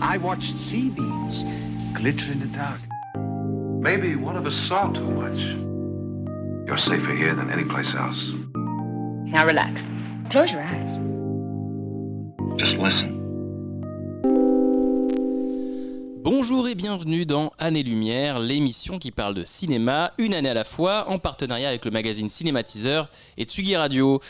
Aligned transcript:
I 0.00 0.16
watched 0.18 0.56
sea 0.56 0.90
beams 0.90 1.42
glitter 1.92 2.30
in 2.30 2.38
the 2.38 2.46
dark. 2.56 2.80
Maybe 3.82 4.14
one 4.14 4.36
of 4.36 4.46
us 4.46 4.54
saw 4.54 4.92
too 4.92 5.10
much. 5.10 5.38
You're 6.68 6.78
safer 6.78 7.14
here 7.14 7.34
than 7.34 7.50
any 7.50 7.64
place 7.64 7.94
else. 7.94 8.30
Now 8.54 9.44
relax. 9.44 9.80
Close 10.30 10.52
your 10.52 10.62
eyes. 10.62 11.00
Just 12.58 12.76
listen. 12.76 13.18
Bonjour 16.22 16.68
et 16.68 16.74
bienvenue 16.74 17.24
dans 17.24 17.52
Année 17.58 17.82
Lumière, 17.82 18.38
l'émission 18.38 18.98
qui 18.98 19.10
parle 19.10 19.34
de 19.34 19.44
cinéma 19.44 20.12
une 20.18 20.34
année 20.34 20.50
à 20.50 20.54
la 20.54 20.64
fois 20.64 21.08
en 21.08 21.18
partenariat 21.18 21.68
avec 21.68 21.84
le 21.84 21.90
magazine 21.90 22.28
Cinématiseur 22.28 23.08
et 23.36 23.44
Tsugi 23.44 23.76
Radio. 23.76 24.20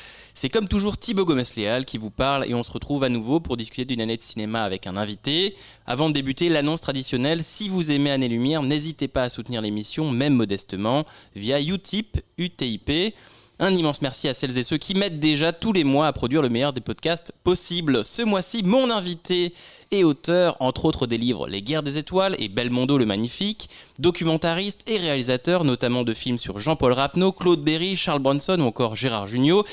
C'est 0.40 0.48
comme 0.48 0.68
toujours 0.68 0.96
Thibaut 0.96 1.24
Gomez-Léal 1.24 1.84
qui 1.84 1.98
vous 1.98 2.10
parle 2.10 2.46
et 2.46 2.54
on 2.54 2.62
se 2.62 2.70
retrouve 2.70 3.02
à 3.02 3.08
nouveau 3.08 3.40
pour 3.40 3.56
discuter 3.56 3.84
d'une 3.84 4.00
année 4.00 4.16
de 4.16 4.22
cinéma 4.22 4.62
avec 4.62 4.86
un 4.86 4.96
invité. 4.96 5.56
Avant 5.84 6.10
de 6.10 6.14
débuter, 6.14 6.48
l'annonce 6.48 6.80
traditionnelle, 6.80 7.42
si 7.42 7.68
vous 7.68 7.90
aimez 7.90 8.12
Année 8.12 8.28
Lumière, 8.28 8.62
n'hésitez 8.62 9.08
pas 9.08 9.24
à 9.24 9.30
soutenir 9.30 9.62
l'émission, 9.62 10.12
même 10.12 10.34
modestement, 10.34 11.04
via 11.34 11.60
Utip, 11.60 12.20
UTIP. 12.38 13.16
Un 13.58 13.74
immense 13.74 14.00
merci 14.00 14.28
à 14.28 14.34
celles 14.34 14.56
et 14.56 14.62
ceux 14.62 14.76
qui 14.76 14.94
m'aident 14.94 15.18
déjà 15.18 15.52
tous 15.52 15.72
les 15.72 15.82
mois 15.82 16.06
à 16.06 16.12
produire 16.12 16.40
le 16.40 16.48
meilleur 16.48 16.72
des 16.72 16.80
podcasts 16.80 17.32
possibles. 17.42 18.04
Ce 18.04 18.22
mois-ci, 18.22 18.62
mon 18.62 18.92
invité 18.92 19.52
est 19.90 20.04
auteur, 20.04 20.56
entre 20.60 20.84
autres 20.84 21.08
des 21.08 21.18
livres 21.18 21.48
Les 21.48 21.62
Guerres 21.62 21.82
des 21.82 21.98
Étoiles 21.98 22.36
et 22.38 22.46
Belmondo 22.46 22.96
le 22.96 23.06
Magnifique, 23.06 23.70
documentariste 23.98 24.88
et 24.88 24.98
réalisateur, 24.98 25.64
notamment 25.64 26.04
de 26.04 26.14
films 26.14 26.38
sur 26.38 26.60
Jean-Paul 26.60 26.92
Rapneau, 26.92 27.32
Claude 27.32 27.64
Berry, 27.64 27.96
Charles 27.96 28.20
Bronson 28.20 28.60
ou 28.60 28.66
encore 28.66 28.94
Gérard 28.94 29.26
Jugnot. 29.26 29.64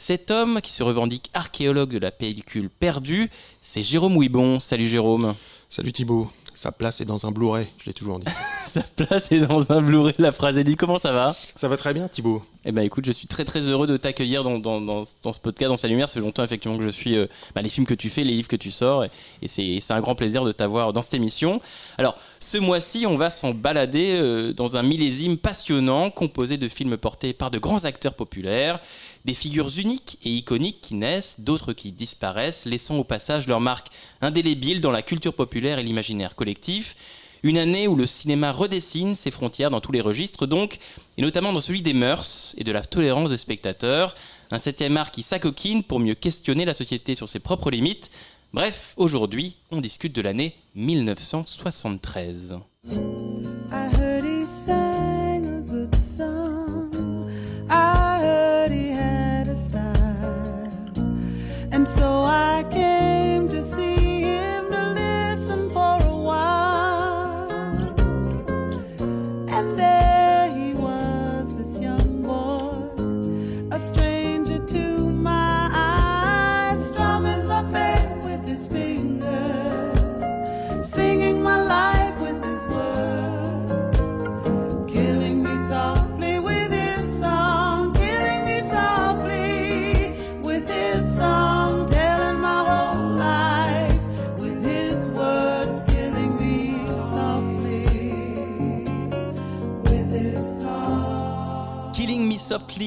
Cet 0.00 0.30
homme 0.30 0.62
qui 0.62 0.72
se 0.72 0.82
revendique 0.82 1.30
archéologue 1.34 1.90
de 1.90 1.98
la 1.98 2.10
pellicule 2.10 2.70
perdue, 2.70 3.30
c'est 3.60 3.82
Jérôme 3.82 4.16
Ouibon. 4.16 4.58
Salut 4.58 4.88
Jérôme. 4.88 5.34
Salut 5.68 5.92
Thibaut. 5.92 6.30
Sa 6.54 6.72
place 6.72 7.02
est 7.02 7.04
dans 7.04 7.26
un 7.26 7.30
Blu-ray, 7.30 7.66
je 7.78 7.84
l'ai 7.86 7.92
toujours 7.92 8.18
dit. 8.18 8.26
Sa 8.66 8.82
place 8.82 9.30
est 9.30 9.40
dans 9.40 9.70
un 9.72 9.82
Blu-ray, 9.82 10.14
la 10.18 10.32
phrase 10.32 10.56
est 10.56 10.64
dit. 10.64 10.76
Comment 10.76 10.96
ça 10.96 11.12
va? 11.12 11.36
Ça 11.54 11.68
va 11.68 11.76
très 11.76 11.92
bien 11.92 12.08
Thibaut. 12.08 12.42
Eh 12.64 12.72
ben 12.72 12.82
écoute, 12.82 13.04
je 13.04 13.12
suis 13.12 13.26
très 13.26 13.44
très 13.44 13.60
heureux 13.60 13.86
de 13.86 13.96
t'accueillir 13.96 14.42
dans, 14.42 14.58
dans, 14.58 14.80
dans, 14.80 15.02
dans 15.22 15.32
ce 15.32 15.40
podcast, 15.40 15.70
dans 15.70 15.76
sa 15.76 15.88
lumière. 15.88 16.08
C'est 16.08 16.20
longtemps 16.20 16.44
effectivement 16.44 16.76
que 16.76 16.84
je 16.84 16.88
suis 16.88 17.16
euh, 17.16 17.26
bah, 17.54 17.62
les 17.62 17.68
films 17.68 17.86
que 17.86 17.94
tu 17.94 18.08
fais, 18.08 18.24
les 18.24 18.32
livres 18.32 18.48
que 18.48 18.56
tu 18.56 18.70
sors, 18.70 19.04
et, 19.04 19.10
et 19.42 19.80
c'est 19.80 19.92
un 19.92 20.00
grand 20.00 20.14
plaisir 20.14 20.44
de 20.44 20.52
t'avoir 20.52 20.92
dans 20.92 21.02
cette 21.02 21.14
émission. 21.14 21.60
Alors, 21.98 22.16
ce 22.40 22.58
mois-ci, 22.58 23.06
on 23.06 23.16
va 23.16 23.30
s'en 23.30 23.52
balader 23.52 24.12
euh, 24.18 24.52
dans 24.52 24.76
un 24.76 24.82
millésime 24.82 25.36
passionnant, 25.38 26.10
composé 26.10 26.56
de 26.56 26.68
films 26.68 26.96
portés 26.96 27.32
par 27.32 27.50
de 27.50 27.58
grands 27.58 27.84
acteurs 27.84 28.14
populaires, 28.14 28.80
des 29.24 29.34
figures 29.34 29.70
uniques 29.78 30.18
et 30.24 30.30
iconiques 30.30 30.80
qui 30.80 30.94
naissent, 30.94 31.36
d'autres 31.38 31.72
qui 31.72 31.92
disparaissent, 31.92 32.64
laissant 32.64 32.96
au 32.96 33.04
passage 33.04 33.46
leur 33.46 33.60
marque 33.60 33.88
indélébile 34.20 34.80
dans 34.80 34.90
la 34.90 35.02
culture 35.02 35.34
populaire 35.34 35.78
et 35.78 35.82
l'imaginaire 35.82 36.34
collectif. 36.34 36.96
Une 37.42 37.56
année 37.56 37.88
où 37.88 37.96
le 37.96 38.06
cinéma 38.06 38.52
redessine 38.52 39.14
ses 39.14 39.30
frontières 39.30 39.70
dans 39.70 39.80
tous 39.80 39.92
les 39.92 40.02
registres 40.02 40.46
donc, 40.46 40.78
et 41.16 41.22
notamment 41.22 41.52
dans 41.52 41.60
celui 41.60 41.80
des 41.80 41.94
mœurs 41.94 42.54
et 42.58 42.64
de 42.64 42.72
la 42.72 42.82
tolérance 42.82 43.30
des 43.30 43.38
spectateurs. 43.38 44.14
Un 44.50 44.58
septième 44.58 44.96
art 44.96 45.10
qui 45.10 45.22
s'acoquine 45.22 45.82
pour 45.82 46.00
mieux 46.00 46.14
questionner 46.14 46.64
la 46.64 46.74
société 46.74 47.14
sur 47.14 47.28
ses 47.28 47.38
propres 47.38 47.70
limites. 47.70 48.10
Bref, 48.52 48.94
aujourd'hui, 48.96 49.56
on 49.70 49.80
discute 49.80 50.14
de 50.14 50.22
l'année 50.22 50.56
1973. 50.74 52.56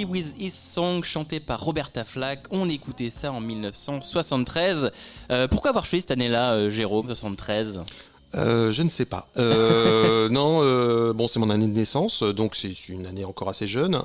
With 0.02 0.34
His 0.40 0.50
Song, 0.50 1.04
chanté 1.04 1.40
par 1.40 1.62
Roberta 1.64 2.04
Flack. 2.04 2.46
On 2.50 2.68
écoutait 2.68 3.12
ça 3.12 3.32
en 3.32 3.40
1973. 3.40 4.92
Euh, 5.32 5.48
pourquoi 5.48 5.70
avoir 5.70 5.86
choisi 5.86 6.02
cette 6.02 6.12
année-là, 6.12 6.54
euh, 6.54 6.70
Jérôme, 6.72 7.14
73 7.14 7.82
Euh, 8.36 8.72
je 8.72 8.82
ne 8.82 8.90
sais 8.90 9.06
pas. 9.06 9.30
Euh, 9.38 10.28
non, 10.30 10.60
euh, 10.64 11.14
bon, 11.14 11.28
c'est 11.28 11.40
mon 11.40 11.50
année 11.50 11.68
de 11.68 11.74
naissance, 11.74 12.24
donc 12.24 12.56
c'est 12.56 12.90
une 12.90 13.06
année 13.06 13.26
encore 13.26 13.50
assez 13.50 13.68
jeune. 13.68 14.02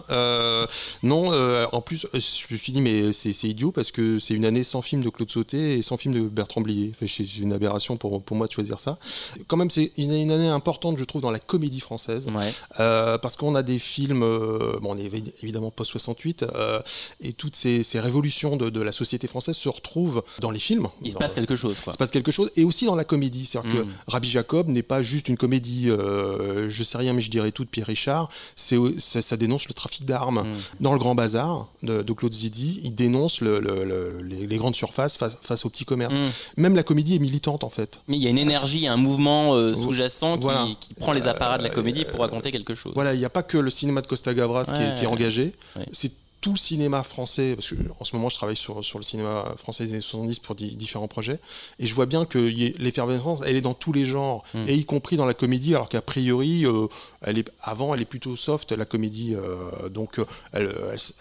Non, 1.02 1.32
en 1.72 1.80
plus, 1.80 2.06
je 2.12 2.18
me 2.52 2.56
suis 2.58 2.72
dit, 2.72 2.80
mais 2.80 3.12
c'est 3.12 3.30
idiot 3.44 3.72
parce 3.72 3.90
que 3.90 4.18
c'est 4.18 4.34
une 4.34 4.44
année 4.44 4.64
sans 4.64 4.82
film 4.82 5.02
de 5.02 5.08
Claude 5.10 5.30
Sauté 5.30 5.78
et 5.78 5.82
sans 5.82 5.96
film 5.96 6.14
de 6.14 6.20
Bertrand 6.22 6.60
Blier. 6.60 6.92
Enfin, 6.94 7.06
c'est 7.08 7.36
une 7.38 7.52
aberration 7.52 7.96
pour, 7.96 8.22
pour 8.22 8.36
moi 8.36 8.46
de 8.46 8.52
choisir 8.52 8.78
ça. 8.80 8.98
Quand 9.46 9.56
même, 9.56 9.70
c'est 9.70 9.92
une, 9.96 10.12
une 10.12 10.30
année 10.30 10.48
importante, 10.48 10.98
je 10.98 11.04
trouve, 11.04 11.22
dans 11.22 11.30
la 11.30 11.38
comédie 11.38 11.80
française. 11.80 12.26
Ouais. 12.26 12.52
Parce 12.76 13.36
qu'on 13.36 13.54
a 13.54 13.62
des 13.62 13.78
films, 13.78 14.20
bon, 14.20 14.90
on 14.94 14.96
est 14.96 15.08
évi- 15.08 15.32
évidemment 15.42 15.70
post-68, 15.70 16.44
euh, 16.54 16.80
et 17.20 17.32
toutes 17.32 17.56
ces, 17.56 17.82
ces 17.82 18.00
révolutions 18.00 18.56
de, 18.56 18.70
de 18.70 18.80
la 18.80 18.92
société 18.92 19.26
française 19.26 19.56
se 19.56 19.68
retrouvent 19.68 20.22
dans 20.40 20.50
les 20.50 20.58
films. 20.58 20.88
Il 21.02 21.12
se 21.12 21.16
passe 21.16 21.34
quelque 21.34 21.56
chose, 21.56 21.76
quoi. 21.82 21.92
il 21.92 21.94
se 21.94 21.98
passe 21.98 22.10
quelque 22.10 22.32
chose, 22.32 22.50
et 22.56 22.64
aussi 22.64 22.84
dans 22.86 22.96
la 22.96 23.04
comédie. 23.04 23.46
C'est-à-dire 23.46 23.68
Mm. 23.68 23.74
que 23.84 23.86
Rabbi 24.18 24.28
Jacob 24.28 24.68
n'est 24.68 24.82
pas 24.82 25.00
juste 25.02 25.28
une 25.28 25.36
comédie, 25.36 25.90
euh, 25.90 26.68
je 26.68 26.82
sais 26.82 26.98
rien, 26.98 27.12
mais 27.12 27.20
je 27.22 27.30
dirais 27.30 27.52
tout 27.52 27.64
de 27.64 27.68
Pierre 27.70 27.86
Richard. 27.86 28.28
C'est, 28.56 28.76
ça, 28.98 29.22
ça 29.22 29.36
dénonce 29.36 29.68
le 29.68 29.74
trafic 29.74 30.04
d'armes. 30.04 30.40
Mm. 30.42 30.54
Dans 30.80 30.92
Le 30.92 30.98
Grand 30.98 31.14
Bazar 31.14 31.68
de, 31.82 32.02
de 32.02 32.12
Claude 32.12 32.32
Zidi, 32.34 32.80
il 32.82 32.94
dénonce 32.94 33.40
le- 33.40 33.60
le- 33.60 33.84
le- 33.84 34.18
les, 34.22 34.46
les 34.46 34.56
grandes 34.56 34.74
surfaces 34.74 35.16
face, 35.16 35.36
face 35.40 35.64
au 35.64 35.68
petit 35.70 35.84
commerce. 35.84 36.16
Mm. 36.16 36.60
Même 36.62 36.74
la 36.76 36.82
comédie 36.82 37.14
est 37.14 37.20
militante, 37.20 37.62
en 37.64 37.68
fait. 37.68 38.00
Mais 38.08 38.16
il 38.16 38.22
y 38.22 38.26
a 38.26 38.30
une 38.30 38.38
énergie, 38.38 38.86
un 38.88 38.96
mouvement 38.96 39.54
euh, 39.54 39.74
sous-jacent 39.74 40.36
qui, 40.36 40.42
Voilà. 40.42 40.66
qui 40.80 40.94
prend 40.94 41.12
les 41.12 41.22
apparats 41.28 41.58
de 41.58 41.62
la 41.62 41.70
Euh, 41.70 41.74
comédie 41.74 42.04
pour 42.04 42.20
raconter 42.20 42.50
quelque 42.50 42.74
chose. 42.74 42.92
Voilà, 42.94 43.14
il 43.14 43.18
n'y 43.18 43.24
a 43.24 43.30
pas 43.30 43.42
que 43.44 43.56
le 43.58 43.70
cinéma 43.70 44.00
de 44.02 44.06
Costa 44.08 44.34
Gavras 44.34 44.64
qui, 44.64 44.72
est, 44.82 44.88
Ouais. 44.88 44.94
qui 44.96 45.04
est 45.04 45.06
engagé. 45.06 45.52
Ouais. 45.76 45.86
C'est 45.92 46.12
tout 46.40 46.52
le 46.52 46.58
cinéma 46.58 47.02
français, 47.02 47.54
parce 47.56 47.68
que 47.70 47.74
en 47.98 48.04
ce 48.04 48.14
moment 48.14 48.28
je 48.28 48.36
travaille 48.36 48.56
sur, 48.56 48.84
sur 48.84 48.98
le 48.98 49.04
cinéma 49.04 49.54
français 49.56 49.84
des 49.84 49.90
années 49.92 50.00
70 50.00 50.38
pour 50.38 50.54
di- 50.54 50.76
différents 50.76 51.08
projets, 51.08 51.40
et 51.78 51.86
je 51.86 51.94
vois 51.94 52.06
bien 52.06 52.24
que 52.24 52.38
l'effervescence, 52.78 53.40
elle 53.44 53.56
est 53.56 53.60
dans 53.60 53.74
tous 53.74 53.92
les 53.92 54.06
genres, 54.06 54.44
Mm. 54.54 54.64
et 54.68 54.74
y 54.74 54.84
compris 54.84 55.16
dans 55.16 55.26
la 55.26 55.34
comédie, 55.34 55.74
alors 55.74 55.88
qu'a 55.88 56.00
priori, 56.00 56.64
euh, 56.64 56.86
elle 57.22 57.38
est, 57.38 57.48
avant 57.60 57.94
elle 57.94 58.00
est 58.02 58.04
plutôt 58.04 58.36
soft, 58.36 58.72
la 58.72 58.84
comédie, 58.84 59.34
euh, 59.34 59.88
donc 59.88 60.18
euh, 60.18 60.24
elle, 60.52 60.72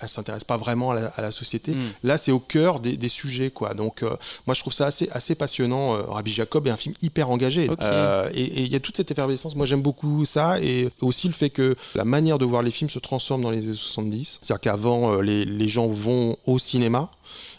elle 0.01 0.09
s'intéresse 0.09 0.43
pas 0.43 0.57
vraiment 0.57 0.91
à 0.91 0.95
la, 0.95 1.05
à 1.07 1.21
la 1.21 1.31
société. 1.31 1.71
Mm. 1.71 1.81
Là 2.03 2.17
c'est 2.17 2.31
au 2.31 2.39
cœur 2.39 2.79
des, 2.79 2.95
des 2.97 3.09
sujets, 3.09 3.49
quoi. 3.49 3.73
Donc 3.73 4.03
euh, 4.03 4.15
moi 4.45 4.53
je 4.53 4.59
trouve 4.61 4.73
ça 4.73 4.85
assez, 4.87 5.09
assez 5.11 5.35
passionnant. 5.35 5.93
Rabbi 6.11 6.31
Jacob 6.31 6.67
est 6.67 6.71
un 6.71 6.77
film 6.77 6.93
hyper 7.01 7.29
engagé, 7.29 7.69
et 8.33 8.63
il 8.63 8.71
y 8.71 8.75
a 8.75 8.79
toute 8.79 8.97
cette 8.97 9.09
effervescence. 9.11 9.55
Moi 9.55 9.65
j'aime 9.65 9.81
beaucoup 9.81 10.25
ça, 10.25 10.59
et 10.61 10.89
aussi 11.01 11.27
le 11.27 11.33
fait 11.33 11.49
que 11.49 11.75
la 11.95 12.05
manière 12.05 12.37
de 12.37 12.45
voir 12.45 12.61
les 12.61 12.71
films 12.71 12.89
se 12.89 12.99
transforme 12.99 13.41
dans 13.41 13.51
les 13.51 13.65
années 13.65 13.73
70. 13.75 14.39
C'est-à-dire 14.41 14.61
qu'avant, 14.61 15.06
euh, 15.13 15.21
les, 15.21 15.45
les 15.45 15.67
gens 15.67 15.87
vont 15.87 16.37
au 16.45 16.59
cinéma, 16.59 17.09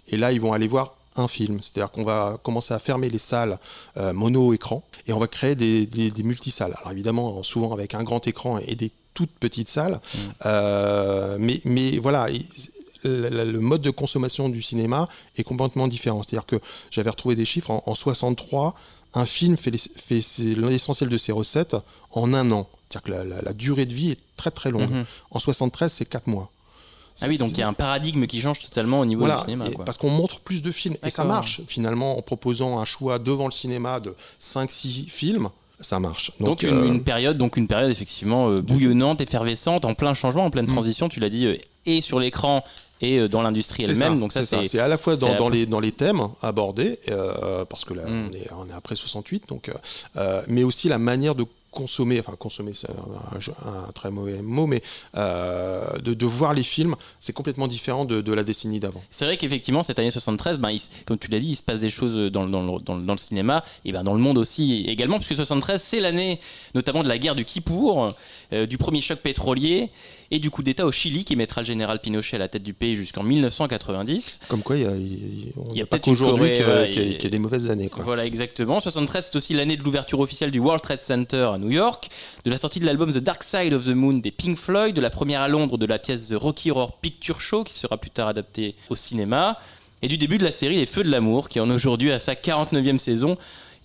et 0.09 0.17
là, 0.17 0.33
ils 0.33 0.41
vont 0.41 0.53
aller 0.53 0.69
voir 0.69 0.95
un 1.17 1.29
film. 1.29 1.61
C'est-à-dire 1.61 1.91
qu'on 1.91 2.05
va 2.05 2.39
commencer 2.43 2.73
à 2.75 2.79
fermer 2.79 3.09
les 3.11 3.19
salles 3.19 3.59
euh, 3.97 4.13
mono-écran, 4.13 4.83
et 5.07 5.13
on 5.13 5.19
va 5.19 5.27
créer 5.27 5.55
des, 5.57 5.87
des, 5.87 6.11
des 6.11 6.23
multisalles. 6.23 6.75
Alors 6.79 6.93
évidemment, 6.93 7.43
souvent 7.43 7.73
avec 7.73 7.95
un 7.95 8.05
grand 8.05 8.27
écran 8.27 8.59
et 8.59 8.75
des 8.77 8.93
toutes 9.15 9.31
petites 9.33 9.69
salles. 9.69 10.01
Euh, 10.47 11.37
mais, 11.41 11.61
mais 11.65 11.99
voilà. 11.99 12.31
il- 12.31 12.47
le, 13.05 13.59
mode 13.61 13.81
de 13.81 13.91
consommation 13.91 14.49
du 14.49 14.61
cinéma 14.61 15.09
est 15.37 15.45
complètement 15.45 15.87
différent. 15.87 16.23
C'est-à-dire 16.23 16.45
que 16.47 16.57
j'avais 16.91 17.11
retrouvé 17.11 17.37
des 17.37 17.45
chiffres 17.45 17.71
en, 17.71 17.83
en 17.87 17.95
63, 17.95 18.75
un 19.15 19.25
film 19.25 19.57
fait 19.57 19.71
les- 19.71 20.55
l'essentiel 20.57 21.09
de 21.09 21.17
ses 21.17 21.31
recettes 21.33 21.77
en 22.11 22.35
un 22.35 22.51
an. 22.51 22.69
C'est-à-dire 22.89 23.03
que 23.05 23.11
la, 23.13 23.25
la- 23.37 23.43
la 23.43 23.53
durée 23.53 23.87
de 23.87 23.95
vie 23.95 24.11
est 24.11 24.19
très 24.37 24.51
très 24.51 24.71
longue. 24.73 24.91
Mhm. 24.91 25.05
En 25.31 25.39
73, 25.39 25.93
c'est 25.93 26.07
4 26.07 26.27
mois. 26.27 26.51
Ah 27.21 27.27
oui, 27.29 27.37
donc 27.39 27.51
il 27.53 27.59
y 27.59 27.63
a 27.63 27.69
un 27.69 27.73
paradigme 27.73 28.27
qui 28.27 28.41
change 28.41 28.61
totalement 28.61 29.01
au 29.01 29.05
niveau 29.05 29.21
Voilà, 29.21 29.37
du 29.41 29.45
cinéma. 29.45 29.71
quoi. 29.71 29.85
parce 29.85 29.99
qu'on 29.99 30.11
montre 30.11 30.41
plus 30.41 30.63
de 30.63 30.71
films. 30.73 30.97
Et 31.05 31.11
ça 31.11 31.25
marche 31.25 31.61
finalement 31.67 32.19
en 32.19 32.23
proposant 32.23 32.79
un 32.79 32.85
choix 32.85 33.19
devant 33.19 33.47
le 33.47 33.53
cinéma 33.53 34.01
de 34.01 34.15
5-6 34.41 35.09
films. 35.09 35.49
Ça 35.81 36.01
marche. 36.01 36.33
Donc, 36.41 36.63
une, 36.65 36.75
euh, 36.77 36.87
une 36.87 37.05
période, 37.05 37.39
donc 37.39 37.57
une 37.57 37.69
période 37.69 37.91
effectivement 37.91 38.49
euh, 38.51 38.61
bouillonnante, 38.61 39.21
effervescente, 39.21 39.85
en 39.85 39.95
plein 39.95 40.13
changement, 40.13 40.45
en 40.45 40.51
pleine 40.51 40.67
transition. 40.67 41.09
Tu 41.09 41.21
l'as 41.21 41.29
dit, 41.29 41.47
euh, 41.47 41.57
et 41.87 42.01
sur 42.01 42.19
l'écran 42.19 42.65
et 43.01 43.29
dans 43.29 43.43
l'industrie 43.43 43.85
elle-même. 43.85 44.19
Donc 44.19 44.33
ça, 44.33 44.43
c'est 44.45 44.79
à 44.81 44.89
la 44.89 44.99
fois 44.99 45.15
dans, 45.17 45.49
les, 45.49 45.67
dans 45.67 45.79
les 45.79 45.93
thèmes 45.93 46.23
abordés, 46.43 46.99
parce 47.69 47.85
que 47.85 47.95
là, 47.95 48.03
Mm. 48.05 48.29
on, 48.29 48.35
est, 48.35 48.51
on 48.59 48.69
est 48.69 48.73
après 48.77 48.97
68, 48.97 49.49
donc, 49.49 49.71
mais 50.49 50.65
aussi 50.65 50.89
la 50.89 50.99
manière 50.99 51.37
de 51.37 51.45
consommer, 51.83 52.19
enfin 52.19 52.35
consommer 52.37 52.73
c'est 52.75 52.91
un, 52.91 53.93
très 53.93 54.11
mauvais 54.11 54.43
mot, 54.43 54.67
mais 54.67 54.81
euh, 55.17 55.99
de, 55.99 56.13
de 56.15 56.27
voir 56.27 56.53
les 56.55 56.65
films, 56.65 56.97
c'est 57.21 57.33
complètement 57.33 57.69
différent 57.69 58.05
de, 58.05 58.21
de 58.21 58.33
la 58.33 58.43
décennie 58.43 58.81
d'avant. 58.81 59.03
C'est 59.11 59.25
vrai 59.25 59.37
qu'effectivement, 59.37 59.83
cette 59.85 59.99
année 60.01 60.11
73, 60.11 60.59
ben, 60.59 60.77
comme 61.07 61.19
tu 61.19 61.29
l'as 61.31 61.39
dit, 61.39 61.51
il 61.51 61.57
se 61.57 61.63
passe 61.63 61.81
des 61.81 61.91
choses 61.91 62.33
dans, 62.33 62.45
le- 62.45 62.51
dans 62.51 62.65
dans 62.81 62.97
le- 62.97 63.03
dans 63.03 63.13
le 63.13 63.19
cinéma 63.19 63.63
et 63.85 63.93
ben, 63.93 64.03
dans 64.03 64.15
le 64.15 64.21
monde 64.21 64.39
aussi 64.39 64.85
également, 64.89 65.19
puisque 65.19 65.37
73, 65.37 65.81
c'est 65.81 66.01
l'année 66.01 66.41
notamment 66.75 67.03
de 67.05 67.09
la 67.09 67.19
guerre 67.19 67.37
du 67.37 67.45
Kippour, 67.45 68.13
euh, 68.53 68.67
du 68.67 68.77
premier 68.79 69.01
choc 69.01 69.21
pétrolier 69.21 69.91
et 70.31 70.39
du 70.39 70.51
coup 70.51 70.63
d'État 70.63 70.85
au 70.87 70.93
Chili 70.93 71.25
qui 71.25 71.37
mettra 71.37 71.63
le 71.63 71.67
général 71.67 72.01
Pinochet 72.01 72.37
à 72.37 72.39
la 72.39 72.49
tête 72.49 72.63
du 72.63 72.75
pays 72.75 72.97
jusqu'en 72.97 73.23
1990. 73.23 74.41
Comme 74.49 74.63
quoi, 74.63 74.77
il 74.77 74.83
y 74.83 74.87
a, 74.87 74.91
il- 74.95 75.47
y 75.47 75.53
a 75.71 75.73
n'y 75.75 75.81
a 75.83 75.87
pas 75.87 75.99
peut-être 75.99 76.17
voilà, 76.17 76.87
qu'il 76.89 77.03
y, 77.03 77.23
y 77.23 77.27
a 77.27 77.31
des 77.31 77.39
mauvaises 77.39 77.71
années. 77.71 77.89
Quoi. 77.89 78.05
Voilà, 78.05 78.27
exactement. 78.27 78.81
73, 78.81 79.29
c'est 79.31 79.37
aussi 79.37 79.55
l'année 79.55 79.77
de 79.77 79.83
l'ouverture 79.83 80.21
officielle 80.21 80.51
du 80.51 80.59
World 80.61 80.83
Trade 80.83 81.01
Center 81.01 81.51
à 81.55 81.59
New 81.59 81.71
York, 81.71 82.09
de 82.45 82.51
la 82.51 82.59
sortie 82.59 82.81
de 82.81 82.87
l'album 82.87 83.13
The 83.13 83.19
Dark 83.19 83.43
Side 83.43 83.73
of 83.73 83.85
the 83.87 83.91
Moon 83.95 84.15
des 84.15 84.31
Pink 84.31 84.57
Floyd, 84.59 84.95
de 84.95 85.01
la 85.01 85.11
première 85.11 85.41
à 85.41 85.49
Londres 85.49 85.79
de 85.79 85.87
la 85.87 85.99
pièce 85.99 86.29
The 86.29 86.35
Rocky 86.35 86.71
Horror 86.71 86.99
Picture 87.01 87.41
Show, 87.41 87.65
qui 87.65 87.75
sera 87.75 87.97
plus 87.97 88.11
tard 88.11 88.29
adaptée 88.29 88.75
au 88.91 88.97
cinéma, 88.97 89.59
et 90.03 90.09
du 90.09 90.19
début 90.19 90.39
de 90.39 90.45
la 90.45 90.53
série 90.53 90.77
Les 90.77 90.87
Feux 90.87 91.03
de 91.05 91.11
l'amour, 91.11 91.49
qui 91.49 91.59
en 91.61 91.71
est 91.71 91.75
aujourd'hui 91.75 92.13
à 92.13 92.19
sa 92.19 92.35
49e 92.35 92.99
saison 92.99 93.37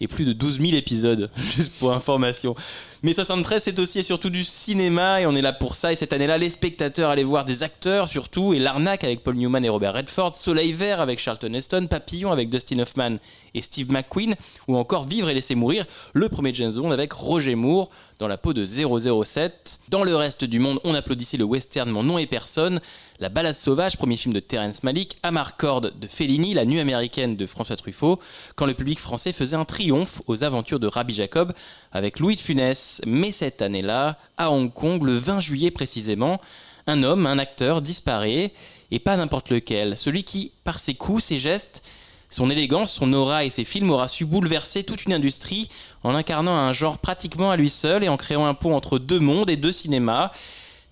et 0.01 0.07
plus 0.07 0.25
de 0.25 0.33
12 0.33 0.59
000 0.59 0.73
épisodes, 0.73 1.29
juste 1.55 1.73
pour 1.79 1.93
information. 1.93 2.55
Mais 3.05 3.11
73, 3.11 3.61
c'est 3.61 3.79
aussi 3.79 3.99
et 3.99 4.03
surtout 4.03 4.29
du 4.29 4.45
cinéma, 4.45 5.19
et 5.19 5.25
on 5.25 5.35
est 5.35 5.41
là 5.41 5.51
pour 5.51 5.75
ça. 5.75 5.91
Et 5.91 5.97
cette 5.97 6.13
année-là, 6.13 6.37
les 6.37 6.49
spectateurs 6.49 7.09
allaient 7.09 7.23
voir 7.23 7.43
des 7.43 7.61
acteurs 7.61 8.07
surtout, 8.07 8.53
et 8.53 8.59
L'Arnaque 8.59 9.03
avec 9.03 9.23
Paul 9.23 9.35
Newman 9.35 9.65
et 9.65 9.67
Robert 9.67 9.91
Redford, 9.91 10.35
Soleil 10.35 10.71
Vert 10.71 11.01
avec 11.01 11.19
Charlton 11.19 11.53
Heston, 11.53 11.87
Papillon 11.89 12.31
avec 12.31 12.49
Dustin 12.49 12.79
Hoffman 12.79 13.17
et 13.55 13.61
Steve 13.61 13.91
McQueen, 13.91 14.35
ou 14.69 14.77
encore 14.77 15.05
Vivre 15.05 15.27
et 15.27 15.33
laisser 15.33 15.53
mourir, 15.53 15.85
le 16.13 16.29
premier 16.29 16.53
James 16.53 16.71
Bond 16.71 16.91
avec 16.91 17.11
Roger 17.11 17.55
Moore 17.55 17.89
dans 18.19 18.27
la 18.29 18.37
peau 18.37 18.53
de 18.53 18.65
007. 18.65 19.79
Dans 19.89 20.05
le 20.05 20.15
reste 20.15 20.45
du 20.45 20.59
monde, 20.59 20.79
on 20.85 20.95
applaudissait 20.95 21.35
le 21.35 21.43
western 21.43 21.89
Mon 21.89 22.03
nom 22.03 22.17
est 22.17 22.25
personne, 22.25 22.79
La 23.19 23.27
balade 23.27 23.55
sauvage, 23.55 23.97
premier 23.97 24.15
film 24.15 24.33
de 24.33 24.39
Terence 24.39 24.83
Malick, 24.83 25.17
Amarcord 25.23 25.81
de 25.81 26.07
Fellini, 26.07 26.53
La 26.53 26.65
nuit 26.65 26.79
américaine 26.79 27.35
de 27.35 27.45
François 27.45 27.75
Truffaut, 27.75 28.19
quand 28.55 28.65
le 28.65 28.73
public 28.73 28.99
français 28.99 29.33
faisait 29.33 29.57
un 29.57 29.65
triomphe 29.65 30.21
aux 30.27 30.43
aventures 30.43 30.79
de 30.79 30.87
Rabbi 30.87 31.13
Jacob 31.13 31.53
avec 31.91 32.19
Louis 32.19 32.35
de 32.35 32.39
Funès. 32.39 32.92
Mais 33.05 33.31
cette 33.31 33.61
année-là, 33.61 34.17
à 34.37 34.51
Hong 34.51 34.71
Kong, 34.73 35.03
le 35.03 35.15
20 35.15 35.39
juillet 35.39 35.71
précisément, 35.71 36.39
un 36.87 37.03
homme, 37.03 37.25
un 37.25 37.39
acteur 37.39 37.81
disparaît, 37.81 38.51
et 38.91 38.99
pas 38.99 39.17
n'importe 39.17 39.49
lequel, 39.49 39.97
celui 39.97 40.23
qui, 40.23 40.51
par 40.63 40.79
ses 40.79 40.93
coups, 40.93 41.23
ses 41.23 41.39
gestes, 41.39 41.83
son 42.29 42.49
élégance, 42.49 42.91
son 42.91 43.13
aura 43.13 43.45
et 43.45 43.51
ses 43.51 43.63
films 43.63 43.91
aura 43.91 44.07
su 44.07 44.25
bouleverser 44.25 44.83
toute 44.83 45.05
une 45.05 45.13
industrie 45.13 45.69
en 46.03 46.15
incarnant 46.15 46.55
un 46.55 46.73
genre 46.73 46.97
pratiquement 46.97 47.51
à 47.51 47.57
lui 47.57 47.69
seul 47.69 48.03
et 48.03 48.09
en 48.09 48.17
créant 48.17 48.47
un 48.47 48.55
pont 48.55 48.75
entre 48.75 48.97
deux 48.97 49.19
mondes 49.19 49.51
et 49.51 49.55
deux 49.55 49.71
cinémas. 49.71 50.31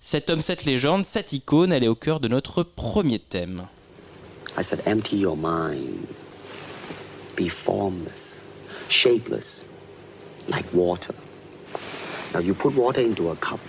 Cet 0.00 0.30
homme, 0.30 0.40
cette 0.40 0.64
légende, 0.64 1.04
cette 1.04 1.32
icône, 1.32 1.72
elle 1.72 1.82
est 1.84 1.88
au 1.88 1.96
cœur 1.96 2.20
de 2.20 2.28
notre 2.28 2.62
premier 2.62 3.18
thème. 3.18 3.66
I 4.56 4.62
said, 4.62 4.82
empty 4.86 5.16
your 5.16 5.36
mind. 5.36 6.06
Be 7.36 7.48
formless, 7.48 8.42
shapeless, 8.88 9.64
like 10.48 10.66
water. 10.72 11.14
Now, 12.34 12.40
you 12.40 12.54
put 12.54 12.74
water 12.74 13.00
into 13.00 13.30
a 13.30 13.36
cup, 13.36 13.60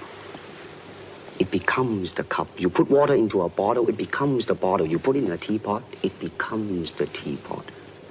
it 1.40 1.52
becomes 1.52 2.14
the 2.14 2.24
cup. 2.24 2.48
You 2.58 2.70
put 2.70 2.90
water 2.90 3.14
into 3.14 3.42
a 3.42 3.50
bottle, 3.50 3.90
it 3.90 3.98
becomes 3.98 4.46
the 4.46 4.56
bottle. 4.56 4.86
You 4.86 5.00
put 5.00 5.16
it 5.16 5.24
in 5.26 5.32
a 5.32 5.38
teapot, 5.38 5.84
it 6.02 6.18
becomes 6.20 6.94
the 6.94 7.08
teapot. 7.08 7.66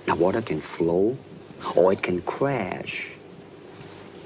Now, 0.06 0.16
water 0.16 0.42
can 0.42 0.60
flow 0.60 1.16
or 1.74 1.92
it 1.92 2.02
can 2.02 2.20
crash. 2.22 3.08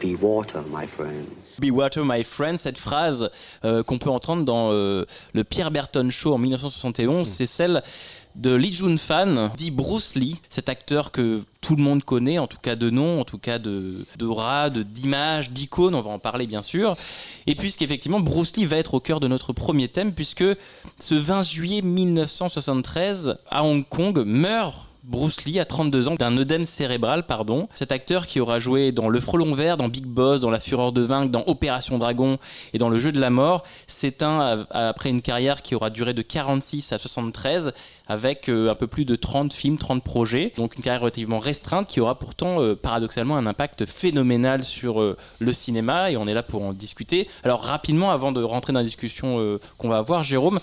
Be 0.00 0.16
water, 0.16 0.62
my 0.62 0.86
friend. 0.86 1.30
Be 1.58 1.70
Water 1.70 2.04
My 2.04 2.22
Friend, 2.22 2.58
cette 2.58 2.76
phrase 2.76 3.30
euh, 3.64 3.82
qu'on 3.82 3.96
peut 3.96 4.10
entendre 4.10 4.44
dans 4.44 4.72
euh, 4.72 5.06
le 5.32 5.42
Pierre 5.42 5.70
Berton 5.70 6.10
Show 6.10 6.34
en 6.34 6.38
1971, 6.38 7.26
c'est 7.26 7.46
celle 7.46 7.82
de 8.34 8.54
Lee 8.54 8.74
Jun 8.74 8.98
Fan, 8.98 9.50
dit 9.56 9.70
Bruce 9.70 10.16
Lee, 10.16 10.36
cet 10.50 10.68
acteur 10.68 11.12
que 11.12 11.42
tout 11.66 11.74
le 11.74 11.82
monde 11.82 12.04
connaît, 12.04 12.38
en 12.38 12.46
tout 12.46 12.58
cas 12.62 12.76
de 12.76 12.90
nom, 12.90 13.20
en 13.20 13.24
tout 13.24 13.38
cas 13.38 13.58
de 13.58 14.06
d'aura, 14.16 14.70
d'image, 14.70 15.50
d'icône, 15.50 15.96
on 15.96 16.00
va 16.00 16.10
en 16.10 16.20
parler 16.20 16.46
bien 16.46 16.62
sûr. 16.62 16.96
Et 17.48 17.56
puisqu'effectivement 17.56 18.20
Bruce 18.20 18.54
Lee 18.56 18.66
va 18.66 18.76
être 18.76 18.94
au 18.94 19.00
cœur 19.00 19.18
de 19.18 19.26
notre 19.26 19.52
premier 19.52 19.88
thème, 19.88 20.12
puisque 20.12 20.44
ce 21.00 21.14
20 21.16 21.42
juillet 21.42 21.82
1973, 21.82 23.36
à 23.50 23.64
Hong 23.64 23.84
Kong, 23.88 24.22
meurt 24.24 24.86
Bruce 25.02 25.44
Lee 25.44 25.60
à 25.60 25.64
32 25.64 26.08
ans 26.08 26.14
d'un 26.16 26.36
œdème 26.36 26.64
cérébral, 26.66 27.26
pardon. 27.26 27.68
Cet 27.76 27.92
acteur 27.92 28.26
qui 28.26 28.40
aura 28.40 28.58
joué 28.58 28.90
dans 28.90 29.08
Le 29.08 29.20
Frelon 29.20 29.54
Vert, 29.54 29.76
dans 29.76 29.88
Big 29.88 30.04
Boss, 30.04 30.40
dans 30.40 30.50
La 30.50 30.58
Fureur 30.58 30.90
de 30.92 31.00
Vaincre, 31.00 31.30
dans 31.30 31.44
Opération 31.46 31.98
Dragon 31.98 32.38
et 32.72 32.78
dans 32.78 32.88
Le 32.88 32.98
Jeu 32.98 33.12
de 33.12 33.20
la 33.20 33.30
Mort, 33.30 33.62
s'éteint 33.86 34.66
a- 34.70 34.88
après 34.88 35.10
une 35.10 35.22
carrière 35.22 35.62
qui 35.62 35.76
aura 35.76 35.90
duré 35.90 36.12
de 36.12 36.22
46 36.22 36.92
à 36.92 36.98
73 36.98 37.72
avec 38.06 38.48
euh, 38.48 38.70
un 38.70 38.74
peu 38.74 38.86
plus 38.86 39.04
de 39.04 39.16
30 39.16 39.52
films, 39.52 39.78
30 39.78 40.02
projets. 40.02 40.52
Donc 40.56 40.76
une 40.76 40.82
carrière 40.82 41.00
relativement 41.00 41.38
restreinte 41.38 41.86
qui 41.86 42.00
aura 42.00 42.18
pourtant 42.18 42.60
euh, 42.60 42.74
paradoxalement 42.74 43.36
un 43.36 43.46
impact 43.46 43.86
phénoménal 43.86 44.64
sur 44.64 45.00
euh, 45.00 45.16
le 45.38 45.52
cinéma 45.52 46.10
et 46.10 46.16
on 46.16 46.26
est 46.26 46.34
là 46.34 46.42
pour 46.42 46.62
en 46.62 46.72
discuter. 46.72 47.28
Alors 47.42 47.62
rapidement, 47.62 48.10
avant 48.10 48.32
de 48.32 48.42
rentrer 48.42 48.72
dans 48.72 48.80
la 48.80 48.84
discussion 48.84 49.58
qu'on 49.78 49.88
va 49.88 49.98
avoir, 49.98 50.22
Jérôme, 50.22 50.60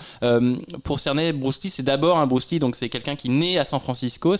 pour 0.82 1.00
cerner 1.00 1.32
Bruce 1.32 1.62
Lee, 1.62 1.70
c'est 1.70 1.82
d'abord 1.82 2.18
un 2.18 2.26
Bruce 2.26 2.50
Lee, 2.50 2.58
donc 2.58 2.76
c'est 2.76 2.88
quelqu'un 2.88 3.16
qui 3.16 3.28
naît 3.28 3.58
à 3.58 3.64
San 3.64 3.80
Francisco, 3.80 4.34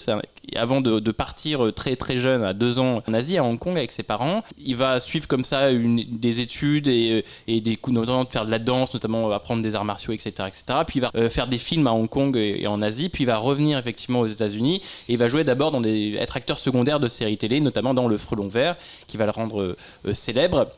avant 0.56 0.80
de, 0.80 1.10
partir 1.10 1.72
très 1.74 1.96
très 1.96 2.18
jeune, 2.18 2.42
à 2.42 2.52
deux 2.52 2.78
ans 2.78 3.02
en 3.06 3.14
Asie, 3.14 3.38
à 3.38 3.44
Hong 3.44 3.58
Kong 3.58 3.76
avec 3.76 3.90
ses 3.90 4.02
parents. 4.02 4.42
Il 4.58 4.76
va 4.76 5.00
suivre 5.00 5.26
comme 5.26 5.44
ça 5.44 5.72
des 5.72 6.40
études 6.40 6.88
et, 6.88 7.24
des 7.48 7.76
coups 7.76 7.94
notamment 7.94 8.24
de 8.24 8.30
faire 8.30 8.46
de 8.46 8.50
la 8.50 8.58
danse, 8.58 8.94
notamment 8.94 9.30
apprendre 9.30 9.62
des 9.62 9.74
arts 9.74 9.84
martiaux, 9.84 10.12
etc. 10.12 10.30
etc. 10.48 10.64
Puis 10.86 11.00
il 11.00 11.02
va 11.02 11.30
faire 11.30 11.46
des 11.46 11.58
films 11.58 11.86
à 11.86 11.92
Hong 11.92 12.08
Kong 12.08 12.36
et 12.36 12.66
en 12.66 12.82
Asie, 12.82 12.94
puis 13.08 13.25
il 13.25 13.26
va 13.26 13.37
revenir 13.37 13.79
effectivement 13.79 14.20
aux 14.20 14.26
États-Unis 14.26 14.81
et 15.08 15.17
va 15.17 15.29
jouer 15.29 15.44
d'abord 15.44 15.70
dans 15.70 15.81
des 15.81 16.14
être 16.19 16.37
acteur 16.37 16.58
secondaire 16.58 17.00
de 17.00 17.08
séries 17.08 17.37
télé, 17.37 17.61
notamment 17.61 17.94
dans 17.94 18.08
Le 18.08 18.17
Frelon 18.17 18.49
Vert, 18.49 18.76
qui 19.06 19.17
va 19.17 19.25
le 19.26 19.31
rendre 19.32 19.61
euh, 19.61 19.76
euh, 20.06 20.14
célèbre. 20.14 20.69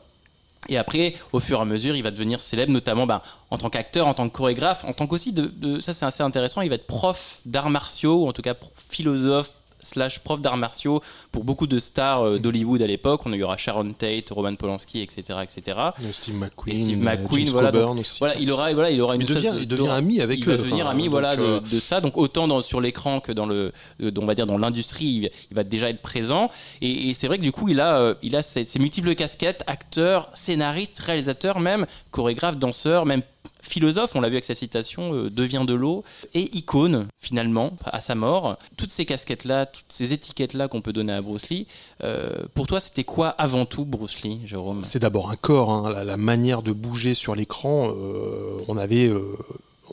Et 0.69 0.77
après, 0.77 1.13
au 1.31 1.39
fur 1.39 1.59
et 1.59 1.61
à 1.61 1.65
mesure, 1.65 1.95
il 1.95 2.03
va 2.03 2.11
devenir 2.11 2.41
célèbre, 2.41 2.71
notamment 2.73 3.05
bah, 3.05 3.23
en 3.51 3.57
tant 3.57 3.69
qu'acteur, 3.69 4.07
en 4.07 4.13
tant 4.13 4.27
que 4.27 4.35
chorégraphe, 4.35 4.83
en 4.83 4.91
tant 4.91 5.07
qu'aussi 5.07 5.31
de, 5.31 5.45
de- 5.45 5.79
ça 5.79 5.93
c'est 5.93 6.05
assez 6.05 6.23
intéressant, 6.23 6.61
il 6.61 6.69
va 6.69 6.75
être 6.75 6.87
prof 6.87 7.39
d'arts 7.45 7.69
martiaux, 7.69 8.23
ou 8.23 8.27
en 8.27 8.33
tout 8.33 8.41
cas 8.41 8.53
philosophe 8.89 9.51
slash 9.87 10.19
prof 10.19 10.41
d'arts 10.41 10.57
martiaux 10.57 11.01
pour 11.31 11.43
beaucoup 11.43 11.67
de 11.67 11.79
stars 11.79 12.23
euh, 12.25 12.37
d'Hollywood 12.39 12.81
à 12.81 12.87
l'époque. 12.87 13.21
On 13.25 13.33
y 13.33 13.41
aura 13.43 13.57
Sharon 13.57 13.93
Tate, 13.93 14.29
Roman 14.29 14.55
Polanski, 14.55 15.01
etc., 15.01 15.39
etc. 15.43 15.77
A 15.77 15.93
Steve 16.11 16.35
McQueen, 16.35 16.75
Et 16.77 16.81
Steve 16.81 17.07
a 17.07 17.15
McQueen, 17.15 17.45
James 17.47 17.53
voilà, 17.53 17.71
donc, 17.71 17.99
aussi. 17.99 18.19
voilà, 18.19 18.35
il 18.39 18.51
aura, 18.51 18.73
voilà, 18.73 18.91
il 18.91 19.01
aura 19.01 19.15
une 19.15 19.21
Il 19.21 19.27
devient- 19.27 19.51
de- 19.53 19.59
il 19.59 19.67
devient 19.67 19.83
de- 19.83 19.89
ami 19.89 20.21
avec 20.21 20.39
il 20.39 20.47
eux, 20.47 20.51
va 20.51 20.57
devenir 20.57 20.85
enfin, 20.85 20.95
ami, 20.95 21.07
voilà, 21.07 21.35
de, 21.35 21.43
euh, 21.43 21.59
de 21.59 21.79
ça. 21.79 22.01
Donc 22.01 22.17
autant 22.17 22.47
dans, 22.47 22.61
sur 22.61 22.81
l'écran 22.81 23.19
que 23.19 23.31
dans 23.31 23.45
le, 23.45 23.71
euh, 24.01 24.11
on 24.17 24.25
va 24.25 24.35
dire 24.35 24.45
dans 24.45 24.57
l'industrie, 24.57 25.05
il, 25.05 25.31
il 25.51 25.55
va 25.55 25.63
déjà 25.63 25.89
être 25.89 26.01
présent. 26.01 26.49
Et, 26.81 27.09
et 27.09 27.13
c'est 27.13 27.27
vrai 27.27 27.37
que 27.37 27.43
du 27.43 27.51
coup, 27.51 27.69
il 27.69 27.79
a, 27.81 27.97
euh, 27.97 28.13
il 28.21 28.35
a 28.35 28.41
ses, 28.43 28.65
ses 28.65 28.79
multiples 28.79 29.15
casquettes, 29.15 29.63
acteur, 29.67 30.29
scénariste, 30.33 30.99
réalisateur, 30.99 31.59
même 31.59 31.85
chorégraphe, 32.11 32.57
danseur, 32.57 33.05
même 33.05 33.21
philosophe, 33.67 34.15
on 34.15 34.21
l'a 34.21 34.29
vu 34.29 34.35
avec 34.35 34.45
sa 34.45 34.55
citation, 34.55 35.13
euh, 35.13 35.29
devient 35.29 35.63
de 35.67 35.73
l'eau, 35.73 36.03
et 36.33 36.55
icône 36.55 37.07
finalement 37.19 37.73
à 37.85 38.01
sa 38.01 38.15
mort. 38.15 38.57
Toutes 38.77 38.91
ces 38.91 39.05
casquettes-là, 39.05 39.65
toutes 39.65 39.85
ces 39.89 40.13
étiquettes-là 40.13 40.67
qu'on 40.67 40.81
peut 40.81 40.93
donner 40.93 41.13
à 41.13 41.21
Bruce 41.21 41.49
Lee, 41.49 41.67
euh, 42.03 42.45
pour 42.53 42.67
toi 42.67 42.79
c'était 42.79 43.03
quoi 43.03 43.29
avant 43.29 43.65
tout 43.65 43.85
Bruce 43.85 44.21
Lee, 44.23 44.39
Jérôme? 44.45 44.81
C'est 44.83 44.99
d'abord 44.99 45.29
un 45.29 45.35
corps, 45.35 45.71
hein, 45.71 46.03
la, 46.03 46.17
manière 46.17 46.61
de 46.61 46.71
bouger 46.71 47.13
sur 47.13 47.35
l'écran. 47.35 47.89
euh, 47.89 48.57
on 48.67 48.77
avait, 48.77 49.11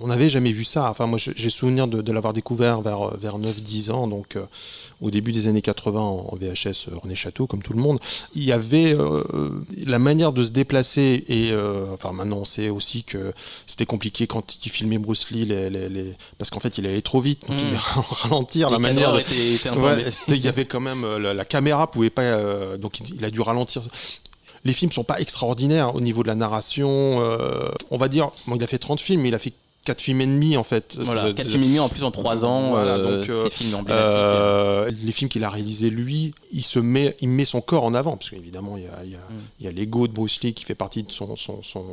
on 0.00 0.08
n'avait 0.08 0.28
jamais 0.28 0.52
vu 0.52 0.64
ça. 0.64 0.90
Enfin, 0.90 1.06
moi, 1.06 1.18
j'ai 1.18 1.50
souvenir 1.50 1.86
de, 1.88 2.02
de 2.02 2.12
l'avoir 2.12 2.32
découvert 2.32 2.80
vers, 2.80 3.16
vers 3.16 3.38
9-10 3.38 3.90
ans, 3.92 4.06
donc 4.08 4.36
euh, 4.36 4.44
au 5.00 5.10
début 5.10 5.32
des 5.32 5.46
années 5.48 5.62
80 5.62 6.00
en, 6.00 6.34
VHS 6.36 6.88
euh, 6.90 6.96
René 7.02 7.14
Château, 7.14 7.46
comme 7.46 7.62
tout 7.62 7.72
le 7.72 7.80
monde. 7.80 7.98
Il 8.34 8.44
y 8.44 8.52
avait 8.52 8.92
euh, 8.94 9.50
la 9.86 9.98
manière 9.98 10.32
de 10.32 10.42
se 10.42 10.50
déplacer 10.50 11.24
et, 11.28 11.50
euh, 11.52 11.86
enfin, 11.92 12.12
maintenant 12.12 12.38
on 12.38 12.44
sait 12.44 12.68
aussi 12.70 13.04
que 13.04 13.32
c'était 13.66 13.86
compliqué 13.86 14.26
quand 14.26 14.64
il 14.64 14.70
filmait 14.70 14.98
Bruce 14.98 15.30
Lee, 15.30 15.44
les, 15.44 15.70
les- 15.70 15.88
les- 15.88 16.12
parce 16.38 16.50
qu'en 16.50 16.60
fait, 16.60 16.78
il 16.78 16.86
allait 16.86 17.00
trop 17.02 17.20
vite, 17.20 17.42
donc 17.48 17.56
il 17.60 17.66
devait 17.66 17.76
ralentir 18.10 18.70
la 18.70 18.78
manière. 18.80 19.12
de- 19.12 19.18
Ouais, 19.80 20.04
il 20.28 20.44
y 20.44 20.48
avait 20.48 20.64
quand 20.66 20.80
même 20.80 21.04
euh, 21.04 21.18
la, 21.18 21.34
la 21.34 21.44
caméra 21.44 21.90
pouvait 21.90 22.10
pas, 22.10 22.22
euh, 22.22 22.76
donc 22.76 23.00
il, 23.00 23.16
il 23.16 23.24
a 23.24 23.30
dû 23.30 23.40
ralentir. 23.40 23.82
Les 24.66 24.72
films 24.72 24.92
sont 24.92 25.04
pas 25.04 25.20
extraordinaires 25.20 25.94
au 25.94 26.00
niveau 26.00 26.22
de 26.22 26.28
la 26.28 26.34
narration. 26.34 27.20
euh, 27.20 27.68
on 27.90 27.98
va 27.98 28.08
dire, 28.08 28.30
bon, 28.46 28.56
il 28.56 28.64
a 28.64 28.66
fait 28.66 28.78
30 28.78 28.98
films, 28.98 29.20
mais 29.20 29.28
il 29.28 29.34
a 29.34 29.38
fait 29.38 29.52
quatre 29.84 30.00
films 30.00 30.20
et 30.22 30.26
demi 30.26 30.56
en 30.56 30.64
fait. 30.64 30.96
Voilà, 31.00 31.32
4 31.32 31.46
films 31.48 31.62
et 31.62 31.66
demi 31.66 31.78
en 31.78 31.88
plus 31.88 32.04
en 32.04 32.10
3 32.10 32.44
ans, 32.44 32.70
Voilà, 32.70 32.92
euh, 32.96 33.20
donc, 33.20 33.28
euh, 33.30 33.44
ces 33.44 33.50
films 33.50 33.74
emblématiques. 33.74 34.08
Euh, 34.16 34.90
les 35.02 35.12
films 35.12 35.28
qu'il 35.28 35.44
a 35.44 35.50
réalisés 35.50 35.90
lui, 35.90 36.34
il 36.52 36.62
se 36.62 36.78
met, 36.78 37.16
il 37.20 37.28
met 37.28 37.44
son 37.44 37.60
corps 37.60 37.84
en 37.84 37.94
avant 37.94 38.16
parce 38.16 38.30
qu'évidemment 38.30 38.76
il 38.76 38.84
y 38.84 38.86
a, 38.86 39.04
il 39.04 39.10
y 39.12 39.14
a- 39.16 39.18
Mm. 39.18 39.42
il 39.60 39.66
y 39.66 39.68
a 39.68 39.72
l'ego 39.72 40.06
de 40.08 40.12
Bruce 40.12 40.40
Lee 40.42 40.54
qui 40.54 40.64
fait 40.64 40.74
partie 40.74 41.02
de 41.02 41.12
son 41.12 41.36
son, 41.36 41.62
son, 41.62 41.84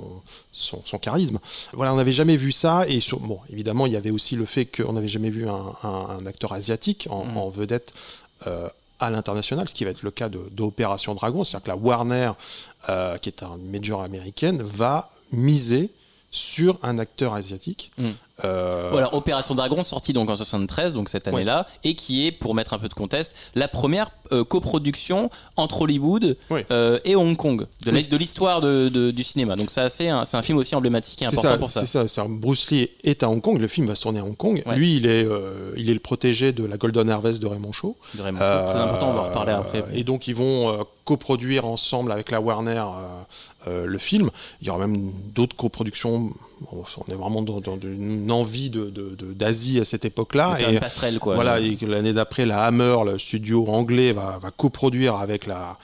son- 0.51 0.81
son 0.85 0.97
charisme. 0.97 1.39
Voilà, 1.73 1.93
on 1.93 1.97
n'avait 1.97 2.11
jamais 2.13 2.37
vu 2.37 2.51
ça 2.51 2.85
et 2.87 2.99
sur, 2.99 3.19
bon, 3.19 3.39
évidemment 3.51 3.85
il 3.87 3.93
y 3.93 3.97
avait 3.97 4.11
aussi 4.11 4.35
le 4.35 4.45
fait 4.45 4.65
qu'on 4.65 4.93
n'avait 4.93 5.07
jamais 5.07 5.29
vu 5.29 5.47
un, 5.49 5.73
un- 5.83 6.17
un 6.21 6.25
acteur 6.25 6.53
asiatique 6.53 7.07
en, 7.09 7.25
Mm. 7.25 7.37
en 7.37 7.49
vedette. 7.49 7.93
euh, 8.47 8.67
à 8.99 9.09
l'international, 9.09 9.67
ce 9.67 9.73
qui 9.73 9.83
va 9.83 9.89
être 9.89 10.03
le 10.03 10.11
cas 10.11 10.29
de, 10.29 10.39
d'Opération 10.51 11.15
Dragon, 11.15 11.43
c'est-à-dire 11.43 11.63
que 11.63 11.69
la 11.69 11.75
Warner, 11.75 12.31
euh, 12.89 13.17
qui 13.17 13.29
est 13.29 13.41
un 13.41 13.57
major 13.57 14.03
américaine, 14.03 14.61
va 14.61 15.09
miser 15.31 15.89
sur 16.31 16.79
un 16.81 16.97
acteur 16.97 17.33
asiatique. 17.33 17.91
Mm. 17.97 18.09
Euh, 18.45 18.89
Voilà, 18.91 19.13
Opération 19.15 19.55
Dragon, 19.55 19.83
sortie 19.83 20.13
donc 20.13 20.29
en 20.29 20.35
73, 20.35 20.93
donc 20.93 21.09
cette 21.09 21.27
année-là, 21.27 21.67
et 21.83 21.95
qui 21.95 22.25
est, 22.27 22.31
pour 22.31 22.55
mettre 22.55 22.73
un 22.73 22.79
peu 22.79 22.87
de 22.87 22.93
contexte, 22.93 23.35
la 23.55 23.67
première 23.67 24.11
euh, 24.31 24.43
coproduction 24.45 25.29
entre 25.57 25.81
Hollywood 25.81 26.37
Oui. 26.49 26.61
euh, 26.71 26.99
et 27.03 27.15
Hong 27.15 27.35
Kong, 27.35 27.67
de 27.85 27.91
Oui. 27.91 28.07
l'histoire 28.17 28.61
de- 28.61 28.89
de- 28.89 29.11
du 29.11 29.23
cinéma. 29.23 29.55
Donc 29.55 29.69
c'est 29.69 29.81
un, 29.81 29.89
c'est 30.25 30.37
un 30.37 30.41
film 30.41 30.57
aussi 30.57 30.73
emblématique 30.75 31.21
et 31.21 31.25
important 31.25 31.49
ça, 31.49 31.57
pour 31.57 31.71
ça. 31.71 31.85
C'est 31.85 32.07
ça. 32.07 32.25
Bruce 32.29 32.69
Lee 32.71 32.89
est 33.03 33.23
à 33.23 33.29
Hong 33.29 33.41
Kong. 33.41 33.59
Le 33.59 33.67
film 33.67 33.87
va 33.87 33.95
se 33.95 34.03
tourner 34.03 34.19
à 34.19 34.23
Hong 34.23 34.37
Kong. 34.37 34.63
Ouais. 34.65 34.75
Lui, 34.75 34.95
il 34.97 35.05
est, 35.05 35.27
il 35.77 35.89
est 35.89 35.93
le 35.93 35.99
protégé 35.99 36.51
de 36.53 36.63
la 36.65 36.77
Golden 36.77 37.09
Harvest 37.09 37.41
de 37.41 37.47
Raymond 37.47 37.71
Shaw. 37.73 37.95
De 38.15 38.21
Raymond 38.21 38.39
Shaw. 38.39 38.65
Très 38.71 38.79
important, 38.79 39.09
on 39.09 39.13
va 39.13 39.19
en 39.21 39.23
reparler 39.23 39.51
après. 39.53 39.83
Et 39.93 40.03
donc, 40.03 40.27
ils 40.27 40.35
vont 40.35 40.85
coproduire 41.05 41.65
ensemble 41.65 42.11
avec 42.11 42.31
la 42.31 42.39
Warner 42.39 42.83
le 43.67 43.97
film. 43.97 44.29
Il 44.61 44.67
y 44.67 44.69
aura 44.69 44.79
même 44.87 45.11
d'autres 45.35 45.55
coproductions. 45.55 46.31
Bon, 46.61 46.83
On 47.07 47.11
est 47.11 47.15
vraiment 47.15 47.41
dans, 47.41 47.59
dans 47.59 47.79
une 47.79 48.31
envie 48.31 48.69
de- 48.69 48.89
de- 48.89 49.15
de- 49.15 49.33
d'Asie 49.33 49.79
à 49.79 49.85
cette 49.85 50.05
époque-là. 50.05 50.57
De 50.57 50.63
Et 50.63 50.73
une 50.73 50.79
passerelle, 50.79 51.19
quoi. 51.19 51.35
voilà, 51.35 51.59
et 51.59 51.75
l'année 51.81 52.13
d'après, 52.13 52.45
la 52.45 52.63
Hammer, 52.65 52.97
le 53.05 53.17
studio 53.19 53.65
anglais, 53.67 54.11
va, 54.11 54.37
va 54.37 54.51
coproduire 54.51 55.15
avec 55.15 55.47
la, 55.47 55.77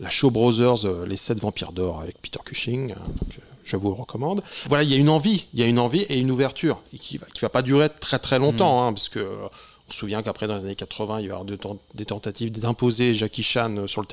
la 0.00 0.10
Shaw 0.10 0.30
Brothers 0.30 0.84
euh, 0.84 1.06
les 1.06 1.16
sept 1.16 1.38
vampires 1.40 1.72
d'or 1.72 2.00
avec 2.00 2.20
Peter 2.20 2.40
Cushing. 2.44 2.92
hein, 2.92 2.96
donc, 3.06 3.28
euh, 3.38 3.42
je 3.64 3.76
vous 3.76 3.88
le 3.88 3.94
recommande. 3.94 4.42
Voilà, 4.68 4.82
il 4.84 4.90
y 4.90 4.94
a 4.94 4.96
une 4.96 5.08
envie, 5.08 5.46
il 5.54 5.60
y 5.60 5.62
a 5.62 5.66
une 5.66 5.78
envie 5.78 6.02
et 6.02 6.18
une 6.18 6.30
ouverture 6.30 6.80
et 6.92 6.98
qui 6.98 7.18
va, 7.18 7.26
qui 7.32 7.40
va 7.40 7.48
pas 7.48 7.62
durer 7.62 7.88
très 7.88 8.18
très 8.18 8.38
longtemps, 8.40 8.84
hein, 8.84 8.92
parce 8.92 9.08
que 9.08 9.26
on 9.88 9.92
se 9.92 9.98
souvient 9.98 10.22
qu'après 10.22 10.46
dans 10.48 10.56
les 10.56 10.64
années 10.64 10.74
80, 10.74 11.20
il 11.20 11.28
va 11.28 11.40
y 11.48 11.58
ten- 11.58 11.76
des 11.94 12.04
tentatives 12.04 12.50
d'imposer 12.50 13.14
Jackie 13.14 13.42
Chan 13.42 13.74
euh, 13.76 13.86
sur 13.86 14.02
le 14.02 14.08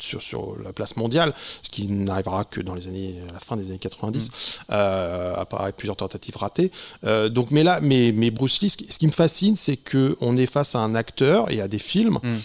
sur, 0.00 0.20
sur 0.22 0.56
la 0.60 0.72
place 0.72 0.96
mondiale, 0.96 1.32
ce 1.62 1.70
qui 1.70 1.86
n'arrivera 1.86 2.44
que 2.44 2.60
dans 2.60 2.74
les 2.74 2.88
années 2.88 3.16
à 3.28 3.32
la 3.32 3.38
fin 3.40 3.56
des 3.56 3.66
années 3.70 3.78
90, 3.78 4.58
euh, 4.70 5.34
après 5.36 5.72
plusieurs 5.72 5.96
tentatives 5.96 6.36
ratées. 6.36 6.72
Euh, 7.04 7.28
donc, 7.28 7.50
mais 7.52 7.62
là, 7.62 7.78
mais, 7.80 8.10
mais 8.12 8.30
Bruce 8.30 8.60
Lee, 8.62 8.70
ce 8.70 8.76
qui, 8.76 8.90
ce 8.92 8.98
qui 8.98 9.06
me 9.06 9.12
fascine, 9.12 9.54
c'est 9.56 9.76
que 9.76 10.16
on 10.20 10.36
est 10.36 10.46
face 10.46 10.74
à 10.74 10.80
un 10.80 10.94
acteur 10.94 11.50
et 11.50 11.60
à 11.60 11.68
des 11.68 11.78
films 11.78 12.18
Mm. 12.22 12.36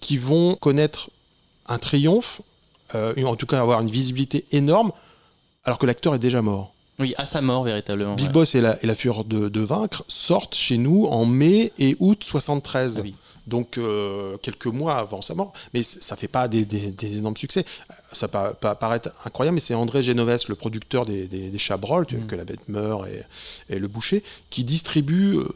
qui 0.00 0.18
vont 0.18 0.56
connaître 0.56 1.10
un 1.68 1.78
triomphe, 1.78 2.40
euh, 2.94 3.14
en 3.24 3.36
tout 3.36 3.46
cas 3.46 3.60
avoir 3.60 3.80
une 3.80 3.90
visibilité 3.90 4.46
énorme, 4.52 4.90
alors 5.64 5.78
que 5.78 5.86
l'acteur 5.86 6.14
est 6.14 6.18
déjà 6.18 6.42
mort. 6.42 6.72
Oui, 6.98 7.14
à 7.18 7.26
sa 7.26 7.40
mort, 7.42 7.62
véritablement. 7.64 8.14
Big 8.14 8.26
ouais. 8.26 8.32
Boss 8.32 8.54
et 8.54 8.60
la, 8.60 8.82
et 8.82 8.86
la 8.86 8.94
Fureur 8.94 9.24
de, 9.24 9.48
de 9.48 9.60
vaincre 9.60 10.04
sortent 10.08 10.54
chez 10.54 10.78
nous 10.78 11.04
en 11.06 11.26
mai 11.26 11.72
et 11.78 11.96
août 12.00 12.24
73. 12.24 12.98
Ah 12.98 13.02
oui. 13.02 13.14
Donc 13.46 13.78
euh, 13.78 14.36
quelques 14.42 14.66
mois 14.66 14.96
avant 14.96 15.22
sa 15.22 15.34
mort, 15.34 15.52
mais 15.72 15.82
ça 15.84 16.16
fait 16.16 16.26
pas 16.26 16.48
des, 16.48 16.64
des- 16.64 16.90
des 16.90 17.18
énormes 17.18 17.36
succès. 17.36 17.64
Ça 18.10 18.26
peut, 18.26 18.38
apparaître 18.66 19.10
incroyable, 19.24 19.54
mais 19.54 19.60
c'est 19.60 19.74
André 19.74 20.02
Genovès, 20.02 20.48
le 20.48 20.56
producteur 20.56 21.06
des, 21.06 21.28
des, 21.28 21.56
Chabrol, 21.58 22.06
Mm. 22.10 22.26
que 22.26 22.34
la 22.34 22.44
bête 22.44 22.68
meurt 22.68 23.06
et, 23.06 23.22
et 23.74 23.78
le 23.78 23.86
boucher, 23.86 24.24
qui 24.50 24.64
distribue 24.64 25.36
euh, 25.36 25.46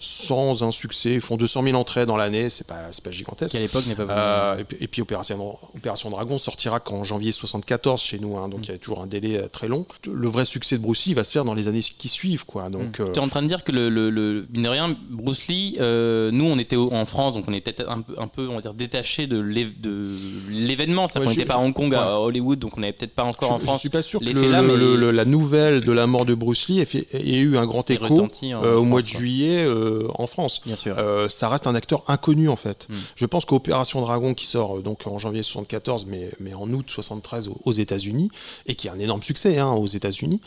sans 0.00 0.62
un 0.62 0.70
succès. 0.70 1.14
Ils 1.14 1.20
font 1.20 1.36
200 1.36 1.62
000 1.64 1.76
entrées 1.76 2.06
dans 2.06 2.16
l'année, 2.16 2.48
c'est 2.50 2.66
pas, 2.66 2.74
pas 2.74 2.92
Ce 2.92 3.10
gigantesque. 3.16 3.50
qui 3.50 3.56
à 3.56 3.60
l'époque 3.60 3.86
n'est 3.86 3.94
pas 3.94 4.04
Euh, 4.08 4.64
et, 4.80 4.86
puis, 4.88 5.02
Opération, 5.02 5.56
Opération 5.74 6.10
Dragon 6.10 6.38
sortira 6.38 6.80
qu'en 6.80 7.04
janvier 7.04 7.32
74 7.32 8.00
chez 8.00 8.18
nous, 8.18 8.36
hein, 8.36 8.48
donc 8.48 8.60
il 8.64 8.70
y 8.70 8.74
a 8.74 8.78
toujours 8.78 9.00
un 9.02 9.06
délai 9.06 9.36
euh, 9.36 9.48
très 9.48 9.68
long. 9.68 9.86
Le 10.10 10.28
vrai 10.28 10.44
succès 10.44 10.76
de 10.78 10.82
Bruce 10.82 11.06
Lee 11.06 11.14
va 11.14 11.24
se 11.24 11.32
faire 11.32 11.44
dans 11.44 11.54
les 11.54 11.68
années 11.68 11.80
qui 11.80 12.08
suivent, 12.08 12.44
quoi. 12.46 12.68
Donc, 12.70 13.00
euh, 13.00 13.10
Tu 13.12 13.18
es 13.20 13.22
en 13.22 13.28
train 13.28 13.42
de 13.42 13.48
dire 13.48 13.64
que 13.64 13.72
le, 13.72 13.88
le, 13.88 14.10
le- 14.10 14.46
mine 14.52 14.62
de 14.62 14.68
rien, 14.68 14.94
Bruce 15.10 15.48
Lee, 15.48 15.76
euh, 15.80 16.30
nous 16.30 16.44
on 16.46 16.58
était 16.58 16.76
en 16.76 17.04
France, 17.06 17.34
donc 17.34 17.44
on 17.48 17.52
était 17.52 17.84
un 17.86 18.00
peu, 18.02 18.14
un 18.18 18.26
peu 18.28 18.48
on 18.48 18.54
va 18.56 18.60
dire, 18.60 18.74
détaché 18.74 19.26
de 19.26 19.38
l'é- 19.38 19.66
de 19.78 20.14
l'événement. 20.50 21.04
Ouais, 21.06 21.10
on 21.16 21.28
n'était 21.30 21.44
pas 21.44 21.54
à 21.54 21.58
Hong 21.58 21.72
Kong, 21.72 21.94
à. 21.94 22.18
Hollywood, 22.20 22.58
donc 22.58 22.76
on 22.76 22.80
n'avait 22.80 22.92
peut-être 22.92 23.14
pas 23.14 23.24
encore 23.24 23.52
en 23.52 23.56
je, 23.56 23.60
je 23.62 23.66
France. 23.66 23.80
suis 23.80 23.88
pas 23.90 24.02
sûr 24.02 24.20
que 24.20 24.24
le- 24.24 24.50
là, 24.50 24.62
mais- 24.62 25.12
la 25.12 25.24
nouvelle 25.24 25.80
de 25.82 25.92
la 25.92 26.06
mort 26.06 26.24
de 26.24 26.34
Bruce 26.34 26.68
Lee 26.68 26.80
ait, 26.80 26.84
fait- 26.84 27.06
ait 27.12 27.38
eu 27.38 27.56
un 27.56 27.66
grand 27.66 27.88
écho 27.90 28.04
retentit 28.04 28.52
euh, 28.52 28.58
au 28.58 28.60
France, 28.78 28.86
mois 28.86 29.02
de 29.02 29.10
quoi. 29.10 29.18
juillet 29.18 29.64
euh, 29.66 29.87
en 30.14 30.26
France. 30.26 30.60
Bien 30.64 30.76
sûr. 30.76 30.96
Euh, 30.98 31.28
ça 31.28 31.48
reste 31.48 31.66
un 31.66 31.74
acteur 31.74 32.02
inconnu 32.08 32.48
en 32.48 32.56
fait. 32.56 32.86
Mm. 32.88 32.94
Je 33.16 33.26
pense 33.26 33.44
qu'Opération 33.44 34.00
Dragon 34.00 34.34
qui 34.34 34.46
sort 34.46 34.78
euh, 34.78 34.82
donc 34.82 35.06
en 35.06 35.18
janvier 35.18 35.42
74 35.42 36.06
mais, 36.06 36.30
mais 36.40 36.54
en 36.54 36.68
août 36.72 36.86
73 36.88 37.48
aux, 37.48 37.56
aux 37.64 37.72
États-Unis 37.72 38.30
et 38.66 38.74
qui 38.74 38.88
a 38.88 38.92
un 38.92 38.98
énorme 38.98 39.22
succès 39.22 39.58
hein, 39.58 39.72
aux 39.72 39.86
États-Unis. 39.86 40.40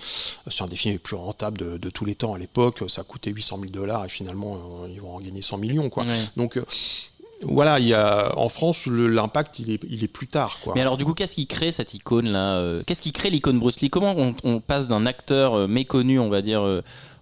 Euh, 0.47 0.51
C'est 0.51 0.63
un 0.63 0.67
des 0.67 0.75
films 0.75 0.93
les 0.93 0.99
plus 0.99 1.15
rentables 1.15 1.57
de, 1.57 1.77
de 1.77 1.89
tous 1.89 2.05
les 2.05 2.15
temps 2.15 2.33
à 2.33 2.37
l'époque. 2.37 2.83
Ça 2.87 3.01
a 3.01 3.03
coûté 3.03 3.31
800 3.31 3.59
000 3.61 3.71
dollars 3.71 4.05
et 4.05 4.09
finalement 4.09 4.57
ils 4.91 5.01
vont 5.01 5.15
en 5.15 5.19
gagner 5.19 5.41
100 5.41 5.57
millions 5.57 5.89
quoi. 5.89 6.03
Ouais. 6.03 6.19
Donc 6.37 6.59
voilà, 7.43 7.79
il 7.79 7.87
y 7.87 7.93
a, 7.93 8.37
en 8.37 8.49
France 8.49 8.85
l'impact 8.85 9.57
il 9.59 9.71
est, 9.71 9.79
il 9.89 10.03
est 10.03 10.07
plus 10.07 10.27
tard 10.27 10.59
quoi. 10.63 10.73
Mais 10.75 10.81
alors 10.81 10.97
du 10.97 11.05
coup, 11.05 11.13
qu'est-ce 11.13 11.35
qui 11.35 11.47
crée 11.47 11.71
cette 11.71 11.93
icône 11.93 12.29
là 12.29 12.81
Qu'est-ce 12.85 13.01
qui 13.01 13.11
crée 13.11 13.29
l'icône 13.29 13.59
Bruce 13.59 13.81
Lee? 13.81 13.89
Comment 13.89 14.13
on, 14.15 14.35
on 14.43 14.59
passe 14.59 14.87
d'un 14.87 15.05
acteur 15.05 15.67
méconnu, 15.67 16.19
on 16.19 16.29
va 16.29 16.41
dire, 16.41 16.61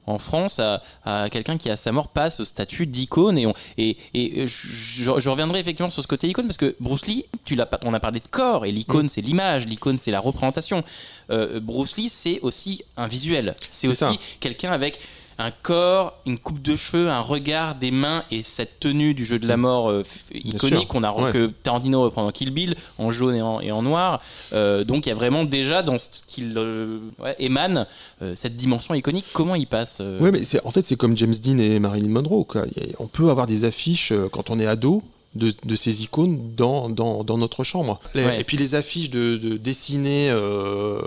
en 0.10 0.20
France 0.20 0.60
à, 0.60 0.82
à 1.04 1.30
quelqu'un 1.30 1.58
qui 1.58 1.70
à 1.70 1.78
sa 1.78 1.92
mort 1.92 2.08
passe 2.10 2.40
au 2.40 2.46
statut 2.46 2.88
d'icône. 2.88 3.38
Et, 3.38 3.46
on, 3.46 3.54
et, 3.78 3.98
et 4.14 4.48
je, 4.48 5.30
reviendrai 5.30 5.60
effectivement 5.60 5.90
sur 5.90 6.02
ce 6.02 6.08
côté 6.08 6.28
icône 6.28 6.46
parce 6.46 6.58
que 6.58 6.76
Bruce 6.80 7.06
Lee, 7.06 7.26
tu 7.46 7.58
on 7.86 7.94
a 7.94 8.00
parlé 8.00 8.20
de 8.20 8.28
corps 8.28 8.66
et 8.66 8.72
l'icône 8.72 9.10
c'est 9.10 9.22
l'image, 9.22 9.68
l'icône 9.68 9.98
c'est 9.98 10.12
la 10.12 10.20
représentation. 10.20 10.84
Euh, 11.30 11.60
Bruce 11.60 11.98
Lee 11.98 12.10
c'est 12.10 12.40
aussi 12.42 12.84
un 12.98 13.08
visuel, 13.08 13.56
c'est 13.70 13.88
aussi 13.88 14.20
quelqu'un 14.40 14.72
avec 14.72 15.00
un 15.40 15.52
corps, 15.52 16.16
une 16.26 16.38
coupe 16.38 16.62
de 16.62 16.76
cheveux, 16.76 17.10
un 17.10 17.22
regard, 17.22 17.76
des 17.76 17.92
mains 17.92 18.24
et 18.30 18.44
cette 18.44 18.80
tenue 18.80 19.14
du 19.14 19.26
jeu 19.26 19.40
de 19.40 19.48
la 19.48 19.58
mort 19.58 19.90
euh, 19.90 20.04
iconique 20.34 20.88
qu'on 20.90 21.04
a 21.04 21.12
Ouais. 21.14 21.32
que 21.32 21.48
Tarantino 21.48 22.02
reprend 22.02 22.24
dans 22.26 22.32
Kill 22.32 22.52
Bill 22.52 22.76
en 22.98 23.10
jaune 23.10 23.36
et 23.36 23.42
en, 23.42 23.60
et 23.62 23.72
en 23.72 23.82
noir. 23.82 24.22
Euh, 24.54 24.84
donc 24.84 25.06
il 25.06 25.10
y 25.10 25.12
a 25.12 25.16
vraiment 25.16 25.44
déjà 25.46 25.82
dans 25.82 25.98
ce 25.98 26.10
qu'il 26.28 26.54
euh, 26.58 27.00
ouais, 27.20 27.36
émane 27.40 27.88
cette 28.36 28.56
dimension 28.58 28.94
iconique. 28.94 29.26
Comment 29.34 29.56
il 29.56 29.66
passe 29.66 30.02
Oui, 30.20 30.30
mais 30.32 30.42
en 30.66 30.72
fait, 30.72 30.86
c'est 30.86 30.98
comme 30.98 31.16
James 31.18 31.34
Dean 31.42 31.58
et 31.58 31.80
Marilyn 31.80 32.10
Monroe. 32.10 32.44
Quoi. 32.44 32.64
A- 32.64 32.66
On 33.00 33.08
peut 33.08 33.30
avoir 33.30 33.48
des 33.48 33.64
affiches 33.64 34.14
quand 34.32 34.50
on 34.50 34.60
est 34.60 34.68
ado 34.68 35.02
de, 35.40 35.54
de 35.64 35.76
ces 35.76 36.04
icônes 36.04 36.54
dans, 36.56 36.90
dans, 36.90 37.24
dans 37.24 37.38
notre 37.40 37.64
chambre. 37.64 38.00
Les- 38.14 38.26
Ouais. 38.26 38.40
Et 38.42 38.44
puis 38.44 38.58
les 38.58 38.76
affiches 38.76 39.10
de, 39.10 39.38
de 39.38 39.58
dessinées 39.58 40.30
euh, 40.30 41.02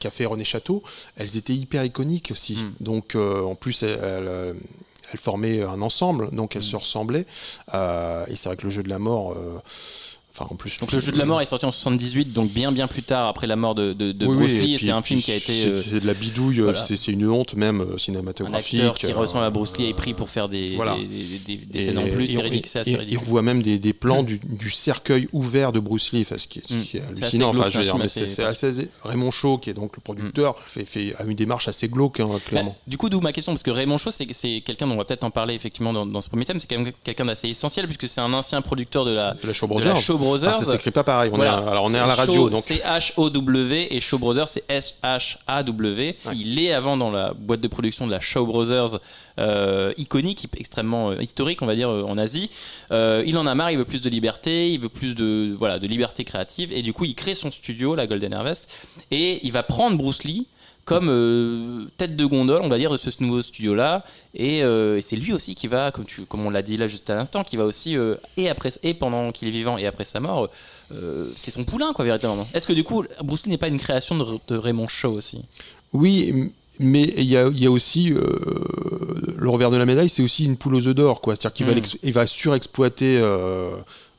qu'a 0.00 0.10
fait 0.10 0.24
René 0.26 0.44
Château, 0.44 0.82
elles 1.16 1.36
étaient 1.36 1.54
hyper 1.54 1.84
iconiques 1.84 2.30
aussi. 2.30 2.54
Mm. 2.56 2.74
Donc 2.80 3.14
euh, 3.14 3.42
en 3.42 3.54
plus, 3.56 3.82
elles, 3.82 3.90
elles, 4.02 4.28
euh, 4.28 4.54
elles 5.12 5.18
formaient 5.20 5.62
un 5.62 5.82
ensemble, 5.82 6.30
donc 6.30 6.56
elles 6.56 6.62
se 6.62 6.76
ressemblaient. 6.76 7.26
Euh, 7.74 8.24
et 8.28 8.36
c'est 8.36 8.48
vrai 8.48 8.56
que 8.56 8.64
le 8.64 8.70
jeu 8.70 8.82
de 8.82 8.88
la 8.88 8.98
mort. 8.98 9.36
Enfin, 10.34 10.46
en 10.50 10.54
plus, 10.56 10.78
Donc 10.80 10.92
le 10.92 10.98
jeu 10.98 11.12
de 11.12 11.18
la 11.18 11.26
mort 11.26 11.42
est 11.42 11.46
sorti 11.46 11.66
en 11.66 11.70
78, 11.72 12.32
donc 12.32 12.50
bien 12.50 12.72
bien 12.72 12.86
plus 12.86 13.02
tard 13.02 13.28
après 13.28 13.46
la 13.46 13.54
mort 13.56 13.74
de, 13.74 13.92
de, 13.92 14.12
de 14.12 14.26
Oui, 14.26 14.36
Bruce 14.36 14.52
Lee. 14.52 14.78
c'est 14.80 14.90
un 14.90 15.02
film 15.02 15.20
qui 15.20 15.30
a 15.30 15.34
été 15.34 15.52
C'est, 15.52 15.68
euh, 15.68 15.82
c'est 15.82 16.00
de 16.00 16.06
la 16.06 16.14
bidouille, 16.14 16.60
euh, 16.60 16.64
voilà. 16.64 16.82
c'est, 16.82 17.08
une 17.08 17.28
honte 17.28 17.54
même 17.54 17.82
euh, 17.82 17.94
un 17.96 17.98
cinématographique. 17.98 18.80
acteur 18.80 18.96
qui 18.98 19.06
euh, 19.12 19.14
ressemble 19.14 19.44
à 19.44 19.50
Bruce 19.50 19.76
Lee 19.76 19.90
est 19.90 19.94
pris 19.94 20.14
pour 20.14 20.30
faire 20.30 20.48
des, 20.48 20.74
Voilà. 20.74 20.96
des, 20.96 21.04
des- 21.06 21.38
des- 21.58 21.66
des 21.66 21.78
Et- 21.78 21.82
scènes 21.82 21.98
en 21.98 22.08
plus. 22.08 22.32
et 22.32 22.38
on- 22.38 22.40
ridicule, 22.40 22.70
c'est 22.70 22.78
assez 22.78 22.90
et- 22.92 22.94
et 22.94 22.96
ridicule. 22.96 23.20
on 23.26 23.28
voit 23.30 23.42
même 23.42 23.62
des, 23.62 23.78
des 23.78 23.92
plans 23.92 24.22
du, 24.22 24.40
du 24.42 24.70
cercueil 24.70 25.28
ouvert 25.34 25.70
de 25.70 25.80
Bruce 25.80 26.12
Lee, 26.12 26.22
enfin, 26.22 26.38
ce 26.38 26.46
qui 26.48 26.60
est, 26.60 26.66
ce 26.66 26.74
Mm. 26.76 26.82
qui 26.82 26.96
est 26.96 27.00
C'est 27.00 27.06
assez 27.12 27.22
hallucinant. 27.24 27.50
glauque, 27.50 27.66
Enfin, 27.66 27.70
je 27.80 27.84
c'est 28.08 28.42
un 28.42 28.46
assez. 28.46 28.88
Raymond 29.04 29.30
Shaw, 29.30 29.58
qui 29.58 29.68
est 29.68 29.74
donc 29.74 29.96
le 29.96 30.00
producteur, 30.02 30.58
fait, 30.58 30.86
fait- 30.86 31.14
a 31.18 31.24
une 31.24 31.34
démarche 31.34 31.68
assez 31.68 31.88
glauque, 31.88 32.20
hein, 32.20 32.24
clairement. 32.46 32.70
Bah, 32.70 32.76
du 32.86 32.96
coup, 32.96 33.10
d'où 33.10 33.20
ma 33.20 33.32
question, 33.32 33.52
parce 33.52 33.62
que 33.62 33.70
Raymond 33.70 33.98
Shaw, 33.98 34.10
c'est, 34.12 34.24
quelqu'un 34.62 34.86
dont 34.86 34.94
on 34.94 34.96
va 34.96 35.04
peut-être 35.04 35.24
en 35.24 35.30
parler 35.30 35.52
effectivement 35.54 35.92
dans, 35.92 36.06
dans 36.06 36.22
ce 36.22 36.28
premier 36.30 36.46
thème. 36.46 36.58
C'est 36.58 36.68
quand 36.68 36.78
même 36.80 36.90
quelqu'un 37.04 37.26
d'assez 37.26 37.48
essentiel 37.48 37.84
puisque 37.86 38.08
c'est 38.08 38.22
un 38.22 38.32
ancien 38.32 38.62
producteur 38.62 39.04
de 39.04 39.10
la, 39.10 39.34
de 39.34 39.46
la 39.46 39.52
Brothers. 40.22 40.54
Ah, 40.54 40.64
ça 40.64 40.70
s'écrit 40.72 40.90
pas 40.90 41.04
pareil. 41.04 41.30
On 41.32 41.36
Voilà. 41.36 41.52
est, 41.52 41.54
à- 41.66 41.70
alors 41.70 41.84
on 41.84 41.94
est 41.94 41.98
à 41.98 42.06
la 42.06 42.14
radio. 42.14 42.50
C'est 42.62 42.76
H-O-W 42.82 43.88
et 43.94 44.00
Shaw 44.00 44.18
Brothers, 44.18 44.48
c'est 44.48 44.64
S-H-A-W. 44.68 46.16
Il 46.34 46.58
est 46.58 46.72
avant 46.72 46.96
dans 46.96 47.10
la 47.10 47.32
boîte 47.34 47.60
de 47.60 47.68
production 47.68 48.06
de 48.06 48.12
la 48.12 48.20
Shaw 48.20 48.46
Brothers, 48.46 48.98
euh, 49.38 49.92
iconique, 49.96 50.46
extrêmement 50.56 51.10
euh, 51.10 51.22
historique, 51.22 51.62
on 51.62 51.66
va 51.66 51.74
dire, 51.74 51.88
euh, 51.90 52.02
en 52.04 52.18
Asie. 52.18 52.50
Il 52.90 53.36
en 53.38 53.46
a 53.46 53.54
marre, 53.54 53.70
il 53.70 53.78
veut 53.78 53.84
plus 53.84 54.00
de 54.00 54.10
liberté, 54.10 54.70
il 54.70 54.80
veut 54.80 54.88
plus 54.88 55.14
de, 55.14 55.54
voilà, 55.58 55.78
de 55.78 55.86
liberté 55.86 56.24
créative. 56.24 56.72
Et 56.72 56.82
du 56.82 56.92
coup, 56.92 57.04
il 57.04 57.14
crée 57.14 57.34
son 57.34 57.50
studio, 57.50 57.94
la 57.94 58.06
Golden 58.06 58.34
Harvest, 58.34 58.70
et 59.10 59.40
il 59.44 59.52
va 59.52 59.62
prendre 59.62 59.96
Bruce 59.96 60.24
Lee 60.24 60.46
comme 60.84 61.08
euh, 61.08 61.84
tête 61.96 62.16
de 62.16 62.24
gondole, 62.24 62.60
on 62.62 62.68
va 62.68 62.76
dire, 62.78 62.90
de 62.90 62.96
ce 62.96 63.10
nouveau 63.20 63.40
studio-là. 63.42 64.04
Et, 64.34 64.62
euh, 64.64 64.96
et 64.96 65.00
c'est 65.00 65.16
lui 65.16 65.32
aussi 65.32 65.54
qui 65.54 65.68
va, 65.68 65.90
comme, 65.92 66.04
tu, 66.04 66.22
comme 66.22 66.44
on 66.44 66.50
l'a 66.50 66.62
dit 66.62 66.76
là 66.76 66.88
juste 66.88 67.08
à 67.10 67.14
l'instant, 67.14 67.44
qui 67.44 67.56
va 67.56 67.64
aussi, 67.64 67.96
euh, 67.96 68.16
et, 68.36 68.48
après, 68.48 68.70
et 68.82 68.94
pendant 68.94 69.30
qu'il 69.30 69.46
est 69.48 69.52
vivant 69.52 69.78
et 69.78 69.86
après 69.86 70.04
sa 70.04 70.18
mort, 70.20 70.48
c'est 71.36 71.50
son 71.50 71.64
poulain, 71.64 71.92
quoi, 71.94 72.04
véritablement. 72.04 72.46
Est-ce 72.52 72.66
que 72.66 72.72
du 72.74 72.84
coup, 72.84 73.02
Bruce 73.24 73.44
Lee 73.44 73.50
n'est 73.50 73.58
pas 73.58 73.68
une 73.68 73.78
création 73.78 74.16
de, 74.18 74.24
de 74.48 74.56
Raymond 74.58 74.88
Shaw 74.88 75.12
aussi? 75.12 75.42
Oui, 75.94 76.52
mais 76.78 77.12
il 77.16 77.24
y 77.24 77.36
a, 77.36 77.48
il 77.48 77.58
y 77.60 77.66
a 77.66 77.70
aussi 77.70 78.12
euh, 78.12 78.20
le 79.36 79.48
revers 79.48 79.70
de 79.70 79.76
la 79.76 79.86
médaille, 79.86 80.08
c'est 80.08 80.22
aussi 80.22 80.44
une 80.44 80.56
poule 80.56 80.74
aux 80.74 80.86
œufs 80.86 80.94
d'or, 80.94 81.20
quoi. 81.20 81.34
C'est-à-dire 81.36 81.54
qu'il 81.54 81.66
va, 81.66 81.74
Mm. 81.74 81.82
il 82.02 82.12
va 82.12 82.26
surexploiter. 82.26 83.18
euh, 83.20 83.70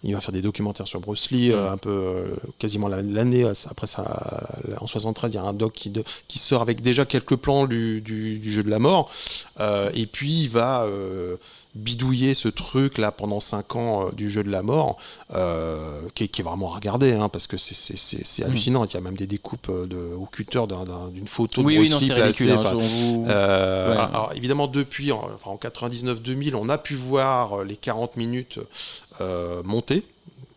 il 0.03 0.13
va 0.13 0.19
faire 0.21 0.33
des 0.33 0.41
documentaires 0.41 0.87
sur 0.87 0.99
Bruce 0.99 1.31
Lee, 1.31 1.51
euh, 1.51 1.71
un 1.71 1.77
peu 1.77 1.89
euh, 1.89 2.35
quasiment 2.59 2.87
la- 2.87 3.01
l'année 3.01 3.43
euh, 3.43 3.53
après 3.69 3.87
ça, 3.87 4.57
en 4.81 4.87
73, 4.87 5.31
il 5.31 5.35
y 5.35 5.37
a 5.37 5.43
un 5.43 5.53
doc 5.53 5.73
qui, 5.73 5.89
de- 5.89 6.03
qui 6.27 6.39
sort 6.39 6.61
avec 6.61 6.81
déjà 6.81 7.05
quelques 7.05 7.35
plans 7.37 7.65
du, 7.67 8.01
du- 8.01 8.39
du 8.39 8.51
jeu 8.51 8.63
de 8.63 8.69
la 8.69 8.79
mort, 8.79 9.09
et 9.93 10.05
puis 10.07 10.41
il 10.43 10.49
va 10.49 10.87
bidouiller 11.75 12.35
ce 12.35 12.49
truc 12.49 12.99
là 12.99 13.11
pendant 13.11 13.39
5 13.39 13.75
ans 13.77 14.05
euh, 14.07 14.11
du 14.11 14.29
jeu 14.29 14.43
de 14.43 14.51
la 14.51 14.61
mort, 14.61 14.97
euh, 15.33 16.01
qui, 16.13 16.25
est, 16.25 16.27
qui 16.27 16.41
est 16.41 16.43
vraiment 16.43 16.71
à 16.71 16.75
regarder, 16.75 17.13
hein, 17.13 17.29
parce 17.29 17.47
que 17.47 17.57
c'est- 17.57 17.93
Mm. 18.13 18.43
hallucinant. 18.45 18.85
Il 18.85 18.93
y 18.93 18.97
a 18.97 19.01
même 19.01 19.17
des 19.17 19.25
découpes 19.25 19.71
de, 19.71 19.97
au 20.15 20.25
cutter 20.27 20.67
d'un- 20.67 20.83
d'un- 20.83 21.07
d'une 21.09 21.27
photo 21.27 21.63
Oui, 21.63 21.75
de 21.75 21.79
oui, 21.81 21.89
Bruce 21.89 22.07
non, 22.09 22.15
placée, 22.15 22.43
ridicule. 22.43 22.51
hein, 22.67 22.73
vous- 22.75 23.25
euh, 23.27 23.89
Ouais. 23.91 23.97
alors, 23.97 24.31
évidemment, 24.35 24.67
depuis, 24.67 25.11
en, 25.11 25.23
enfin, 25.33 25.49
en 25.49 25.57
99-2000, 25.57 26.53
on 26.55 26.69
a 26.69 26.77
pu 26.77 26.93
voir 26.93 27.63
les 27.63 27.75
40 27.75 28.17
minutes 28.17 28.59
euh, 29.21 29.61
monter 29.63 30.03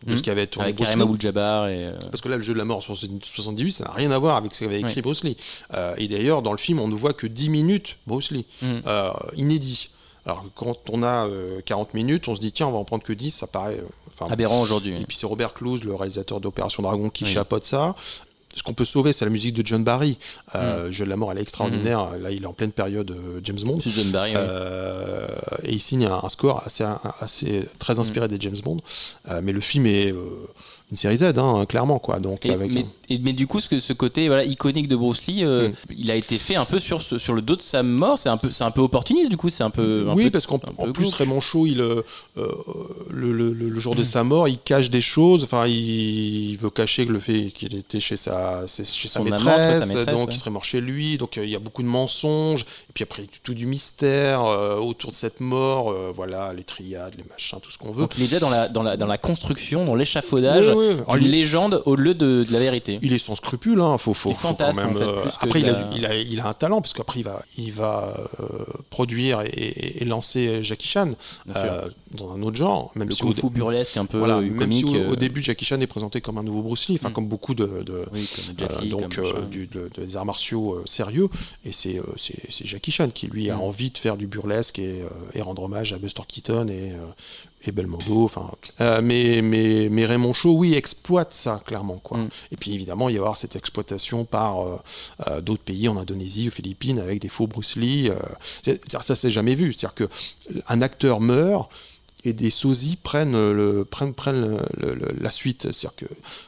de 0.05 0.11
Mhm. 0.11 0.17
ce 0.17 0.23
qu'avait 0.23 0.47
tourné 0.47 0.67
Avec 0.69 0.77
Karim. 0.77 1.01
Abdul-Jabbar 1.01 1.67
et. 1.67 1.85
euh, 1.85 1.97
Parce 2.11 2.21
que 2.21 2.29
là, 2.29 2.37
le 2.37 2.43
jeu 2.43 2.53
de 2.53 2.57
la 2.57 2.65
mort 2.65 2.77
en 2.77 2.81
78, 2.81 3.71
ça 3.71 3.85
n'a 3.85 3.91
rien 3.91 4.11
à 4.11 4.17
voir 4.19 4.35
avec 4.37 4.53
ce 4.53 4.61
qu'avait 4.61 4.79
écrit. 4.79 5.01
Bruce 5.01 5.23
Lee. 5.23 5.35
Euh, 5.73 5.93
et 5.97 6.07
d'ailleurs, 6.07 6.41
dans 6.41 6.51
le 6.53 6.57
film, 6.57 6.79
on 6.79 6.87
ne 6.87 6.95
voit 6.95 7.13
que 7.13 7.27
10 7.27 7.49
minutes 7.49 7.97
Bruce 8.07 8.31
Lee, 8.31 8.45
euh, 8.63 9.11
inédit. 9.35 9.89
Alors 10.25 10.43
que 10.43 10.49
quand 10.55 10.77
on 10.91 11.03
a 11.03 11.25
euh, 11.27 11.61
40 11.65 11.93
minutes, 11.93 12.27
on 12.27 12.35
se 12.35 12.39
dit, 12.41 12.51
tiens, 12.51 12.67
on 12.67 12.71
va 12.71 12.77
en 12.79 12.85
prendre 12.85 13.03
que 13.03 13.13
10, 13.13 13.31
ça 13.31 13.47
paraît. 13.47 13.81
Aberrant 14.19 14.61
aujourd'hui. 14.61 14.99
et 14.99 15.05
puis 15.05 15.15
c'est 15.15 15.27
Robert 15.27 15.53
Clouse, 15.53 15.83
le 15.83 15.93
réalisateur 15.93 16.39
d'Opération 16.41 16.81
Dragon, 16.81 17.09
qui 17.09 17.23
Oui. 17.25 17.31
chapeaute 17.31 17.65
ça. 17.65 17.95
Ce 18.57 18.63
qu'on 18.63 18.73
peut 18.73 18.85
sauver, 18.85 19.13
c'est 19.13 19.23
la 19.23 19.31
musique 19.31 19.53
de 19.53 19.65
John 19.65 19.83
Barry. 19.83 20.17
Euh, 20.55 20.89
Jeu 20.91 21.05
de 21.05 21.09
la 21.09 21.15
mort, 21.15 21.31
elle 21.31 21.37
est 21.37 21.43
extraordinaire. 21.43 22.17
Là, 22.19 22.31
il 22.31 22.41
est 22.43 22.47
en 22.47 22.53
pleine 22.53 22.71
période 22.71 23.11
euh, 23.11 23.39
James 23.43 23.59
Bond. 23.63 23.79
John 23.85 24.09
Barry, 24.09 24.31
oui. 24.31 24.37
Euh, 24.41 25.27
et 25.63 25.73
il 25.73 25.79
signe 25.79 26.05
un, 26.05 26.19
un 26.23 26.29
score 26.29 26.63
assez, 26.65 26.83
assez 27.21 27.63
très 27.77 27.99
inspiré 27.99 28.25
Mm. 28.25 28.29
des 28.29 28.37
James 28.39 28.57
Bond. 28.63 28.77
Mais 29.43 29.51
le 29.53 29.61
film 29.61 29.85
est 29.85 30.13
une 30.89 30.95
série 30.97 31.17
Z, 31.17 31.33
hein, 31.37 31.65
clairement. 31.67 31.99
Quoi. 31.99 32.19
Donc, 32.19 32.45
Et- 32.45 32.51
avec 32.51 32.71
mais, 32.71 32.81
un- 32.81 32.85
et- 33.09 33.19
mais 33.19 33.33
du 33.33 33.45
coup, 33.45 33.59
ce, 33.59 33.67
que- 33.67 33.79
ce 33.79 33.91
côté 33.93 34.27
voilà, 34.27 34.45
iconique 34.45 34.87
de 34.87 34.95
Bruce 34.95 35.27
Lee, 35.27 35.43
euh, 35.43 35.67
Mm. 35.69 35.73
il 35.97 36.11
a 36.11 36.15
été 36.15 36.37
fait 36.37 36.55
un 36.55 36.63
peu 36.65 36.79
sur, 36.79 37.01
sur 37.01 37.33
le 37.33 37.41
dos 37.41 37.55
de 37.57 37.61
sa 37.61 37.83
mort. 37.83 38.17
C'est 38.17 38.29
un 38.29 38.37
peu, 38.37 38.51
c'est 38.51 38.63
un 38.63 38.71
peu 38.71 38.79
opportuniste, 38.81 39.29
du 39.29 39.35
coup. 39.37 39.49
C'est 39.49 39.63
un 39.63 39.69
peu. 39.69 40.07
un 40.09 40.13
oui, 40.15 40.25
peu- 40.25 40.31
parce 40.31 40.47
qu'en 40.47 40.59
plus, 40.59 41.03
glauque. 41.03 41.13
Raymond 41.15 41.41
Shaw, 41.41 41.65
il, 41.67 41.81
euh, 41.81 42.01
euh, 42.37 42.47
le, 43.09 43.31
le- 43.33 43.51
le- 43.53 43.79
jour 43.79 43.95
de 43.95 44.03
sa 44.03 44.23
mort, 44.23 44.47
il 44.47 44.57
cache 44.59 44.89
des 44.89 45.01
choses. 45.01 45.43
Enfin, 45.43 45.67
il, 45.67 46.51
il 46.51 46.57
veut 46.57 46.69
cacher 46.69 47.05
que 47.05 47.11
le 47.11 47.19
fait 47.19 47.47
qu'il 47.47 47.75
était 47.75 47.99
chez 47.99 48.17
sa, 48.17 48.65
chez 48.67 48.83
sa 49.07 49.19
maîtresse, 49.19 49.45
ouais, 49.45 49.79
sa 49.81 49.85
maîtresse, 49.85 50.15
donc 50.15 50.29
ouais. 50.29 50.33
il 50.33 50.37
serait 50.37 50.51
mort 50.51 50.63
chez 50.63 50.79
lui. 50.81 51.17
Donc 51.17 51.35
il 51.37 51.49
y 51.49 51.55
a 51.55 51.59
beaucoup 51.59 51.83
de 51.83 51.87
mensonges. 51.87 52.61
Et 52.61 52.93
puis 52.93 53.03
après, 53.03 53.25
tout 53.43 53.53
du 53.53 53.65
mystère 53.65 54.45
euh, 54.45 54.77
autour 54.77 55.11
de 55.11 55.15
cette 55.15 55.41
mort. 55.41 55.93
voilà, 56.15 56.53
les 56.53 56.63
triades, 56.63 57.13
les 57.17 57.23
machins, 57.29 57.59
tout 57.61 57.71
ce 57.71 57.77
qu'on 57.77 57.91
veut. 57.91 58.01
Donc 58.03 58.13
il 58.17 58.23
est 58.23 58.27
déjà 58.27 58.39
dans 58.39 58.49
la, 58.49 58.67
dans 58.69 58.83
la, 58.83 58.95
dans 58.97 59.05
la 59.07 59.17
construction, 59.17 59.85
dans 59.85 59.95
l'échafaudage 59.95 60.69
Oui, 60.69 60.76
oui. 60.77 60.87
Alors, 60.91 61.15
d'une 61.15 61.25
il- 61.25 61.31
légende 61.31 61.81
au-delà 61.85 62.13
de, 62.13 62.43
de 62.47 62.53
la 62.53 62.59
vérité. 62.59 62.99
Il 63.01 63.13
est 63.13 63.17
sans 63.17 63.35
scrupule, 63.35 63.81
hein. 63.81 63.97
faut, 63.97 64.13
faut, 64.13 64.29
Il 64.29 64.35
faut 64.35 64.47
quand 64.49 64.57
fantasme, 64.57 64.79
même. 64.79 64.89
en 64.95 64.99
fait, 64.99 65.03
euh, 65.03 65.29
après, 65.41 65.59
il 65.61 65.69
a, 65.69 65.71
la- 65.73 65.89
il, 65.95 66.05
a, 66.05 66.15
il 66.15 66.39
a 66.39 66.47
un 66.47 66.53
talent, 66.53 66.81
parce 66.81 66.93
qu'après, 66.93 67.19
il 67.19 67.23
va, 67.23 67.43
il 67.57 67.71
va 67.71 68.15
euh, 68.39 68.45
produire 68.89 69.41
et, 69.41 70.03
lancer 70.05 70.63
Jackie 70.63 70.87
Chan 70.87 71.11
euh, 71.55 71.81
dans 72.11 72.31
un 72.31 72.41
autre 72.41 72.55
genre. 72.57 72.91
Même 72.95 73.09
le 73.09 73.13
si 73.15 73.23
au, 73.23 73.49
burlesque 73.49 73.97
un 73.97 74.05
peu 74.05 74.17
voilà, 74.17 74.37
euh, 74.37 74.41
même 74.41 74.57
comique. 74.57 74.87
si 74.87 74.95
au, 74.95 74.99
euh, 74.99 75.11
au 75.11 75.15
début, 75.15 75.41
Jackie 75.43 75.65
Chan 75.65 75.79
est 75.81 75.87
présenté 75.87 76.21
comme 76.21 76.37
un 76.37 76.43
nouveau 76.43 76.61
Bruce 76.61 76.87
Lee, 76.89 76.95
enfin, 76.95 77.09
Mm. 77.09 77.13
comme 77.13 77.27
beaucoup 77.27 77.53
de. 77.55 77.65
de- 77.85 78.05
oui, 78.13 78.29
euh, 78.61 78.81
Li, 78.81 78.89
donc 78.89 79.17
euh, 79.17 79.41
du- 79.45 79.67
de- 79.67 79.89
des 79.97 80.15
arts 80.17 80.25
martiaux 80.25 80.75
euh, 80.75 80.83
sérieux 80.85 81.29
et 81.65 81.71
c'est 81.71 81.97
euh, 81.97 82.03
Jackie 82.63 82.91
Chan 82.91 83.09
qui 83.13 83.27
lui 83.27 83.49
a 83.49 83.55
Mm. 83.57 83.61
envie 83.61 83.89
de 83.91 83.97
faire 83.97 84.17
du 84.17 84.27
burlesque 84.27 84.79
et, 84.79 85.01
euh, 85.01 85.07
et 85.33 85.41
rendre 85.41 85.63
hommage 85.63 85.93
à 85.93 85.97
Buster 85.97 86.21
Keaton 86.27 86.67
et, 86.67 86.91
euh, 86.91 86.95
et 87.65 87.71
Belmondo 87.71 88.23
enfin 88.25 88.51
Euh, 88.81 89.01
mais, 89.01 89.41
mais 89.41 89.89
mais 89.89 90.05
Raymond 90.05 90.33
Shaw 90.33 90.51
oui 90.55 90.73
exploite 90.75 91.33
ça 91.33 91.61
clairement 91.65 91.97
quoi. 91.97 92.17
Mm. 92.19 92.29
et 92.51 92.57
puis 92.57 92.73
évidemment 92.73 93.09
il 93.09 93.13
va 93.13 93.17
y 93.17 93.19
avoir 93.19 93.37
cette 93.37 93.55
exploitation 93.55 94.25
par 94.25 94.61
euh, 94.61 94.77
euh, 95.27 95.41
d'autres 95.41 95.63
pays 95.63 95.87
en 95.87 95.97
Indonésie 95.97 96.47
aux 96.49 96.51
Philippines 96.51 96.99
avec 96.99 97.19
des 97.19 97.29
faux 97.29 97.47
Bruce 97.47 97.75
Lee 97.75 98.09
euh, 98.09 98.15
c'est- 98.63 98.73
c'est-à-dire, 98.79 99.03
ça 99.03 99.15
c'est 99.15 99.31
jamais 99.31 99.55
vu. 99.55 99.73
C'est 99.73 99.85
à 99.87 99.89
dire 99.89 99.95
que 99.95 100.09
un 100.67 100.81
acteur 100.81 101.19
meurt 101.19 101.69
et 102.23 102.33
des 102.33 102.49
sosies 102.49 102.97
prennent, 103.01 103.33
le, 103.33 103.85
prennent, 103.89 104.13
prennent 104.13 104.41
le- 104.41 104.57
le- 104.77 104.95
le- 104.95 105.15
la 105.21 105.31
suite. 105.31 105.61
C'est-à-dire 105.63 105.95
que 105.95 106.05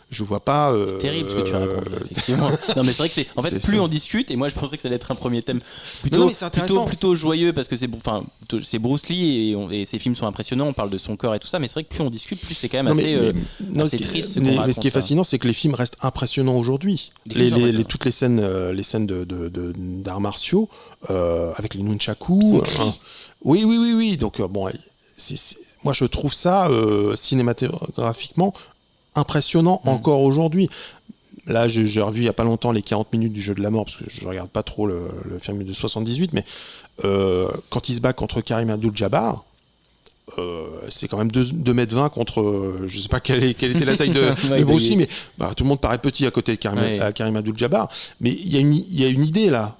je 0.10 0.24
vois 0.24 0.40
pas. 0.44 0.72
euh, 0.74 0.86
C'est 0.88 0.98
terrible 0.98 1.30
ce 1.30 1.36
que 1.36 1.42
tu 1.42 1.54
racontes 1.54 1.88
effectivement. 2.02 2.50
non 2.76 2.84
mais 2.84 2.92
c'est 2.92 2.98
vrai 2.98 3.10
que 3.10 3.14
c'est 3.16 3.28
en 3.36 3.42
fait 3.44 3.60
plus 3.60 3.78
ça. 3.78 3.84
on 3.84 3.88
discute 3.88 4.32
et 4.32 4.36
moi 4.36 4.50
je 4.50 4.56
pensais 4.56 4.76
que 4.76 4.82
ça 4.82 4.88
allait 4.88 4.96
être 4.96 5.12
un 5.12 5.16
premier 5.16 5.42
thème 5.44 5.60
plutôt 6.02 6.18
Non, 6.18 6.26
non, 6.26 6.50
plutôt, 6.52 6.86
plutôt 6.86 7.16
joyeux 7.16 7.54
parce 7.54 7.68
que 7.68 7.76
c'est 7.76 7.88
enfin 7.96 8.24
c'est 8.64 8.80
Bruce 8.80 9.08
Lee 9.10 9.52
et, 9.52 9.56
on- 9.56 9.70
et 9.70 9.86
ses 9.86 10.00
films 10.00 10.16
sont 10.16 10.26
impressionnants, 10.26 10.66
on 10.68 10.74
parle 10.74 10.90
de 10.90 10.98
son 10.98 11.16
corps 11.16 11.36
et 11.36 11.40
tout 11.40 11.48
ça 11.48 11.60
mais 11.60 11.68
c'est 11.68 11.76
vrai 11.76 11.84
que 11.84 11.90
plus 11.94 12.02
on 12.02 12.10
discute 12.10 12.42
plus 12.42 12.56
c'est 12.56 12.68
quand 12.70 12.78
même 12.82 12.88
Non, 12.88 12.94
assez 13.00 13.04
mais- 13.04 13.16
euh, 13.16 13.84
assez 13.86 13.98
ce 14.00 14.04
triste 14.04 14.30
ce 14.32 14.40
mais- 14.40 14.56
ce 14.74 14.80
qui 14.80 14.88
est 14.88 14.90
là. 14.96 15.00
fascinant, 15.00 15.24
c'est 15.24 15.38
que 15.38 15.48
les 15.48 15.54
films 15.54 15.76
restent 15.76 15.98
impressionnants 16.02 16.58
aujourd'hui. 16.58 17.12
Les 17.28 17.52
Les, 17.52 17.72
les- 17.72 17.84
toutes 17.84 18.06
les 18.06 18.12
scènes, 18.12 18.40
euh, 18.40 18.74
les 18.74 18.84
scènes 18.84 19.06
de, 19.06 19.24
de- 19.26 19.48
de- 19.50 19.74
d'arts 19.78 20.22
martiaux, 20.22 20.68
euh, 21.12 21.54
avec 21.56 21.76
les 21.76 21.84
nunchaku. 21.84 22.40
Ils 22.42 22.48
sont 22.50 22.56
euh, 22.58 22.62
écrits. 22.62 23.00
oui, 23.44 23.64
oui, 23.64 23.78
oui, 23.78 23.94
oui. 23.94 24.18
Donc, 24.18 24.40
euh, 24.40 24.48
bon, 24.48 24.68
c'est- 25.18 25.58
moi, 25.84 25.94
je 25.94 26.06
trouve 26.06 26.34
ça 26.34 26.68
euh, 26.70 27.16
cinématographiquement 27.16 28.54
impressionnant 29.16 29.82
Mm. 29.86 29.90
encore 29.90 30.22
aujourd'hui. 30.22 30.70
Là, 31.48 31.68
j'ai 31.68 32.02
revu 32.02 32.20
il 32.20 32.24
n'y 32.24 32.30
a 32.30 32.34
pas 32.34 32.44
longtemps 32.44 32.72
les 32.72 32.82
40 32.84 33.12
minutes 33.14 33.34
du 33.34 33.42
jeu 33.42 33.56
de 33.56 33.62
la 33.62 33.70
mort, 33.72 33.86
parce 33.86 33.98
que 33.98 34.04
je 34.08 34.28
regarde 34.28 34.50
pas 34.50 34.62
trop 34.62 34.86
le, 34.86 35.08
le 35.26 35.40
film 35.40 35.64
de 35.64 35.74
78, 35.74 36.32
mais 36.34 36.44
euh, 37.06 37.48
quand 37.70 37.90
il 37.90 37.96
se 37.96 38.02
bat 38.02 38.14
contre 38.14 38.42
Karim 38.42 38.70
Abdul-Jabbar, 38.70 39.46
euh, 40.38 40.68
c'est 40.90 41.08
quand 41.08 41.18
même 41.18 41.32
2, 41.32 41.74
mètres 41.74 41.96
20 41.96 42.10
contre, 42.10 42.42
euh, 42.42 42.84
je 42.88 43.00
sais 43.00 43.08
pas 43.10 43.20
quelle, 43.20 43.44
est- 43.44 43.54
quelle 43.56 43.72
était 43.76 43.86
la 43.86 43.98
taille 43.98 44.12
de, 44.12 44.22
Ouais, 44.52 44.60
de 44.60 44.64
Bruce 44.64 44.84
il- 44.84 44.90
Lee, 44.92 44.98
mais 44.98 45.08
bah, 45.40 45.52
tout 45.56 45.64
le 45.64 45.70
monde 45.70 45.82
paraît 45.82 45.98
petit 45.98 46.28
à 46.28 46.32
côté 46.32 46.52
de 46.52 46.58
Karim, 46.58 46.78
Ouais. 46.80 47.00
Karim 47.16 47.36
Abdul-Jabbar. 47.36 47.90
Mais 48.22 48.32
il 48.32 48.48
y, 48.54 48.58
a 48.58 48.60
une- 48.60 48.74
il 48.74 49.00
y 49.00 49.06
a 49.06 49.08
une 49.08 49.24
idée 49.24 49.50
là. 49.50 49.76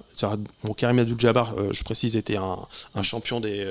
Bon, 0.64 0.74
Karim 0.74 0.98
Abdul-Jabbar, 0.98 1.54
euh, 1.56 1.68
je 1.72 1.84
précise, 1.84 2.16
était 2.16 2.36
un, 2.36 2.58
un 2.96 3.02
champion 3.04 3.38
des. 3.38 3.70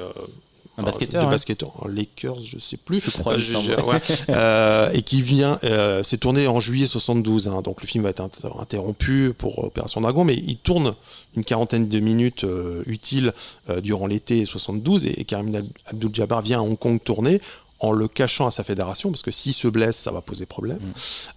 Euh, 0.79 0.81
Un 0.81 0.85
basketteur, 0.85 1.21
Des 1.23 1.27
hein. 1.27 1.31
basketteurs. 1.31 1.87
Lakers, 1.87 2.39
je 2.41 2.57
sais 2.59 2.77
plus. 2.77 2.99
Je 3.01 3.11
crois, 3.11 3.33
Euh, 3.33 3.37
je- 3.37 3.57
je- 3.57 3.81
ouais. 3.85 4.01
Euh, 4.29 4.89
et 4.93 5.01
qui 5.01 5.21
vient, 5.21 5.59
euh, 5.63 6.01
c'est 6.03 6.17
tourné 6.17 6.47
en 6.47 6.59
juillet 6.59 6.87
72, 6.87 7.47
hein, 7.47 7.61
donc 7.61 7.81
le 7.81 7.87
film 7.87 8.03
va 8.03 8.09
être 8.11 8.21
inter- 8.21 8.47
interrompu 8.59 9.33
pour 9.37 9.63
Opération 9.63 10.01
Dragon, 10.01 10.23
mais 10.23 10.35
il 10.35 10.57
tourne 10.57 10.95
une 11.35 11.43
quarantaine 11.43 11.87
de 11.87 11.99
minutes 11.99 12.43
euh, 12.43 12.83
utiles 12.87 13.33
euh, 13.69 13.81
durant 13.81 14.07
l'été 14.07 14.45
72, 14.45 15.05
et, 15.05 15.19
et 15.21 15.25
Karim 15.25 15.53
Ab- 15.55 15.65
Abdul-Jabbar 15.87 16.41
vient 16.41 16.59
à 16.59 16.63
Hong 16.63 16.77
Kong 16.77 16.99
tourner 17.03 17.41
en 17.81 17.93
le 17.93 18.09
cachant 18.09 18.45
à 18.45 18.51
sa 18.51 18.65
fédération, 18.65 19.09
parce 19.09 19.21
que 19.21 19.31
s'il 19.31 19.53
se 19.53 19.67
blesse, 19.69 19.95
ça 19.95 20.11
va 20.11 20.19
poser 20.19 20.45
problème. 20.45 20.79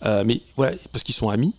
Euh, 0.04 0.24
mais 0.26 0.40
voilà, 0.56 0.76
parce 0.90 1.04
qu'ils 1.04 1.14
sont 1.14 1.28
amis. 1.28 1.54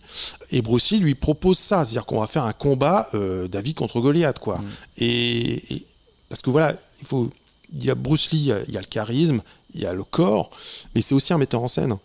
Et 0.50 0.60
Bruce 0.60 0.90
Lee 0.90 0.98
lui 0.98 1.14
propose 1.14 1.58
ça, 1.58 1.84
c'est-à-dire 1.86 2.04
qu'on 2.04 2.20
va 2.20 2.26
faire 2.26 2.44
un 2.44 2.52
combat 2.52 3.08
euh, 3.14 3.48
David 3.48 3.76
contre 3.76 4.00
Goliath, 4.00 4.40
quoi. 4.40 4.60
Et, 4.98 5.74
et- 5.74 5.86
parce 6.28 6.42
que 6.42 6.50
voilà, 6.50 6.74
il 7.00 7.06
faut, 7.06 7.30
il 7.74 7.84
y 7.84 7.90
a 7.90 7.94
Bruce 7.94 8.30
Lee, 8.30 8.38
il 8.68 8.72
y 8.74 8.76
a- 8.76 8.80
le 8.80 8.86
charisme, 8.86 9.40
il 9.74 9.80
y 9.82 9.86
a 9.86 9.92
le 9.92 10.04
corps, 10.04 10.50
mais 10.94 11.00
c'est 11.02 11.14
aussi 11.14 11.32
un 11.32 11.38
metteur 11.38 11.62
en 11.62 11.68
scène. 11.68 11.96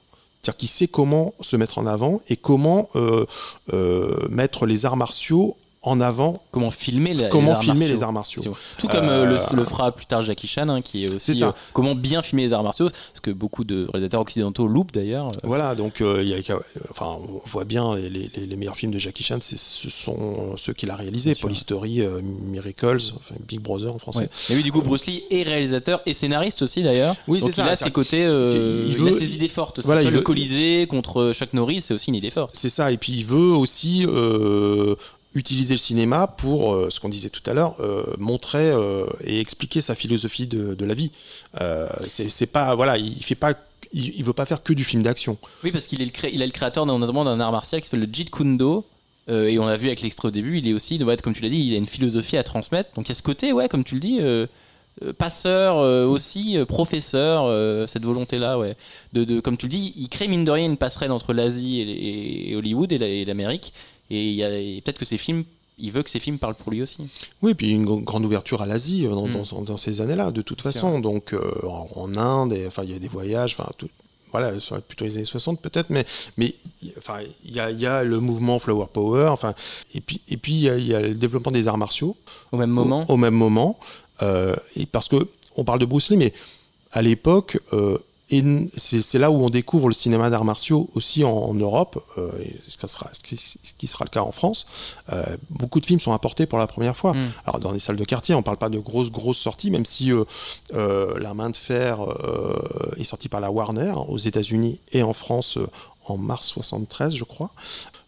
C'est-à-dire 0.41 0.57
qu'il 0.57 0.69
sait 0.69 0.87
comment 0.87 1.33
se 1.41 1.55
mettre 1.57 1.77
en 1.79 1.85
avant 1.85 2.21
et 2.29 2.37
comment 2.37 2.89
euh, 2.95 3.25
euh, 3.73 4.27
mettre 4.29 4.65
les 4.65 4.85
arts 4.85 4.95
martiaux 4.97 5.57
en 5.81 6.01
avant. 6.01 6.41
Comment 6.51 6.71
filmer 6.71 7.13
la- 7.13 7.29
Comment 7.29 7.47
les 7.47 7.55
arts 7.55 7.61
filmer 7.61 7.79
martiaux. 7.79 7.95
les 7.95 8.03
arts 8.03 8.11
martiaux. 8.13 8.41
Tout 8.77 8.87
comme 8.89 9.07
euh, 9.07 9.25
le, 9.25 9.35
Euh, 9.35 9.55
le 9.55 9.63
fera 9.63 9.93
plus 9.93 10.05
tard 10.05 10.21
Jackie 10.23 10.45
Chan, 10.47 10.67
hein, 10.67 10.81
qui 10.81 11.05
est 11.05 11.07
aussi 11.09 11.33
C'est 11.33 11.39
ça. 11.39 11.47
euh, 11.47 11.51
comment 11.71 11.95
bien 11.95 12.21
filmer 12.21 12.43
les 12.43 12.51
arts 12.53 12.63
martiaux, 12.63 12.89
ce 13.13 13.21
que 13.21 13.31
beaucoup 13.31 13.63
de 13.63 13.87
réalisateurs 13.93 14.19
occidentaux 14.19 14.67
loupent 14.67 14.91
d'ailleurs. 14.91 15.31
Voilà, 15.43 15.75
donc 15.75 16.01
euh, 16.01 16.21
il 16.21 16.27
y 16.27 16.33
a, 16.33 16.41
qu'à- 16.41 16.59
enfin, 16.89 17.17
on 17.45 17.47
voit 17.47 17.63
bien 17.63 17.95
les, 17.95 18.09
les- 18.09 18.45
les 18.45 18.55
meilleurs 18.57 18.75
films 18.75 18.91
de 18.91 18.99
Jackie 18.99 19.23
Chan, 19.23 19.37
ce 19.41 19.57
sont 19.89 20.55
ceux 20.57 20.73
qu'il 20.73 20.89
a 20.91 20.95
réalisés. 20.95 21.33
Police 21.39 21.59
Story, 21.59 22.01
Miracles, 22.23 22.97
enfin, 23.15 23.35
Big 23.47 23.61
Brother 23.61 23.95
en 23.95 23.99
français. 23.99 24.29
Mais 24.49 24.57
oui, 24.57 24.63
du 24.63 24.73
coup, 24.73 24.81
Bruce 24.81 25.05
Lee 25.05 25.23
est 25.31 25.43
réalisateur 25.43 26.01
et 26.05 26.13
scénariste 26.13 26.61
aussi 26.61 26.83
d'ailleurs. 26.83 27.15
Oui, 27.27 27.39
c'est 27.39 27.47
il 27.47 27.53
ça. 27.53 27.65
a 27.67 27.75
C'est- 27.77 27.85
ses 27.85 27.91
côtés, 27.91 28.23
il 28.23 28.89
il, 28.89 28.95
a 28.95 29.11
veut- 29.11 29.17
ses 29.17 29.33
idées 29.35 29.47
fortes. 29.47 29.79
aussi. 29.79 29.85
Voilà, 29.85 30.01
il 30.03 30.09
le 30.09 30.17
veut- 30.17 30.23
Colisée 30.23 30.87
contre 30.89 31.31
Chuck 31.33 31.53
Norris, 31.53 31.81
c'est 31.81 31.93
aussi 31.93 32.09
une 32.09 32.15
idée 32.15 32.29
forte. 32.29 32.55
C'est 32.57 32.69
ça, 32.69 32.91
et 32.91 32.97
puis 32.97 33.13
il 33.13 33.25
veut 33.25 33.53
aussi 33.53 34.05
utiliser 35.35 35.75
le 35.75 35.79
cinéma 35.79 36.27
pour, 36.27 36.73
euh, 36.73 36.89
ce 36.89 36.99
qu'on 36.99 37.09
disait 37.09 37.29
tout 37.29 37.47
à 37.49 37.53
l'heure, 37.53 37.75
euh, 37.79 38.03
montrer 38.17 38.71
euh, 38.71 39.05
et 39.23 39.39
expliquer 39.39 39.81
sa 39.81 39.95
philosophie 39.95 40.47
de, 40.47 40.85
la 40.85 40.93
vie. 40.93 41.11
C'est, 42.07 42.47
pas, 42.47 42.75
voilà, 42.75 42.97
il 42.97 43.23
fait 43.23 43.35
pas, 43.35 43.53
il, 43.93 44.23
veut 44.23 44.33
pas 44.33 44.45
faire 44.45 44.63
que 44.63 44.73
du 44.73 44.83
film 44.83 45.03
d'action. 45.03 45.37
Oui, 45.63 45.71
parce 45.71 45.85
qu'il 45.85 46.01
est 46.01 46.05
le, 46.05 46.41
est 46.41 46.45
le 46.45 46.51
créateur 46.51 46.85
notamment 46.85 47.25
d'un 47.25 47.39
art 47.39 47.51
martial 47.51 47.81
qui 47.81 47.87
s'appelle 47.87 48.07
le 48.07 48.13
Jeet 48.13 48.29
Kune 48.29 48.57
Do. 48.57 48.85
Et 49.27 49.59
on 49.59 49.67
l'a 49.67 49.77
vu 49.77 49.85
avec 49.85 50.01
l'extrait 50.01 50.29
au 50.29 50.31
début, 50.31 50.57
il 50.57 50.67
est 50.67 50.73
aussi, 50.73 50.97
comme 51.21 51.35
tu 51.35 51.43
l'as 51.43 51.49
dit, 51.49 51.59
il 51.59 51.75
a 51.75 51.77
une 51.77 51.85
philosophie 51.85 52.35
à 52.35 52.43
transmettre. 52.43 52.89
Donc 52.95 53.05
il 53.05 53.09
y 53.09 53.11
a 53.11 53.15
ce 53.15 53.21
côté, 53.21 53.53
ouais, 53.53 53.69
comme 53.69 53.83
tu 53.83 53.93
le 53.93 53.99
dis, 53.99 54.19
passeur 55.19 55.77
aussi, 56.09 56.57
professeur, 56.67 57.87
cette 57.87 58.03
volonté-là, 58.05 58.57
ouais. 58.57 58.75
De, 59.13 59.39
comme 59.39 59.55
tu 59.55 59.67
le 59.67 59.69
dis, 59.69 59.93
il 59.97 60.09
crée 60.09 60.27
mine 60.27 60.45
de 60.45 60.49
rien 60.49 60.65
une 60.65 60.77
passerelle 60.77 61.11
entre 61.11 61.33
l'Asie 61.33 61.79
et, 61.81 62.55
Hollywood 62.55 62.91
et 62.91 63.23
la- 63.23 63.35
et. 64.09 64.37
Et, 64.37 64.77
et 64.77 64.81
peut-être 64.81 64.97
que 64.99 65.05
ces 65.05 65.17
films 65.17 65.43
il 65.81 65.91
veut 65.93 66.03
que 66.03 66.09
ses 66.09 66.19
films 66.19 66.39
parlent 66.39 66.55
pour 66.55 66.71
lui 66.71 66.81
aussi. 66.81 66.97
Oui, 67.41 67.53
puis 67.53 67.69
une 67.71 67.85
gr- 67.85 68.03
grande 68.03 68.25
ouverture 68.25 68.61
à 68.61 68.65
l'Asie 68.65 69.05
euh, 69.05 69.11
dans, 69.11 69.27
Mm. 69.27 69.43
dans- 69.51 69.61
dans 69.61 69.77
ces 69.77 70.01
années-là, 70.01 70.31
de 70.31 70.41
toute 70.41 70.61
façon. 70.61 70.99
Donc 70.99 71.31
euh, 71.33 71.39
en, 71.95 72.17
Inde, 72.17 72.51
et, 72.51 72.67
enfin 72.67 72.83
il 72.83 72.91
y 72.91 72.95
a 72.95 72.99
des 72.99 73.07
voyages, 73.07 73.55
enfin 73.57 73.69
tout- 73.77 73.87
voilà, 74.33 74.51
plutôt 74.87 75.05
les 75.05 75.15
années 75.15 75.23
60 75.25 75.61
peut-être, 75.61 75.89
mais 75.89 76.05
enfin 76.97 77.19
il 77.45 77.51
y 77.55 77.59
a, 77.61 77.71
il 77.71 77.79
y 77.79 77.85
a 77.85 78.03
le 78.03 78.19
mouvement 78.19 78.59
Flower 78.59 78.87
Power, 78.91 79.27
enfin 79.29 79.53
et 79.95 80.01
puis 80.01 80.19
et 80.27 80.35
puis 80.35 80.51
il 80.51 80.59
y, 80.59 80.69
a- 80.69 80.77
il 80.77 80.85
y 80.85 80.93
a 80.93 80.99
le 80.99 81.13
développement 81.15 81.51
des 81.53 81.67
arts 81.69 81.77
martiaux 81.77 82.17
Au 82.51 82.57
même 82.57 82.69
moment. 82.71 83.05
au, 83.07 83.13
au 83.13 83.17
même 83.17 83.33
moment, 83.33 83.79
euh, 84.21 84.55
et 84.75 84.85
parce 84.85 85.07
que 85.07 85.27
on 85.55 85.63
parle 85.63 85.79
de 85.79 85.85
Bruce 85.85 86.09
Lee, 86.09 86.17
mais 86.17 86.33
à 86.91 87.01
l'époque. 87.01 87.57
euh, 87.71 87.97
et 88.31 88.43
c'est 88.77 89.17
là 89.17 89.31
où 89.31 89.43
on 89.43 89.49
découvre 89.49 89.87
le 89.87 89.93
cinéma 89.93 90.29
d'arts 90.29 90.45
martiaux 90.45 90.89
aussi 90.93 91.23
en, 91.23 91.31
en 91.31 91.53
Europe, 91.55 92.03
euh, 92.17 92.29
ce, 92.67 92.77
qui 92.77 92.87
sera, 92.87 93.09
ce, 93.13 93.19
qui, 93.21 93.37
ce 93.37 93.73
qui 93.77 93.87
sera 93.87 94.05
le 94.05 94.09
cas 94.09 94.21
en 94.21 94.31
France. 94.31 94.67
Euh, 95.11 95.23
beaucoup 95.49 95.79
de 95.79 95.85
films 95.85 95.99
sont 95.99 96.13
apportés 96.13 96.45
pour 96.45 96.59
la 96.59 96.67
première 96.67 96.95
fois. 96.95 97.13
Mm. 97.13 97.31
Alors 97.45 97.59
dans 97.59 97.71
des 97.71 97.79
salles 97.79 97.95
de 97.95 98.05
quartier, 98.05 98.35
on 98.35 98.43
parle 98.43 98.57
pas 98.57 98.69
de 98.69 98.77
grosses 98.77 99.11
grosses 99.11 99.39
sorties, 99.39 99.71
même 99.71 99.85
si 99.85 100.11
euh, 100.11 101.19
La 101.19 101.33
main 101.33 101.49
de 101.49 101.57
fer 101.57 101.99
est 102.97 103.03
sortie 103.03 103.29
par 103.29 103.39
la 103.39 103.51
Warner 103.51 103.93
aux 104.07 104.17
États-Unis 104.17 104.79
et 104.91 105.03
en 105.03 105.13
France 105.13 105.57
en 106.05 106.17
mars 106.17 106.47
73, 106.47 107.15
je 107.15 107.23
crois. 107.23 107.51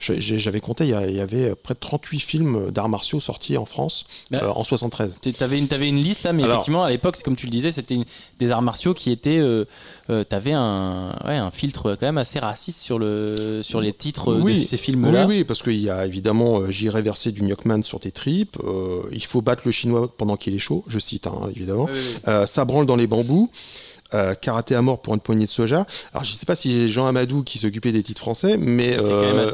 J'avais 0.01 0.59
compté, 0.59 0.85
il 0.85 0.89
y, 0.89 1.19
avait 1.19 1.55
près 1.55 1.73
de 1.73 1.79
38 1.79 2.19
films 2.19 2.71
d'arts 2.71 2.89
martiaux 2.89 3.19
sortis 3.19 3.57
en 3.57 3.65
France 3.65 4.05
Bah, 4.31 4.39
euh, 4.43 4.49
en 4.49 4.63
73. 4.63 5.15
Tu 5.21 5.31
avais 5.41 5.57
une, 5.59 5.67
t'avais 5.67 5.87
une 5.87 6.01
liste 6.01 6.23
là, 6.23 6.33
mais 6.33 6.43
Alors- 6.43 6.55
effectivement, 6.55 6.83
à 6.83 6.89
l'époque, 6.89 7.15
c'est 7.15 7.23
comme 7.23 7.35
tu 7.35 7.45
le 7.45 7.51
disais, 7.51 7.71
c'était 7.71 7.97
des 8.39 8.51
arts 8.51 8.61
martiaux 8.61 8.93
qui 8.93 9.11
étaient. 9.11 9.39
Euh, 9.39 9.65
euh, 10.09 10.23
T'avais 10.23 10.53
un, 10.53 11.15
ouais, 11.25 11.35
un 11.35 11.51
filtre 11.51 11.95
quand 11.99 12.05
même 12.05 12.17
assez 12.17 12.39
raciste 12.39 12.79
sur, 12.79 12.99
le, 12.99 13.61
sur 13.63 13.79
les 13.81 13.93
titres 13.93 14.33
de 14.35 14.53
ces 14.53 14.77
films-là. 14.77 15.25
Oui, 15.25 15.37
oui, 15.37 15.43
parce 15.43 15.61
qu'il 15.61 15.77
y 15.79 15.89
a 15.89 16.05
évidemment 16.05 16.59
euh, 16.59 16.71
J'irai 16.71 17.01
verser 17.01 17.31
du 17.31 17.43
Nyokman 17.43 17.83
sur 17.83 17.99
tes 17.99 18.11
tripes, 18.11 18.57
euh, 18.63 19.03
il 19.11 19.23
faut 19.23 19.41
battre 19.41 19.63
le 19.65 19.71
chinois 19.71 20.11
pendant 20.17 20.35
qu'il 20.37 20.53
est 20.53 20.59
chaud, 20.59 20.83
je 20.87 20.99
cite 20.99 21.27
hein, 21.27 21.49
évidemment, 21.55 21.85
Oui, 21.85 21.91
oui, 21.93 21.99
oui. 22.15 22.19
Euh, 22.27 22.45
ça 22.45 22.65
branle 22.65 22.85
dans 22.85 22.95
les 22.95 23.07
bambous. 23.07 23.49
Euh, 24.13 24.33
karaté 24.35 24.75
à 24.75 24.81
mort 24.81 25.01
pour 25.01 25.13
une 25.13 25.19
poignée 25.19 25.45
de 25.45 25.49
soja. 25.49 25.85
Alors 26.13 26.23
je 26.23 26.33
sais 26.33 26.45
pas 26.45 26.55
si 26.55 26.71
c'est 26.71 26.89
Jean 26.89 27.05
Amadou 27.07 27.43
qui 27.43 27.57
s'occupait 27.57 27.91
des 27.91 28.03
titres 28.03 28.21
français, 28.21 28.57
mais 28.57 28.93
C'est 28.93 29.01
euh, 29.11 29.51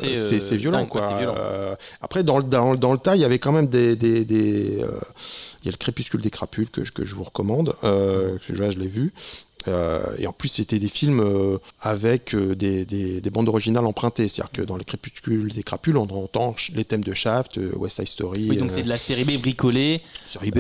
euh, 0.53 0.55
violent 0.57 0.77
dingue, 0.79 0.87
quoi, 0.89 1.01
violent. 1.17 1.35
Euh, 1.37 1.75
après 2.01 2.23
dans 2.23 2.37
le, 2.37 2.43
dans, 2.43 2.71
le- 2.71 2.77
dans 2.77 2.93
le 2.93 2.99
tas, 2.99 3.15
il 3.15 3.21
y 3.21 3.25
avait 3.25 3.39
quand 3.39 3.51
même 3.51 3.67
des, 3.67 3.95
des, 3.95 4.25
des, 4.25 4.81
euh, 4.81 4.99
il 5.61 5.65
y 5.65 5.69
a 5.69 5.71
le 5.71 5.77
crépuscule 5.77 6.21
des 6.21 6.29
crapules 6.29 6.69
que, 6.69 6.83
je- 6.85 6.91
que 6.91 7.05
je 7.05 7.15
vous 7.15 7.23
recommande. 7.23 7.73
Euh, 7.83 8.37
que 8.39 8.53
je, 8.55 8.71
je 8.71 8.77
l'ai 8.79 8.87
vu. 8.87 9.13
Euh, 9.67 9.99
et 10.19 10.27
en 10.27 10.34
plus, 10.34 10.49
c'était 10.49 10.80
des 10.80 10.88
films 10.88 11.19
euh, 11.19 11.58
avec 11.82 12.34
euh, 12.36 12.56
des, 12.56 12.86
des- 12.86 13.21
des 13.21 13.30
bandes 13.30 13.49
originales 13.49 13.86
empruntées. 13.86 14.27
C'est-à-dire 14.27 14.51
que 14.51 14.62
dans 14.62 14.77
les 14.77 14.86
crépuscules 14.86 15.51
des 15.53 15.63
crapules, 15.63 15.97
on 15.97 16.03
entend 16.03 16.56
les 16.73 16.86
thèmes 16.86 17.03
de 17.03 17.13
Shaft, 17.13 17.60
West 17.75 17.97
Side 17.97 18.08
Story. 18.08 18.47
Oui, 18.49 18.58
donc 18.58 18.71
c'est 18.71 18.84
de 18.84 18.89
la 18.89 18.97
série 18.97 19.23
B 19.25 19.39
bricolée. 19.41 20.01
série 20.25 20.51
B, 20.51 20.60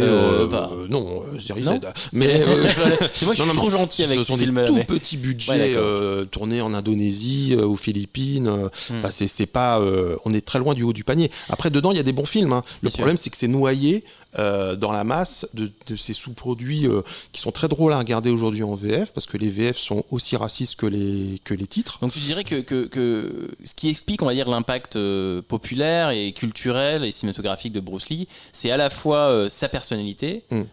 bah. 0.49 0.69
non, 0.89 1.23
série 1.39 1.61
Non 1.61 1.75
Z. 1.77 1.87
Mais 2.13 2.39
moi, 3.23 3.33
je 3.33 3.41
suis 3.41 3.47
non, 3.47 3.53
trop 3.53 3.69
gentil 3.69 4.03
avec 4.03 4.17
ce 4.17 4.23
ces 4.23 4.27
sont 4.27 4.37
des 4.37 4.43
films-là, 4.43 4.65
tout 4.65 4.75
mais- 4.75 4.83
petits 4.83 5.17
budgets 5.17 5.75
Ouais, 5.75 6.25
tournés 6.31 6.61
en 6.61 6.73
Indonésie, 6.73 7.55
aux 7.55 7.75
Philippines. 7.77 8.49
Hmm. 8.89 8.99
Enfin, 9.03 9.09
c'est 9.11 9.45
pas, 9.45 9.81
on 10.25 10.33
est 10.33 10.45
très 10.45 10.59
loin 10.59 10.73
du 10.73 10.83
haut 10.83 10.93
du 10.93 11.03
panier. 11.03 11.31
Après, 11.49 11.69
dedans, 11.69 11.91
il 11.91 11.97
y 11.97 11.99
a 11.99 12.03
des 12.03 12.13
bons 12.13 12.25
films. 12.25 12.53
hein. 12.53 12.63
Le 12.81 12.89
Bien 12.89 12.97
problème, 12.97 13.17
c'est 13.17 13.29
que 13.29 13.37
c'est 13.37 13.47
noyé 13.47 14.03
euh, 14.39 14.75
dans 14.75 14.91
la 14.91 15.03
masse 15.03 15.47
de, 15.53 15.71
de 15.87 15.95
ces 15.95 16.13
sous-produits 16.13 16.87
euh, 16.87 17.01
qui 17.31 17.41
sont 17.41 17.51
très 17.51 17.67
drôles 17.67 17.93
à 17.93 17.97
regarder 17.99 18.29
aujourd'hui 18.29 18.63
en 18.63 18.75
VF, 18.75 19.11
parce 19.13 19.25
que 19.25 19.37
les 19.37 19.49
VF 19.49 19.77
sont 19.77 20.03
aussi 20.11 20.35
racistes 20.35 20.75
que 20.75 20.85
les 20.85 21.39
que 21.43 21.53
les 21.53 21.67
titres. 21.67 21.99
Donc 22.01 22.11
tu 22.11 22.19
dirais 22.19 22.43
que, 22.43 22.61
que, 22.61 22.85
que 22.85 23.49
ce 23.63 23.73
qui 23.73 23.89
explique, 23.89 24.21
on 24.21 24.25
va 24.25 24.33
dire, 24.33 24.49
l'impact 24.49 24.95
euh, 24.95 25.41
populaire 25.41 26.09
et 26.11 26.31
culturel 26.33 27.03
et 27.03 27.11
cinématographique 27.11 27.73
de 27.73 27.79
Bruce 27.79 28.09
Lee, 28.09 28.27
c'est 28.51 28.71
à 28.71 28.77
la 28.77 28.89
fois 28.89 29.49
sa 29.49 29.69
personnalité, 29.69 30.43
Mm. 30.51 30.63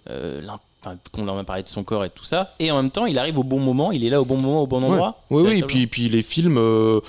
qu'on 1.13 1.29
en 1.29 1.39
a 1.39 1.45
parlé 1.45 1.63
de 1.63 1.69
son 1.69 1.83
corps 1.83 2.05
et 2.05 2.11
tout 2.11 2.25
ça, 2.25 2.55
et 2.59 2.71
en 2.71 2.77
même 2.77 2.91
temps, 2.91 3.07
il 3.07 3.19
arrive 3.19 3.39
au 3.39 3.43
bon 3.43 3.59
moment, 3.61 3.91
il 3.93 4.05
est 4.05 4.11
là 4.11 4.21
au 4.21 4.25
bon 4.25 4.37
moment, 4.37 4.63
au 4.63 4.67
bon 4.67 4.83
endroit. 4.85 5.19
Ouais. 5.31 5.43
Oui, 5.43 5.49
oui, 5.49 5.59
et 5.61 5.63
puis, 5.63 5.87
puis 5.87 6.09
les 6.09 6.23
films, 6.23 6.59
euh, 6.59 7.01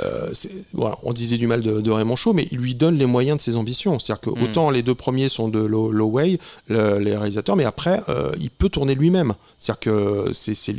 euh, 0.00 0.30
voilà, 0.72 0.98
on 1.02 1.12
disait 1.12 1.36
du 1.36 1.46
mal 1.48 1.62
de, 1.62 1.80
de 1.80 1.90
Raymond 1.90 2.14
Shaw, 2.16 2.32
mais 2.32 2.46
il 2.52 2.58
lui 2.58 2.74
donne 2.76 2.96
les 2.96 3.06
moyens 3.06 3.38
de 3.38 3.42
ses 3.42 3.56
ambitions. 3.56 3.98
C'est-à-dire 3.98 4.20
que 4.20 4.30
Mm. 4.30 4.42
autant 4.44 4.70
les 4.70 4.82
deux 4.84 4.94
premiers 4.94 5.28
sont 5.28 5.48
de 5.48 5.58
Lo- 5.58 5.90
Lowey, 5.90 6.38
le- 6.68 6.98
les 6.98 7.16
réalisateurs, 7.16 7.56
mais 7.56 7.64
après, 7.64 8.00
euh, 8.08 8.30
il 8.40 8.50
peut 8.50 8.68
tourner 8.68 8.94
lui-même. 8.94 9.34
C'est-à-dire 9.58 9.80
que 9.80 10.30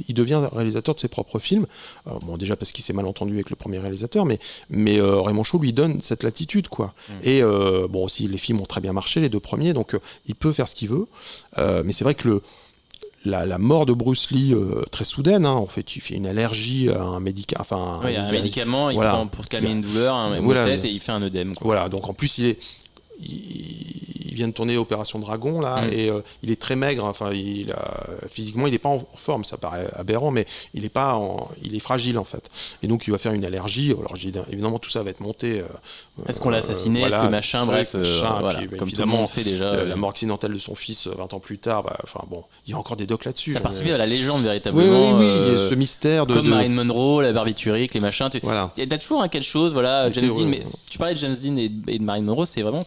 il 0.07 0.13
devient 0.13 0.47
réalisateur 0.53 0.95
de 0.95 0.99
ses 1.01 1.09
propres 1.09 1.39
films. 1.39 1.65
Euh, 2.07 2.11
bon, 2.25 2.37
déjà 2.37 2.55
parce 2.55 2.71
qu'il 2.71 2.83
s'est 2.85 2.93
mal 2.93 3.05
entendu 3.05 3.33
avec 3.33 3.49
le 3.49 3.55
premier 3.57 3.79
réalisateur, 3.79 4.25
mais, 4.25 4.39
mais 4.69 4.99
Raymond 5.01 5.43
Shaw 5.43 5.59
lui 5.59 5.73
donne 5.73 5.99
cette 6.01 6.23
latitude, 6.23 6.69
quoi. 6.69 6.93
Mm. 7.09 7.13
Et 7.23 7.41
bon, 7.89 8.05
aussi, 8.05 8.27
les 8.27 8.37
films 8.37 8.61
ont 8.61 8.65
très 8.65 8.81
bien 8.81 8.93
marché, 8.93 9.19
les 9.19 9.29
deux 9.29 9.39
premiers, 9.41 9.73
donc 9.73 9.97
il 10.27 10.35
peut 10.35 10.53
faire 10.53 10.67
ce 10.67 10.75
qu'il 10.75 10.89
veut. 10.89 11.07
Mais 11.57 11.91
c'est 11.91 12.03
vrai 12.03 12.15
que 12.15 12.27
le 12.29 12.41
la, 13.23 13.45
la 13.45 13.57
mort 13.57 13.85
de 13.85 13.93
Bruce 13.93 14.31
Lee 14.31 14.53
euh, 14.53 14.83
très 14.91 15.03
soudaine. 15.03 15.45
hein. 15.45 15.51
En 15.51 15.67
fait, 15.67 15.95
il 15.95 15.99
fait 16.01 16.15
une 16.15 16.25
allergie 16.27 16.89
à 16.89 17.01
un 17.03 17.19
médicament. 17.19 17.61
Enfin, 17.61 17.99
Oui, 18.03 18.15
un 18.15 18.31
médicament, 18.31 18.89
il 18.89 18.95
voilà. 18.95 19.11
prend 19.13 19.27
pour 19.27 19.47
calmer 19.47 19.69
une 19.71 19.81
douleur, 19.81 20.15
un 20.15 20.39
mot 20.39 20.45
Voilà. 20.45 20.65
de 20.65 20.71
tête 20.71 20.85
et 20.85 20.89
il 20.89 20.99
fait 20.99 21.11
un 21.11 21.21
œdème. 21.21 21.53
quoi. 21.55 21.65
Voilà. 21.65 21.87
Donc 21.89 22.09
en 22.09 22.13
plus, 22.13 22.37
il 22.39 22.45
est. 22.45 22.59
Il, 23.21 24.27
il 24.31 24.35
vient 24.35 24.47
de 24.47 24.53
tourner 24.53 24.77
Opération 24.77 25.19
Dragon 25.19 25.59
là 25.59 25.81
Mm. 25.81 25.93
et 25.93 26.09
euh, 26.09 26.21
il 26.41 26.51
est 26.51 26.59
très 26.61 26.75
maigre. 26.77 27.03
Enfin, 27.03 27.31
il 27.33 27.71
a, 27.73 28.05
physiquement, 28.29 28.65
il 28.67 28.71
n'est 28.71 28.79
pas 28.79 28.87
en 28.89 29.05
forme. 29.15 29.43
Ça 29.43 29.57
paraît 29.57 29.87
aberrant, 29.93 30.31
mais 30.31 30.45
il 30.73 30.85
est 30.85 30.89
pas. 30.89 31.15
En, 31.15 31.49
il 31.63 31.75
est 31.75 31.79
fragile 31.79 32.17
en 32.17 32.23
fait. 32.23 32.49
Et 32.81 32.87
donc, 32.87 33.05
il 33.07 33.11
va 33.11 33.17
faire 33.17 33.33
une 33.33 33.43
allergie. 33.43 33.91
Alors, 33.91 34.15
j'ai- 34.15 34.31
évidemment, 34.51 34.79
tout 34.79 34.89
ça 34.89 35.03
va 35.03 35.09
être 35.09 35.19
monté. 35.19 35.59
euh, 35.59 35.65
Est-ce 36.29 36.39
qu'on 36.39 36.49
l'a 36.49 36.57
euh, 36.57 36.59
assassiné? 36.59 37.01
Voilà, 37.01 37.17
Est-ce 37.17 37.25
que 37.25 37.31
machin 37.31 37.65
Bref, 37.65 37.93
machin, 37.93 38.37
voilà, 38.39 38.59
puis, 38.59 38.67
bah, 38.69 38.77
comme 38.77 38.89
tout 38.91 38.99
le 39.01 39.05
monde 39.05 39.27
fait 39.27 39.43
déjà. 39.43 39.75
la, 39.75 39.83
la 39.85 39.95
mort 39.97 40.11
accidentelle 40.11 40.53
de 40.53 40.59
son 40.59 40.75
fils 40.75 41.07
euh, 41.07 41.13
20 41.17 41.33
ans 41.33 41.39
plus 41.39 41.57
tard. 41.57 41.83
bah, 41.83 41.97
Enfin 42.03 42.23
bon, 42.29 42.43
il 42.65 42.71
y 42.71 42.73
a 42.73 42.77
encore 42.77 42.95
des 42.95 43.05
docs 43.07 43.25
là-dessus. 43.25 43.51
ça 43.51 43.59
ai- 43.59 43.61
participe 43.61 43.89
à 43.91 43.97
la 43.97 44.05
légende 44.05 44.43
véritablement. 44.43 45.17
oui, 45.17 45.25
oui. 45.49 45.57
ce 45.69 45.75
mystère 45.75 46.25
de. 46.25 46.33
comme 46.35 46.45
de- 46.45 46.49
Marilyn 46.51 46.83
Monroe, 46.85 47.21
la 47.21 47.33
barbiturique, 47.33 47.93
les 47.93 47.99
machins. 47.99 48.29
Tu 48.31 48.39
Voilà. 48.41 48.71
as 48.79 48.97
toujours 48.97 49.21
hein, 49.21 49.27
quelque 49.27 49.43
chose, 49.45 49.73
voilà, 49.73 50.09
James 50.11 50.29
Dean, 50.29 50.45
mais 50.45 50.61
tu 50.89 50.97
parlais 50.97 51.13
de 51.15 51.19
James 51.19 51.35
Dean 51.35 51.57
et, 51.57 51.65
et 51.87 51.99
de 51.99 52.03
Marilyn 52.03 52.25
Monroe, 52.27 52.45
c'est 52.45 52.61
vraiment, 52.61 52.85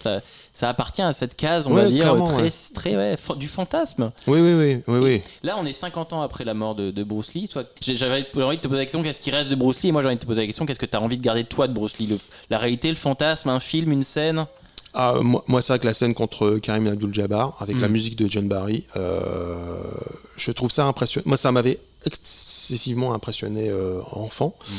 ça 0.53 0.69
appartient 0.69 1.03
à 1.03 1.13
cette 1.13 1.37
case, 1.37 1.67
on 1.67 1.75
Ouais, 1.75 1.85
va 1.85 1.89
dire, 1.91 2.25
très, 2.25 2.43
ouais. 2.43 2.51
très 2.75 2.97
ouais, 2.97 3.17
fa- 3.17 3.35
du 3.35 3.49
fantasme. 3.49 4.13
Oui, 4.27 4.41
oui, 4.41 4.55
oui, 4.55 4.83
oui, 4.87 4.99
oui. 5.03 5.23
Là, 5.43 5.57
on 5.61 5.65
est 5.67 5.73
50 5.73 6.13
ans 6.13 6.23
après 6.23 6.45
la 6.45 6.55
mort 6.55 6.75
de, 6.75 6.91
de 6.91 7.03
Bruce 7.05 7.35
Lee. 7.35 7.51
J'avais 7.81 8.25
envie 8.37 8.57
de 8.57 8.61
te 8.61 8.69
poser 8.69 8.79
la 8.81 8.85
question, 8.85 9.03
qu'est-ce 9.03 9.21
qui 9.21 9.31
reste 9.31 9.51
de 9.51 9.57
Bruce 9.57 9.83
Lee? 9.83 9.89
Et 9.89 9.93
moi, 9.93 10.03
j'ai 10.03 10.09
envie 10.09 10.17
de 10.17 10.21
te 10.23 10.27
poser 10.27 10.41
la 10.43 10.47
question, 10.47 10.65
qu'est-ce 10.67 10.79
que 10.79 10.87
tu 10.87 10.97
as 10.97 11.01
envie 11.01 11.19
de 11.19 11.23
garder 11.23 11.43
de 11.43 11.49
toi 11.49 11.67
de 11.69 11.73
Bruce 11.73 11.99
Lee? 11.99 12.07
Le- 12.07 12.19
La 12.51 12.59
réalité, 12.59 12.89
le 12.89 12.95
fantasme, 12.95 13.49
un 13.49 13.61
film, 13.61 13.91
une 13.93 14.05
scène? 14.05 14.47
Ah, 14.97 15.15
moi, 15.23 15.43
moi, 15.49 15.61
c'est 15.61 15.73
vrai 15.73 15.81
que 15.81 15.87
la 15.87 15.93
scène 15.95 16.15
contre 16.15 16.59
Karim 16.63 16.87
Abdul-Jabbar, 16.87 17.57
avec 17.61 17.77
Mm. 17.77 17.81
la 17.81 17.89
musique 17.89 18.17
de 18.17 18.31
John 18.31 18.47
Barry, 18.47 18.85
euh, 18.95 19.83
je 20.37 20.53
trouve 20.53 20.71
ça 20.71 20.85
impressionnant. 20.87 21.25
Moi, 21.27 21.37
ça 21.37 21.51
m'avait 21.51 21.81
excessivement 22.07 23.13
impressionné 23.15 23.71
euh, 23.71 24.01
enfant. 24.13 24.55
Mm. 24.69 24.73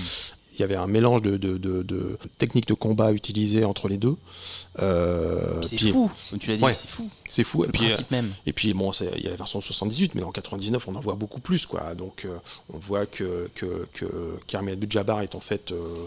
Il 0.57 0.61
y 0.61 0.63
avait 0.63 0.75
un 0.75 0.87
mélange 0.87 1.21
de, 1.21 1.37
de, 1.37 1.57
de- 1.57 1.83
de 1.83 2.17
techniques 2.37 2.67
de 2.67 2.73
combat 2.73 3.11
utilisées 3.11 3.65
entre 3.65 3.87
les 3.89 3.97
deux. 3.97 4.15
Euh, 4.79 5.61
C'est 5.61 5.77
fou, 5.77 6.09
comme 6.29 6.39
tu 6.39 6.49
l'as 6.49 6.57
dit, 6.57 6.63
Ouais. 6.63 6.73
c'est 6.73 6.87
fou. 6.89 7.09
C'est 7.27 7.43
fou. 7.43 7.63
Le 7.63 7.69
Et 7.69 7.71
puis, 7.71 7.87
principe 7.87 8.11
même. 8.11 8.31
Et 8.45 8.53
puis 8.53 8.73
bon, 8.73 8.91
il 8.91 9.23
y 9.23 9.27
a 9.27 9.31
la 9.31 9.35
version 9.35 9.61
78, 9.61 10.15
mais 10.15 10.23
en 10.23 10.31
99, 10.31 10.87
on 10.87 10.95
en 10.95 10.99
voit 11.01 11.15
beaucoup 11.15 11.39
plus, 11.39 11.65
quoi. 11.65 11.95
Donc, 11.95 12.25
euh, 12.25 12.37
on 12.73 12.77
voit 12.77 13.05
que 13.05 13.49
que, 13.55 13.87
que 13.93 14.05
Karim 14.47 14.69
Abdul-Jabbar 14.69 15.21
est 15.21 15.35
en 15.35 15.39
fait 15.39 15.71
euh, 15.71 16.05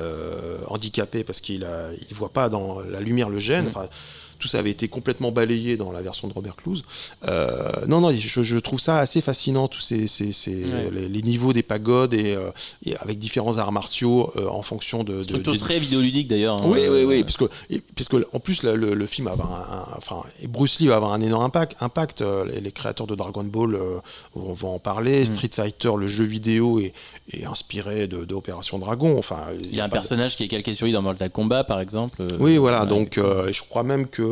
euh, 0.00 0.58
handicapé 0.68 1.24
parce 1.24 1.40
qu'il 1.40 1.66
il 2.10 2.14
voit 2.16 2.32
pas 2.32 2.48
dans 2.48 2.80
la 2.80 3.00
lumière 3.00 3.28
le 3.28 3.40
gène. 3.40 3.66
Mm. 3.66 3.88
Tout 4.38 4.48
ça 4.48 4.58
avait 4.60 4.70
été 4.70 4.88
complètement 4.88 5.30
balayé 5.32 5.76
dans 5.76 5.90
la 5.92 6.02
version 6.02 6.28
de 6.28 6.32
Robert 6.32 6.56
Clouse. 6.56 6.84
Euh, 7.26 7.72
non, 7.86 8.00
non, 8.00 8.10
je, 8.12 8.42
je 8.42 8.56
trouve 8.58 8.80
ça 8.80 8.98
assez 8.98 9.20
fascinant, 9.20 9.68
tous 9.68 9.80
ces, 9.80 10.06
ces- 10.06 10.32
ces- 10.32 10.64
Ouais. 10.64 10.90
les, 10.92 11.08
les 11.08 11.22
niveaux 11.22 11.52
des 11.52 11.62
pagodes 11.62 12.14
et, 12.14 12.34
euh, 12.34 12.50
et 12.84 12.96
avec 12.98 13.18
différents 13.18 13.58
arts 13.58 13.72
martiaux 13.72 14.30
euh, 14.36 14.46
en 14.48 14.62
fonction 14.62 15.04
de. 15.04 15.16
de- 15.18 15.22
Structure 15.22 15.56
très 15.58 15.78
vidéoludique 15.78 16.28
d'ailleurs. 16.28 16.62
hein. 16.62 16.66
oui, 16.68 16.80
oui, 16.90 17.04
oui, 17.04 17.20
Euh, 17.20 17.22
parce 17.24 17.36
que, 17.36 17.44
et- 17.70 17.80
parce 17.96 18.08
que 18.08 18.24
en 18.32 18.40
plus 18.40 18.62
le, 18.62 18.76
le- 18.76 18.94
le 18.94 19.06
film 19.06 19.26
va 19.26 19.32
avoir 19.32 19.52
un, 19.52 19.92
un- 19.92 19.96
enfin, 19.96 20.22
et 20.42 20.46
Bruce 20.46 20.78
Lee 20.80 20.86
va 20.86 20.96
avoir 20.96 21.12
un 21.12 21.20
énorme 21.20 21.44
impact. 21.44 21.76
impact 21.80 22.22
les, 22.46 22.60
les 22.60 22.72
créateurs 22.72 23.06
de 23.06 23.14
Dragon 23.14 23.44
Ball 23.44 23.76
vont, 24.34 24.74
en 24.74 24.78
parler. 24.78 25.22
Mm. 25.22 25.34
Street 25.34 25.50
Fighter, 25.52 25.90
le 25.98 26.06
jeu 26.08 26.24
vidéo, 26.24 26.78
est, 26.80 26.92
est 27.32 27.44
inspiré 27.44 28.06
de, 28.06 28.24
de 28.24 28.34
Opération 28.34 28.78
Dragon. 28.78 29.18
Enfin, 29.18 29.46
Il 29.64 29.74
y 29.74 29.80
a 29.80 29.84
un 29.84 29.88
personnage 29.88 30.36
qui 30.36 30.44
est 30.44 30.48
calqué 30.48 30.74
sur 30.74 30.86
lui 30.86 30.92
dans 30.92 31.02
Mortal 31.02 31.30
Kombat, 31.30 31.64
par 31.64 31.80
exemple. 31.80 32.22
Oui, 32.38 32.56
voilà. 32.56 32.86
donc, 32.86 33.14
je 33.16 33.60
crois 33.68 33.82
même 33.82 34.06
que 34.06 34.22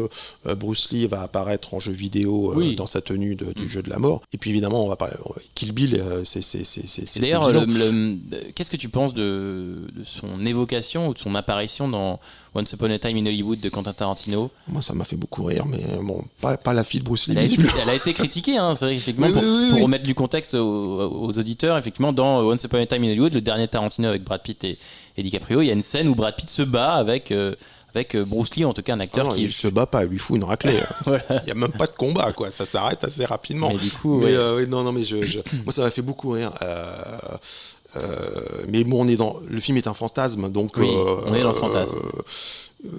euh, 0.46 0.54
Bruce 0.54 0.90
Lee 0.90 1.06
va 1.06 1.22
apparaître 1.22 1.74
en 1.74 1.80
jeu 1.80 1.92
vidéo 1.92 2.52
euh, 2.52 2.56
Oui. 2.56 2.76
dans 2.76 2.86
sa 2.86 3.00
tenue 3.00 3.34
de- 3.36 3.52
du 3.52 3.64
Mm. 3.64 3.68
jeu 3.68 3.82
de 3.82 3.90
la 3.90 3.98
mort. 3.98 4.22
Et 4.32 4.38
puis 4.38 4.50
évidemment, 4.50 4.84
on 4.84 4.88
va 4.88 4.96
parler. 4.96 5.16
Kill 5.54 5.72
Bill, 5.72 5.94
euh, 5.96 6.22
c'est 6.24 7.20
d'ailleurs, 7.20 7.44
euh, 7.48 8.16
qu'est-ce 8.54 8.70
que 8.70 8.76
tu 8.76 8.88
penses 8.88 9.14
de, 9.14 9.88
de 9.94 10.04
son 10.04 10.44
évocation 10.46 11.08
ou 11.08 11.14
de 11.14 11.18
son 11.18 11.34
apparition 11.34 11.88
dans 11.88 12.20
Once 12.54 12.72
Upon 12.72 12.90
a 12.90 12.98
Time 12.98 13.16
in 13.18 13.26
Hollywood 13.26 13.60
de 13.60 13.68
Quentin 13.68 13.92
Tarantino? 13.92 14.50
Moi, 14.68 14.82
ça 14.82 14.94
m'a 14.94 15.04
fait 15.04 15.16
beaucoup 15.16 15.44
rire, 15.44 15.66
mais 15.66 15.82
euh, 15.90 16.02
bon, 16.02 16.24
pas, 16.40 16.56
pas 16.56 16.72
la 16.74 16.84
fille 16.84 17.00
de 17.00 17.04
Bruce 17.04 17.26
Lee. 17.28 17.34
elle 17.36 17.38
a, 17.38 17.44
été, 17.44 17.62
elle 17.82 17.90
a 17.90 17.94
été 17.94 18.12
critiquée, 18.14 18.56
hein, 18.56 18.74
c'est 18.74 18.86
vrai, 18.86 18.94
effectivement, 18.96 19.26
Oui, 19.32 19.32
pour, 19.32 19.42
oui, 19.42 19.70
pour 19.72 19.82
remettre 19.82 20.04
du 20.04 20.14
contexte 20.14 20.54
aux, 20.54 21.00
aux 21.28 21.38
auditeurs. 21.38 21.76
Effectivement, 21.78 22.12
dans 22.12 22.42
Once 22.42 22.62
Upon 22.64 22.78
a 22.78 22.86
Time 22.86 23.04
in 23.04 23.08
Hollywood, 23.10 23.34
le 23.34 23.40
dernier 23.40 23.68
Tarantino 23.68 24.08
avec 24.08 24.24
Brad 24.24 24.42
Pitt 24.42 24.62
et, 24.64 24.78
et 25.16 25.22
DiCaprio, 25.22 25.60
il 25.62 25.66
y 25.66 25.70
a 25.70 25.74
une 25.74 25.82
scène 25.82 26.08
où 26.08 26.14
Brad 26.14 26.34
Pitt 26.36 26.48
se 26.50 26.62
bat 26.62 26.94
avec, 26.94 27.30
euh, 27.32 27.54
avec 27.96 28.14
euh, 28.14 28.24
Bruce 28.24 28.54
Lee, 28.54 28.64
en 28.64 28.72
tout 28.72 28.82
cas 28.82 28.94
un 28.94 29.00
Ah 29.00 29.04
acteur 29.04 29.24
non, 29.26 29.32
qui 29.32 29.42
il 29.42 29.52
se 29.52 29.68
bat 29.68 29.86
pas, 29.86 30.04
il 30.04 30.10
lui 30.10 30.18
fout 30.18 30.36
une 30.36 30.44
raclée. 30.44 30.76
hein. 30.78 30.94
Voilà. 31.06 31.24
Il 31.42 31.44
n'y 31.46 31.50
a 31.50 31.54
même 31.54 31.72
pas 31.72 31.86
de 31.86 31.96
combat, 31.96 32.32
quoi. 32.32 32.50
Ça 32.50 32.64
s'arrête 32.64 33.02
assez 33.04 33.24
rapidement. 33.24 33.70
Mais 33.72 33.78
du 33.78 33.90
coup, 33.90 34.18
Mais, 34.18 34.26
ouais. 34.26 34.32
euh, 34.34 34.66
non, 34.66 34.82
non, 34.84 34.92
mais 34.92 35.04
je, 35.04 35.22
je- 35.22 35.40
moi, 35.64 35.72
ça 35.72 35.82
m'a 35.82 35.90
fait 35.90 36.02
beaucoup 36.02 36.30
rire. 36.30 36.52
Euh, 36.62 37.16
euh, 37.96 38.40
mais 38.68 38.84
bon, 38.84 39.04
on 39.04 39.08
est 39.08 39.16
dans 39.16 39.40
le 39.48 39.60
film 39.60 39.76
est 39.78 39.86
un 39.86 39.94
fantasme, 39.94 40.50
donc 40.50 40.72
Oui, 40.76 40.86
euh, 40.88 41.16
on 41.26 41.34
est 41.34 41.42
dans 41.42 41.48
le 41.48 41.54
fantasme. 41.54 41.98
euh, 41.98 42.22
euh, 42.84 42.90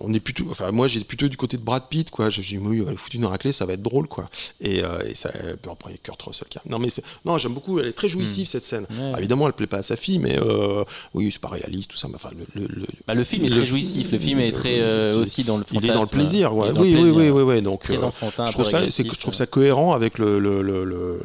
on 0.00 0.12
est 0.12 0.20
plutôt, 0.20 0.44
enfin 0.50 0.70
moi 0.70 0.86
j'ai 0.86 1.00
plutôt 1.00 1.28
du 1.28 1.36
côté 1.36 1.56
de 1.56 1.62
Brad 1.62 1.82
Pitt 1.88 2.10
quoi. 2.10 2.30
Je 2.30 2.38
me 2.38 2.44
suis 2.44 2.58
dit 2.58 2.62
oui, 2.64 2.78
lui 2.78 2.96
foutre 2.96 3.16
une 3.16 3.24
raclée, 3.26 3.52
ça 3.52 3.66
va 3.66 3.72
être 3.72 3.82
drôle 3.82 4.06
quoi. 4.06 4.30
Et, 4.60 4.82
euh, 4.84 5.02
et 5.08 5.14
ça, 5.14 5.30
bon, 5.62 5.72
après 5.72 5.90
il 5.90 5.94
y 5.94 5.96
a 5.96 6.00
Kurt 6.02 6.22
Russell 6.22 6.46
qui 6.48 6.58
a- 6.58 6.62
Non 6.66 6.78
mais 6.78 6.88
non 7.24 7.36
j'aime 7.38 7.52
beaucoup, 7.54 7.80
elle 7.80 7.86
est 7.88 7.92
très 7.92 8.08
jouissive 8.08 8.46
cette 8.46 8.64
scène. 8.66 8.86
Ouais. 8.92 9.12
Évidemment 9.18 9.46
elle 9.46 9.52
plaît 9.52 9.66
pas 9.66 9.78
à 9.78 9.82
sa 9.82 9.96
fille, 9.96 10.18
mais 10.18 10.38
euh, 10.40 10.84
oui 11.12 11.30
c'est 11.32 11.40
pas 11.40 11.48
réaliste 11.48 11.90
tout 11.90 11.96
ça. 11.96 12.06
Mais 12.08 12.14
enfin 12.16 12.30
le, 12.54 12.62
le- 12.62 12.68
le- 12.68 12.86
Bah, 13.06 13.14
le 13.14 13.24
film 13.24 13.44
est 13.44 13.50
très 13.50 13.66
jouissif, 13.66 14.12
le 14.12 14.18
film 14.18 14.38
est 14.40 14.52
très 14.52 14.80
euh, 14.80 15.20
aussi 15.20 15.42
dans 15.44 15.56
le 15.58 15.64
il 15.72 15.84
est 15.84 15.92
dans 15.92 16.02
le 16.02 16.06
plaisir, 16.06 16.54
ouais. 16.54 16.72
dans 16.72 16.80
oui, 16.80 16.94
oui, 16.94 17.00
plaisir. 17.00 17.16
oui, 17.16 17.30
oui, 17.30 17.42
oui, 17.42 17.62
donc 17.62 17.82
Très 17.82 17.98
euh, 18.02 18.06
enfantin, 18.06 18.46
je 18.46 18.52
trouve 18.52 18.68
ça, 18.68 18.86
je 18.86 19.02
trouve 19.18 19.34
ça 19.34 19.46
cohérent 19.46 19.92
avec 19.92 20.18
le, 20.18 21.20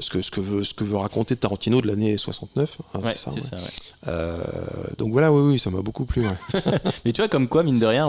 ce 0.00 0.08
que 0.10 0.22
ce 0.22 0.30
que 0.30 0.40
veut 0.40 0.64
ce 0.64 0.72
que 0.74 0.84
veut 0.84 0.96
raconter 0.96 1.36
Tarantino 1.36 1.80
de 1.82 1.86
l'année 1.86 2.16
69. 2.16 2.78
hein, 2.94 3.00
Ouais, 3.00 3.12
c'est 3.16 3.30
ça, 3.30 3.40
ça. 3.40 3.56
Euh, 4.08 4.42
donc 4.98 5.12
voilà, 5.12 5.32
oui, 5.32 5.52
oui, 5.52 5.58
ça 5.58 5.70
m'a 5.70 5.82
beaucoup 5.82 6.04
plu. 6.04 6.24
Mais 7.04 7.12
tu 7.12 7.20
vois, 7.20 7.28
comme 7.28 7.48
quoi, 7.48 7.62
mine 7.62 7.78
de 7.78 7.86
rien, 7.86 8.06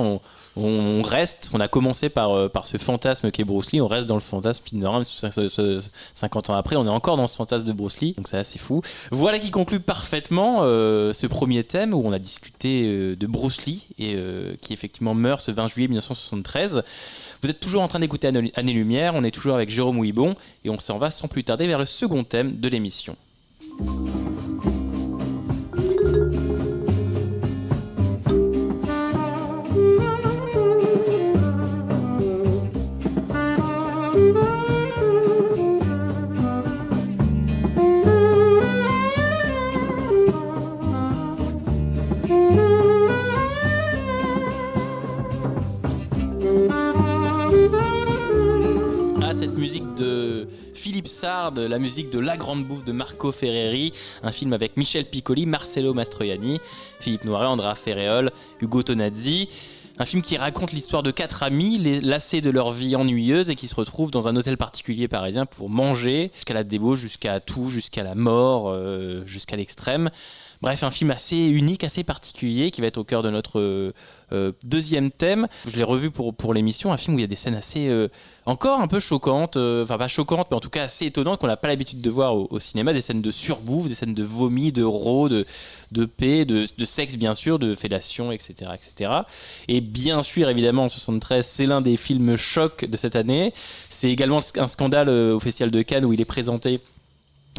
on, 0.56 1.02
reste, 1.02 1.50
on 1.54 1.60
a 1.60 1.68
commencé 1.68 2.10
par, 2.10 2.32
euh, 2.32 2.48
par 2.48 2.68
ce 2.68 2.78
fantasme 2.78 3.32
qu'est 3.32 3.44
Bruce 3.44 3.72
Lee, 3.72 3.82
on 3.82 3.88
reste 3.88 4.06
dans 4.06 4.14
le 4.16 4.22
fantasme, 4.22 4.64
mine 4.72 4.82
de 4.84 4.88
rien, 4.88 4.98
même 4.98 5.04
ce- 5.04 5.30
ce- 5.32 5.48
ce- 5.48 5.82
50 6.14 6.52
ans 6.52 6.54
après, 6.54 6.76
on 6.76 6.86
est 6.86 6.90
encore 6.90 7.18
dans 7.18 7.26
ce 7.26 7.36
fantasme 7.36 7.66
de 7.66 7.74
Bruce 7.74 8.00
Lee, 8.02 8.14
donc 8.16 8.28
c'est 8.28 8.38
assez 8.38 8.60
fou. 8.60 8.82
Voilà 9.12 9.40
qui 9.40 9.50
conclut 9.50 9.80
parfaitement 9.80 10.60
euh, 10.62 11.12
ce 11.12 11.26
premier 11.26 11.64
thème 11.64 11.96
où 11.96 12.02
on 12.06 12.12
a 12.14 12.20
discuté 12.20 12.84
euh, 12.86 13.16
de 13.16 13.26
Bruce 13.26 13.66
Lee 13.66 13.88
et 13.98 14.16
qui 14.62 14.74
effectivement 14.74 15.16
meurt 15.16 15.42
ce 15.42 15.50
20 15.50 15.68
juillet 15.68 15.88
1973. 15.88 16.84
Vous 17.42 17.50
êtes 17.50 17.60
toujours 17.60 17.82
en 17.82 17.88
train 17.88 18.00
d'écouter 18.00 18.28
Année 18.28 18.74
Lumière, 18.74 19.16
on 19.16 19.24
est 19.24 19.32
toujours 19.32 19.56
avec 19.56 19.70
Jérôme 19.72 19.98
Ouibon 19.98 20.36
et 20.66 20.70
on 20.70 20.80
s'en 20.80 21.00
va 21.00 21.10
sans 21.10 21.28
plus 21.28 21.44
tarder 21.44 21.66
vers 21.66 21.80
le 21.80 21.86
second 21.88 22.24
thème 22.24 22.60
de 22.60 22.68
l'émission. 22.70 23.18
Philippe 50.94 51.08
Sard, 51.08 51.58
la 51.58 51.80
musique 51.80 52.12
de 52.12 52.20
La 52.20 52.38
Grande 52.38 52.66
Bouffe 52.66 52.84
de 52.86 52.92
Marco 52.92 53.32
Ferreri, 53.32 53.92
un 54.22 54.32
film 54.32 54.54
avec 54.54 54.78
Michel 54.78 55.06
Piccoli, 55.06 55.48
Marcello 55.48 55.92
Mastroianni, 55.96 56.60
Philippe 57.00 57.24
Noiret, 57.26 57.48
Andrea 57.48 57.74
Ferreol, 57.74 58.30
Hugo 58.62 58.84
Tonazzi. 58.84 59.50
Un 59.98 60.06
film 60.06 60.22
qui 60.22 60.38
raconte 60.38 60.72
l'histoire 60.72 61.02
de 61.02 61.10
quatre 61.10 61.42
amis 61.42 61.80
les- 61.80 62.00
lassés 62.00 62.42
de 62.42 62.52
leur 62.52 62.72
vie 62.74 62.96
ennuyeuse 62.96 63.50
et 63.50 63.56
qui 63.56 63.68
se 63.68 63.74
retrouvent 63.74 64.12
dans 64.12 64.28
un 64.28 64.36
hôtel 64.36 64.56
particulier 64.56 65.08
parisien 65.08 65.48
pour 65.48 65.68
manger 65.68 66.30
jusqu'à 66.36 66.54
la 66.54 66.64
débauche, 66.64 67.00
jusqu'à 67.00 67.40
tout, 67.40 67.70
jusqu'à 67.70 68.04
la 68.04 68.14
mort, 68.14 68.70
euh, 68.70 69.24
jusqu'à 69.26 69.56
l'extrême. 69.56 70.12
Bref, 70.64 70.82
un 70.84 70.92
film 70.92 71.12
assez 71.12 71.36
unique, 71.36 71.84
assez 71.84 72.06
particulier 72.06 72.72
qui 72.72 72.80
va 72.80 72.88
être 72.88 72.98
au 72.98 73.04
cœur 73.04 73.22
de 73.22 73.30
notre 73.30 73.60
euh, 73.60 73.92
euh, 74.32 74.54
deuxième 74.64 75.12
thème. 75.12 75.50
Je 75.68 75.76
l'ai 75.76 75.84
revu 75.84 76.10
pour, 76.10 76.54
l'émission, 76.54 76.94
un 76.94 76.96
film 76.96 77.16
où 77.16 77.20
il 77.20 77.22
y 77.24 77.26
a 77.26 77.28
des 77.28 77.36
scènes 77.36 77.56
assez 77.56 77.90
euh, 77.90 78.08
encore 78.46 78.80
un 78.80 78.88
peu 78.88 79.02
choquantes, 79.02 79.58
enfin 79.58 79.98
pas 79.98 80.08
choquantes, 80.08 80.48
mais 80.50 80.56
en 80.56 80.62
tout 80.62 80.70
cas 80.70 80.84
assez 80.84 81.08
étonnantes 81.08 81.42
qu'on 81.42 81.48
n'a 81.48 81.58
pas 81.58 81.68
l'habitude 81.68 82.00
de 82.00 82.10
voir 82.10 82.38
au, 82.38 82.60
cinéma. 82.62 82.94
Des 82.94 83.02
scènes 83.02 83.22
de 83.22 83.30
surbouffe, 83.30 83.90
des 83.90 83.94
scènes 83.94 84.14
de 84.14 84.24
vomi, 84.24 84.72
de 84.72 84.84
rot, 84.84 85.28
de, 85.28 86.06
paix, 86.06 86.46
de, 86.46 86.66
sexe 86.86 87.18
bien 87.18 87.34
sûr, 87.34 87.60
de 87.60 87.76
fellation, 87.76 88.32
etc., 88.32 88.72
etc. 88.74 89.12
Et 89.68 89.82
bien 89.82 90.24
sûr, 90.24 90.48
évidemment, 90.48 90.86
en 90.86 90.90
73, 90.90 91.46
c'est 91.46 91.66
l'un 91.66 91.82
des 91.82 91.98
films 91.98 92.38
chocs 92.38 92.86
de 92.86 92.96
cette 92.96 93.18
année. 93.18 93.52
C'est 93.90 94.10
également 94.10 94.40
un 94.56 94.68
scandale 94.70 95.10
au 95.10 95.42
Festival 95.42 95.72
de 95.72 95.82
Cannes 95.82 96.06
où 96.06 96.14
il 96.14 96.22
est 96.22 96.26
présenté 96.26 96.80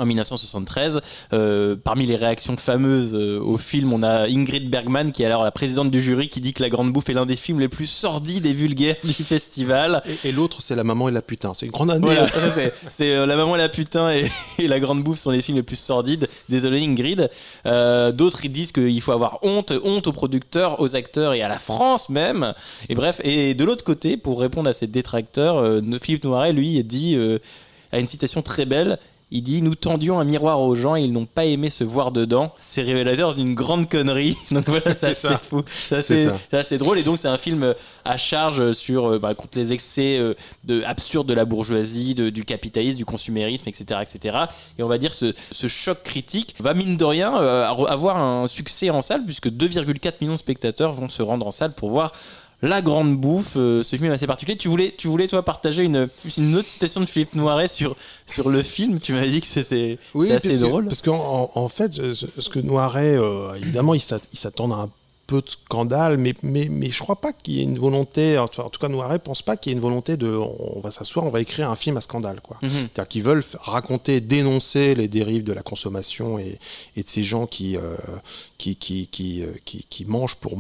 en 0.01 0.07
1973. 0.07 1.01
Euh, 1.33 1.77
parmi 1.83 2.07
les 2.07 2.17
réactions 2.17 2.57
fameuses 2.57 3.15
euh, 3.15 3.41
au 3.41 3.57
film, 3.57 3.93
on 3.93 4.03
a 4.03 4.29
Ingrid 4.29 4.69
Bergman, 4.71 5.13
qui 5.13 5.23
est 5.23 5.27
alors 5.27 5.45
la 5.45 5.51
présidente 5.53 5.91
du 5.91 6.03
jury, 6.03 6.29
qui 6.29 6.41
dit 6.41 6.53
que 6.53 6.63
La 6.63 6.69
Grande 6.69 6.93
Bouffe 6.93 7.09
est 7.09 7.13
l'un 7.15 7.27
des 7.27 7.37
films 7.37 7.61
les 7.61 7.69
plus 7.69 7.87
sordides 7.87 8.47
et 8.47 8.53
vulgaires 8.53 8.97
du 9.05 9.13
festival. 9.25 10.03
Et, 10.25 10.29
et 10.29 10.33
l'autre, 10.33 10.63
c'est 10.63 10.75
la 10.77 10.85
maman 10.85 11.09
et 11.09 11.13
la 11.13 11.23
putain. 11.23 11.55
C'est 11.55 11.67
une 11.67 11.73
grande 11.73 11.91
année. 11.91 12.07
Voilà, 12.07 12.27
c'est- 12.91 13.15
euh, 13.15 13.27
La 13.27 13.37
Maman 13.37 13.55
et 13.57 13.59
la 13.59 13.69
Putain 13.69 14.11
et, 14.11 14.31
et 14.59 14.69
La 14.69 14.81
Grande 14.81 15.03
Bouffe 15.03 15.19
sont 15.19 15.31
les 15.31 15.43
films 15.43 15.57
les 15.59 15.63
plus 15.63 15.77
sordides. 15.77 16.29
Désolé 16.49 16.83
Ingrid. 16.85 17.31
D'autres 17.65 18.45
ils 18.45 18.53
disent 18.53 18.73
qu'il 18.73 19.01
faut 19.01 19.13
avoir 19.13 19.39
honte, 19.43 19.73
honte 19.85 20.07
aux 20.07 20.13
producteurs, 20.13 20.81
aux 20.81 20.97
acteurs 20.97 21.35
et 21.35 21.43
à 21.43 21.49
la 21.49 21.59
France 21.59 22.09
même. 22.09 22.55
Et 22.89 22.95
bref, 22.95 23.21
et 23.25 23.55
de 23.55 23.65
l'autre 23.65 23.85
côté, 23.85 24.17
pour 24.17 24.41
répondre 24.41 24.69
à 24.69 24.73
ces 24.73 24.87
détracteurs, 24.87 25.81
Philippe 26.01 26.25
Noiret, 26.25 26.53
lui, 26.53 26.83
dit 26.85 27.17
à 27.93 27.99
une 27.99 28.07
citation 28.07 28.43
très 28.43 28.65
belle. 28.67 28.99
Il 29.37 29.43
dit 29.43 29.63
Nous 29.63 29.75
tendions 29.75 30.21
un 30.21 30.25
miroir 30.25 30.61
aux 30.61 30.77
gens 30.77 30.95
et 30.95 31.03
ils 31.03 31.13
n'ont 31.13 31.27
pas 31.27 31.45
aimé 31.45 31.69
se 31.69 31.83
voir 31.83 32.13
dedans. 32.13 32.53
C'est 32.57 32.83
révélateur 32.83 33.35
d'une 33.35 33.55
grande 33.57 33.89
connerie. 33.91 34.37
Donc 34.53 34.69
voilà, 34.69 34.95
C'est 34.95 35.13
ça. 35.13 35.39
fou. 35.39 35.65
C'est 35.67 35.97
assez, 35.97 36.29
ça. 36.51 36.63
c'est 36.65 36.79
drôle. 36.79 36.99
Et 36.99 37.03
donc, 37.03 37.19
c'est 37.19 37.27
un 37.27 37.37
film 37.37 37.65
euh, 37.65 37.75
à 38.05 38.17
charge 38.17 38.71
sur, 38.73 39.11
euh, 39.15 39.19
bah, 39.19 39.35
contre 39.35 39.59
les 39.59 39.73
excès 39.73 40.19
euh, 40.19 40.35
de, 40.63 40.83
absurdes 40.85 41.27
de 41.27 41.35
la 41.35 41.45
bourgeoisie, 41.45 42.15
de- 42.15 42.31
du 42.31 42.45
capitalisme, 42.45 42.97
du 42.97 43.05
consumérisme, 43.05 43.69
etc., 43.69 44.01
etc. 44.03 44.39
Et 44.79 44.85
on 44.85 44.89
va 44.89 44.99
dire 44.99 45.13
ce, 45.13 45.35
ce 45.51 45.67
choc 45.67 46.05
critique 46.05 46.55
va, 46.61 46.73
mine 46.73 46.97
de 46.97 47.05
rien, 47.05 47.37
euh, 47.37 47.67
avoir 47.69 48.23
un 48.23 48.47
succès 48.47 48.91
en 48.91 49.03
salle, 49.03 49.25
puisque 49.25 49.49
2,4 49.49 50.15
millions 50.21 50.35
de 50.35 50.39
spectateurs 50.39 50.93
vont 50.93 51.09
se 51.09 51.23
rendre 51.23 51.45
en 51.45 51.51
salle 51.51 51.73
pour 51.75 51.91
voir. 51.91 52.13
La 52.65 52.81
Grande 52.83 53.17
Bouffe, 53.19 53.57
euh, 53.57 53.83
ce 53.83 53.97
film 53.97 54.11
assez 54.11 54.27
particulier. 54.27 54.57
Tu 54.57 54.69
voulais, 54.69 54.95
tu 54.97 55.07
voulais 55.07 55.27
toi 55.29 55.43
partager 55.43 55.83
une, 55.85 56.09
une 56.39 56.57
autre 56.57 56.67
citation 56.67 57.01
de 57.03 57.07
Philippe 57.07 57.35
Noiret 57.35 57.69
sur, 57.69 57.95
sur 58.27 58.49
le 58.49 58.63
film. 58.63 58.99
Tu 59.01 59.13
m'as 59.13 59.27
dit 59.27 59.41
que 59.43 59.47
c'était 59.47 59.99
Oui, 60.15 60.33
assez 60.33 60.49
parce 60.49 60.61
que- 60.61 60.65
drôle. 60.67 60.87
parce 60.87 61.03
qu'en 61.03 61.51
en, 61.55 61.61
en 61.61 61.69
fait, 61.69 61.93
ce 61.93 62.49
que 62.49 62.59
Noiret, 62.61 63.17
euh, 63.19 63.53
évidemment, 63.55 63.93
il 63.95 64.01
s'attend 64.01 64.71
à 64.73 64.77
un 64.85 64.91
peu 65.27 65.41
de 65.41 65.49
scandale, 65.51 66.19
mais, 66.19 66.35
mais, 66.43 66.69
mais 66.71 66.91
je 66.91 66.99
crois 66.99 67.17
pas 67.21 67.33
qu'il 67.33 67.55
y 67.55 67.61
ait 67.61 67.65
une 67.65 67.79
volonté, 67.79 68.39
en 68.39 68.47
tout 68.49 68.79
cas 68.81 68.89
Noiret 68.89 69.19
pense 69.19 69.43
pas 69.43 69.57
qu'il 69.57 69.71
y 69.71 69.73
ait 69.73 69.77
une 69.77 69.83
volonté 69.83 70.17
de, 70.17 70.29
on 70.29 70.81
va 70.81 70.91
s'asseoir, 70.91 71.25
on 71.25 71.31
va 71.31 71.41
écrire 71.41 71.71
un 71.71 71.77
film 71.77 71.97
à 71.97 72.01
scandale. 72.01 72.41
quoi. 72.43 72.59
Mhm. 72.63 72.71
C'est-à-dire 72.71 73.09
qu'ils 73.09 73.23
veulent 73.23 73.45
raconter, 73.61 74.21
dénoncer 74.21 74.95
les 74.95 75.09
dérives 75.09 75.45
de 75.45 75.53
la 75.53 75.63
consommation 75.63 76.39
et, 76.39 76.59
et 76.97 77.03
de 77.03 77.09
ces 77.09 77.23
gens 77.25 77.47
qui, 77.47 77.77
euh, 77.77 77.97
qui, 78.59 78.77
qui, 78.77 79.07
qui, 79.09 79.43
euh, 79.43 79.47
qui, 79.65 79.87
qui 79.89 80.05
mangent 80.05 80.37
pour 80.37 80.53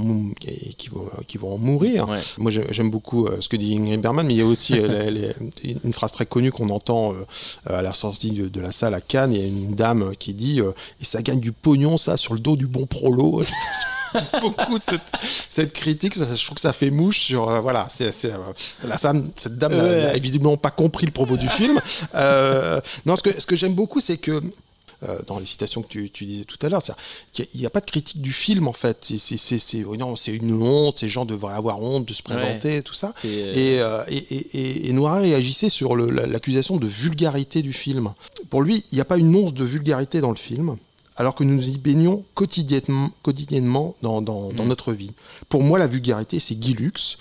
et 0.47 0.73
qui 0.75 0.89
vont, 0.89 1.09
qui 1.29 1.39
vont 1.39 1.55
en 1.55 1.59
mourir. 1.59 2.09
Ouais. 2.09 2.19
Moi, 2.39 2.51
j'ai- 2.51 2.67
j'aime 2.73 2.91
beaucoup 2.91 3.27
euh, 3.27 3.37
ce 3.41 3.49
que 3.49 3.57
dit 3.57 3.75
Ingrid 3.77 4.01
Bergman, 4.01 4.27
mais 4.27 4.35
il 4.35 4.39
y 4.39 4.43
a 4.43 4.47
aussi 4.47 4.73
les- 4.75 5.11
les- 5.11 5.35
une 5.85 5.93
phrase 5.93 6.13
très 6.13 6.27
connue 6.27 6.53
qu'on 6.53 6.69
entend 6.71 7.13
à 7.67 7.83
la 7.83 7.93
sortie 7.93 8.31
de, 8.31 8.49
de 8.49 8.61
la 8.61 8.73
salle 8.73 8.95
à 8.95 9.01
Cannes. 9.01 9.33
Il 9.33 9.39
y 9.41 9.43
a 9.45 9.47
une 9.47 9.75
dame 9.75 10.13
qui 10.19 10.33
dit 10.35 10.61
Et 11.01 11.05
ça 11.05 11.23
gagne 11.23 11.41
du 11.41 11.53
pognon, 11.53 11.97
ça, 11.99 12.17
sur 12.17 12.35
le 12.35 12.41
dos 12.41 12.57
du 12.57 12.67
bon 12.67 12.87
prolo. 12.87 13.43
Beaucoup 14.41 14.79
cette, 14.81 15.01
cette 15.51 15.73
critique. 15.73 16.15
ça- 16.15 16.35
je 16.35 16.45
trouve 16.45 16.55
que 16.57 16.61
ça 16.61 16.73
fait 16.73 16.91
mouche 16.91 17.21
sur. 17.21 17.49
euh, 17.49 17.61
voilà, 17.61 17.87
c'est 17.89 18.11
euh, 18.27 18.39
la 18.87 18.99
femme, 18.99 19.31
cette 19.37 19.59
dame 19.59 19.77
n'a- 19.77 19.83
Ouais. 19.85 20.19
visiblement 20.21 20.57
pas 20.57 20.71
compris 20.71 21.07
le 21.07 21.13
propos 21.13 21.37
du 21.37 21.49
film. 21.49 21.79
Euh, 22.15 22.81
non, 23.07 23.17
ce 23.17 23.23
que, 23.23 23.41
ce 23.41 23.47
que 23.47 23.57
j'aime 23.57 23.75
beaucoup, 23.75 24.01
c'est 24.01 24.17
que. 24.17 24.43
dans 25.27 25.39
les 25.39 25.45
citations 25.45 25.83
que 25.83 25.89
tu, 25.89 26.09
tu 26.11 26.25
disais 26.25 26.45
tout 26.47 26.57
à 26.65 26.71
l'heure, 26.71 26.81
qu'il 27.33 27.47
n'y 27.57 27.67
a, 27.67 27.71
pas 27.71 27.81
de 27.81 27.85
critique 27.85 28.23
du 28.23 28.33
film 28.33 28.67
en 28.69 28.73
fait. 28.73 29.13
C'est- 29.19 29.85
oh 29.87 29.95
une 29.95 30.63
honte, 30.63 30.99
ces 30.99 31.09
gens 31.11 31.27
devraient 31.27 31.53
avoir 31.55 31.83
honte 31.83 32.07
de 32.07 32.15
se 32.15 32.23
présenter, 32.23 32.83
tout 32.83 32.95
ça. 32.95 33.13
Et, 33.23 33.81
euh, 33.81 34.03
et, 34.09 34.17
et, 34.17 34.59
et- 34.59 34.89
et 34.89 34.93
Noiret 34.95 35.21
réagissait 35.25 35.69
sur 35.69 35.95
l'accusation 35.97 36.79
de 36.79 36.87
vulgarité 36.87 37.61
du 37.61 37.75
film. 37.75 38.15
Pour 38.49 38.63
lui, 38.63 38.87
il 38.93 38.95
n'y 38.95 39.01
a 39.03 39.05
pas 39.05 39.19
une 39.19 39.35
once 39.37 39.53
de 39.53 39.65
vulgarité 39.65 40.23
dans 40.23 40.31
le 40.31 40.37
film, 40.37 40.77
alors 41.17 41.35
que 41.35 41.45
nous 41.45 41.55
nous 41.55 41.69
y 41.69 41.79
baignons 41.79 42.25
quotidiennement, 42.35 43.11
quotidiennement 43.23 43.95
dans, 44.03 44.21
dans- 44.21 44.53
dans 44.53 44.65
notre 44.65 44.93
vie. 44.93 45.13
Pour 45.49 45.63
moi, 45.63 45.79
la 45.79 45.87
vulgarité, 45.87 46.41
c'est 46.41 46.55
Guy 46.57 46.75
Lux. 46.75 47.19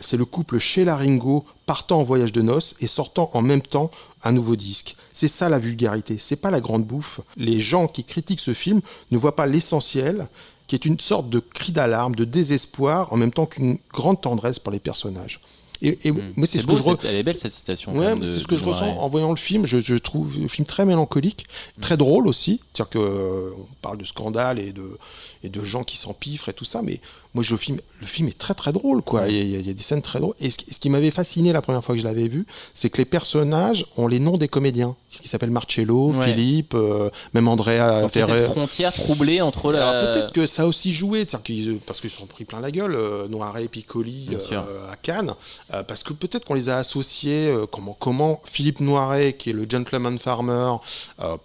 C'est 0.00 0.16
le 0.16 0.24
couple 0.24 0.58
Sheila 0.58 0.96
Ringo 0.96 1.44
partant 1.64 2.00
en 2.00 2.04
voyage 2.04 2.32
de 2.32 2.42
noces 2.42 2.74
et 2.80 2.86
sortant 2.86 3.30
en 3.34 3.42
même 3.42 3.62
temps 3.62 3.90
un 4.24 4.32
nouveau 4.32 4.56
disque. 4.56 4.96
C'est 5.12 5.28
ça 5.28 5.48
la 5.48 5.58
vulgarité, 5.58 6.16
c'est 6.18 6.36
pas 6.36 6.50
la 6.50 6.60
grande 6.60 6.84
bouffe. 6.84 7.20
Les 7.36 7.60
gens 7.60 7.86
qui 7.86 8.02
critiquent 8.04 8.40
ce 8.40 8.54
film 8.54 8.80
ne 9.10 9.18
voient 9.18 9.36
pas 9.36 9.46
l'essentiel, 9.46 10.28
qui 10.66 10.74
est 10.74 10.84
une 10.84 10.98
sorte 10.98 11.30
de 11.30 11.38
cri 11.38 11.70
d'alarme, 11.70 12.16
de 12.16 12.24
désespoir, 12.24 13.12
en 13.12 13.16
même 13.16 13.30
temps 13.32 13.46
qu'une 13.46 13.78
grande 13.92 14.20
tendresse 14.20 14.58
pour 14.58 14.72
les 14.72 14.80
personnages. 14.80 15.40
Et, 15.82 16.08
et 16.08 16.10
moi, 16.10 16.22
c'est. 16.46 16.46
C'est 16.46 16.58
ce 16.62 16.66
beau, 16.66 16.74
que 16.74 16.80
je 16.80 16.84
re- 16.88 17.06
elle 17.06 17.16
est 17.16 17.22
belle 17.22 17.36
cette 17.36 17.52
citation. 17.52 17.94
Ouais, 17.94 18.14
c'est 18.20 18.38
ce 18.38 18.46
que 18.46 18.56
je 18.56 18.64
ressens 18.64 18.86
en 18.86 19.08
voyant 19.08 19.30
le 19.30 19.36
film. 19.36 19.66
Je, 19.66 19.78
je 19.78 19.94
trouve 19.94 20.38
le 20.38 20.48
film 20.48 20.66
très 20.66 20.84
mélancolique, 20.86 21.46
très 21.80 21.96
drôle 21.96 22.26
aussi. 22.28 22.60
C'est-à-dire 22.72 22.90
que 22.90 22.98
euh, 22.98 23.50
on 23.58 23.66
parle 23.82 23.98
de 23.98 24.04
scandale 24.04 24.58
et 24.58 24.72
de 24.72 24.98
et 25.42 25.48
de 25.48 25.62
gens 25.62 25.84
qui 25.84 25.96
s'empiffrent 25.96 26.48
et 26.48 26.54
tout 26.54 26.64
ça, 26.64 26.82
mais 26.82 27.00
moi, 27.36 27.42
je, 27.44 27.52
le 27.52 27.58
film, 27.58 27.78
le 28.00 28.06
film 28.06 28.28
est 28.28 28.36
très 28.38 28.54
très 28.54 28.72
drôle, 28.72 29.02
quoi. 29.02 29.28
Il 29.28 29.36
y, 29.36 29.40
a- 29.56 29.58
il 29.60 29.66
y 29.66 29.70
a 29.70 29.72
des 29.74 29.82
scènes 29.82 30.02
très 30.02 30.18
drôles. 30.20 30.34
Et 30.40 30.50
ce, 30.50 30.56
qui- 30.58 30.72
ce 30.74 30.78
qui 30.80 30.90
m'avait 30.90 31.10
fasciné 31.10 31.52
la 31.52 31.60
première 31.62 31.84
fois 31.84 31.94
que 31.94 32.00
je 32.00 32.06
l'avais 32.06 32.28
vu, 32.28 32.46
c'est 32.74 32.88
que 32.90 32.98
les 32.98 33.04
personnages 33.04 33.84
ont 33.98 34.06
les 34.08 34.18
noms 34.18 34.38
des 34.38 34.48
comédiens, 34.48 34.96
qui 35.08 35.28
s'appellent 35.28 35.50
Marcello, 35.50 36.10
Ouais. 36.12 36.26
Philippe, 36.32 36.74
euh, 36.74 37.10
même 37.34 37.46
Andrea 37.48 38.02
Donc, 38.02 38.10
il 38.14 38.18
y 38.18 38.22
a 38.22 38.26
Ferrer. 38.26 38.38
cette 38.40 38.50
frontière 38.50 38.92
troublée 38.92 39.40
entre 39.40 39.70
la. 39.72 39.88
Alors 39.88 40.12
peut-être 40.12 40.32
que 40.32 40.46
ça 40.46 40.62
a 40.62 40.66
aussi 40.66 40.92
joué, 40.92 41.26
qu'ils- 41.44 41.78
parce 41.86 42.00
qu'ils 42.00 42.10
se 42.10 42.16
sont 42.18 42.26
pris 42.26 42.44
plein 42.44 42.60
la 42.60 42.70
gueule, 42.70 42.94
euh, 42.94 43.28
Noiret 43.28 43.64
et 43.64 43.68
Piccoli 43.68 44.28
euh, 44.52 44.90
à 44.90 44.96
Cannes, 44.96 45.34
euh, 45.74 45.82
parce 45.82 46.02
que 46.02 46.12
peut-être 46.12 46.44
qu'on 46.46 46.54
les 46.54 46.68
a 46.70 46.76
associés, 46.78 47.48
euh, 47.48 47.66
comment, 47.70 47.96
comment 47.98 48.40
Philippe 48.44 48.80
Noiret, 48.80 49.34
qui 49.34 49.50
est 49.50 49.52
le 49.52 49.66
gentleman 49.68 50.18
farmer, 50.18 50.72
euh, 51.20 51.36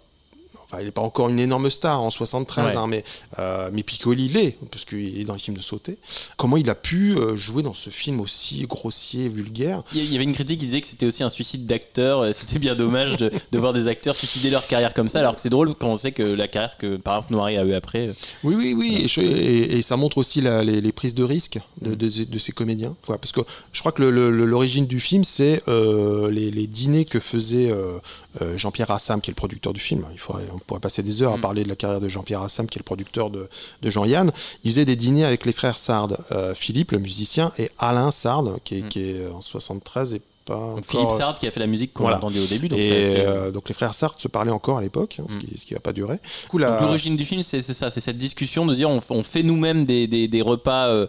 il 0.80 0.84
n'est 0.86 0.90
pas 0.90 1.02
encore 1.02 1.28
une 1.28 1.38
énorme 1.40 1.68
star 1.70 2.00
en 2.02 2.10
73, 2.10 2.64
Ouais. 2.66 2.76
hein, 2.76 2.86
mais, 2.86 3.04
euh, 3.38 3.70
mais 3.72 3.82
Piccoli 3.82 4.28
l'est, 4.28 4.56
parce 4.70 4.84
qu'il 4.84 5.20
est 5.20 5.24
dans 5.24 5.34
le 5.34 5.38
film 5.38 5.56
de 5.56 5.62
Sauter, 5.62 5.98
comment 6.36 6.56
il 6.56 6.68
a 6.70 6.74
pu 6.74 7.16
euh, 7.16 7.36
jouer 7.36 7.62
dans 7.62 7.74
ce 7.74 7.90
film 7.90 8.20
aussi 8.20 8.66
grossier, 8.66 9.28
vulgaire? 9.28 9.82
Il 9.94 10.10
y- 10.10 10.14
avait 10.14 10.24
une 10.24 10.32
critique 10.32 10.60
qui 10.60 10.66
disait 10.66 10.80
que 10.80 10.86
c'était 10.86 11.06
aussi 11.06 11.22
un 11.22 11.30
suicide 11.30 11.66
d'acteur. 11.66 12.24
C'était 12.34 12.58
bien 12.58 12.74
dommage 12.74 13.16
de, 13.16 13.30
de 13.50 13.58
voir 13.58 13.72
des 13.72 13.86
acteurs 13.88 14.14
suicider 14.14 14.50
leur 14.50 14.66
carrière 14.66 14.94
comme 14.94 15.08
ça, 15.08 15.18
alors 15.20 15.34
que 15.34 15.40
c'est 15.40 15.50
drôle 15.50 15.74
quand 15.74 15.88
on 15.88 15.96
sait 15.96 16.12
que 16.12 16.22
la 16.22 16.48
carrière 16.48 16.76
que 16.76 16.96
par 16.96 17.16
exemple 17.16 17.32
Noiret 17.34 17.56
a 17.58 17.64
eu 17.64 17.74
après. 17.74 18.08
euh, 18.08 18.12
Oui, 18.44 18.54
oui, 18.56 18.74
oui. 18.76 19.00
Et, 19.04 19.08
je- 19.08 19.20
et- 19.20 19.76
et 19.78 19.82
ça 19.82 19.96
montre 19.96 20.18
aussi 20.18 20.40
la- 20.40 20.64
les, 20.64 20.80
les 20.80 20.92
prises 20.92 21.14
de 21.14 21.24
risque 21.24 21.58
de, 21.80 21.94
de- 21.94 22.24
de 22.24 22.38
ces 22.38 22.52
comédiens. 22.52 22.94
quoi. 23.06 23.18
Parce 23.18 23.32
que 23.32 23.40
je 23.72 23.80
crois 23.80 23.92
que 23.92 24.02
l'origine 24.02 24.86
du 24.86 25.00
film, 25.00 25.24
c'est 25.24 25.62
euh, 25.68 26.30
les, 26.30 26.50
les 26.50 26.66
dîners 26.66 27.04
que 27.04 27.20
faisait 27.20 27.70
euh, 27.70 27.98
euh, 28.40 28.56
Jean-Pierre 28.56 28.90
Assam, 28.90 29.20
qui 29.20 29.30
est 29.30 29.32
le 29.32 29.36
producteur 29.36 29.72
du 29.72 29.80
film. 29.80 30.06
Il 30.12 30.18
faudrait, 30.18 30.44
on 30.54 30.58
pourrait 30.58 30.80
passer 30.80 31.02
des 31.02 31.22
heures 31.22 31.32
à 31.34 31.36
Mm. 31.36 31.40
parler 31.42 31.64
de 31.64 31.68
la 31.68 31.76
carrière 31.76 32.00
de 32.00 32.08
Jean-Pierre 32.08 32.42
Assam, 32.42 32.66
qui 32.66 32.78
est 32.78 32.80
le 32.80 32.84
producteur 32.84 33.30
de, 33.30 33.48
de 33.82 33.90
Jean-Yann. 33.90 34.30
Il 34.64 34.70
faisait 34.70 34.84
des 34.84 34.96
dîners 34.96 35.24
avec 35.24 35.44
les 35.44 35.52
frères 35.52 35.78
Sard, 35.78 36.08
euh, 36.32 36.54
Philippe, 36.54 36.92
le 36.92 36.98
musicien, 36.98 37.52
et 37.58 37.70
Alain 37.78 38.10
Sard, 38.10 38.44
qui 38.64 38.78
est, 38.78 38.82
Mm. 38.82 38.88
qui 38.88 39.00
est 39.10 39.26
en 39.28 39.40
73 39.40 40.14
et 40.14 40.22
pas 40.44 40.54
Donc 40.54 40.78
encore- 40.78 40.84
Philippe 40.90 41.10
Sard 41.10 41.38
qui 41.38 41.46
a 41.46 41.52
fait 41.52 41.60
la 41.60 41.68
musique 41.68 41.92
qu'on 41.92 42.02
Voilà. 42.02 42.16
a 42.16 42.18
entendue 42.18 42.40
au 42.40 42.46
début. 42.46 42.68
Donc, 42.68 42.80
et 42.80 42.90
euh, 43.20 43.52
les 43.68 43.74
frères 43.74 43.94
Sard 43.94 44.16
se 44.18 44.26
parlaient 44.26 44.50
encore 44.50 44.78
à 44.78 44.82
l'époque, 44.82 45.18
hein, 45.20 45.26
ce 45.28 45.36
Mm. 45.36 45.38
qui 45.38 45.58
ce 45.60 45.64
qui 45.64 45.74
va 45.74 45.78
pas 45.80 45.92
durer. 45.92 46.16
Du 46.16 46.48
coup, 46.48 46.58
la- 46.58 46.70
Donc 46.72 46.80
l'origine 46.80 47.16
du 47.16 47.24
film, 47.24 47.42
c'est 47.44 47.62
ça, 47.62 47.90
c'est 47.90 48.00
cette 48.00 48.18
discussion 48.18 48.66
de 48.66 48.74
dire 48.74 48.90
on, 48.90 49.22
fait 49.22 49.44
nous-mêmes 49.44 49.84
des, 49.84 50.08
des- 50.08 50.26
des 50.26 50.42
repas 50.42 50.88
euh, 50.88 51.06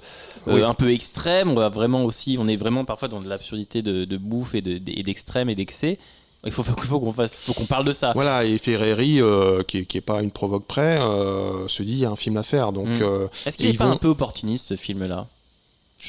euh, 0.47 0.67
un 0.67 0.75
peu 0.75 0.91
extrêmes. 0.93 1.49
On 1.49 1.55
va 1.55 1.69
vraiment 1.69 2.05
aussi, 2.05 2.37
on 2.39 2.47
est 2.47 2.55
vraiment 2.55 2.85
parfois 2.85 3.07
dans 3.07 3.21
de 3.21 3.27
l'absurdité 3.27 3.81
de, 3.81 4.05
de 4.05 4.17
bouffe 4.17 4.53
et 4.53 4.61
de- 4.61 4.79
et 4.87 5.01
d'extrêmes 5.01 5.49
et 5.49 5.55
d'excès. 5.55 5.97
Il 6.45 6.51
faut, 6.51 6.63
faut, 6.63 6.75
faut 6.75 6.99
qu'on 6.99 7.11
fasse, 7.13 7.35
faut 7.35 7.53
qu'on 7.53 7.65
parle 7.65 7.85
de 7.85 7.93
ça. 7.93 8.11
Voilà, 8.13 8.43
et 8.43 8.57
Ferreri, 8.57 9.21
euh, 9.21 9.63
qui, 9.63 9.85
qui 9.85 9.97
est 9.97 10.01
pas 10.01 10.21
une 10.21 10.31
provoque 10.31 10.65
près, 10.65 10.97
euh, 10.99 11.67
se 11.69 11.83
dit 11.83 11.93
il 11.93 11.99
y 11.99 12.05
a 12.05 12.09
un 12.11 12.15
film 12.17 12.35
à 12.37 12.43
faire. 12.43 12.73
Donc, 12.73 12.87
Mm. 12.87 13.01
euh, 13.01 13.27
Est-ce 13.45 13.57
qu'il 13.57 13.67
n'est 13.71 13.77
pas 13.77 13.85
vont- 13.85 13.91
un 13.91 13.97
peu 13.97 14.09
opportuniste 14.09 14.67
ce 14.69 14.75
film-là? 14.75 15.27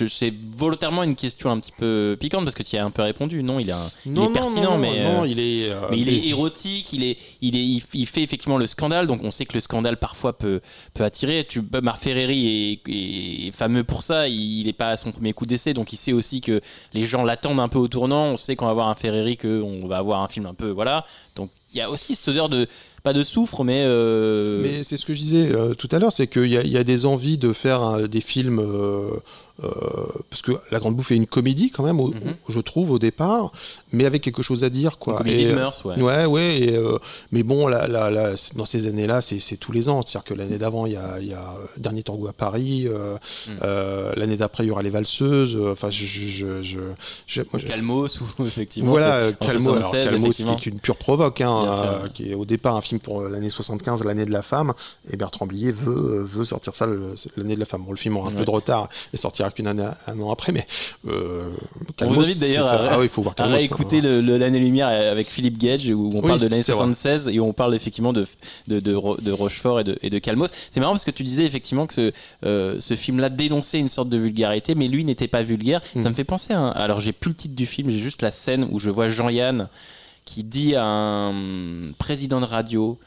C'est 0.09 0.35
volontairement 0.51 1.05
une 1.05 1.15
question 1.15 1.51
un 1.51 1.61
petit 1.61 1.71
peu 1.71 2.17
piquante 2.19 2.43
parce 2.43 2.55
que 2.57 2.65
tu 2.65 2.75
y 2.75 2.79
as 2.79 2.85
un 2.85 2.91
peu 2.91 3.03
répondu. 3.03 3.43
Non, 3.45 3.61
il 3.61 3.69
est, 3.69 3.73
un- 3.73 3.91
il 4.05 4.13
non, 4.13 4.25
est 4.25 4.27
non, 4.27 4.33
pertinent, 4.33 4.71
non, 4.73 4.79
mais, 4.79 5.05
euh, 5.05 5.27
il 5.29 5.39
est. 5.39 5.71
euh, 5.71 5.87
mais 5.91 5.99
il 5.99 6.09
est 6.09 6.27
érotique, 6.27 6.93
il, 6.93 7.05
est, 7.05 7.17
il, 7.41 7.55
est, 7.57 7.65
il, 7.95 8.07
fait 8.07 8.23
effectivement 8.23 8.59
le 8.59 8.67
scandale, 8.67 9.07
donc 9.07 9.23
on 9.23 9.31
sait 9.31 9.47
que 9.47 9.55
le 9.55 9.61
scandale 9.61 9.97
parfois 9.97 10.37
peut, 10.37 10.61
peut 10.95 11.05
attirer. 11.05 11.47
Tu, 11.49 11.63
Marc 11.83 12.03
Ferreri 12.03 12.81
est, 12.87 12.91
est 12.91 13.53
fameux 13.53 13.85
pour 13.85 14.03
ça, 14.03 14.27
il 14.27 14.65
n'est 14.67 14.73
pas 14.73 14.89
à 14.91 14.97
son 14.97 15.13
premier 15.13 15.33
coup 15.33 15.47
d'essai, 15.47 15.75
donc 15.75 15.93
il 15.93 15.97
sait 15.97 16.13
aussi 16.13 16.41
que 16.41 16.61
les 16.93 17.05
gens 17.05 17.23
l'attendent 17.23 17.61
un 17.61 17.69
peu 17.69 17.79
au 17.79 17.87
tournant. 17.89 18.25
On 18.27 18.37
sait 18.37 18.57
qu'on 18.57 18.65
va 18.65 18.73
avoir 18.73 18.89
un 18.89 18.95
Ferreri, 18.97 19.37
qu'on 19.37 19.87
va 19.87 19.99
avoir 19.99 20.23
un 20.23 20.29
film 20.29 20.47
un 20.47 20.55
peu. 20.55 20.71
Voilà. 20.71 21.05
Donc 21.37 21.51
il 21.75 21.79
y 21.79 21.81
a 21.81 21.91
aussi 21.91 22.15
cette 22.15 22.29
odeur 22.29 22.49
de. 22.49 22.67
Pas 23.03 23.13
de 23.13 23.23
soufre, 23.23 23.65
mais. 23.65 23.83
euh, 23.85 24.63
Mais 24.63 24.83
c'est 24.83 24.97
ce 24.97 25.05
que 25.05 25.13
je 25.13 25.19
disais 25.19 25.53
euh, 25.53 25.75
tout 25.75 25.89
à 25.93 25.99
l'heure, 25.99 26.11
c'est 26.13 26.27
qu'il 26.27 26.47
y, 26.47 26.55
y 26.69 26.79
a 26.79 26.85
des 26.85 27.05
envies 27.05 27.37
de 27.37 27.53
faire 27.53 28.09
des 28.09 28.23
films. 28.23 28.61
euh, 28.61 29.11
parce 30.31 30.43
que 30.43 30.51
La 30.73 30.81
Grande 30.81 30.97
Bouffe 30.97 31.13
est 31.13 31.17
une 31.17 31.27
comédie 31.29 31.71
quand 31.71 31.85
même, 31.85 32.01
au- 32.01 32.09
Mhm. 32.09 32.35
je 32.49 32.59
trouve, 32.59 32.91
au 32.91 32.99
départ, 32.99 33.53
mais 33.93 34.05
avec 34.05 34.21
quelque 34.23 34.43
chose 34.43 34.65
à 34.65 34.71
dire. 34.71 34.99
Quoi. 34.99 35.13
Une 35.13 35.19
comédie 35.19 35.45
Et, 35.45 35.49
de 35.51 35.55
mœurs, 35.55 35.85
ouais. 35.85 35.95
Ouais, 36.01 36.25
ouais. 36.27 36.59
et, 36.61 36.81
mais 37.31 37.43
bon, 37.45 37.71
dans 37.71 38.65
ces 38.65 38.87
années-là, 38.87 39.21
c'est 39.21 39.57
tous 39.59 39.71
les 39.71 39.89
ans. 39.89 40.01
C'est-à-dire 40.03 40.25
que 40.25 40.35
l'année 40.35 40.59
d'avant, 40.59 40.87
il 40.87 40.95
y 40.95 40.97
a, 40.97 41.19
il 41.21 41.29
y 41.29 41.35
a 41.35 41.55
Dernier 41.77 42.03
Tango 42.03 42.27
à 42.27 42.33
Paris. 42.33 42.87
Mm. 42.89 43.51
euh, 43.63 44.13
l'année 44.17 44.37
d'après, 44.37 44.65
il 44.65 44.69
y 44.69 44.71
aura 44.71 44.83
Les 44.83 44.91
Valseuses. 44.91 45.57
Enfin, 45.71 45.89
je, 45.91 46.05
je, 46.05 46.27
je, 46.27 46.63
je- 46.63 46.79
je- 47.29 47.43
moi, 47.53 47.61
Calmos, 47.63 48.09
effectivement. 48.45 48.91
voilà, 48.91 49.29
c'est- 49.29 49.45
en 49.45 49.47
Calmo, 49.47 49.71
alors 49.71 49.83
76, 49.91 50.05
Calmo, 50.11 50.27
effectivement. 50.27 50.57
qui 50.57 50.69
est 50.69 50.73
une 50.73 50.81
pure 50.81 50.97
provoque, 50.97 51.41
hein, 51.43 51.64
euh, 51.73 52.09
qui 52.13 52.31
est 52.31 52.35
au 52.35 52.45
départ 52.45 52.77
un 52.77 52.81
film 52.81 53.01
pour 53.01 53.23
l'année 53.23 53.51
75, 53.51 54.05
l'année 54.05 54.25
de 54.27 54.31
la 54.33 54.43
femme, 54.43 54.73
et 55.11 55.17
Bertrand 55.17 55.47
Blier 55.47 55.73
veut, 55.73 56.21
euh, 56.21 56.25
veut 56.25 56.45
sortir 56.45 56.75
ça 56.75 56.87
l'année 57.37 57.55
de 57.55 57.61
la 57.61 57.67
femme. 57.67 57.83
Bon, 57.85 57.91
le 57.93 57.97
film 57.97 58.17
aura 58.17 58.29
un 58.29 58.33
Ouais. 58.33 58.39
peu 58.39 58.45
de 58.45 58.51
retard 58.51 58.89
et 59.13 59.17
sortira 59.17 59.51
qu'une 59.51 59.67
année, 59.67 59.87
un 60.07 60.21
an 60.21 60.31
après, 60.31 60.53
mais 60.53 60.67
euh, 61.09 61.49
On 61.89 61.93
Calmo, 61.93 62.15
vous 62.15 62.21
invite 62.23 62.39
d'ailleurs 62.41 62.67
à, 62.67 62.77
ah 62.93 62.99
oui, 63.01 63.09
faut 63.09 63.23
voir 63.23 63.33
à 63.39 63.43
Calmo, 63.43 63.57
réécouter 63.57 64.01
le- 64.01 64.21
l'année 64.37 64.59
lumière 64.59 64.89
avec 64.89 65.29
Philippe 65.29 65.59
Gage 65.59 65.89
où 65.89 66.11
on 66.15 66.21
Oui, 66.21 66.29
parle 66.29 66.41
de 66.41 66.47
l'année 66.47 66.63
c'est 66.63 66.73
vrai. 66.73 66.79
76 66.85 67.29
et 67.29 67.39
où 67.41 67.45
on 67.45 67.53
parle 67.53 67.75
effectivement 67.75 68.13
de, 68.13 68.27
de, 68.69 68.81
de, 68.81 68.95
Ro- 68.95 69.17
de 69.21 69.33
Rochefort 69.33 69.81
et 69.81 69.85
de, 69.85 69.99
et 70.03 70.11
de 70.11 70.19
Calmos. 70.19 70.49
C'est 70.71 70.81
marrant 70.81 70.93
parce 70.93 71.05
que 71.05 71.11
tu 71.11 71.23
disais 71.25 71.45
effectivement 71.45 71.87
que 71.87 71.95
ce, 71.95 72.13
euh, 72.45 72.77
ce 72.81 72.95
film-là 72.97 73.29
dénonçait 73.29 73.79
une 73.79 73.89
sorte 73.89 74.09
de 74.09 74.17
vulgarité, 74.19 74.75
mais 74.75 74.89
lui 74.89 75.05
n'était 75.05 75.29
pas 75.29 75.43
vulgaire. 75.43 75.81
Mm. 75.95 76.01
Ça 76.03 76.09
me 76.11 76.15
fait 76.15 76.25
penser 76.25 76.53
à 76.53 76.69
Alors 76.69 77.01
j'ai 77.01 77.13
plus 77.13 77.31
le 77.31 77.35
titre 77.37 77.55
du 77.55 77.67
film, 77.67 77.91
j'ai 77.91 78.01
juste 78.01 78.23
la 78.23 78.31
scène 78.31 78.69
où 78.71 78.79
je 78.79 78.91
vois 78.91 79.09
Jean-Yann 79.09 79.69
qui 80.25 80.43
dit 80.43 80.75
à 80.75 80.85
un 80.87 81.93
président 81.99 82.41
de 82.41 82.47
radio 82.47 82.99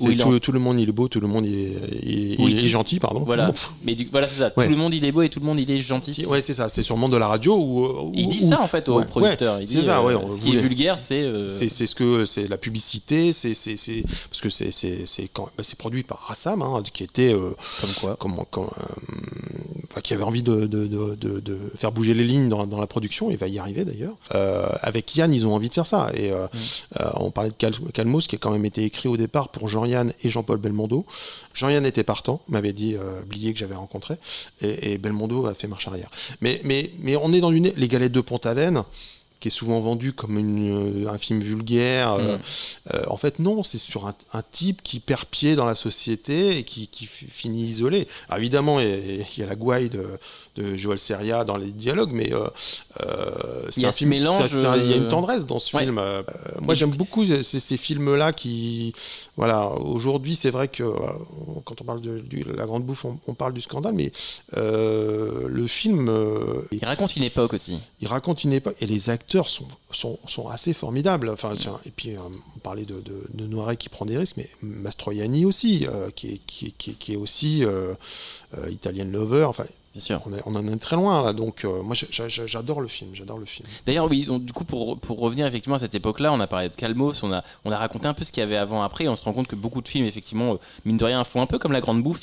où 0.00 0.10
il 0.10 0.18
tout, 0.18 0.28
en- 0.34 0.38
tout 0.38 0.52
le 0.52 0.58
monde 0.58 0.78
il 0.78 0.88
est 0.88 0.92
beau, 0.92 1.08
tout 1.08 1.20
le 1.20 1.26
monde 1.26 1.46
il 1.46 1.54
est, 1.54 1.72
il 2.02 2.32
est- 2.34 2.36
Oui, 2.40 2.50
il 2.52 2.58
est 2.58 2.62
tu- 2.62 2.68
gentil, 2.68 3.00
pardon. 3.00 3.20
Voilà, 3.20 3.52
mais 3.82 3.94
du- 3.94 4.06
voilà 4.12 4.28
c'est 4.28 4.40
ça. 4.40 4.52
Ouais. 4.56 4.66
Tout 4.66 4.70
le 4.72 4.76
monde 4.76 4.92
il 4.92 5.02
est 5.04 5.10
beau 5.12 5.22
et 5.22 5.30
tout 5.30 5.40
le 5.40 5.46
monde 5.46 5.58
il 5.58 5.70
est 5.70 5.80
gentil. 5.80 6.26
Ouais, 6.26 6.42
c'est 6.42 6.52
ça, 6.52 6.68
c'est 6.68 6.82
monde 6.96 7.12
de 7.12 7.16
la 7.16 7.28
radio 7.28 7.56
où, 7.56 8.12
Il 8.14 8.28
dit 8.28 8.40
où- 8.44 8.48
ça 8.50 8.60
en 8.60 8.66
fait 8.66 8.88
au 8.90 8.98
Ouais, 8.98 9.06
producteur. 9.06 9.56
ouais, 9.56 9.62
il 9.64 9.68
c'est 9.68 9.82
ça, 9.82 10.02
ouais, 10.02 10.12
euh, 10.12 10.18
on 10.18 10.30
ce 10.30 10.40
qui 10.40 10.54
est 10.54 10.60
vulgaire, 10.60 10.98
c'est. 10.98 11.22
euh, 11.22 11.48
C'est 11.48 11.68
c'est 11.70 11.86
ce 11.86 11.94
que 11.94 12.26
c'est 12.26 12.46
la 12.46 12.58
publicité, 12.58 13.32
c'est 13.32 13.54
parce 14.28 14.40
que 14.42 14.50
c'est 14.50 14.70
c'est 14.70 15.06
c'est 15.06 15.28
quand 15.32 15.48
bah, 15.56 15.62
c'est 15.64 15.78
produit 15.78 16.02
par 16.02 16.18
Rassam, 16.28 16.60
hein, 16.62 16.82
qui 16.92 17.04
était 17.04 17.32
euh, 17.32 17.50
Comme 17.80 17.90
quoi. 18.00 18.16
comment, 18.18 18.46
euh, 18.78 18.84
enfin, 19.90 20.00
qui 20.02 20.12
avait 20.14 20.22
envie 20.24 20.42
de, 20.42 20.66
de, 20.66 20.86
de, 20.86 21.14
de- 21.40 21.58
faire 21.74 21.90
bouger 21.92 22.12
les 22.14 22.24
lignes 22.24 22.48
dans, 22.48 22.66
dans 22.66 22.80
la 22.80 22.86
production, 22.86 23.30
il 23.30 23.36
va 23.38 23.48
y 23.48 23.58
arriver 23.58 23.84
d'ailleurs. 23.84 24.14
Avec 24.82 25.14
Yann, 25.16 25.32
ils 25.32 25.46
ont 25.46 25.54
envie 25.54 25.68
de 25.68 25.74
faire 25.74 25.86
ça. 25.86 26.10
Et 26.14 26.30
euh, 26.30 26.46
euh, 27.00 27.10
on 27.16 27.30
parlait 27.30 27.50
de 27.50 27.56
Cal- 27.56 27.74
Calmos, 27.92 28.26
qui 28.26 28.36
a 28.36 28.38
quand 28.38 28.50
même 28.50 28.64
été 28.64 28.84
écrit 28.84 29.08
au 29.08 29.16
départ 29.16 29.48
pour 29.50 29.68
Jean-Yann 29.68 30.12
et 30.24 30.30
Jean-Paul 30.30 30.58
Belmondo. 30.58 31.04
Jean-Yann 31.54 31.84
était 31.86 32.04
partant, 32.04 32.40
m'avait 32.48 32.72
dit 32.72 32.94
euh, 32.94 33.22
que 33.22 33.58
j'avais 33.58 33.74
rencontré, 33.74 34.16
et, 34.60 34.98
Belmondo 34.98 35.46
a 35.46 35.54
fait 35.54 35.68
marche 35.68 35.88
arrière. 35.88 36.10
Mais, 36.40 36.60
mais, 36.64 36.90
mais 37.00 37.16
on 37.16 37.32
est 37.32 37.40
dans 37.40 37.52
une, 37.52 37.72
les 37.76 37.88
galettes 37.88 38.12
de 38.12 38.20
Pont-Aven 38.20 38.82
qui 39.38 39.48
est 39.48 39.50
souvent 39.50 39.80
vendu 39.80 40.12
comme 40.14 40.38
une, 40.38 41.04
euh, 41.06 41.10
un 41.10 41.18
film 41.18 41.40
vulgaire. 41.40 42.14
euh, 42.14 42.38
euh, 42.94 43.02
en 43.08 43.16
fait, 43.18 43.38
non, 43.38 43.62
c'est 43.62 43.76
sur 43.78 44.06
un, 44.06 44.14
un 44.32 44.42
type 44.50 44.82
qui 44.82 44.98
perd 44.98 45.26
pied 45.26 45.56
dans 45.56 45.66
la 45.66 45.74
société 45.74 46.56
et 46.58 46.64
qui, 46.64 46.88
qui 46.88 47.04
fi- 47.06 47.26
finit 47.28 47.62
isolé. 47.64 48.08
Alors, 48.28 48.38
évidemment, 48.38 48.80
il 48.80 48.86
y, 48.88 48.92
a, 48.92 48.96
il 49.36 49.40
y 49.40 49.42
a 49.42 49.46
la 49.46 49.54
gouaille 49.56 49.90
de, 49.90 50.06
de 50.56 50.74
Joël 50.76 50.98
Seria 50.98 51.44
dans 51.44 51.58
les 51.58 51.72
dialogues, 51.72 52.12
mais 52.12 52.32
euh, 52.32 52.48
c'est 53.70 53.84
un 53.84 53.92
film. 53.92 54.10
mélange, 54.10 54.46
ça- 54.46 54.76
il 54.78 54.90
y 54.90 54.94
a 54.94 54.96
une 54.96 55.08
tendresse 55.08 55.44
dans 55.44 55.58
ce 55.58 55.76
ouais. 55.76 55.82
film. 55.84 55.98
Euh, 55.98 56.22
moi, 56.62 56.74
j'aime 56.74 56.90
beaucoup 56.90 57.26
ces, 57.26 57.60
ces 57.60 57.76
films-là 57.76 58.32
qui, 58.32 58.94
voilà, 59.36 59.68
aujourd'hui, 59.72 60.34
c'est 60.34 60.50
vrai 60.50 60.68
que 60.68 60.82
quand 61.64 61.80
on 61.82 61.84
parle 61.84 62.00
de, 62.00 62.24
la 62.56 62.64
grande 62.64 62.84
bouffe, 62.84 63.04
on, 63.04 63.18
on 63.26 63.34
parle 63.34 63.52
du 63.52 63.60
scandale, 63.60 63.92
mais 63.92 64.12
le 64.54 65.66
film, 65.66 66.10
Il 66.72 66.82
raconte 66.84 67.16
une 67.16 67.24
époque 67.24 67.52
aussi. 67.52 67.78
il 68.00 68.08
raconte 68.08 68.44
une 68.44 68.54
époque 68.54 68.76
et 68.80 68.86
les 68.86 69.10
acteurs 69.10 69.25
sont, 69.28 69.66
sont, 69.92 70.18
sont 70.26 70.48
assez 70.48 70.72
formidables. 70.74 71.28
Enfin, 71.28 71.54
tiens, 71.58 71.78
et 71.84 71.90
puis, 71.90 72.10
euh, 72.16 72.20
on 72.56 72.58
parlait 72.60 72.84
de, 72.84 72.94
de, 73.00 73.24
de 73.34 73.46
Noiret 73.46 73.76
qui 73.76 73.88
prend 73.88 74.04
des 74.06 74.16
risques, 74.18 74.36
mais 74.36 74.48
Mastroianni 74.62 75.44
aussi, 75.44 75.86
euh, 75.86 76.10
qui, 76.14 76.28
est, 76.34 76.40
qui, 76.46 76.66
est- 76.66 76.70
qui, 76.76 76.90
est- 76.90 76.94
qui 76.94 77.12
est 77.12 77.16
aussi 77.16 77.64
euh, 77.64 77.94
euh, 78.56 78.70
Italian 78.70 79.06
Lover. 79.06 79.44
Enfin, 79.44 79.64
sûr. 79.96 80.20
on, 80.26 80.32
est- 80.34 80.42
on 80.46 80.54
en 80.54 80.66
est 80.66 80.76
très 80.76 80.96
loin 80.96 81.22
là. 81.24 81.32
Donc, 81.32 81.64
euh, 81.64 81.82
moi, 81.82 81.94
j'a- 81.94 82.28
j'a- 82.28 82.46
j'adore 82.46 82.80
le 82.80 82.88
film. 82.88 83.10
J'adore 83.14 83.38
le 83.38 83.46
film. 83.46 83.66
D'ailleurs, 83.86 84.08
oui, 84.10 84.26
donc, 84.26 84.44
du 84.44 84.52
coup, 84.52 84.64
pour, 84.64 84.98
pour 84.98 85.18
revenir 85.20 85.46
effectivement 85.46 85.76
à 85.76 85.80
cette 85.80 85.94
époque-là, 85.94 86.32
on 86.32 86.40
a 86.40 86.46
parlé 86.46 86.68
de 86.68 86.74
Calmos, 86.74 87.22
on 87.22 87.32
a, 87.32 87.42
on 87.64 87.72
a 87.72 87.78
raconté 87.78 88.06
un 88.06 88.14
peu 88.14 88.24
ce 88.24 88.30
qu'il 88.32 88.40
y 88.42 88.44
avait 88.44 88.56
avant, 88.56 88.82
après, 88.82 89.04
et 89.04 89.08
on 89.08 89.16
se 89.16 89.24
rend 89.24 89.32
compte 89.32 89.48
que 89.48 89.56
beaucoup 89.56 89.82
de 89.82 89.88
films, 89.88 90.06
effectivement, 90.06 90.58
mine 90.84 90.96
de 90.98 91.04
rien, 91.04 91.24
font 91.24 91.40
un 91.42 91.46
peu 91.46 91.58
comme 91.58 91.72
La 91.72 91.80
Grande 91.80 92.02
Bouffe, 92.02 92.22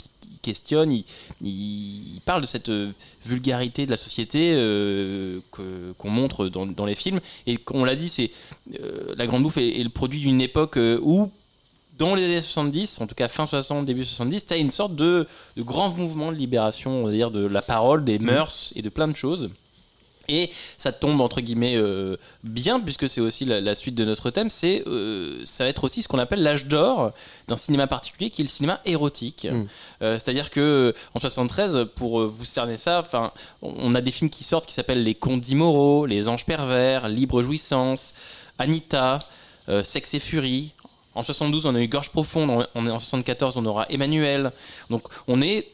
ils, 0.92 1.06
ils- 1.42 2.16
ils 2.16 2.22
parlent 2.26 2.42
de 2.42 2.48
cette 2.48 2.70
euh, 2.70 2.92
vulgarité 3.26 3.86
de 3.86 3.92
la 3.92 3.98
société 3.98 4.54
euh, 4.56 5.40
qu'on 5.52 6.10
montre 6.10 6.48
dans, 6.48 6.66
dans 6.66 6.86
les 6.86 6.96
films. 6.96 7.20
Et 7.48 7.58
comme 7.58 7.78
on 7.82 7.86
l'a 7.86 7.96
dit, 7.96 8.10
c'est 8.10 8.32
euh, 8.80 9.14
La 9.18 9.28
Grande 9.28 9.44
Bouffe 9.44 9.58
est, 9.58 9.80
est 9.80 9.84
le 9.84 9.90
produit 9.90 10.20
d'une 10.20 10.42
époque 10.42 10.78
où 11.02 11.32
dans 11.98 12.16
les 12.16 12.24
années 12.26 12.42
70, 12.42 13.02
en 13.02 13.08
tout 13.08 13.16
cas 13.16 13.28
fin 13.28 13.46
60, 13.46 13.86
début 13.86 14.04
70, 14.04 14.48
tu 14.48 14.54
as 14.54 14.58
une 14.58 14.72
sorte 14.72 14.96
de, 14.96 15.28
de 15.56 15.62
grand 15.62 15.96
mouvement 15.96 16.32
de 16.32 16.38
libération, 16.38 16.90
on 17.04 17.06
va 17.06 17.12
dire, 17.12 17.30
de 17.30 17.46
la 17.46 17.62
parole, 17.62 18.04
des 18.04 18.18
mœurs 18.20 18.74
et 18.76 18.82
de 18.82 18.90
plein 18.90 19.08
de 19.08 19.16
choses. 19.16 19.52
Et 20.30 20.50
ça 20.78 20.92
tombe 20.92 21.20
entre 21.22 21.42
guillemets 21.42 21.76
euh, 21.76 22.18
bien 22.44 22.80
puisque 22.80 23.10
c'est 23.10 23.20
aussi 23.20 23.44
la, 23.46 23.60
la 23.60 23.76
suite 23.76 23.96
de 23.96 24.06
notre 24.06 24.30
thème. 24.30 24.50
C'est 24.50 24.84
euh, 24.88 25.42
ça 25.46 25.66
va 25.66 25.70
être 25.70 25.84
aussi 25.84 26.02
ce 26.02 26.08
qu'on 26.08 26.20
appelle 26.20 26.42
l'âge 26.44 26.66
d'or 26.66 27.12
d'un 27.48 27.58
cinéma 27.58 27.88
particulier 27.88 28.30
qui 28.30 28.42
est 28.42 28.46
le 28.46 28.50
cinéma 28.50 28.80
érotique. 28.86 29.48
Mm. 29.52 29.66
Euh, 30.02 30.20
C'est-à-dire 30.20 30.50
que 30.50 30.94
en 31.14 31.20
73, 31.20 31.88
pour 31.96 32.26
vous 32.26 32.46
cerner 32.46 32.78
ça, 32.78 33.00
enfin, 33.00 33.32
on 33.62 33.94
a 33.96 34.02
des 34.02 34.12
films 34.12 34.30
qui 34.30 34.44
sortent 34.44 34.66
qui 34.66 34.74
s'appellent 34.74 35.04
Les 35.04 35.16
Contes 35.16 35.42
d'Imoraux, 35.42 36.06
Les 36.06 36.30
Anges 36.30 36.46
pervers, 36.46 37.10
Libre 37.10 37.44
jouissance, 37.44 38.14
Anita, 38.60 39.20
Sexe 39.84 40.14
et 40.14 40.20
furie. 40.20 40.74
En 41.16 41.22
72, 41.22 41.66
on 41.66 41.76
a 41.76 41.82
eu 41.82 41.88
Gorge 41.88 42.10
profonde. 42.10 42.50
En, 42.74 42.88
en 42.88 43.00
74, 43.00 43.58
on 43.58 43.66
aura 43.66 43.86
Emmanuel. 43.90 44.52
Donc, 44.90 45.04
on 45.28 45.42
est 45.42 45.68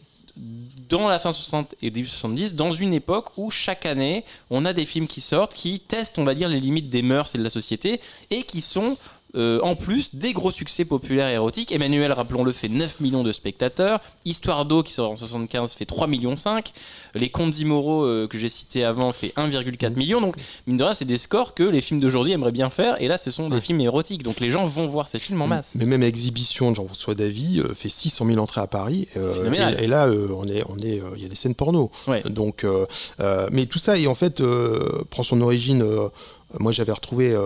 dans 0.89 1.07
la 1.07 1.19
fin 1.19 1.31
60 1.31 1.75
et 1.81 1.91
début 1.91 2.07
70, 2.07 2.55
dans 2.55 2.71
une 2.71 2.93
époque 2.93 3.37
où 3.37 3.51
chaque 3.51 3.85
année, 3.85 4.25
on 4.49 4.65
a 4.65 4.73
des 4.73 4.85
films 4.85 5.07
qui 5.07 5.21
sortent, 5.21 5.53
qui 5.53 5.79
testent, 5.79 6.19
on 6.19 6.23
va 6.23 6.33
dire, 6.33 6.49
les 6.49 6.59
limites 6.59 6.89
des 6.89 7.03
mœurs 7.03 7.33
et 7.35 7.37
de 7.37 7.43
la 7.43 7.49
société, 7.49 8.01
et 8.31 8.43
qui 8.43 8.61
sont 8.61 8.97
euh, 9.35 9.59
en 9.61 9.75
plus 9.75 10.15
des 10.15 10.33
gros 10.33 10.51
succès 10.51 10.85
populaires 10.85 11.29
et 11.29 11.33
érotiques. 11.33 11.71
Emmanuel, 11.71 12.11
rappelons-le, 12.11 12.51
fait 12.51 12.67
9 12.67 12.99
millions 12.99 13.23
de 13.23 13.31
spectateurs. 13.31 13.99
Histoire 14.25 14.65
d'eau, 14.65 14.81
qui 14.81 14.91
sort 14.91 15.11
en 15.11 15.15
75, 15.17 15.73
fait 15.73 15.85
3 15.85 16.07
millions 16.07 16.35
5. 16.35 16.71
Les 17.13 17.29
Contes 17.29 17.51
d'Imoraux, 17.51 18.03
euh, 18.03 18.27
que 18.27 18.37
j'ai 18.39 18.49
cités 18.49 18.83
avant, 18.83 19.11
fait 19.11 19.33
1,4 19.37 19.95
million. 19.95 20.19
Donc, 20.19 20.35
mine 20.65 20.77
de 20.77 20.83
rien, 20.83 20.93
c'est 20.93 21.05
des 21.05 21.19
scores 21.19 21.53
que 21.53 21.63
les 21.63 21.81
films 21.81 21.99
d'aujourd'hui 21.99 22.33
aimeraient 22.33 22.51
bien 22.51 22.69
faire. 22.71 22.99
Et 23.01 23.07
là, 23.07 23.17
ce 23.19 23.29
sont 23.29 23.49
des 23.49 23.61
films 23.61 23.81
érotiques. 23.81 24.23
Donc, 24.23 24.39
les 24.39 24.49
gens 24.49 24.65
vont 24.65 24.87
voir 24.87 25.07
ces 25.07 25.19
films 25.19 25.41
en 25.41 25.47
masse. 25.47 25.75
Mais 25.75 25.85
même 25.85 26.01
Exhibition 26.01 26.71
de 26.71 26.75
Jean-François 26.77 27.13
Davy 27.13 27.59
euh, 27.59 27.73
fait 27.75 27.89
600 27.89 28.25
000 28.25 28.39
entrées 28.39 28.61
à 28.61 28.67
Paris. 28.67 29.07
euh, 29.15 29.51
et, 29.79 29.83
et 29.83 29.87
là, 29.87 30.07
on 30.09 30.47
est, 30.47 30.63
on 30.69 30.77
est, 30.79 31.01
il 31.15 31.21
y 31.21 31.25
a 31.25 31.29
des 31.29 31.35
scènes 31.35 31.55
porno. 31.55 31.91
Ouais. 32.07 32.23
Donc, 32.23 32.65
mais 33.51 33.67
tout 33.67 33.79
ça, 33.79 33.97
et 33.99 34.07
en 34.07 34.15
fait, 34.15 34.41
prend 35.11 35.21
son 35.23 35.41
origine. 35.41 35.83
moi, 36.59 36.71
j'avais 36.71 36.93
retrouvé. 36.93 37.37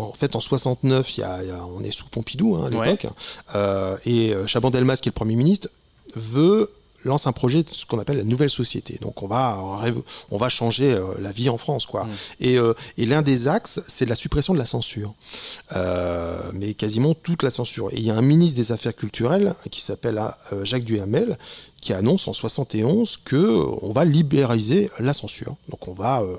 En 0.00 0.12
fait, 0.12 0.34
en 0.36 0.40
69, 0.40 1.16
il 1.16 1.20
y 1.20 1.24
a, 1.24 1.42
il 1.42 1.48
y 1.48 1.52
a- 1.52 1.64
on 1.66 1.82
est 1.82 1.90
sous 1.90 2.06
Pompidou 2.08 2.56
hein, 2.56 2.66
à 2.66 2.70
l'époque, 2.84 3.06
euh, 3.54 3.96
et 4.04 4.32
euh, 4.34 4.46
Chaban-Delmas, 4.46 4.96
qui 4.96 5.08
est 5.08 5.12
le 5.12 5.14
premier 5.14 5.36
ministre, 5.36 5.68
veut 6.16 6.70
lance 7.04 7.26
un 7.26 7.32
projet 7.32 7.62
de 7.62 7.70
ce 7.72 7.86
qu'on 7.86 7.98
appelle 7.98 8.18
la 8.18 8.24
nouvelle 8.24 8.50
société. 8.50 8.98
Donc 9.00 9.22
on 9.22 9.26
va 9.26 9.56
rêve- 9.80 10.02
on 10.30 10.36
va 10.36 10.50
changer 10.50 10.92
euh, 10.92 11.14
la 11.18 11.32
vie 11.32 11.48
en 11.48 11.56
France 11.56 11.86
quoi. 11.86 12.06
Et, 12.40 12.58
euh, 12.58 12.74
et 12.98 13.06
l'un 13.06 13.22
des 13.22 13.48
axes 13.48 13.80
c'est 13.88 14.04
la 14.04 14.14
suppression 14.14 14.52
de 14.52 14.58
la 14.58 14.66
censure. 14.66 15.14
Euh, 15.72 16.38
mais 16.52 16.74
quasiment 16.74 17.14
toute 17.14 17.42
la 17.42 17.50
censure. 17.50 17.88
Et 17.92 17.96
il 17.96 18.02
y 18.02 18.10
a 18.10 18.16
un 18.16 18.22
ministre 18.22 18.56
des 18.56 18.72
Affaires 18.72 18.94
culturelles 18.94 19.54
qui 19.70 19.80
s'appelle 19.80 20.20
euh, 20.52 20.64
Jacques 20.64 20.84
Duhamel 20.84 21.38
qui 21.80 21.92
annonce 21.94 22.28
en 22.28 22.32
71 22.34 23.18
que 23.24 23.64
on 23.82 23.90
va 23.92 24.04
libéraliser 24.04 24.90
la 24.98 25.14
censure. 25.14 25.56
Donc 25.70 25.88
on 25.88 25.92
va 25.92 26.20
euh, 26.22 26.36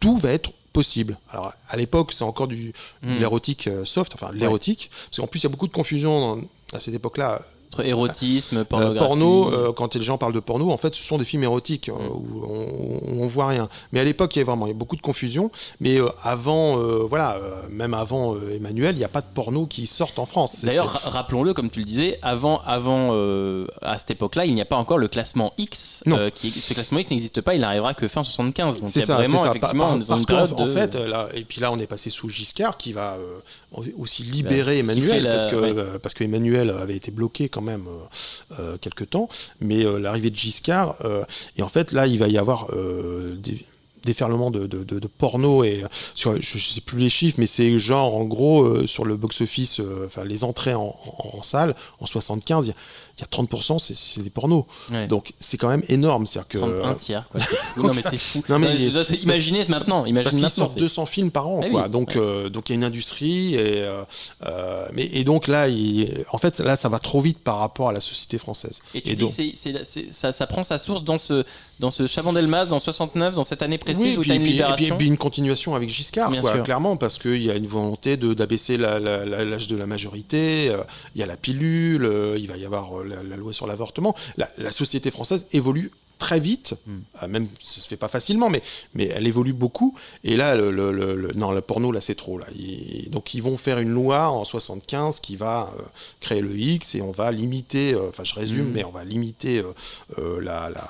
tout 0.00 0.16
va 0.16 0.30
être 0.30 0.52
possible. 0.72 1.18
Alors 1.30 1.52
à 1.68 1.76
l'époque, 1.76 2.12
c'est 2.12 2.24
encore 2.24 2.48
du 2.48 2.72
de 3.02 3.08
Mm. 3.10 3.18
l'érotique 3.18 3.66
euh, 3.68 3.84
soft, 3.84 4.14
enfin 4.14 4.30
de 4.32 4.36
l'érotique, 4.38 4.90
parce 5.10 5.18
qu'en 5.18 5.26
plus 5.26 5.40
il 5.40 5.44
y 5.44 5.46
a 5.46 5.50
beaucoup 5.50 5.66
de 5.68 5.72
confusion 5.72 6.36
dans- 6.36 6.42
à 6.76 6.80
cette 6.80 6.94
époque-là. 6.94 7.42
Entre 7.70 7.84
érotisme, 7.86 8.58
Euh, 8.58 8.64
pornographie. 8.64 9.06
porno, 9.06 9.52
euh, 9.52 9.72
quand 9.72 9.94
les 9.94 10.02
gens 10.02 10.16
parlent 10.16 10.32
de 10.32 10.40
porno, 10.40 10.70
en 10.70 10.76
fait, 10.78 10.94
ce 10.94 11.02
sont 11.02 11.18
des 11.18 11.24
films 11.26 11.42
érotiques 11.44 11.88
euh, 11.90 11.92
où, 11.92 12.44
on, 12.48 13.22
on 13.22 13.26
voit 13.26 13.48
rien. 13.48 13.68
Mais 13.92 14.00
à 14.00 14.04
l'époque, 14.04 14.34
il 14.34 14.38
y 14.38 14.40
avait 14.40 14.46
vraiment 14.46 14.64
il 14.66 14.70
y 14.70 14.72
avait 14.72 14.78
beaucoup 14.78 14.96
de 14.96 15.02
confusion. 15.02 15.50
Mais 15.80 16.00
euh, 16.00 16.08
avant, 16.22 16.76
voilà, 17.06 17.38
même 17.70 17.92
avant 17.94 18.36
Emmanuel, 18.50 18.94
il 18.94 18.98
n'y 18.98 19.04
a 19.04 19.08
pas 19.08 19.20
de 19.20 19.26
porno 19.32 19.66
qui 19.66 19.86
sortent 19.86 20.18
en 20.18 20.26
France. 20.26 20.64
D'ailleurs, 20.64 20.90
ra- 20.90 21.10
rappelons-le, 21.10 21.52
comme 21.54 21.70
tu 21.70 21.80
le 21.80 21.84
disais, 21.84 22.18
avant, 22.22 22.60
avant 22.64 23.12
à 23.82 23.98
cette 23.98 24.10
époque-là, 24.12 24.46
il 24.46 24.54
n'y 24.54 24.60
a 24.62 24.64
pas 24.64 24.76
encore 24.76 24.98
le 24.98 25.08
classement 25.08 25.52
X. 25.58 26.02
Non. 26.06 26.30
qui, 26.34 26.50
ce 26.50 26.72
classement 26.74 26.98
X 27.00 27.10
n'existe 27.10 27.40
pas, 27.42 27.54
il 27.54 27.60
n'arrivera 27.60 27.92
que 27.94 28.08
fin 28.08 28.22
75. 28.22 28.80
Donc 28.80 28.84
il 28.84 28.88
y 28.88 28.92
C'est 28.92 29.02
a 29.02 29.06
ça, 29.06 29.14
vraiment, 29.16 29.42
ça. 29.42 29.50
effectivement, 29.50 29.84
Par- 29.88 29.92
on 29.96 30.00
est 30.00 30.08
dans 30.08 30.24
parce 30.24 30.52
en 30.52 30.64
de- 30.66 30.72
fait, 30.72 30.94
là, 30.94 31.28
et 31.34 31.44
puis 31.44 31.60
là, 31.60 31.70
on 31.72 31.78
est 31.78 31.86
passé 31.86 32.08
sous 32.10 32.28
Giscard 32.28 32.76
qui 32.78 32.92
va 32.92 33.18
aussi 33.98 34.22
libérer 34.22 34.76
siffler 34.76 34.78
Emmanuel 34.78 35.24
parce 35.30 35.46
que 35.46 35.56
ouais. 35.56 35.98
parce 36.02 36.14
que 36.14 36.24
Emmanuel 36.24 36.70
avait 36.70 36.96
été 36.96 37.10
bloqué 37.10 37.48
quand 37.48 37.60
même 37.60 37.67
euh, 37.70 38.58
euh, 38.58 38.78
quelque 38.78 39.04
temps, 39.04 39.28
mais 39.60 39.84
euh, 39.84 39.98
l'arrivée 39.98 40.30
de 40.30 40.36
Giscard 40.36 40.96
et 41.56 41.62
en 41.62 41.68
fait 41.68 41.92
là, 41.92 42.06
il 42.06 42.18
va 42.18 42.28
y 42.28 42.38
avoir 42.38 42.68
des 42.70 43.64
déferlement 44.04 44.50
de, 44.50 45.06
porno 45.18 45.64
et 45.64 45.82
sur, 46.14 46.40
je, 46.40 46.58
sais 46.58 46.80
plus 46.80 46.98
les 46.98 47.10
chiffres 47.10 47.36
mais 47.38 47.46
c'est 47.46 47.78
genre 47.78 48.14
en 48.14 48.24
gros 48.24 48.86
sur 48.86 49.04
le 49.04 49.16
box 49.16 49.42
office 49.42 49.82
enfin 50.06 50.24
les 50.24 50.44
entrées 50.44 50.74
en, 50.74 50.94
salle 51.42 51.74
en 52.00 52.06
75 52.06 52.66
il 52.66 52.68
y 52.68 52.72
a, 52.72 52.74
il 53.18 53.22
y 53.22 53.24
a 53.24 53.26
30% 53.26 53.78
c'est- 53.78 54.22
des 54.22 54.30
pornos 54.30 54.64
Ouais. 54.90 55.06
donc 55.08 55.32
c'est 55.40 55.56
quand 55.56 55.68
même 55.68 55.82
énorme 55.88 56.26
c'est 56.26 56.38
à 56.38 56.42
dire 56.42 56.48
que 56.48 56.58
30, 56.58 56.70
un 56.70 56.90
euh, 56.90 56.94
tiers. 56.94 57.28
Quoi. 57.30 57.40
Non 57.82 57.92
mais 57.94 58.02
c'est 58.02 58.18
fou. 58.18 58.42
Non, 58.48 58.58
mais 58.58 58.68
Non, 58.68 59.02
imaginez 59.22 59.64
maintenant. 59.68 60.04
Imagine 60.06 60.22
parce 60.30 60.36
qu'ils 60.36 60.50
sortent 60.50 60.74
c'est- 60.74 60.80
200 60.80 61.06
films 61.06 61.30
par 61.30 61.48
an, 61.48 61.60
Ah 61.64 61.68
quoi. 61.68 61.82
oui, 61.84 61.90
donc, 61.90 62.10
ouais. 62.10 62.16
euh, 62.20 62.48
donc 62.48 62.68
il 62.68 62.72
y 62.72 62.74
a 62.74 62.76
une 62.76 62.84
industrie 62.84 63.54
et, 63.54 63.82
euh, 64.44 64.86
mais, 64.92 65.06
et 65.12 65.24
donc 65.24 65.46
là, 65.48 65.68
il- 65.68 66.24
en 66.32 66.38
fait, 66.38 66.60
là, 66.60 66.76
ça 66.76 66.88
va 66.88 66.98
trop 66.98 67.20
vite 67.20 67.38
par 67.38 67.58
rapport 67.58 67.88
à 67.88 67.92
la 67.92 68.00
société 68.00 68.38
française. 68.38 68.80
Et 68.94 69.00
tu 69.02 69.14
dis 69.14 69.22
donc- 69.22 69.30
c'est- 69.30 70.10
ça, 70.10 70.32
ça 70.32 70.46
prend 70.46 70.62
sa 70.62 70.78
source 70.78 71.04
dans 71.04 71.18
ce, 71.18 71.44
dans 71.80 71.90
ce 71.90 72.06
Chaban-Delmas, 72.06 72.66
dans 72.66 72.78
69, 72.78 73.34
dans 73.34 73.44
cette 73.44 73.62
année 73.62 73.78
précise 73.78 74.02
Oui, 74.02 74.16
où 74.16 74.20
puis- 74.20 74.28
tu 74.28 74.32
as 74.32 74.34
une 74.36 74.42
puis- 74.42 74.50
et 74.50 74.52
puis- 74.52 74.58
libération. 74.62 74.94
et 74.94 74.98
puis 74.98 75.06
une 75.06 75.16
continuation 75.16 75.74
avec 75.74 75.88
Giscard, 75.90 76.30
quoi, 76.40 76.58
clairement, 76.58 76.96
parce 76.96 77.18
qu'il 77.18 77.42
y 77.42 77.50
a 77.50 77.54
une 77.54 77.66
volonté 77.66 78.16
de- 78.16 78.34
d'abaisser 78.34 78.76
l'âge 78.76 79.68
de 79.68 79.76
la 79.76 79.86
majorité, 79.86 80.72
il 81.14 81.20
y 81.20 81.22
a 81.22 81.26
la 81.26 81.36
pilule, 81.36 82.10
il 82.38 82.46
va 82.48 82.56
y 82.56 82.64
avoir 82.64 82.90
la, 83.08 83.22
la 83.22 83.36
loi 83.36 83.52
sur 83.52 83.66
l'avortement. 83.66 84.14
La, 84.36 84.48
la 84.58 84.70
société 84.70 85.10
française 85.10 85.46
évolue 85.52 85.90
très 86.18 86.40
vite, 86.40 86.74
Hmm. 86.84 86.98
euh, 87.22 87.28
même 87.28 87.46
ça 87.62 87.80
se 87.80 87.86
fait 87.86 87.96
pas 87.96 88.08
facilement, 88.08 88.50
mais, 88.50 88.60
mais 88.92 89.06
elle 89.06 89.28
évolue 89.28 89.52
beaucoup. 89.52 89.94
Et 90.24 90.34
là, 90.36 90.56
le, 90.56 90.72
le- 90.72 90.90
le- 90.90 91.14
le- 91.14 91.32
non, 91.34 91.52
le 91.52 91.60
porno, 91.60 91.92
là, 91.92 92.00
c'est 92.00 92.16
trop. 92.16 92.38
Là. 92.38 92.46
Donc, 93.10 93.34
ils 93.34 93.40
vont 93.42 93.56
faire 93.56 93.78
une 93.78 93.90
loi 93.90 94.28
en 94.30 94.42
75 94.42 95.20
qui 95.20 95.36
va 95.36 95.72
euh, 95.78 95.82
créer 96.18 96.40
le 96.40 96.58
X 96.58 96.96
et 96.96 97.02
on 97.02 97.12
va 97.12 97.30
limiter, 97.30 97.94
euh, 97.94 98.08
enfin, 98.08 98.24
je 98.24 98.34
résume, 98.34 98.66
Mhm. 98.66 98.72
mais 98.72 98.84
on 98.84 98.90
va 98.90 99.04
limiter 99.04 99.62
euh, 100.18 100.40
la, 100.40 100.70
la, 100.70 100.88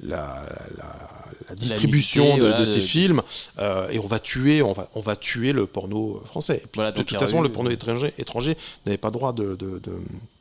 la, 0.00 0.44
la- 0.76 1.08
la 1.48 1.54
distribution 1.54 2.36
de, 2.36 2.42
voilà, 2.42 2.60
de 2.60 2.66
ces 2.66 2.82
films 2.82 3.22
et 3.90 3.98
on 3.98 4.06
va 4.06 4.18
tuer, 4.18 4.60
on 4.60 4.74
va, 4.74 4.90
on 4.94 5.00
va 5.00 5.16
tuer 5.16 5.52
le 5.54 5.66
porno 5.66 6.22
français. 6.26 6.56
Et 6.56 6.60
puis, 6.66 6.68
Voilà, 6.74 6.92
de 6.92 7.02
toute 7.02 7.18
façon, 7.18 7.40
eu- 7.40 7.44
le 7.44 7.50
porno 7.50 7.70
étranger, 7.70 8.12
étranger 8.18 8.58
n'avait 8.84 8.98
pas 8.98 9.10
droit 9.10 9.32
de, 9.32 9.54
de- 9.56 9.78
de- 9.78 9.98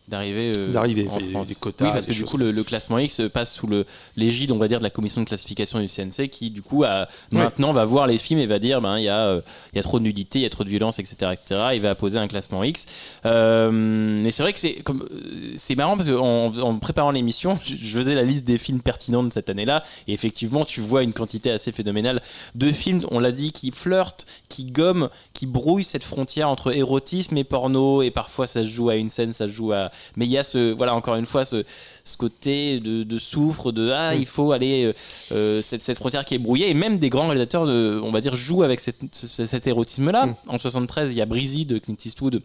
d'arriver 0.08 0.53
euh, 0.58 0.72
D'arriver, 0.72 1.08
en 1.10 1.18
des- 1.18 1.32
France. 1.32 1.47
des 1.47 1.56
quotas, 1.56 1.86
oui, 1.86 1.91
parce 1.91 2.06
que 2.06 2.14
du 2.14 2.24
coup, 2.26 2.38
le, 2.38 2.51
le 2.51 2.64
classement 2.64 2.97
X 2.99 3.22
passe 3.34 3.53
sous 3.53 3.68
le 3.68 3.86
l'égide, 4.16 4.51
on 4.51 4.58
va 4.58 4.68
dire, 4.68 4.80
de 4.80 4.84
la 4.84 4.89
commission 4.89 5.22
de 5.22 5.28
classification 5.28 5.80
du 5.80 5.88
CNC, 5.88 6.30
qui 6.30 6.51
du 6.51 6.62
coup 6.62 6.84
a, 6.84 7.08
maintenant 7.32 7.74
va 7.74 7.86
voir 7.86 8.06
les 8.08 8.18
films 8.18 8.39
et 8.39 8.45
va 8.45 8.60
dire, 8.60 8.82
ben 8.82 8.97
il 8.99 9.03
y 9.06 9.10
a 9.10 9.20
euh, 9.20 9.41
il 9.74 9.78
y 9.78 9.80
a 9.80 9.84
trop 9.84 9.99
de 9.99 10.03
nudité, 10.03 10.39
il 10.39 10.41
y 10.43 10.45
a 10.45 10.49
trop 10.49 10.64
de 10.64 10.70
violence, 10.70 10.99
etc., 10.99 11.32
etc. 11.34 11.62
Il 11.74 11.82
va 11.82 11.89
apposer 11.91 12.18
un 12.18 12.28
classement 12.28 12.64
X. 12.64 12.86
Euh, 13.26 13.70
mais 13.72 14.32
c'est 14.32 14.43
vrai 14.43 14.53
que 14.53 14.60
c'est 14.60 14.76
comme 14.84 15.03
euh, 15.12 15.53
c'est 15.56 15.76
marrant 15.76 15.97
parce 15.97 16.10
qu'en 16.10 16.53
en 16.58 16.78
préparant 16.80 17.12
l'émission, 17.12 17.58
je, 17.66 17.76
je 17.76 17.97
faisais 17.97 18.16
la 18.16 18.24
liste 18.24 18.43
des 18.43 18.58
films 18.58 18.82
pertinents 18.82 19.24
de 19.24 19.34
cette 19.34 19.49
année-là, 19.49 19.84
et 20.08 20.14
effectivement, 20.14 20.66
tu 20.66 20.82
vois 20.82 21.03
une 21.03 21.14
quantité 21.14 21.51
assez 21.51 21.72
phénoménale 21.72 22.22
de 22.56 22.72
films, 22.72 23.01
on 23.12 23.20
l'a 23.20 23.32
dit, 23.32 23.51
qui 23.51 23.72
flirtent, 23.72 24.26
qui 24.49 24.66
gomment, 24.66 25.10
qui 25.34 25.45
brouillent 25.47 25.84
cette 25.84 26.03
frontière 26.03 26.49
entre 26.49 26.76
érotisme 26.76 27.38
et 27.38 27.43
porno, 27.43 28.01
et 28.01 28.12
parfois 28.12 28.47
ça 28.47 28.62
se 28.62 28.70
joue 28.70 28.89
à 28.89 28.95
une 28.95 29.10
scène, 29.10 29.34
ça 29.34 29.47
se 29.47 29.53
joue 29.53 29.72
à. 29.74 29.91
Mais 30.18 30.26
il 30.26 30.32
y 30.32 30.38
a 30.38 30.43
ce, 30.43 30.74
voilà, 30.74 30.96
encore 30.96 31.16
une 31.16 31.26
fois, 31.26 31.46
ce, 31.46 31.64
ce 32.04 32.18
côté 32.18 32.80
de, 32.80 33.04
de 33.04 33.18
souffre, 33.18 33.72
de 33.72 33.91
ah, 33.91 34.16
il 34.16 34.26
faut 34.26 34.52
aller, 34.52 34.86
euh, 34.86 34.93
euh, 35.32 35.62
cette, 35.62 35.82
cette 35.82 35.98
frontière 35.98 36.26
qui 36.26 36.36
est 36.36 36.39
brouillée, 36.39 36.70
et 36.70 36.74
même 36.74 37.00
des 37.00 37.10
grands 37.10 37.26
réalisateurs, 37.28 37.66
de, 37.66 38.00
on 38.04 38.12
va 38.12 38.22
dire, 38.22 38.36
jouent 38.36 38.64
avec 38.64 38.80
cette- 38.80 39.14
cet 39.14 39.68
érotisme-là. 39.68 40.36
En 40.48 40.58
73, 40.58 41.12
il 41.12 41.18
y 41.18 41.22
a 41.22 41.26
Breezy 41.26 41.66
de 41.66 41.78
Clint 41.78 41.96
Eastwood 42.06 42.41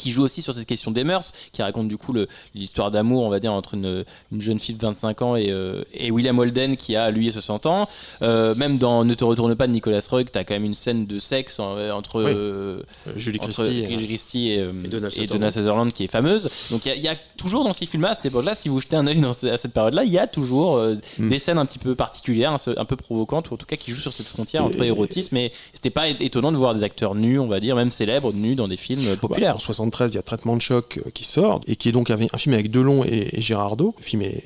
qui 0.00 0.10
joue 0.10 0.22
aussi 0.22 0.42
sur 0.42 0.52
cette 0.54 0.66
question 0.66 0.90
des 0.90 1.04
mœurs, 1.04 1.32
qui 1.52 1.62
raconte 1.62 1.88
du 1.88 1.96
coup 1.96 2.14
l'histoire 2.54 2.90
d'amour, 2.90 3.22
on 3.24 3.28
va 3.28 3.38
dire, 3.40 3.52
entre 3.52 3.74
une, 3.74 4.04
une 4.32 4.40
jeune 4.40 4.58
fille 4.58 4.74
de 4.74 4.80
25 4.80 5.22
ans 5.22 5.36
et, 5.36 5.50
euh, 5.50 5.82
et 5.94 6.10
William 6.10 6.38
Holden 6.38 6.76
qui 6.76 6.96
a 6.96 7.10
lui 7.10 7.30
60 7.30 7.66
ans. 7.66 7.88
Euh, 8.22 8.54
même 8.54 8.78
dans 8.78 9.04
Ne 9.04 9.14
te 9.14 9.24
retourne 9.24 9.54
pas 9.54 9.66
de 9.66 9.72
Nicolas 9.72 10.00
Roeg, 10.10 10.28
t'as 10.30 10.44
quand 10.44 10.54
même 10.54 10.64
une 10.64 10.74
scène 10.74 11.06
de 11.06 11.18
sexe 11.18 11.58
en- 11.60 11.78
entre, 11.90 12.22
Oui. 12.24 12.32
euh, 12.34 12.80
Julie 13.16 13.38
entre 13.40 13.52
Christie, 13.62 13.86
Julie 13.88 14.06
Christie 14.06 14.48
et, 14.48 14.58
et 14.60 14.88
Donna 14.88 15.08
et 15.08 15.10
Sutherland. 15.10 15.28
Donna 15.40 15.50
Sutherland 15.50 15.92
qui 15.92 16.04
est 16.04 16.10
fameuse. 16.10 16.48
Donc 16.70 16.86
il 16.86 16.88
y 16.88 16.92
a- 16.92 16.96
il 16.96 17.02
y, 17.02 17.08
a 17.08 17.16
toujours 17.36 17.64
dans 17.64 17.72
ces 17.72 17.86
films-là, 17.86 18.10
à 18.10 18.14
cette 18.14 18.26
époque-là, 18.26 18.54
si 18.54 18.68
vous 18.68 18.80
jetez 18.80 18.96
un 18.96 19.06
œil 19.06 19.22
à 19.24 19.58
cette 19.58 19.72
période-là, 19.72 20.04
il 20.04 20.12
y 20.12 20.18
a 20.18 20.26
toujours 20.26 20.78
Mm. 21.18 21.28
des 21.28 21.38
scènes 21.38 21.58
un 21.58 21.66
petit 21.66 21.78
peu 21.78 21.94
particulières, 21.94 22.56
un, 22.76 22.84
peu 22.84 22.96
provocantes, 22.96 23.50
ou 23.50 23.54
en 23.54 23.56
tout 23.56 23.66
cas 23.66 23.76
qui 23.76 23.90
jouent 23.92 24.00
sur 24.00 24.12
cette 24.12 24.26
frontière 24.26 24.64
entre 24.64 24.82
érotisme. 24.82 25.36
Et 25.36 25.52
c'était 25.72 25.90
pas 25.90 26.08
étonnant 26.08 26.52
de 26.52 26.56
voir 26.56 26.74
des 26.74 26.82
acteurs 26.84 27.14
nus, 27.14 27.38
on 27.38 27.46
va 27.48 27.60
dire, 27.60 27.76
même 27.76 27.90
célèbres, 27.90 28.32
nus 28.32 28.54
dans 28.54 28.68
des 28.68 28.76
films 28.76 29.04
Bah, 29.04 29.16
populaires. 29.16 29.60
73, 29.90 30.12
il 30.12 30.16
y 30.16 30.18
a 30.18 30.22
Traitement 30.22 30.56
de 30.56 30.62
choc 30.62 30.98
euh, 31.04 31.10
qui 31.10 31.24
sort 31.24 31.60
et 31.66 31.76
qui 31.76 31.88
est 31.88 31.92
donc 31.92 32.10
un 32.10 32.16
film 32.16 32.54
avec 32.54 32.70
Delon 32.70 33.04
et, 33.04 33.40
et. 33.40 33.94
Le 33.98 34.04
film 34.04 34.22
est, 34.22 34.42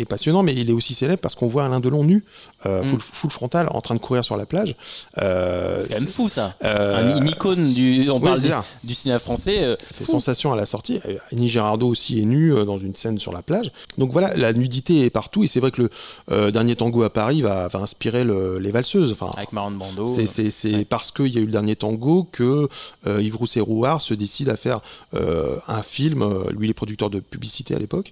est 0.00 0.04
passionnant, 0.04 0.42
mais 0.42 0.54
il 0.54 0.70
est 0.70 0.72
aussi 0.72 0.94
célèbre 0.94 1.20
parce 1.20 1.34
qu'on 1.34 1.46
voit 1.48 1.64
Alain 1.64 1.80
Delon 1.80 2.04
nu, 2.04 2.24
euh, 2.66 2.82
Mm. 2.82 2.86
full, 2.86 3.00
full 3.00 3.30
frontal, 3.30 3.68
en 3.70 3.80
train 3.80 3.94
de 3.94 4.00
courir 4.00 4.24
sur 4.24 4.36
la 4.36 4.46
plage. 4.46 4.74
Euh, 5.18 5.80
C'est 5.80 5.88
quand 5.88 6.00
même 6.00 6.08
fou 6.08 6.28
ça. 6.28 6.54
Euh, 6.64 7.14
Un- 7.14 7.18
une 7.22 7.28
icône 7.28 7.72
du, 7.72 8.08
on 8.10 8.16
oui, 8.16 8.22
parle 8.22 8.36
c'est 8.40 8.42
du, 8.46 8.48
ça. 8.48 8.64
du 8.84 8.94
cinéma 8.94 9.18
français. 9.18 9.62
euh, 9.62 9.76
fait 9.92 10.04
fou. 10.04 10.12
sensation 10.12 10.52
à 10.52 10.56
la 10.56 10.66
sortie. 10.66 11.00
Annie 11.32 11.48
Girardot 11.48 11.88
aussi 11.88 12.20
est 12.20 12.24
nue 12.24 12.52
dans 12.64 12.78
une 12.78 12.94
scène 12.94 13.18
sur 13.18 13.32
la 13.32 13.42
plage. 13.42 13.70
Donc 13.98 14.12
voilà, 14.12 14.36
la 14.36 14.52
nudité 14.52 15.02
est 15.04 15.10
partout 15.10 15.44
et 15.44 15.46
c'est 15.46 15.60
vrai 15.60 15.70
que 15.70 15.88
le 16.30 16.50
dernier 16.52 16.76
tango 16.76 17.02
à 17.02 17.10
Paris 17.10 17.42
va, 17.42 17.68
va 17.68 17.78
inspirer 17.80 18.24
le- 18.24 18.58
les 18.58 18.70
valseuses. 18.70 19.12
Enfin, 19.12 19.30
Avec 19.36 19.52
Marlon 19.52 19.76
Brando. 19.76 20.06
c'est 20.06 20.26
Ouais. 20.74 20.84
parce 20.84 21.10
qu'il 21.10 21.34
y 21.34 21.38
a 21.38 21.40
eu 21.40 21.46
le 21.46 21.52
dernier 21.52 21.76
tango 21.76 22.28
que 22.32 22.68
Yves 23.06 23.36
Rousset-Rouard 23.36 24.00
se 24.00 24.14
décide 24.14 24.48
à 24.48 24.56
faire 24.56 24.80
un 25.12 25.82
film. 25.82 26.24
Lui, 26.50 26.66
il 26.66 26.70
est 26.70 26.74
producteur 26.74 27.10
de 27.10 27.20
publicité 27.20 27.74
à 27.74 27.78
l'époque. 27.78 28.10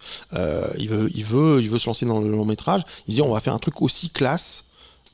Il, 0.78 0.88
veut, 0.88 1.10
il, 1.14 1.24
veut, 1.24 1.60
il 1.60 1.70
veut 1.70 1.73
se 1.78 1.86
lancer 1.86 2.06
dans 2.06 2.20
le 2.20 2.30
long 2.30 2.44
métrage. 2.44 2.82
Il 3.08 3.14
dit 3.14 3.22
on 3.22 3.32
va 3.32 3.40
faire 3.40 3.54
un 3.54 3.58
truc 3.58 3.80
aussi 3.82 4.10
classe. 4.10 4.64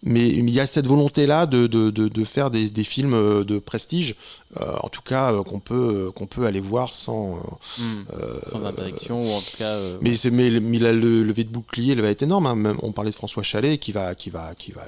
Mais 0.02 0.26
il 0.26 0.48
y 0.48 0.61
a 0.61 0.66
cette 0.66 0.86
volonté-là 0.86 1.44
de, 1.44 1.66
de, 1.66 1.90
de, 1.90 2.08
de 2.08 2.24
faire 2.24 2.50
des, 2.50 2.70
des 2.70 2.84
films 2.84 3.12
euh, 3.12 3.44
de 3.44 3.58
prestige, 3.58 4.14
euh, 4.58 4.74
en 4.82 4.88
tout 4.88 5.02
cas 5.02 5.30
euh, 5.34 5.42
qu'on 5.42 5.61
peut, 5.61 6.06
euh, 6.08 6.11
qu'on 6.11 6.26
peut 6.26 6.46
aller 6.46 6.61
voir 6.61 6.90
sans, 6.94 7.36
euh, 7.78 8.38
Sans 8.42 8.64
interdiction 8.64 9.22
ou 9.22 9.28
en 9.30 9.40
tout 9.40 9.58
cas. 9.58 9.78
mais, 10.00 10.16
c'est- 10.16 10.30
mais, 10.30 10.48
mais 10.58 10.78
le 10.78 11.22
levé 11.22 11.44
de 11.44 11.50
bouclier 11.50 11.92
elle 11.92 12.00
va 12.00 12.08
être 12.08 12.22
énorme. 12.22 12.46
hein. 12.46 12.54
Même, 12.54 12.78
on 12.82 12.92
parlait 12.92 13.11
de 13.11 13.16
François 13.16 13.42
Chalet 13.42 13.78
qui 13.78 13.92
va, 13.92 14.14
qui 14.14 14.30
va, 14.30 14.54
qui 14.54 14.72
va 14.72 14.86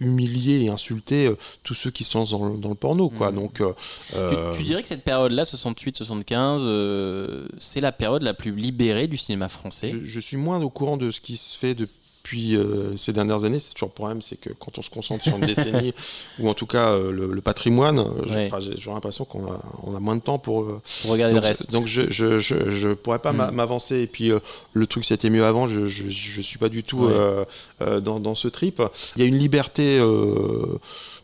humilier 0.00 0.62
et 0.64 0.68
insulter 0.68 1.26
euh, 1.26 1.36
tous 1.62 1.74
ceux 1.74 1.90
qui 1.90 2.06
lancent 2.14 2.30
dans 2.30 2.48
le, 2.48 2.56
dans 2.58 2.68
le 2.68 2.74
porno. 2.74 3.08
Quoi. 3.08 3.30
Mhm. 3.30 3.36
Donc, 3.36 3.60
euh, 3.60 3.72
Tu, 4.10 4.16
euh, 4.16 4.52
tu 4.52 4.62
dirais 4.62 4.82
que 4.82 4.88
cette 4.88 5.04
période-là, 5.04 5.44
68-75, 5.44 6.60
euh, 6.62 7.46
c'est 7.58 7.80
la 7.80 7.92
période 7.92 8.22
la 8.22 8.34
plus 8.34 8.54
libérée 8.54 9.06
du 9.06 9.16
cinéma 9.16 9.48
français? 9.48 9.90
je, 9.90 10.04
je 10.04 10.20
suis 10.20 10.36
moins 10.36 10.62
au 10.62 10.70
courant 10.70 10.96
de 10.96 11.10
ce 11.10 11.20
qui 11.20 11.36
se 11.36 11.56
fait 11.56 11.74
depuis 11.74 11.92
euh, 12.32 12.96
ces 12.96 13.12
dernières 13.12 13.44
années. 13.44 13.60
C'est 13.60 13.74
toujours 13.74 13.88
le 13.90 13.94
problème, 13.94 14.22
c'est 14.22 14.36
que 14.40 14.50
quand 14.50 14.78
on 14.78 14.82
se 14.82 14.90
concentre 14.90 15.22
sur 15.24 15.36
une 15.36 15.44
décennie, 15.46 15.92
ou 16.38 16.48
en 16.48 16.54
tout 16.54 16.66
cas 16.66 16.88
euh, 16.92 17.12
le, 17.12 17.32
le 17.32 17.40
patrimoine, 17.42 17.98
euh, 17.98 18.04
j'ai- 18.26 18.34
Ouais. 18.34 18.94
l'impression 18.94 19.24
qu'on 19.24 19.46
a, 19.46 19.60
on 19.82 19.94
a 19.94 20.00
moins 20.00 20.16
de 20.16 20.20
temps 20.22 20.38
pour, 20.38 20.62
euh, 20.62 20.80
Pour 21.02 21.10
regarder 21.12 21.34
donc, 21.34 21.42
le 21.42 21.48
reste. 21.48 21.70
donc 21.70 21.86
je, 21.86 22.10
je, 22.10 22.38
je, 22.38 22.70
je 22.70 22.88
pourrais 22.94 23.18
pas 23.18 23.32
Mm. 23.32 23.50
m'avancer. 23.52 23.96
Et 24.00 24.06
puis 24.06 24.30
le 24.72 24.86
truc 24.86 25.04
c'était 25.04 25.30
mieux 25.30 25.44
avant, 25.44 25.66
je, 25.68 25.86
je, 25.86 26.08
je 26.08 26.40
suis 26.40 26.58
pas 26.58 26.68
du 26.68 26.82
tout 26.82 27.04
Ouais. 27.06 28.00
dans, 28.00 28.20
dans 28.20 28.34
ce 28.34 28.48
trip. 28.48 28.82
Il 29.16 29.22
y 29.22 29.24
a 29.24 29.28
une 29.28 29.38
liberté. 29.38 29.98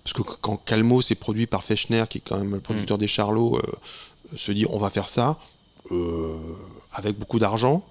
parce 0.05 0.13
que 0.15 0.23
quand 0.41 0.57
Calmo 0.57 1.01
c'est 1.03 1.15
produit 1.15 1.47
par 1.47 1.63
Fechner, 1.63 2.05
qui 2.11 2.19
est 2.19 2.23
quand 2.27 2.37
même 2.39 2.53
le 2.55 2.61
producteur 2.61 2.97
Mm. 2.97 3.01
des 3.01 3.07
Charlots, 3.09 3.61
se 4.37 4.53
dit 4.53 4.67
on 4.69 4.79
va 4.79 4.91
faire 4.91 5.09
ça 5.09 5.39
avec 6.93 7.19
beaucoup 7.19 7.39
d'argent. 7.39 7.85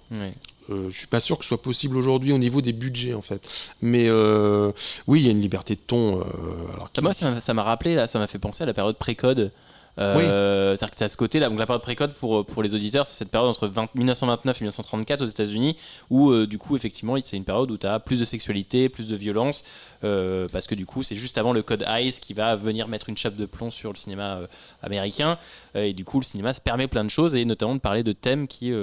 Euh, 0.69 0.89
je 0.89 0.97
suis 0.97 1.07
pas 1.07 1.19
sûr 1.19 1.37
que 1.37 1.43
ce 1.43 1.49
soit 1.49 1.61
possible 1.61 1.97
aujourd'hui 1.97 2.31
au 2.31 2.37
niveau 2.37 2.61
des 2.61 2.73
budgets 2.73 3.13
en 3.13 3.21
fait. 3.21 3.47
Mais 3.81 4.07
euh, 4.07 4.71
oui, 5.07 5.21
il 5.21 5.25
y 5.25 5.29
a 5.29 5.31
une 5.31 5.41
liberté 5.41 5.75
de 5.75 5.81
ton. 5.81 6.19
euh, 6.19 7.01
moi, 7.01 7.13
ça 7.13 7.53
m'a 7.53 7.63
rappelé, 7.63 7.95
là, 7.95 8.07
ça 8.07 8.19
m'a 8.19 8.27
fait 8.27 8.39
penser 8.39 8.63
à 8.63 8.65
la 8.65 8.73
période 8.73 8.97
pré-code. 8.97 9.51
Euh, 9.99 10.75
C'est-à-dire 10.75 10.91
que 10.91 10.97
c'est 10.97 11.05
à 11.05 11.09
ce 11.09 11.17
côté-là. 11.17 11.49
Donc 11.49 11.59
la 11.59 11.65
période 11.65 11.81
pré-code 11.81 12.13
pour, 12.13 12.45
pour 12.45 12.63
les 12.63 12.73
auditeurs, 12.73 13.05
c'est 13.05 13.17
cette 13.17 13.31
période 13.31 13.49
entre 13.49 13.67
20 13.67 13.95
1929 13.95 14.57
et 14.57 14.63
1934 14.63 15.21
aux 15.21 15.25
États-Unis, 15.25 15.77
où 16.09 16.31
euh, 16.31 16.47
du 16.47 16.57
coup, 16.57 16.75
effectivement, 16.75 17.15
c'est 17.23 17.37
une 17.37 17.43
période 17.43 17.69
où 17.71 17.77
tu 17.77 17.87
as 17.87 17.99
plus 17.99 18.19
de 18.19 18.25
sexualité, 18.25 18.89
plus 18.89 19.07
de 19.07 19.15
violence, 19.15 19.63
euh, 20.03 20.47
parce 20.51 20.67
que 20.67 20.75
du 20.75 20.85
coup, 20.85 21.03
c'est 21.03 21.15
juste 21.15 21.37
avant 21.37 21.53
le 21.53 21.61
code 21.61 21.85
ICE 21.87 22.19
qui 22.19 22.33
va 22.33 22.55
venir 22.55 22.87
mettre 22.87 23.09
une 23.09 23.17
chape 23.17 23.35
de 23.35 23.45
plomb 23.45 23.71
sur 23.71 23.91
le 23.91 23.97
cinéma 23.97 24.41
américain. 24.81 25.37
Et 25.75 25.93
du 25.93 26.05
coup, 26.05 26.19
le 26.19 26.25
cinéma 26.25 26.53
se 26.53 26.61
permet 26.61 26.87
plein 26.87 27.03
de 27.03 27.09
choses, 27.09 27.35
et 27.35 27.45
notamment 27.45 27.75
de 27.75 27.81
parler 27.81 28.03
de 28.03 28.11
thèmes 28.11 28.47
qui, 28.47 28.73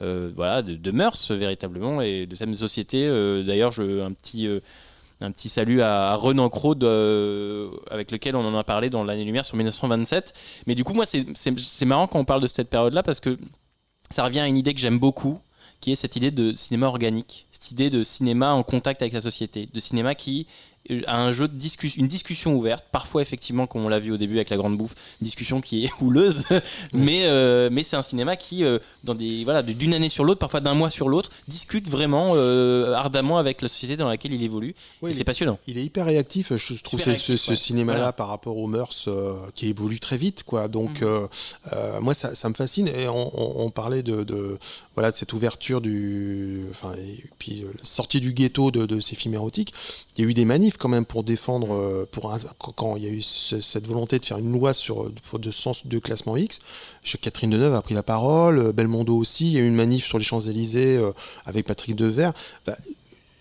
voilà, 0.00 0.62
de, 0.62 0.74
de 0.74 0.90
mœurs 0.90 1.30
véritablement, 1.30 2.00
et 2.00 2.26
de 2.26 2.36
thèmes 2.36 2.52
de 2.52 2.56
société. 2.56 3.08
D'ailleurs, 3.44 3.70
je, 3.70 4.02
un 4.02 4.12
petit. 4.12 4.48
Un 5.20 5.30
petit 5.30 5.48
salut 5.48 5.80
à 5.80 6.14
Renan 6.14 6.48
Crode, 6.48 6.84
euh, 6.84 7.70
avec 7.90 8.10
lequel 8.10 8.36
on 8.36 8.46
en 8.46 8.56
a 8.56 8.64
parlé 8.64 8.90
dans 8.90 9.04
l'année 9.04 9.24
lumière 9.24 9.44
sur 9.44 9.56
1927. 9.56 10.34
Mais 10.66 10.74
du 10.74 10.84
coup, 10.84 10.92
moi, 10.92 11.04
c'est 11.06 11.84
marrant 11.86 12.06
quand 12.06 12.18
on 12.18 12.24
parle 12.24 12.42
de 12.42 12.46
cette 12.46 12.68
période-là 12.68 13.02
parce 13.02 13.20
que 13.20 13.36
ça 14.10 14.24
revient 14.24 14.40
à 14.40 14.46
une 14.46 14.56
idée 14.56 14.74
que 14.74 14.80
j'aime 14.80 14.98
beaucoup, 14.98 15.40
qui 15.80 15.92
est 15.92 15.96
cette 15.96 16.16
idée 16.16 16.30
de 16.30 16.52
cinéma 16.52 16.86
organique, 16.86 17.46
cette 17.50 17.70
idée 17.70 17.90
de 17.90 18.02
cinéma 18.02 18.52
en 18.52 18.62
contact 18.62 19.02
avec 19.02 19.14
la 19.14 19.20
société, 19.20 19.68
de 19.72 19.80
cinéma 19.80 20.14
qui 20.14 20.46
a 21.06 21.18
un 21.20 21.32
jeu 21.32 21.48
de 21.48 21.54
discussion, 21.54 22.00
une 22.00 22.08
discussion 22.08 22.54
ouverte, 22.54 22.84
parfois 22.92 23.22
effectivement, 23.22 23.66
comme 23.66 23.84
on 23.84 23.88
l'a 23.88 23.98
vu 23.98 24.12
au 24.12 24.16
début 24.16 24.36
avec 24.36 24.50
la 24.50 24.56
grande 24.56 24.76
bouffe, 24.76 24.94
discussion 25.20 25.60
qui 25.60 25.84
est 25.84 25.90
houleuse, 26.00 26.44
mais, 26.92 27.22
euh, 27.26 27.68
mais 27.72 27.82
c'est 27.84 27.96
un 27.96 28.02
cinéma 28.02 28.36
qui, 28.36 28.64
euh, 28.64 28.78
dans 29.04 29.14
des, 29.14 29.44
voilà, 29.44 29.62
d'une 29.62 29.94
année 29.94 30.08
sur 30.08 30.24
l'autre, 30.24 30.38
parfois 30.40 30.60
d'un 30.60 30.74
mois 30.74 30.90
sur 30.90 31.08
l'autre, 31.08 31.30
discute 31.48 31.88
vraiment 31.88 32.32
euh, 32.34 32.92
ardemment 32.94 33.38
avec 33.38 33.62
la 33.62 33.68
société 33.68 33.96
dans 33.96 34.08
laquelle 34.08 34.32
il 34.32 34.42
évolue. 34.42 34.74
Oui, 35.02 35.10
et 35.10 35.12
il 35.12 35.14
c'est 35.16 35.20
est- 35.22 35.24
passionnant. 35.24 35.58
Il 35.66 35.78
est 35.78 35.84
hyper 35.84 36.06
réactif, 36.06 36.54
je 36.56 36.74
trouve, 36.82 37.00
ce- 37.00 37.04
ce, 37.04 37.10
réactif, 37.10 37.36
ce 37.40 37.50
ouais. 37.50 37.56
cinéma-là 37.56 37.98
Voilà. 37.98 38.12
par 38.12 38.28
rapport 38.28 38.56
aux 38.56 38.66
mœurs 38.66 39.08
qui 39.54 39.68
évolue 39.68 40.00
très 40.00 40.16
vite, 40.16 40.42
quoi. 40.44 40.68
Donc, 40.68 41.02
euh, 41.02 41.26
moi, 42.00 42.14
ça, 42.14 42.34
ça 42.34 42.48
me 42.48 42.54
fascine. 42.54 42.88
Et 42.88 43.08
on, 43.08 43.30
on- 43.60 43.64
on 43.66 43.70
parlait 43.70 44.02
de, 44.02 44.22
de- 44.24 44.58
voilà, 44.94 45.10
de 45.10 45.16
cette 45.16 45.32
ouverture 45.32 45.80
du. 45.80 46.62
Enfin, 46.70 46.92
et 46.94 47.24
puis 47.38 47.64
sortie 47.82 48.20
du 48.20 48.32
ghetto 48.32 48.70
de, 48.70 48.86
de 48.86 49.00
ces 49.00 49.16
films 49.16 49.34
érotiques. 49.34 49.72
Il 50.16 50.24
y 50.24 50.26
a 50.26 50.30
eu 50.30 50.34
des 50.34 50.44
manifs 50.44 50.75
quand 50.78 50.88
même 50.88 51.04
pour 51.04 51.22
défendre. 51.24 51.74
euh, 51.74 52.06
pour 52.10 52.32
un- 52.32 52.38
quand- 52.74 52.96
il 52.96 53.04
y 53.04 53.06
a 53.06 53.10
eu 53.10 53.22
ce- 53.22 53.60
cette 53.60 53.86
volonté 53.86 54.18
de 54.18 54.24
faire 54.26 54.38
une 54.38 54.52
loi 54.52 54.72
sur 54.74 55.10
de 55.38 55.50
sens 55.50 55.86
de 55.86 55.98
classement 55.98 56.36
X, 56.36 56.60
Catherine 57.20 57.50
Deneuve 57.50 57.74
a 57.74 57.82
pris 57.82 57.94
la 57.94 58.02
parole, 58.02 58.58
euh, 58.58 58.72
Belmondo 58.72 59.16
aussi. 59.16 59.46
Il 59.46 59.52
y 59.52 59.58
a 59.58 59.60
eu 59.60 59.66
une 59.68 59.74
manif 59.74 60.04
sur 60.06 60.18
les 60.18 60.24
Champs-Élysées 60.24 60.96
euh, 60.98 61.12
avec 61.44 61.66
Patrick 61.66 61.94
Devers. 61.96 62.32
Bah, 62.66 62.76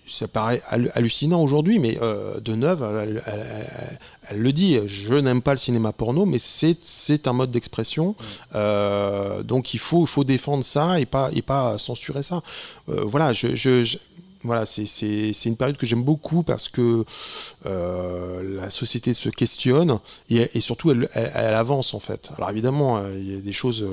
ça 0.08 0.28
paraît 0.28 0.62
hallu- 0.70 0.92
hallucinant 0.94 1.42
aujourd'hui, 1.42 1.80
mais 1.80 1.98
euh, 2.00 2.40
Deneuve, 2.40 2.84
elle, 2.84 3.24
elle- 3.26 3.44
elle- 3.50 4.00
elle 4.30 4.38
le 4.38 4.52
dit, 4.54 4.78
je 4.86 5.16
n'aime 5.16 5.42
pas 5.42 5.52
le 5.54 5.58
cinéma 5.58 5.94
porno, 5.94 6.28
mais 6.28 6.38
c'est 6.38 6.78
c'est 6.82 7.28
un 7.28 7.34
mode 7.34 7.50
d'expression, 7.50 8.16
Euh, 8.54 9.42
donc 9.44 9.74
il 9.74 9.80
faut, 9.80 10.04
il 10.04 10.08
faut 10.08 10.24
défendre 10.24 10.64
ça 10.64 11.00
et 11.00 11.06
pas, 11.08 11.30
et 11.34 11.42
pas 11.42 11.78
censurer 11.80 12.22
ça. 12.24 12.42
Euh, 12.90 13.04
voilà, 13.04 13.34
je, 13.34 13.56
je- 13.56 13.84
je- 13.84 13.98
voilà, 14.46 14.66
c'est- 14.66 14.86
une 15.46 15.56
période 15.58 15.78
que 15.78 15.86
j'aime 15.86 16.04
beaucoup 16.04 16.44
parce 16.44 16.70
que 16.70 17.04
euh, 17.66 18.60
la 18.62 18.70
société 18.70 19.14
se 19.14 19.30
questionne 19.30 20.00
et, 20.30 20.50
et 20.54 20.60
surtout 20.60 20.92
elle, 20.92 21.10
elle- 21.14 21.32
elle 21.34 21.54
avance 21.54 21.94
en 21.94 22.00
fait. 22.00 22.30
Alors 22.38 22.50
évidemment, 22.50 22.98
euh, 22.98 23.18
il 23.18 23.34
y 23.34 23.38
a 23.38 23.42
des 23.42 23.54
choses 23.54 23.86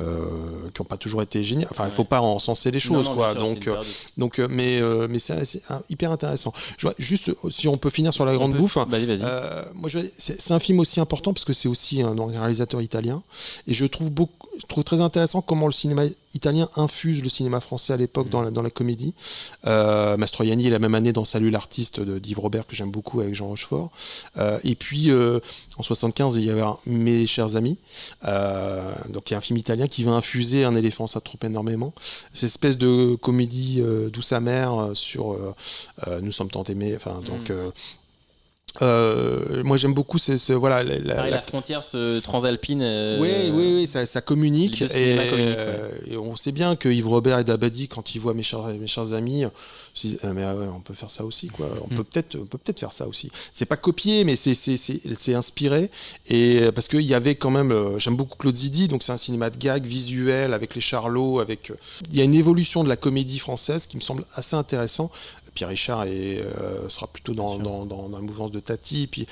euh, 0.00 0.70
qui 0.72 0.80
n'ont 0.80 0.86
pas 0.86 0.96
toujours 0.96 1.20
été 1.20 1.42
géniales. 1.42 1.68
Enfin, 1.70 1.84
il 1.84 1.88
ne 1.90 1.92
faut 1.92 2.04
pas 2.04 2.22
encenser 2.22 2.70
les 2.70 2.80
choses, 2.80 3.04
Non, 3.06 3.10
non, 3.10 3.16
quoi. 3.16 3.32
sûr, 3.32 3.40
Donc, 3.42 3.68
euh, 3.68 3.82
donc, 4.16 4.38
mais, 4.38 4.80
euh, 4.80 5.06
mais 5.10 5.18
c'est 5.18 5.60
hyper 5.90 6.10
intéressant. 6.10 6.54
Je 6.78 6.86
vois, 6.86 6.94
juste, 6.98 7.30
si 7.50 7.68
on 7.68 7.76
peut 7.76 7.90
finir 7.90 8.14
sur 8.14 8.24
la 8.24 8.32
On 8.32 8.36
grande 8.36 8.52
peut- 8.52 8.58
bouffe. 8.60 8.76
Moi, 9.74 9.90
je- 9.90 9.98
c'est 10.18 10.52
un 10.52 10.58
film 10.58 10.80
aussi 10.80 11.00
important 11.00 11.34
parce 11.34 11.44
que 11.44 11.52
c'est 11.52 11.68
aussi 11.68 12.00
un 12.00 12.14
réalisateur 12.28 12.80
italien. 12.80 13.22
Et 13.68 13.74
je 13.74 13.84
trouve, 13.84 14.10
beaucoup, 14.10 14.39
je 14.58 14.66
trouve 14.66 14.84
très 14.84 15.00
intéressant 15.00 15.40
comment 15.42 15.66
le 15.66 15.72
cinéma 15.72 16.02
italien 16.34 16.68
infuse 16.76 17.22
le 17.22 17.28
cinéma 17.28 17.60
français 17.60 17.92
à 17.92 17.96
l'époque 17.96 18.26
Mm. 18.26 18.30
dans, 18.30 18.42
la, 18.42 18.50
dans 18.50 18.62
la 18.62 18.70
comédie. 18.70 19.14
Euh, 19.66 20.16
Mastroianni 20.16 20.66
est 20.66 20.70
la 20.70 20.78
même 20.78 20.94
année 20.94 21.12
dans 21.12 21.24
Salut 21.24 21.50
l'artiste 21.50 22.00
de 22.00 22.18
d'Yves 22.18 22.38
Robert 22.40 22.66
que 22.66 22.74
j'aime 22.76 22.90
beaucoup 22.90 23.20
avec 23.20 23.34
Jean 23.34 23.46
Rochefort. 23.48 23.90
Euh, 24.36 24.58
et 24.64 24.74
puis 24.74 25.10
euh, 25.10 25.40
en 25.78 25.82
75, 25.82 26.36
il 26.36 26.44
y 26.44 26.50
avait 26.50 26.60
un- 26.60 26.76
Mes 26.86 27.26
chers 27.26 27.56
amis. 27.56 27.78
Euh, 28.26 28.92
donc 29.08 29.30
il 29.30 29.32
y 29.32 29.34
a 29.34 29.38
un 29.38 29.42
film 29.42 29.56
italien 29.58 29.86
qui 29.86 30.02
va 30.04 30.12
infuser 30.12 30.64
un 30.64 30.74
éléphant, 30.74 31.06
ça 31.06 31.20
trompe 31.20 31.44
énormément. 31.44 31.92
Cette 32.34 32.44
espèce 32.50 32.76
de 32.78 33.14
comédie 33.16 33.82
douce 34.12 34.32
amère 34.32 34.90
sur 34.94 35.36
Nous 36.22 36.32
sommes 36.32 36.50
tant 36.50 36.64
aimés. 36.64 36.94
Enfin 36.96 37.20
donc. 37.26 37.50
Mm. 37.50 37.72
Euh, 38.82 39.62
moi 39.64 39.76
j'aime 39.76 39.94
beaucoup 39.94 40.18
c'est 40.18 40.36
voilà 40.54 40.82
la, 40.82 40.98
la- 40.98 41.14
Pareil, 41.14 41.30
la- 41.30 41.36
la 41.38 41.42
frontière 41.42 41.82
ce 41.82 42.18
transalpine. 42.20 42.82
euh, 42.82 43.18
oui, 43.20 43.50
oui, 43.52 43.72
oui, 43.80 43.86
ça, 43.86 44.06
ça 44.06 44.20
communique. 44.20 44.82
Et, 44.82 44.86
euh, 44.96 45.90
et 46.06 46.16
on 46.16 46.36
sait 46.36 46.52
bien 46.52 46.76
que 46.76 46.88
Yves 46.88 47.08
Robert 47.08 47.38
et 47.38 47.44
Dabadi, 47.44 47.88
quand 47.88 48.14
ils 48.14 48.20
voient 48.20 48.34
mes 48.34 48.42
chers, 48.42 48.64
mes 48.66 48.86
chers 48.86 49.12
amis, 49.12 49.44
se 49.94 50.06
disent, 50.06 50.18
Ah, 50.22 50.28
mais 50.32 50.44
ah 50.44 50.54
ouais, 50.54 50.66
on 50.74 50.80
peut 50.80 50.94
faire 50.94 51.10
ça 51.10 51.24
aussi, 51.24 51.48
quoi. 51.48 51.66
On 51.82 51.92
Mm. 51.92 51.96
peut 51.98 52.04
peut-être, 52.04 52.36
on 52.36 52.44
peut 52.46 52.58
peut-être 52.58 52.78
faire 52.80 52.92
ça 52.92 53.06
aussi. 53.08 53.30
C'est 53.52 53.64
pas 53.66 53.76
copié, 53.76 54.24
mais 54.24 54.36
c'est, 54.36 54.54
c'est, 54.54 55.34
inspiré. 55.34 55.90
Et 56.28 56.70
parce 56.74 56.86
qu'il 56.88 57.02
y 57.02 57.14
avait 57.14 57.34
quand 57.34 57.50
même, 57.50 57.98
j'aime 57.98 58.16
beaucoup 58.16 58.36
Claude 58.36 58.56
Zidi, 58.56 58.88
donc 58.88 59.02
c'est 59.02 59.12
un 59.12 59.16
cinéma 59.16 59.50
de 59.50 59.56
gag 59.58 59.84
visuel 59.84 60.54
avec 60.54 60.74
les 60.74 60.80
Charlots, 60.80 61.40
avec. 61.40 61.72
il 62.12 62.16
y 62.16 62.20
a 62.20 62.24
une 62.24 62.34
évolution 62.34 62.84
de 62.84 62.88
la 62.88 62.96
comédie 62.96 63.38
française 63.38 63.86
qui 63.86 63.96
me 63.96 64.00
semble 64.02 64.24
assez 64.34 64.54
intéressant. 64.56 65.10
Pierre 65.60 65.68
Richard 65.68 66.04
est, 66.04 66.40
euh, 66.40 66.88
sera 66.88 67.06
plutôt 67.06 67.34
dans, 67.34 67.58
dans, 67.58 67.84
dans 67.84 68.08
la 68.08 68.20
mouvance 68.20 68.50
de 68.50 68.60
Tati. 68.60 69.06
Puis, 69.06 69.26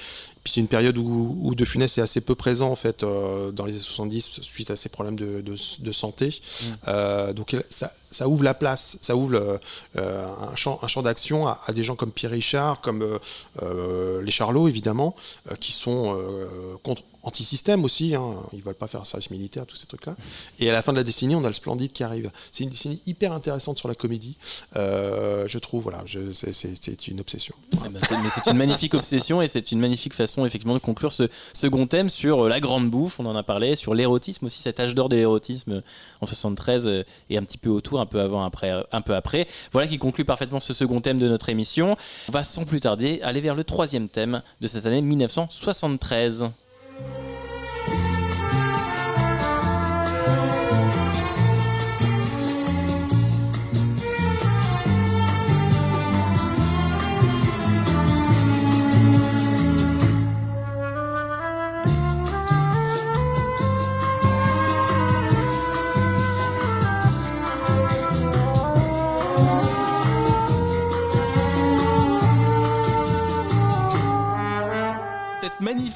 puis 0.45 0.53
c'est 0.53 0.61
une 0.61 0.68
période 0.68 0.97
où, 0.99 1.39
où 1.43 1.55
De 1.55 1.64
Funès 1.64 1.99
est 1.99 2.01
assez 2.01 2.20
peu 2.20 2.34
présent 2.34 2.70
en 2.70 2.76
fait 2.76 3.03
euh, 3.03 3.51
dans 3.53 3.64
les 3.66 3.72
années 3.74 3.80
70 3.82 4.41
suite 4.43 4.70
à 4.70 4.76
ses 4.76 4.89
problèmes 4.89 5.16
de, 5.16 5.41
de, 5.41 5.55
de 5.80 5.93
santé. 5.93 6.28
Mm. 6.28 6.64
Euh, 6.89 7.32
donc 7.32 7.57
ça, 7.70 7.93
ça 8.11 8.28
ouvre 8.28 8.43
la 8.45 8.55
place, 8.55 8.97
ça 9.03 9.16
ouvre 9.16 9.30
le- 9.32 9.61
euh, 9.97 10.26
un 10.53 10.57
champ, 10.57 10.78
un 10.82 10.86
champ 10.89 11.03
d'action 11.03 11.47
à, 11.47 11.61
à 11.66 11.72
des 11.72 11.82
gens 11.84 11.97
comme 11.97 12.12
Pierre 12.12 12.32
Richard, 12.32 12.80
comme 12.80 13.03
euh, 13.03 13.18
euh, 13.62 14.22
les 14.22 14.30
Charlots 14.30 14.68
évidemment, 14.68 15.14
euh, 15.51 15.55
qui 15.57 15.72
sont 15.72 16.16
euh, 16.18 16.47
contre 16.82 17.03
anti-système 17.24 17.84
aussi. 17.84 18.14
Hein. 18.14 18.36
Ils 18.55 18.62
veulent 18.62 18.74
pas 18.74 18.86
faire 18.86 19.01
un 19.03 19.05
service 19.05 19.30
militaire, 19.30 19.66
tous 19.66 19.76
ces 19.76 19.86
trucs-là. 19.86 20.16
Et 20.61 20.70
à 20.70 20.72
la 20.72 20.80
fin 20.82 20.93
de 20.93 20.97
la 20.99 21.05
décennie, 21.05 21.34
on 21.34 21.45
a 21.45 21.49
le 21.49 21.53
Splendide 21.53 21.93
qui 21.93 22.03
arrive. 22.03 22.30
C'est 22.53 22.64
une 22.64 22.70
décennie 22.70 23.01
hyper 23.07 23.32
intéressante 23.32 23.76
sur 23.78 23.89
la 23.89 23.95
comédie, 23.95 24.36
euh, 24.76 25.47
je 25.49 25.59
trouve. 25.59 25.82
Voilà, 25.82 26.05
c'est- 26.32 27.09
une 27.09 27.20
obsession. 27.20 27.55
Eh 27.74 27.89
ben, 27.89 28.01
mais 28.11 28.28
c'est 28.34 28.51
une 28.51 28.57
magnifique 28.57 28.95
obsession 28.95 29.41
et 29.43 29.49
c'est 29.49 29.72
une 29.72 29.78
magnifique 29.80 30.14
façon 30.14 30.28
effectivement 30.47 30.74
de 30.74 30.79
conclure 30.79 31.12
ce 31.12 31.24
second 31.55 31.87
thème 31.87 32.11
sur 32.11 32.47
euh, 32.47 32.49
la 32.49 32.61
grande 32.61 32.91
bouffe, 32.91 33.20
on 33.20 33.26
en 33.26 33.37
a 33.37 33.43
parlé, 33.43 33.76
sur 33.76 33.95
l'érotisme 33.95 34.47
aussi, 34.47 34.61
cet 34.62 34.81
âge 34.81 34.95
d'or 34.95 35.09
de 35.09 35.16
l'érotisme 35.16 35.72
euh, 35.72 35.81
en 36.20 36.26
73 36.26 36.87
euh, 36.87 37.05
et 37.31 37.39
un 37.39 37.43
petit 37.43 37.59
peu 37.59 37.70
autour, 37.70 38.01
un 38.01 38.07
peu 38.07 38.20
avant, 38.20 38.45
après, 38.45 38.72
un 38.93 39.01
peu 39.01 39.14
après. 39.14 39.47
Voilà 39.72 39.87
qui 39.89 39.99
conclut 39.99 40.24
parfaitement 40.24 40.61
ce 40.61 40.74
second 40.74 41.01
thème 41.01 41.18
de 41.18 41.29
notre 41.29 41.49
émission. 41.49 41.97
On 42.29 42.33
va 42.33 42.45
sans 42.45 42.64
plus 42.64 42.81
tarder 42.81 43.20
aller 43.22 43.41
vers 43.41 43.55
le 43.55 43.64
troisième 43.64 44.09
thème 44.09 44.43
de 44.61 44.68
cette 44.68 44.87
année 44.87 45.03
1973. 45.03 46.51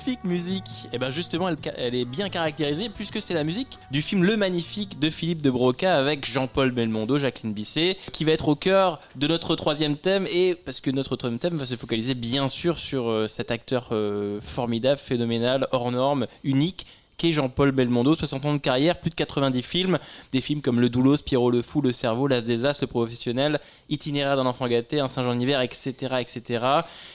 Magnifique 0.02 0.24
musique, 0.24 0.88
et 0.92 0.98
ben 0.98 1.10
justement, 1.10 1.48
elle, 1.48 1.56
elle 1.76 1.94
est 1.94 2.04
bien 2.04 2.28
caractérisée 2.28 2.88
puisque 2.88 3.20
c'est 3.22 3.34
la 3.34 3.44
musique 3.44 3.78
du 3.92 4.02
film 4.02 4.24
Le 4.24 4.36
Magnifique 4.36 4.98
de 4.98 5.10
Philippe 5.10 5.42
de 5.42 5.50
Broca 5.50 5.96
avec 5.96 6.26
Jean-Paul 6.26 6.72
Belmondo, 6.72 7.18
Jacqueline 7.18 7.52
Bisset, 7.52 7.96
qui 8.12 8.24
va 8.24 8.32
être 8.32 8.48
au 8.48 8.56
cœur 8.56 9.00
de 9.14 9.28
notre 9.28 9.54
troisième 9.54 9.96
thème 9.96 10.26
et 10.32 10.56
parce 10.56 10.80
que 10.80 10.90
notre 10.90 11.14
troisième 11.14 11.38
thème 11.38 11.56
va 11.56 11.66
se 11.66 11.76
focaliser 11.76 12.14
bien 12.14 12.48
sûr 12.48 12.78
sur 12.78 13.08
euh, 13.08 13.28
cet 13.28 13.52
acteur 13.52 13.90
euh, 13.92 14.40
formidable, 14.40 14.98
phénoménal, 14.98 15.68
hors 15.70 15.92
norme, 15.92 16.26
unique 16.42 16.86
qu'est 17.16 17.32
Jean-Paul 17.32 17.72
Belmondo, 17.72 18.14
60 18.14 18.44
ans 18.44 18.54
de 18.54 18.58
carrière, 18.58 18.98
plus 18.98 19.10
de 19.10 19.14
90 19.14 19.62
films, 19.62 19.98
des 20.32 20.40
films 20.40 20.60
comme 20.60 20.80
Le 20.80 20.88
Doulos, 20.88 21.18
Pierrot 21.24 21.50
le 21.50 21.62
Fou, 21.62 21.80
Le 21.80 21.92
Cerveau, 21.92 22.26
L'As 22.26 22.42
des 22.42 22.64
As, 22.64 22.80
Le 22.80 22.86
Professionnel, 22.86 23.60
Itinéraire 23.88 24.36
d'un 24.36 24.46
enfant 24.46 24.66
gâté, 24.68 25.00
Un 25.00 25.08
Saint-Jean 25.08 25.34
d'hiver, 25.34 25.60
etc., 25.60 26.16
etc. 26.20 26.64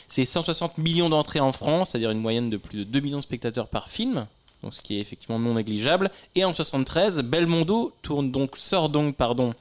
C'est 0.07 0.25
160 0.25 0.77
millions 0.77 1.09
d'entrées 1.09 1.39
en 1.39 1.51
France, 1.51 1.89
c'est-à-dire 1.91 2.11
une 2.11 2.21
moyenne 2.21 2.49
de 2.49 2.57
plus 2.57 2.79
de 2.79 2.83
2 2.83 2.99
millions 2.99 3.17
de 3.17 3.23
spectateurs 3.23 3.67
par 3.67 3.89
film. 3.89 4.27
Donc, 4.63 4.73
ce 4.73 4.81
qui 4.81 4.97
est 4.97 4.99
effectivement 4.99 5.39
non 5.39 5.53
négligeable. 5.53 6.09
Et 6.35 6.43
en 6.45 6.53
73, 6.53 7.21
Belmondo 7.21 7.93
tourne 8.01 8.31
donc, 8.31 8.57
sort 8.57 8.89
donc 8.89 9.15
pardon, 9.15 9.53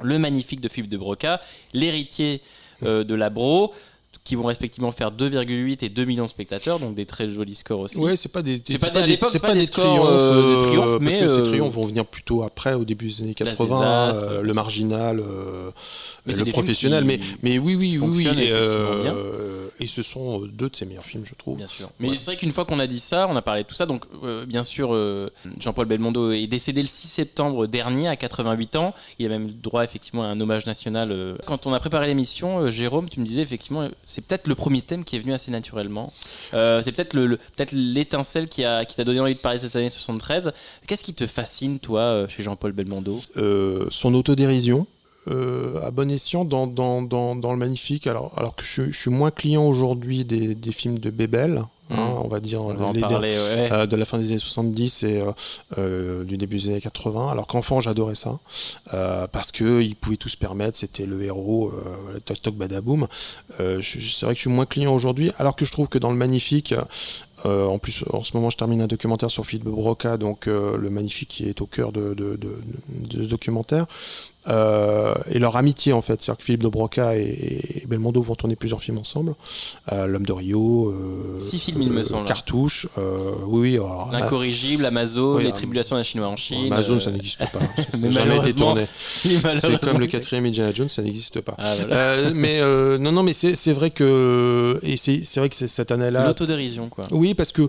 le 0.00 0.18
magnifique 0.18 0.60
de 0.60 0.68
Philippe 0.68 0.90
de 0.90 0.96
Broca, 0.96 1.40
l'héritier 1.72 2.40
euh, 2.82 3.04
de 3.04 3.14
la 3.14 3.30
Bro, 3.30 3.72
qui 4.24 4.36
vont 4.36 4.44
respectivement 4.44 4.90
faire 4.90 5.12
2,8 5.12 5.84
et 5.84 5.90
2 5.90 6.04
millions 6.06 6.24
de 6.24 6.30
spectateurs, 6.30 6.78
donc 6.80 6.94
des 6.94 7.04
très 7.04 7.30
jolis 7.30 7.56
scores 7.56 7.80
aussi. 7.80 7.98
Ouais, 7.98 8.16
c'est 8.16 8.30
pas 8.30 8.40
des, 8.40 8.62
C'est 8.66 8.78
pas 8.78 8.88
des- 8.88 9.18
c'est 9.30 9.42
pas 9.42 9.52
des 9.52 9.66
scores, 9.66 9.84
triomphes, 9.84 10.08
euh, 10.10 10.32
de 10.32 10.40
euh, 10.56 10.66
triomphe, 10.66 10.90
parce 10.92 11.00
mais, 11.02 11.18
que 11.18 11.24
euh, 11.24 11.36
ces 11.36 11.42
triomphes 11.50 11.74
vont 11.74 11.84
venir 11.86 12.06
plutôt 12.06 12.42
après, 12.42 12.72
au 12.72 12.86
début 12.86 13.06
des 13.08 13.20
années 13.22 13.34
La 13.38 13.44
80, 13.50 14.12
Zézas, 14.14 14.24
euh, 14.24 14.38
euh, 14.38 14.42
le 14.42 14.54
marginal, 14.54 15.20
euh, 15.20 15.70
Mais 16.24 16.32
le 16.34 16.44
des 16.44 16.52
professionnel. 16.52 17.04
Mais, 17.04 17.18
mais 17.42 17.58
oui, 17.58 17.74
oui, 17.74 17.98
oui, 18.00 18.26
oui. 18.32 18.42
Et, 18.42 18.50
euh, 18.50 19.68
ce 19.86 20.02
sont 20.02 20.40
euh, 20.42 20.46
deux 20.46 20.70
de 20.70 20.76
ses 20.76 20.86
meilleurs 20.86 21.04
films, 21.04 21.24
je 21.26 21.34
trouve. 21.34 21.58
Bien 21.58 21.66
sûr. 21.66 21.90
Mais 22.00 22.08
Ouais. 22.08 22.16
c'est 22.16 22.24
vrai 22.24 22.36
qu'une 22.36 22.52
fois 22.52 22.64
qu'on 22.64 22.78
a 22.78 22.86
dit 22.86 23.00
ça, 23.00 23.26
on 23.28 23.36
a 23.36 23.42
parlé 23.42 23.62
de 23.64 23.68
tout 23.68 23.74
ça. 23.74 23.84
Donc, 23.84 24.04
euh, 24.24 24.46
bien 24.46 24.64
sûr, 24.64 24.94
euh, 24.94 25.30
Jean-Paul 25.60 25.84
Belmondo 25.84 26.30
est 26.32 26.46
décédé 26.46 26.80
le 26.80 26.88
6 26.88 27.08
septembre 27.08 27.66
dernier 27.66 28.08
à 28.08 28.16
88 28.16 28.76
ans. 28.76 28.94
Il 29.18 29.26
a 29.26 29.28
même 29.28 29.50
droit 29.50 29.84
effectivement 29.84 30.22
à 30.22 30.28
un 30.28 30.40
hommage 30.40 30.64
national. 30.64 31.12
euh. 31.12 31.36
Quand 31.46 31.66
on 31.66 31.74
a 31.74 31.80
préparé 31.80 32.06
l'émission, 32.06 32.60
euh, 32.60 32.70
Jérôme, 32.70 33.10
tu 33.10 33.20
me 33.20 33.26
disais 33.26 33.42
effectivement, 33.42 33.82
euh, 33.82 33.88
c'est 34.14 34.22
peut-être 34.22 34.46
le 34.46 34.54
premier 34.54 34.80
thème 34.82 35.02
qui 35.04 35.16
est 35.16 35.18
venu 35.18 35.32
assez 35.32 35.50
naturellement. 35.50 36.12
Euh, 36.54 36.80
c'est 36.82 36.92
peut-être 36.92 37.14
le, 37.14 37.26
le- 37.26 37.36
peut-être 37.36 37.72
l'étincelle 37.72 38.48
qui 38.48 38.64
a 38.64 38.84
qui 38.84 38.94
t'a 38.96 39.04
donné 39.04 39.18
envie 39.20 39.34
de 39.34 39.38
parler 39.40 39.58
de 39.58 39.62
cette 39.64 39.76
année 39.76 39.88
73. 39.90 40.52
Qu'est-ce 40.86 41.02
qui 41.04 41.14
te 41.14 41.26
fascine 41.26 41.78
toi 41.78 42.00
euh, 42.00 42.28
chez 42.28 42.42
Jean-Paul 42.42 42.72
Belmondo? 42.72 43.20
Euh, 43.36 43.86
son 43.90 44.14
autodérision. 44.14 44.86
euh, 45.28 45.80
à 45.82 45.90
bon 45.90 46.10
escient 46.10 46.44
dans, 46.44 46.66
le 46.66 47.56
magnifique 47.56 48.06
alors, 48.06 48.54
que 48.56 48.62
je, 48.64 48.90
je 48.90 48.98
suis 48.98 49.10
moins 49.10 49.30
client 49.30 49.66
aujourd'hui 49.66 50.24
des, 50.24 50.54
des 50.54 50.72
films 50.72 50.98
de 50.98 51.10
Bébel 51.10 51.62
hein, 51.90 51.96
Mm. 51.96 52.20
on 52.24 52.28
va 52.28 52.40
dire 52.40 52.62
On 52.64 52.74
va 52.74 52.86
en 52.86 52.92
les- 52.92 53.00
les- 53.00 53.06
parler. 53.06 53.30
ouais. 53.30 53.68
euh, 53.72 53.86
de 53.86 53.96
la 53.96 54.04
fin 54.04 54.18
des 54.18 54.28
années 54.30 54.38
70 54.38 55.02
et 55.02 55.20
euh, 55.20 55.32
euh, 55.78 56.24
du 56.24 56.36
début 56.36 56.56
des 56.58 56.68
années 56.70 56.80
80. 56.80 57.30
Alors 57.30 57.46
qu'enfant, 57.46 57.80
j'adorais 57.80 58.14
ça 58.14 58.38
euh, 58.94 59.26
parce 59.26 59.52
que 59.52 59.82
il 59.82 59.94
pouvait 59.96 60.16
tout 60.16 60.28
se 60.28 60.36
permettre. 60.36 60.78
C'était 60.78 61.06
le 61.06 61.22
héros, 61.22 61.70
euh, 61.72 62.18
toc 62.24 62.40
toc 62.42 62.54
badaboum. 62.54 63.06
Euh, 63.60 63.80
c'est 63.82 64.24
vrai 64.26 64.34
que 64.34 64.38
je 64.38 64.42
suis 64.42 64.50
moins 64.50 64.66
client 64.66 64.94
aujourd'hui, 64.94 65.30
alors 65.38 65.56
que 65.56 65.64
je 65.64 65.72
trouve 65.72 65.88
que 65.88 65.98
dans 65.98 66.10
le 66.10 66.16
magnifique. 66.16 66.74
euh, 67.46 67.66
en 67.66 67.78
plus, 67.78 68.04
en 68.10 68.24
ce 68.24 68.34
moment, 68.34 68.48
je 68.48 68.56
termine 68.56 68.80
un 68.80 68.86
documentaire 68.86 69.30
sur 69.30 69.44
Philippe 69.44 69.66
Broca, 69.68 70.16
donc 70.16 70.46
euh, 70.48 70.78
le 70.78 70.88
magnifique 70.88 71.28
qui 71.28 71.46
est 71.46 71.60
au 71.60 71.66
cœur 71.66 71.92
de, 71.92 72.14
de- 72.14 72.36
de- 72.36 72.58
de 73.18 73.24
ce 73.24 73.28
documentaire. 73.28 73.84
Euh, 74.46 75.14
et 75.30 75.38
leur 75.38 75.56
amitié 75.56 75.92
en 75.94 76.02
fait, 76.02 76.20
c'est-à-dire 76.20 76.38
que 76.38 76.44
Philippe 76.44 76.62
de 76.62 76.68
Broca 76.68 77.16
et, 77.16 77.22
et 77.22 77.86
Belmondo 77.86 78.20
vont 78.22 78.34
tourner 78.34 78.56
plusieurs 78.56 78.82
films 78.82 78.98
ensemble. 78.98 79.34
Euh, 79.92 80.06
L'homme 80.06 80.26
de 80.26 80.32
Rio, 80.32 80.90
euh, 80.90 81.40
Six 81.40 81.58
films, 81.58 81.80
il 81.82 81.90
me 81.90 82.02
semble. 82.04 82.26
Cartouche, 82.26 82.86
oui, 83.46 83.78
oui. 83.78 83.80
L'incorrigible, 84.12 84.84
Amazon, 84.86 85.36
oui, 85.36 85.44
les 85.44 85.52
tribulations 85.52 85.96
d'un 85.96 86.02
Chinois 86.02 86.28
en 86.28 86.36
Chine. 86.36 86.72
Amazon, 86.72 87.00
ça 87.00 87.10
n'existe 87.10 87.38
pas. 87.38 87.60
Ça 87.76 87.82
mais 87.98 88.08
n'a 88.08 88.10
jamais 88.10 88.36
été 88.38 88.52
tourné. 88.54 88.84
C'est 89.24 89.80
comme 89.80 89.98
le 89.98 90.06
quatrième 90.06 90.44
Indiana 90.46 90.72
Jones, 90.74 90.88
ça 90.88 91.02
n'existe 91.02 91.40
pas. 91.40 91.54
Ah, 91.58 91.74
voilà. 91.78 92.30
Mais 92.34 92.60
non, 92.98 93.12
non, 93.12 93.22
mais 93.22 93.32
c'est 93.32 93.72
vrai 93.72 93.90
que 93.90 94.78
et 94.82 94.96
c'est 94.96 95.36
vrai 95.36 95.48
que 95.48 95.56
c'est 95.56 95.68
cette 95.68 95.90
année-là. 95.90 96.26
L'autodérision, 96.26 96.88
quoi. 96.88 97.04
Oui, 97.12 97.34
parce 97.34 97.52
que 97.52 97.68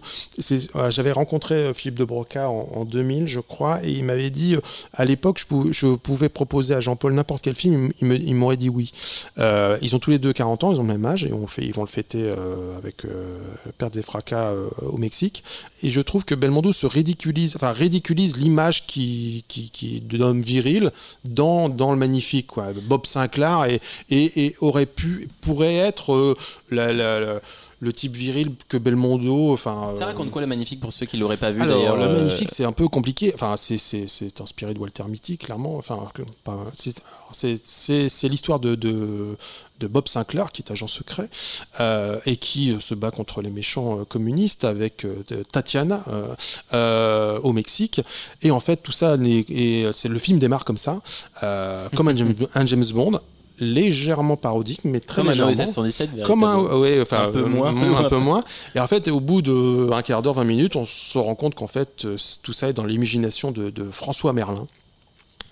j'avais 0.90 1.12
rencontré 1.12 1.74
Philippe 1.74 2.00
de 2.00 2.06
Broca 2.06 2.50
en, 2.50 2.68
en 2.74 2.86
2000, 2.86 3.28
je 3.28 3.40
crois, 3.40 3.84
et 3.84 3.92
il 3.92 4.04
m'avait 4.04 4.30
dit, 4.30 4.56
à 4.94 5.06
l'époque, 5.06 5.40
je, 5.40 5.46
pou- 5.46 5.70
je 5.72 5.96
pouvais 5.96 6.30
proposer 6.30 6.65
à 6.74 6.80
Jean-Paul 6.80 7.14
n'importe 7.14 7.44
quel 7.44 7.56
film, 7.56 7.92
il 8.02 8.36
m'aurait 8.36 8.58
dit 8.58 8.70
oui. 8.70 8.92
Euh, 9.38 9.78
ils 9.82 9.96
ont 9.96 10.00
tous 10.00 10.12
les 10.12 10.20
deux 10.20 10.34
40 10.34 10.64
ans, 10.64 10.72
ils 10.74 10.80
ont 10.80 10.84
le 10.84 10.88
même 10.88 11.06
âge, 11.06 11.24
et 11.24 11.32
fait, 11.48 11.64
ils 11.66 11.74
vont 11.74 11.84
le 11.84 11.88
fêter 11.88 12.24
euh, 12.24 12.78
avec 12.78 13.06
euh, 13.06 13.38
Pertes 13.78 13.96
et 13.98 14.02
Fracas 14.02 14.52
euh, 14.52 14.68
au 14.82 14.98
Mexique. 14.98 15.44
Et 15.84 15.90
je 15.90 16.02
trouve 16.02 16.26
que 16.26 16.36
Belmondo 16.36 16.74
se 16.74 16.86
ridiculise, 16.86 17.56
enfin 17.56 17.72
ridiculise 17.72 18.38
l'image 18.38 18.88
qui, 18.88 19.44
qui, 19.48 20.02
d'homme 20.02 20.42
viril 20.42 20.92
dans, 21.24 21.70
dans 21.70 21.92
le 21.92 21.98
magnifique. 21.98 22.48
Quoi. 22.48 22.68
Bob 22.84 23.06
Sinclair 23.06 23.66
et, 23.66 23.80
et, 24.10 24.56
aurait 24.62 24.86
pu, 24.86 25.30
pourrait 25.42 25.76
être 25.76 26.36
la- 26.72 27.42
le 27.80 27.94
type 27.94 28.16
viril 28.16 28.52
que 28.68 28.78
Belmondo. 28.78 29.52
Enfin, 29.54 29.92
Ça 29.96 30.04
euh, 30.04 30.06
raconte 30.06 30.32
quoi 30.32 30.42
le 30.42 30.48
magnifique 30.48 30.80
pour 30.80 30.94
ceux 30.94 31.06
qui 31.06 31.18
l'auraient 31.18 31.38
pas 31.38 31.52
vu 31.52 31.62
alors, 31.62 31.78
d'ailleurs 31.78 31.98
le 31.98 32.04
euh, 32.04 32.24
magnifique, 32.24 32.50
c'est 32.52 32.64
un 32.66 32.72
peu 32.72 32.88
compliqué. 32.88 33.32
Enfin, 33.34 33.56
c'est- 33.58 34.42
inspiré 34.42 34.74
de 34.74 34.80
Walter 34.80 35.04
Mitty, 35.08 35.38
clairement. 35.38 35.76
Enfin, 35.78 36.00
c'est- 36.74 38.28
l'histoire 38.30 38.60
de, 38.60 38.76
de, 38.76 39.38
de 39.80 39.88
Bob 39.88 40.08
Sinclair, 40.08 40.52
qui 40.52 40.62
est 40.62 40.72
agent 40.72 40.88
secret, 40.88 41.30
euh, 41.80 42.20
et 42.26 42.38
qui 42.38 42.76
se 42.80 42.96
bat 42.96 43.12
contre 43.12 43.42
les 43.42 43.50
méchants 43.50 44.06
communistes 44.06 44.64
avec 44.64 45.06
Tatiana 45.52 46.04
euh, 46.74 47.40
au 47.44 47.54
Mexique. 47.54 48.02
Et 48.42 48.52
en 48.52 48.60
fait, 48.60 48.78
tout 48.78 48.92
ça, 48.92 49.18
c'est 49.18 50.08
le 50.10 50.20
film 50.20 50.40
démarre 50.40 50.66
comme 50.66 50.78
ça, 50.78 51.02
euh, 51.44 51.88
comme 51.96 52.08
un 52.08 52.16
James, 52.16 52.34
un 52.54 52.66
James 52.66 52.86
Bond, 52.94 53.20
légèrement 53.60 54.38
parodique, 54.38 54.82
mais 54.84 55.00
très 55.00 55.22
Comme 55.22 55.30
un 55.30 55.32
légèrement. 55.32 55.66
117, 55.66 56.24
Comme 56.24 56.44
un, 56.44 56.58
ouais, 56.58 57.00
enfin, 57.02 57.28
Un 57.28 57.32
peu 57.32 57.40
euh, 57.40 57.46
moins. 57.48 57.98
un 57.98 58.10
peu 58.10 58.18
moins. 58.20 58.44
Et 58.76 58.80
en 58.80 58.88
fait, 58.88 59.08
au 59.08 59.20
bout 59.20 59.42
d'un 59.42 60.02
quart 60.02 60.22
d'heure, 60.22 60.34
20 60.34 60.44
minutes, 60.44 60.76
on 60.76 60.86
se 60.86 61.18
rend 61.18 61.36
compte 61.36 61.56
qu'en 61.56 61.68
fait, 61.68 62.06
euh, 62.06 62.18
tout 62.44 62.54
ça 62.54 62.70
est 62.70 62.74
dans 62.74 62.86
l'imagination 62.86 63.52
de, 63.52 63.70
de 63.70 63.90
François 63.92 64.34
Merlin 64.34 64.68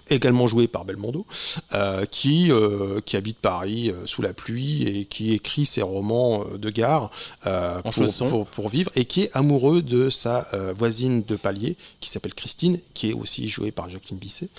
également 0.09 0.47
joué 0.47 0.67
par 0.67 0.85
Belmondo, 0.85 1.25
euh, 1.73 2.05
qui, 2.05 2.51
euh, 2.51 2.99
qui 3.05 3.15
habite 3.17 3.37
Paris 3.39 3.89
euh, 3.89 4.05
sous 4.05 4.21
la 4.21 4.33
pluie 4.33 4.83
et 4.83 5.05
qui 5.05 5.33
écrit 5.33 5.65
ses 5.65 5.81
romans 5.81 6.45
de 6.57 6.69
gare 6.69 7.09
pour, 7.83 7.93
pour, 8.29 8.45
pour 8.47 8.69
vivre 8.69 8.91
et 8.95 9.05
qui 9.05 9.23
est 9.23 9.31
amoureux 9.35 9.81
de 9.81 10.09
sa 10.09 10.47
voisine 10.75 11.23
de 11.23 11.35
palier 11.35 11.75
qui 11.99 12.09
s'appelle 12.09 12.33
Christine, 12.33 12.79
qui 12.93 13.09
est 13.09 13.13
aussi 13.13 13.47
jouée 13.47 13.71
par 13.71 13.89
Jacqueline 13.89 14.17
Bisset. 14.17 14.49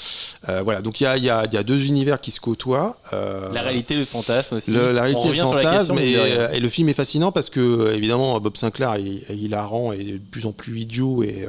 Voilà, 0.63 0.83
donc 0.83 1.01
il 1.01 1.05
y 1.05 1.07
a, 1.07 1.17
y, 1.17 1.31
a, 1.31 1.47
y 1.51 1.57
a 1.57 1.63
deux 1.63 1.87
univers 1.87 2.21
qui 2.21 2.31
se 2.31 2.41
côtoient. 2.41 2.99
La 3.13 3.63
réalité, 3.63 3.95
le 3.97 4.05
fantasme 4.05 4.57
aussi. 4.57 4.71
le- 4.71 4.93
la 4.93 5.03
réalité 5.03 5.29
question, 5.29 5.53
fantasme 5.53 5.99
et, 5.99 6.61
le 6.61 6.69
film 6.69 6.89
est 6.89 6.95
fascinant 6.95 7.33
parce 7.33 7.51
que 7.51 7.93
évidemment 7.95 8.41
Bob 8.41 8.57
Sinclair 8.57 8.95
est, 8.95 9.31
est 9.31 9.37
hilarant 9.37 9.93
et 9.93 10.05
de 10.05 10.19
plus 10.19 10.47
en 10.47 10.53
plus 10.53 10.81
idiot 10.81 11.23
et, 11.23 11.47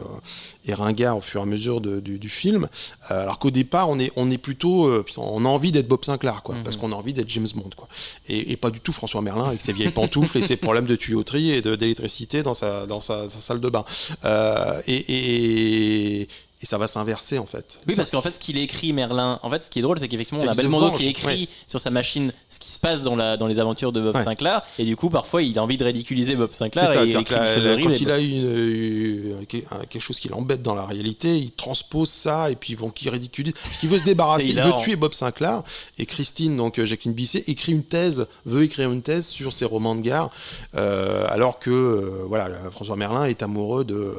et 0.67 0.73
ringard 0.73 1.17
au 1.17 1.21
fur 1.21 1.39
et 1.41 1.43
à 1.43 1.45
mesure 1.45 1.79
de- 1.81 1.99
du, 1.99 2.17
du 2.19 2.29
film. 2.29 2.67
Euh, 3.11 3.21
alors 3.23 3.39
qu'au 3.39 3.51
départ, 3.51 3.89
on 3.89 3.99
est, 3.99 4.11
on 4.15 4.29
est 4.31 4.37
plutôt, 4.37 4.87
euh, 4.87 5.03
putain, 5.03 5.21
on 5.23 5.45
a 5.45 5.47
envie 5.49 5.71
d'être 5.71 5.87
Bob 5.87 6.03
Sinclair, 6.03 6.41
quoi, 6.43 6.55
parce 6.63 6.75
qu'on 6.77 6.91
a 6.91 6.95
envie 6.95 7.13
d'être 7.13 7.29
James 7.29 7.47
Bond, 7.55 7.69
quoi. 7.75 7.87
Et, 8.27 8.51
et 8.51 8.57
pas 8.57 8.69
du 8.71 8.79
tout 8.79 8.93
François 8.93 9.21
Merlin 9.21 9.45
avec 9.45 9.61
ses 9.61 9.73
vieilles 9.73 9.91
pantoufles 9.91 10.37
et 10.37 10.41
ses 10.41 10.57
problèmes 10.57 10.85
de 10.85 10.95
tuyauterie 10.95 11.51
et 11.51 11.61
d'électricité 11.61 12.43
dans 12.43 12.53
sa, 12.53 12.85
dans 12.87 13.01
sa, 13.01 13.29
sa 13.29 13.39
salle 13.39 13.59
de 13.61 13.69
bain. 13.69 13.85
Euh, 14.25 14.81
et, 14.87 16.21
et, 16.21 16.27
et- 16.65 16.69
ça 16.69 16.77
va 16.77 16.87
s'inverser 16.87 17.37
en 17.39 17.45
fait. 17.45 17.79
Oui, 17.87 17.95
parce 17.95 18.11
qu'en 18.11 18.21
fait, 18.21 18.31
ce 18.31 18.39
qu'il 18.39 18.57
écrit, 18.57 18.91
Merlin, 18.93 19.39
en 19.43 19.49
fait, 19.49 19.63
ce 19.65 19.69
qui 19.69 19.79
est 19.79 19.81
drôle, 19.81 19.99
c'est 19.99 20.07
qu'effectivement, 20.07 20.43
on 20.43 20.47
a 20.47 20.53
Belmondo 20.53 20.91
qui 20.91 21.07
écrit 21.07 21.41
ouais. 21.43 21.47
sur 21.67 21.79
sa 21.79 21.89
machine 21.89 22.33
ce 22.49 22.59
qui 22.59 22.69
se 22.71 22.79
passe 22.79 23.03
dans, 23.03 23.15
la, 23.15 23.37
dans 23.37 23.47
les 23.47 23.59
aventures 23.59 23.91
de 23.91 24.01
Bob 24.01 24.15
Ouais. 24.15 24.23
Sinclair, 24.23 24.61
et 24.79 24.85
du 24.85 24.95
coup, 24.95 25.09
parfois, 25.09 25.41
il 25.43 25.57
a 25.59 25.63
envie 25.63 25.77
de 25.77 25.83
ridiculiser 25.83 26.35
Bob 26.35 26.51
Sinclair 26.51 26.87
ça, 26.87 27.03
et 27.05 27.09
il 27.09 27.17
écrit 27.17 27.35
la- 27.35 27.57
la- 27.75 27.81
quand 27.81 27.89
il 27.99 28.11
a 28.11 28.17
une, 28.19 28.45
euh, 28.45 29.45
quelque 29.89 29.99
chose 29.99 30.19
qui 30.19 30.29
l'embête 30.29 30.61
dans 30.61 30.75
la 30.75 30.85
réalité, 30.85 31.37
il 31.37 31.51
transpose 31.51 32.09
ça 32.09 32.49
et 32.51 32.55
puis 32.55 32.73
ils 32.73 32.77
vont 32.79 32.89
qui 32.89 33.09
ridiculise, 33.09 33.53
qui 33.79 33.87
veut 33.87 33.97
se 33.99 34.03
débarrasser, 34.05 34.47
il 34.49 34.61
veut 34.61 34.73
tuer 34.79 34.95
Bob 34.95 35.13
Sinclair 35.13 35.63
et 35.97 36.05
Christine, 36.05 36.55
donc 36.57 36.79
euh, 36.79 36.85
Jacqueline 36.85 37.13
Bisset, 37.13 37.43
écrit 37.47 37.71
une 37.73 37.83
thèse, 37.83 38.27
veut 38.45 38.63
écrire 38.63 38.91
une 38.91 39.01
thèse 39.01 39.27
sur 39.27 39.53
ses 39.53 39.65
romans 39.65 39.95
de 39.95 40.01
gare, 40.01 40.29
euh, 40.75 41.25
alors 41.27 41.59
que 41.59 41.69
euh, 41.69 42.23
voilà, 42.27 42.49
François 42.71 42.95
Merlin 42.95 43.25
est 43.25 43.43
amoureux 43.43 43.83
de, 43.83 44.13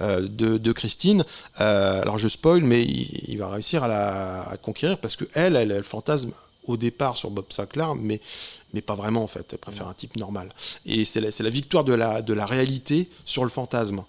euh, 0.00 0.20
de, 0.28 0.58
de 0.58 0.72
Christine. 0.72 1.24
Euh, 1.60 1.83
alors 2.02 2.18
je 2.18 2.28
spoil, 2.28 2.62
mais 2.62 2.82
il, 2.82 3.36
va 3.38 3.48
réussir 3.48 3.84
à 3.84 3.88
la 3.88 4.56
conquérir 4.62 4.98
parce 4.98 5.16
que 5.16 5.24
elle, 5.34 5.56
elle, 5.56 5.70
elle 5.70 5.84
fantasme 5.84 6.32
au 6.66 6.76
départ 6.76 7.16
sur 7.16 7.30
Bob 7.30 7.46
Sinclair, 7.50 7.94
mais 7.94 8.20
pas 8.80 8.94
vraiment 8.94 9.22
en 9.22 9.26
fait. 9.26 9.46
Elle 9.52 9.58
préfère 9.58 9.88
un 9.88 9.94
type 9.94 10.16
normal. 10.16 10.48
Et 10.86 11.04
c'est 11.04 11.20
la, 11.20 11.28
la 11.38 11.50
victoire 11.50 11.84
de 11.84 11.94
la, 11.94 12.46
réalité 12.46 13.08
sur 13.24 13.44
le 13.44 13.50
fantasme. 13.50 14.02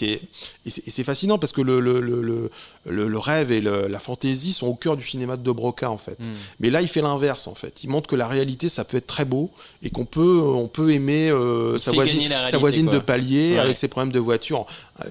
Et 0.00 0.20
c'est 0.68 1.04
fascinant 1.04 1.38
parce 1.38 1.52
que 1.52 1.60
le, 1.60 2.50
le, 2.86 3.18
rêve 3.18 3.52
et 3.52 3.60
le- 3.60 3.86
la 3.86 3.98
fantaisie 3.98 4.52
sont 4.52 4.66
au 4.66 4.74
cœur 4.74 4.96
du 4.96 5.04
cinéma 5.06 5.36
de 5.36 5.50
Broca 5.52 5.90
en 5.90 5.96
fait. 5.96 6.18
Mais 6.60 6.68
là, 6.70 6.82
il 6.82 6.88
fait 6.88 7.02
l'inverse 7.02 7.46
en 7.46 7.54
fait. 7.54 7.84
Il 7.84 7.90
montre 7.90 8.08
que 8.08 8.16
la 8.16 8.26
réalité, 8.26 8.68
ça 8.68 8.84
peut 8.84 8.96
être 8.96 9.06
très 9.06 9.24
beau 9.24 9.50
et 9.82 9.90
qu'on 9.90 10.04
peut, 10.04 10.40
on 10.40 10.66
peut 10.68 10.90
aimer 10.92 11.30
euh, 11.30 11.78
sa 11.78 11.92
voisine, 11.92 12.28
sa 12.50 12.58
quoi. 12.58 12.70
de 12.70 12.98
palier 12.98 13.52
Ouais. 13.52 13.58
avec 13.58 13.76
ses 13.78 13.88
problèmes 13.88 14.12
de 14.12 14.18
voiture. 14.18 14.66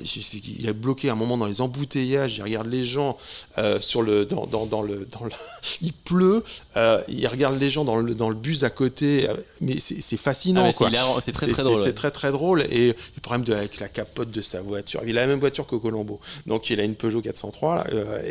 C'est 0.05 0.39
qu'il 0.39 0.67
est 0.67 0.73
bloqué 0.73 1.09
à 1.09 1.13
un 1.13 1.15
moment 1.15 1.37
dans 1.37 1.45
les 1.45 1.61
embouteillages. 1.61 2.37
Il 2.37 2.43
regarde 2.43 2.67
les 2.67 2.85
gens 2.85 3.17
euh, 3.57 3.79
sur 3.79 4.01
le, 4.01 4.25
dans, 4.25 4.45
dans, 4.47 4.65
dans 4.65 4.81
le, 4.81 5.05
dans 5.11 5.25
le- 5.25 5.31
il 5.81 5.93
pleut. 5.93 6.43
euh, 6.77 7.01
il 7.07 7.25
regarde 7.27 7.59
les 7.59 7.69
gens 7.69 7.85
dans 7.85 7.97
le, 7.97 8.13
dans 8.15 8.29
le 8.29 8.35
bus 8.35 8.63
à 8.63 8.69
côté. 8.69 9.27
mais 9.61 9.77
c'est 9.79 10.17
fascinant 10.17 10.61
Ah 10.63 10.67
ouais, 10.67 11.21
c'est 11.21 11.31
très, 11.31 11.47
très 11.47 11.63
drôle, 11.63 11.77
C'est 11.77 11.83
ouais. 11.87 11.93
très 11.93 12.11
très 12.11 12.31
drôle 12.31 12.61
et 12.69 12.87
le 12.89 13.21
problème 13.21 13.45
de, 13.45 13.53
avec 13.53 13.79
la 13.79 13.87
capote 13.87 14.31
de 14.31 14.41
sa 14.41 14.61
voiture. 14.61 15.01
Il 15.05 15.17
a 15.17 15.21
la 15.21 15.27
même 15.27 15.39
voiture 15.39 15.65
que 15.67 15.75
Colombo, 15.75 16.19
donc 16.47 16.69
il 16.69 16.79
a 16.79 16.83
une 16.83 16.95
Peugeot 16.95 17.21
403 17.21 17.60
là, 17.61 17.85
euh, 17.91 18.21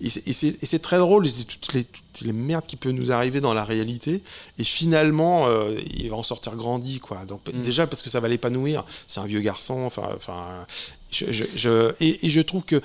et, 0.00 0.06
et 0.06 0.32
c'est- 0.32 0.78
très 0.78 0.98
drôle. 0.98 1.26
C'est 1.28 1.44
toutes 1.44 1.72
les, 1.74 1.84
toutes 1.84 2.20
les 2.22 2.32
merdes 2.32 2.66
qui 2.66 2.76
peuvent 2.76 2.92
nous 2.92 3.10
arriver 3.12 3.40
dans 3.40 3.54
la 3.54 3.64
réalité 3.64 4.22
et 4.58 4.64
finalement 4.64 5.46
euh, 5.46 5.78
il 5.96 6.10
va 6.10 6.16
en 6.16 6.22
sortir 6.22 6.54
grandi 6.56 7.00
quoi. 7.00 7.24
Donc 7.24 7.40
Mm. 7.52 7.62
déjà 7.62 7.86
parce 7.86 8.02
que 8.02 8.10
ça 8.10 8.20
va 8.20 8.28
l'épanouir. 8.28 8.84
C'est 9.06 9.20
un 9.20 9.26
vieux 9.26 9.40
garçon. 9.40 9.82
Enfin 9.86 10.10
enfin 10.16 10.66
je, 11.10 11.26
je- 11.32 11.44
je- 11.56 11.92
et, 12.00 12.26
et 12.26 12.30
je 12.30 12.40
trouve 12.40 12.62
que 12.64 12.80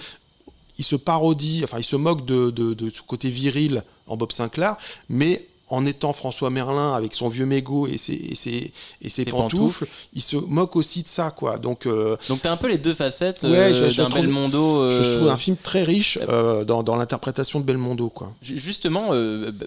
il 0.77 0.85
se 0.85 0.95
parodie, 0.95 1.61
enfin 1.63 1.77
il 1.79 1.83
se 1.83 1.95
moque 1.97 2.25
de, 2.25 2.49
de, 2.51 2.73
de 2.73 2.89
ce 2.89 3.01
côté 3.01 3.29
viril 3.29 3.83
en 4.07 4.15
Bob 4.15 4.31
Sinclair, 4.31 4.77
mais 5.09 5.45
en 5.69 5.85
étant 5.85 6.13
François 6.13 6.49
Merlin 6.49 6.93
avec 6.93 7.13
son 7.13 7.29
vieux 7.29 7.45
mégot 7.45 7.87
et 7.87 7.97
ses, 7.97 8.13
et 8.13 8.35
ses, 8.35 8.73
et 9.01 9.09
ses 9.09 9.25
pantoufles, 9.25 9.87
il 10.13 10.21
se 10.21 10.35
moque 10.35 10.75
aussi 10.75 11.03
de 11.03 11.07
ça, 11.07 11.31
quoi. 11.31 11.57
Donc, 11.57 11.85
euh, 11.85 12.17
Donc, 12.27 12.41
t'as 12.41 12.51
un 12.51 12.57
peu 12.57 12.67
les 12.67 12.77
deux 12.77 12.93
facettes 12.93 13.43
Ouais, 13.43 13.49
euh, 13.49 13.73
je- 13.87 13.91
je 13.93 14.01
d'un 14.01 14.09
trouve- 14.09 14.21
Belmondo. 14.21 14.89
je 14.89 14.95
euh, 14.97 15.17
trouve 15.17 15.29
un 15.29 15.37
film 15.37 15.57
très 15.57 15.83
riche 15.83 16.17
euh, 16.27 16.65
dans, 16.65 16.81
dans 16.83 16.95
l'interprétation 16.95 17.59
de 17.59 17.65
Belmondo, 17.65 18.09
quoi. 18.09 18.33
Ju- 18.41 18.57
Justement, 18.57 19.09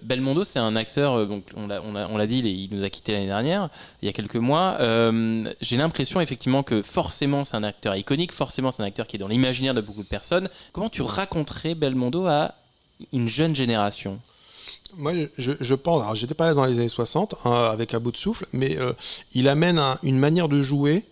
Belmondo, 0.02 0.44
c'est 0.44 0.58
un 0.58 0.76
acteur, 0.76 1.26
donc 1.26 1.44
on 1.56 1.66
l'a 1.66 1.80
on 1.82 1.92
l'a- 1.92 2.08
on 2.10 2.16
l'a 2.16 2.26
dit, 2.26 2.38
il, 2.38 2.76
nous 2.76 2.84
a 2.84 2.90
quitté 2.90 3.12
l'année 3.12 3.26
dernière, 3.26 3.68
il 4.02 4.06
y 4.06 4.08
a 4.08 4.12
quelques 4.12 4.36
mois. 4.36 4.76
J'ai 5.60 5.76
l'impression 5.76 6.20
effectivement 6.20 6.62
que 6.62 6.82
forcément 6.82 7.44
c'est 7.44 7.56
un 7.56 7.62
acteur 7.64 7.94
iconique, 7.96 8.32
forcément 8.32 8.70
c'est 8.70 8.82
un 8.82 8.86
acteur 8.86 9.06
qui 9.06 9.16
est 9.16 9.18
dans 9.18 9.28
l'imaginaire 9.28 9.74
de 9.74 9.80
beaucoup 9.80 10.02
de 10.02 10.08
personnes. 10.08 10.48
Comment 10.72 10.88
tu 10.88 11.02
raconterais 11.02 11.74
Belmondo 11.74 12.26
à 12.26 12.54
une 13.12 13.28
jeune 13.28 13.54
génération? 13.54 14.18
Moi, 14.96 15.12
je, 15.38 15.52
je 15.60 15.74
pense, 15.74 16.02
alors 16.02 16.14
j'étais 16.14 16.34
pas 16.34 16.46
là 16.46 16.54
dans 16.54 16.64
les 16.66 16.78
années 16.78 16.88
60 16.88 17.34
hein, 17.44 17.50
avec 17.72 17.94
un 17.94 18.00
bout 18.00 18.12
de 18.12 18.16
souffle, 18.16 18.46
mais 18.52 18.78
euh, 18.78 18.92
il 19.34 19.48
amène 19.48 19.78
un- 19.78 19.98
une 20.02 20.18
manière 20.18 20.48
de 20.48 20.62
jouer 20.62 21.04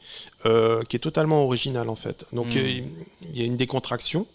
euh, 0.47 0.83
qui 0.85 0.97
est 0.97 1.01
totalement 1.01 1.45
originale 1.45 1.89
en 1.89 1.97
fait. 1.97 2.27
Donc 2.33 2.49
Mm. 2.55 2.59
euh, 2.59 2.69
il 2.69 2.85
il 3.33 3.39
y 3.39 3.43
a 3.43 3.45
une 3.47 3.57
décontraction. 3.57 4.27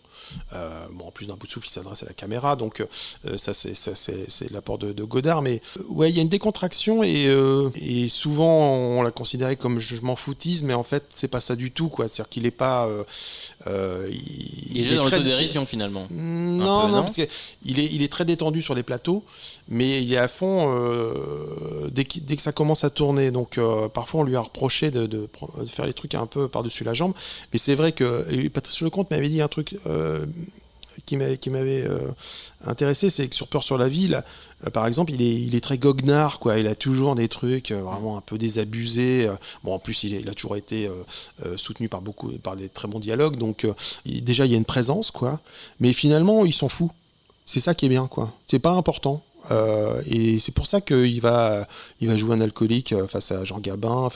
Euh, 0.53 0.87
bon, 0.91 1.05
en 1.07 1.11
plus 1.11 1.27
d'un 1.27 1.35
bout 1.35 1.45
de 1.45 1.51
souffle, 1.51 1.67
il 1.67 1.71
s'adresse 1.71 2.01
à 2.01 2.07
la 2.07 2.13
caméra, 2.13 2.55
donc 2.55 2.81
euh, 2.81 3.37
ça 3.37 3.53
c'est 3.53 4.49
l'apport 4.51 4.79
de, 4.79 4.91
de 4.91 5.03
Godard. 5.03 5.43
Mais 5.43 5.61
euh, 5.77 5.83
ouais, 5.89 6.09
il 6.09 6.15
y 6.15 6.19
a 6.19 6.23
une 6.23 6.29
décontraction 6.29 7.03
et, 7.03 7.27
et 7.75 8.09
souvent 8.09 8.71
on 8.73 9.03
l'a 9.03 9.11
considéré 9.11 9.55
comme 9.55 9.77
je 9.79 10.01
m'en 10.01 10.15
foutise, 10.15 10.63
mais 10.63 10.73
en 10.73 10.83
fait 10.83 11.03
c'est 11.13 11.27
pas 11.27 11.41
ça 11.41 11.55
du 11.55 11.71
tout 11.71 11.89
quoi. 11.89 12.07
C'est-à-dire 12.07 12.29
qu'il 12.29 12.45
est 12.47 12.51
pas, 12.51 12.89
euh, 13.67 14.07
il, 14.09 14.17
Il 14.71 14.77
est 14.77 14.81
il 14.81 14.83
déjà 14.83 14.95
dans 14.97 15.03
très- 15.03 15.17
l'autodérision 15.17 15.65
finalement. 15.65 16.07
non, 16.11 16.57
peu, 16.57 16.63
non, 16.63 16.87
non 16.89 16.99
parce 17.01 17.13
qu'il 17.13 17.79
est, 17.79 17.85
il 17.93 18.01
est 18.03 18.11
très 18.11 18.25
détendu 18.25 18.61
sur 18.61 18.75
les 18.75 18.83
plateaux, 18.83 19.23
mais 19.69 20.03
il 20.03 20.13
est 20.13 20.17
à 20.17 20.27
fond 20.27 20.73
euh, 20.75 21.89
dès, 21.91 22.03
que 22.05 22.41
ça 22.41 22.51
commence 22.51 22.83
à 22.83 22.89
tourner. 22.89 23.31
Donc 23.31 23.57
euh, 23.57 23.87
parfois 23.89 24.21
on 24.21 24.23
lui 24.23 24.35
a 24.35 24.41
reproché 24.41 24.91
de, 24.91 25.05
de 25.07 25.27
faire 25.67 25.85
les 25.85 25.93
trucs 25.93 26.15
un 26.15 26.25
peu 26.25 26.47
par-dessus 26.47 26.83
la 26.83 26.93
jambe. 26.93 27.13
Mais 27.53 27.59
c'est 27.59 27.75
vrai 27.75 27.91
que 27.91 28.47
Patrice 28.49 28.81
Lecomte 28.81 29.09
m'avait 29.11 29.29
dit 29.29 29.41
un 29.41 29.47
truc 29.47 29.75
qui 31.05 31.17
m'avait, 31.17 31.83
euh, 31.87 31.99
intéressé, 32.63 33.09
c'est 33.09 33.27
que 33.27 33.35
sur 33.35 33.47
Peur 33.47 33.63
sur 33.63 33.77
la 33.77 33.89
ville, 33.89 34.23
euh, 34.65 34.69
par 34.69 34.87
exemple, 34.87 35.11
il 35.11 35.55
est, 35.55 35.61
très 35.61 35.77
goguenard, 35.77 36.39
quoi. 36.39 36.57
Il 36.57 36.67
a 36.67 36.75
toujours 36.75 37.15
des 37.15 37.27
trucs 37.27 37.71
euh, 37.71 37.81
vraiment 37.81 38.17
un 38.17 38.21
peu 38.21 38.37
désabusés. 38.37 39.29
Bon, 39.63 39.73
en 39.73 39.79
plus, 39.79 40.03
il, 40.03 40.29
a 40.29 40.33
toujours 40.33 40.55
été 40.55 40.89
soutenu 41.57 41.89
par 41.89 42.01
beaucoup, 42.01 42.29
par 42.31 42.55
des 42.55 42.69
très 42.69 42.87
bons 42.87 42.99
dialogues. 42.99 43.37
Donc, 43.37 43.67
déjà, 44.05 44.45
il 44.45 44.51
y 44.51 44.55
a 44.55 44.57
une 44.57 44.65
présence, 44.65 45.11
quoi. 45.11 45.39
Mais 45.79 45.93
finalement, 45.93 46.45
il 46.45 46.53
s'en 46.53 46.69
fout. 46.69 46.89
C'est 47.45 47.59
ça 47.59 47.75
qui 47.75 47.85
est 47.85 47.89
bien, 47.89 48.07
quoi. 48.07 48.33
C'est 48.47 48.59
pas 48.59 48.71
important. 48.71 49.23
Et 50.07 50.39
c'est 50.39 50.53
pour 50.53 50.65
ça 50.65 50.81
qu'il 50.81 51.21
va, 51.21 51.67
il 52.01 52.07
va 52.07 52.17
jouer 52.17 52.35
un 52.35 52.41
alcoolique 52.41 52.95
face 53.07 53.31
à 53.31 53.43
Jean 53.43 53.59
Gabin. 53.59 54.09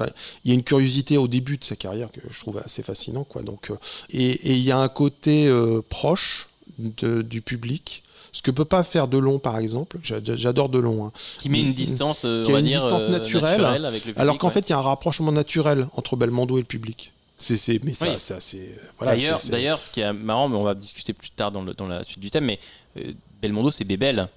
Il 0.44 0.50
y 0.50 0.52
a 0.52 0.56
une 0.56 0.64
curiosité 0.64 1.18
au 1.18 1.28
début 1.28 1.58
de 1.58 1.64
sa 1.64 1.76
carrière 1.76 2.12
que 2.12 2.22
je 2.30 2.40
trouve 2.40 2.58
assez 2.58 2.82
fascinant, 2.82 3.24
quoi. 3.24 3.44
Donc, 3.44 3.72
et, 4.12 4.52
il 4.52 4.62
y 4.62 4.72
a 4.72 4.78
un 4.78 4.90
côté 4.90 5.52
proche 5.90 6.49
de- 6.80 7.22
du 7.22 7.42
public. 7.42 8.04
Ce 8.32 8.42
que 8.44 8.52
peut 8.52 8.66
pas 8.66 8.84
faire 8.84 9.08
Delon, 9.08 9.40
par 9.40 9.58
exemple. 9.58 9.98
J'a- 10.04 10.20
J'adore 10.24 10.70
Delon. 10.70 11.06
hein. 11.08 11.12
Qui 11.40 11.50
met 11.50 11.62
une 11.62 11.74
distance, 11.74 12.24
euh, 12.26 12.44
Qui 12.46 12.52
on 12.52 12.54
a 12.54 12.58
va 12.58 12.60
une 12.60 12.66
dire, 12.68 12.80
distance 12.82 13.04
euh, 13.04 13.10
naturelle, 13.10 13.66
avec 13.86 14.02
le 14.06 14.12
public. 14.12 14.20
Alors 14.20 14.38
qu'en 14.38 14.48
ouais. 14.48 14.54
fait, 14.54 14.70
il 14.70 14.72
y 14.72 14.74
a 14.74 14.78
un 14.78 14.82
rapprochement 14.82 15.32
naturel 15.32 15.88
entre 15.96 16.16
Belmondo 16.16 16.58
et 16.58 16.62
le 16.62 16.66
public. 16.68 17.12
C'est, 17.38 17.84
mais 17.84 17.94
ça, 17.94 18.08
Oui. 18.08 18.16
ça, 18.20 18.40
c'est, 18.42 18.78
voilà, 18.98 19.16
D'ailleurs, 19.16 19.40
d'ailleurs, 19.50 19.80
ce 19.80 19.90
qui 19.90 20.02
est 20.02 20.12
marrant, 20.14 20.50
mais 20.50 20.58
on 20.58 20.64
va 20.64 20.76
discuter 20.76 21.14
plus 21.14 21.30
tard 21.32 21.52
dans, 21.52 21.64
le- 21.64 21.74
dans 21.74 21.88
la 21.88 22.04
suite 22.04 22.20
du 22.20 22.30
thème, 22.30 22.46
mais 22.46 22.60
euh, 22.98 23.14
Belmondo, 23.42 23.72
c'est 23.72 23.86
Bébel. 23.86 24.28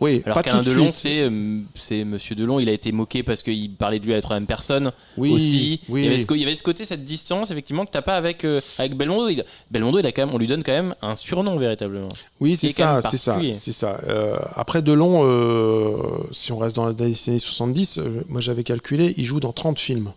Oui, 0.00 0.22
Alors 0.26 0.42
qu'Alain 0.42 0.62
Delon, 0.62 0.90
c'est 0.92 1.20
euh, 1.20 1.60
c'est 1.74 2.04
Monsieur 2.04 2.34
Delon. 2.34 2.58
Il 2.60 2.68
a 2.68 2.72
été 2.72 2.92
moqué 2.92 3.22
parce 3.22 3.42
qu'il 3.42 3.70
parlait 3.74 3.98
de 3.98 4.04
lui 4.04 4.12
à 4.12 4.16
la 4.16 4.22
troisième 4.22 4.46
personne 4.46 4.92
Oui, 5.16 5.32
aussi. 5.32 5.80
oui. 5.88 6.02
Il, 6.02 6.04
y 6.04 6.08
avait 6.08 6.18
ce, 6.18 6.26
co- 6.26 6.34
il 6.34 6.40
y 6.42 6.44
avait 6.44 6.54
ce 6.54 6.62
côté, 6.62 6.84
cette 6.84 7.04
distance, 7.04 7.50
effectivement, 7.50 7.84
que 7.86 7.90
t'as 7.90 8.02
pas 8.02 8.16
avec 8.16 8.44
euh, 8.44 8.60
avec 8.78 8.94
Belmondo. 8.96 9.28
Il- 9.28 9.44
Belmondo, 9.70 9.98
il 9.98 10.06
a 10.06 10.12
quand 10.12 10.26
même, 10.26 10.34
on 10.34 10.38
lui 10.38 10.46
donne 10.46 10.62
quand 10.62 10.72
même 10.72 10.94
un 11.02 11.16
surnom 11.16 11.56
véritablement. 11.56 12.08
Oui, 12.40 12.56
c'est 12.56 12.68
ça, 12.68 13.00
c'est 13.10 13.16
ça, 13.16 13.40
c'est 13.54 13.72
ça. 13.72 14.00
Euh, 14.06 14.36
après 14.54 14.82
Delon, 14.82 15.20
euh, 15.24 15.96
si 16.32 16.52
on 16.52 16.58
reste 16.58 16.76
dans 16.76 16.86
les 16.88 17.02
années 17.28 17.38
70, 17.38 17.98
euh, 17.98 18.22
moi 18.28 18.40
j'avais 18.40 18.64
calculé, 18.64 19.14
il 19.16 19.24
joue 19.24 19.40
dans 19.40 19.52
30 19.52 19.78
films. 19.78 20.12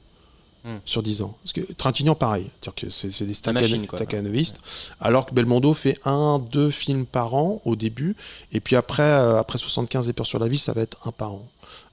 Hmm. 0.66 0.78
Sur 0.84 1.02
10 1.02 1.22
ans. 1.22 1.38
Parce 1.42 1.54
que 1.54 1.62
Trintignant, 1.74 2.16
pareil. 2.16 2.50
C'est 2.90 3.26
des 3.26 3.34
staccanovistes. 3.34 4.60
Alors 5.00 5.26
que 5.26 5.34
Belmondo 5.34 5.74
fait 5.74 5.98
un, 6.04 6.40
deux 6.40 6.70
films 6.70 7.06
par 7.06 7.34
an 7.34 7.62
au 7.64 7.78
début. 7.78 8.16
Et 8.52 8.60
puis 8.60 8.76
après, 8.76 9.04
euh, 9.04 9.38
après 9.38 9.58
75 9.58 10.10
et 10.10 10.14
Peur 10.14 10.26
sur 10.26 10.40
la 10.40 10.48
ville, 10.50 10.60
ça 10.60 10.74
va 10.74 10.82
être 10.82 10.98
un 11.08 11.12
par 11.12 11.34
an. 11.34 11.48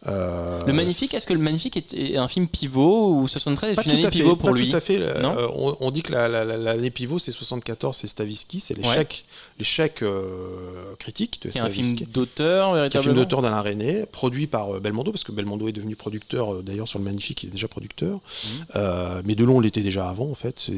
Euh, 0.07 0.65
Le 0.67 0.73
Magnifique, 0.73 1.15
est-ce 1.15 1.27
que 1.27 1.33
le 1.33 1.39
Magnifique 1.41 1.77
est, 1.77 2.17
un 2.17 2.29
film 2.29 2.47
pivot 2.47 3.13
ou 3.15 3.27
73 3.27 3.75
pas 3.75 3.83
est 3.83 3.85
une 3.87 3.91
tout 3.91 3.97
année 3.97 4.03
fait, 4.05 4.11
pivot 4.11 4.37
pour 4.37 4.51
pas 4.51 4.55
lui? 4.57 4.71
tout 4.71 4.77
à 4.77 4.81
fait. 4.81 4.99
euh, 5.01 5.21
Non? 5.21 5.35
on, 5.57 5.77
on 5.81 5.91
dit 5.91 6.03
que 6.03 6.13
la- 6.13 6.29
la- 6.29 6.45
la- 6.45 6.57
l'année 6.57 6.91
pivot, 6.91 7.19
c'est 7.19 7.33
74, 7.33 7.97
c'est 7.97 8.07
Stavisky, 8.07 8.61
c'est 8.61 8.75
l'échec 8.75 9.25
l'échec 9.59 10.03
euh, 10.03 10.95
critique 10.99 11.41
de 11.43 11.49
Qui 11.51 11.59
est 11.59 11.61
un 11.61 11.69
film 11.71 11.97
d'auteur 12.13 12.73
qui 12.73 12.77
est 12.77 12.81
un 12.99 13.03
film 13.03 13.15
véritablement? 13.15 13.15
d'auteur 13.23 13.43
d'Alain 13.43 13.61
René, 13.63 14.07
produit 14.07 14.47
par 14.47 14.77
euh, 14.77 14.81
Belmondo, 14.81 15.11
parce 15.13 15.25
que 15.25 15.33
Belmondo 15.33 15.67
est 15.67 15.73
devenu 15.73 15.97
producteur, 15.97 16.63
d'ailleurs 16.63 16.87
sur 16.89 16.99
le 16.99 17.05
Magnifique, 17.05 17.43
il 17.43 17.49
est 17.49 17.53
déjà 17.53 17.67
producteur. 17.69 18.21
Euh, 18.77 19.23
mais 19.25 19.35
Delon 19.35 19.61
l'était 19.61 19.81
déjà 19.83 20.09
avant, 20.09 20.31
en 20.31 20.35
fait. 20.35 20.71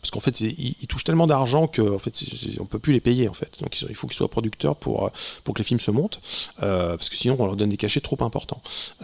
Parce 0.00 0.10
qu'en 0.10 0.20
fait, 0.20 0.40
il, 0.40 0.74
il 0.80 0.86
touche 0.86 1.04
tellement 1.04 1.26
d'argent 1.26 1.66
qu'on 1.66 1.98
fait, 1.98 2.12
on 2.60 2.64
peut 2.66 2.78
plus 2.78 2.92
les 2.92 3.00
payer, 3.00 3.28
en 3.28 3.32
fait. 3.34 3.58
Donc 3.60 3.80
il 3.80 3.94
faut 3.96 4.06
qu'il 4.06 4.16
soit 4.16 4.28
producteur 4.28 4.76
pour, 4.76 5.10
pour 5.44 5.54
que 5.54 5.58
les 5.60 5.64
films 5.64 5.80
se 5.80 5.90
montent, 5.90 6.20
parce 6.58 7.08
que 7.08 7.16
sinon 7.16 7.36
on 7.38 7.46
leur 7.46 7.56
donne 7.56 7.70
des 7.70 7.76
cachets 7.76 8.00
trop 8.00 8.16
importants. 8.20 8.37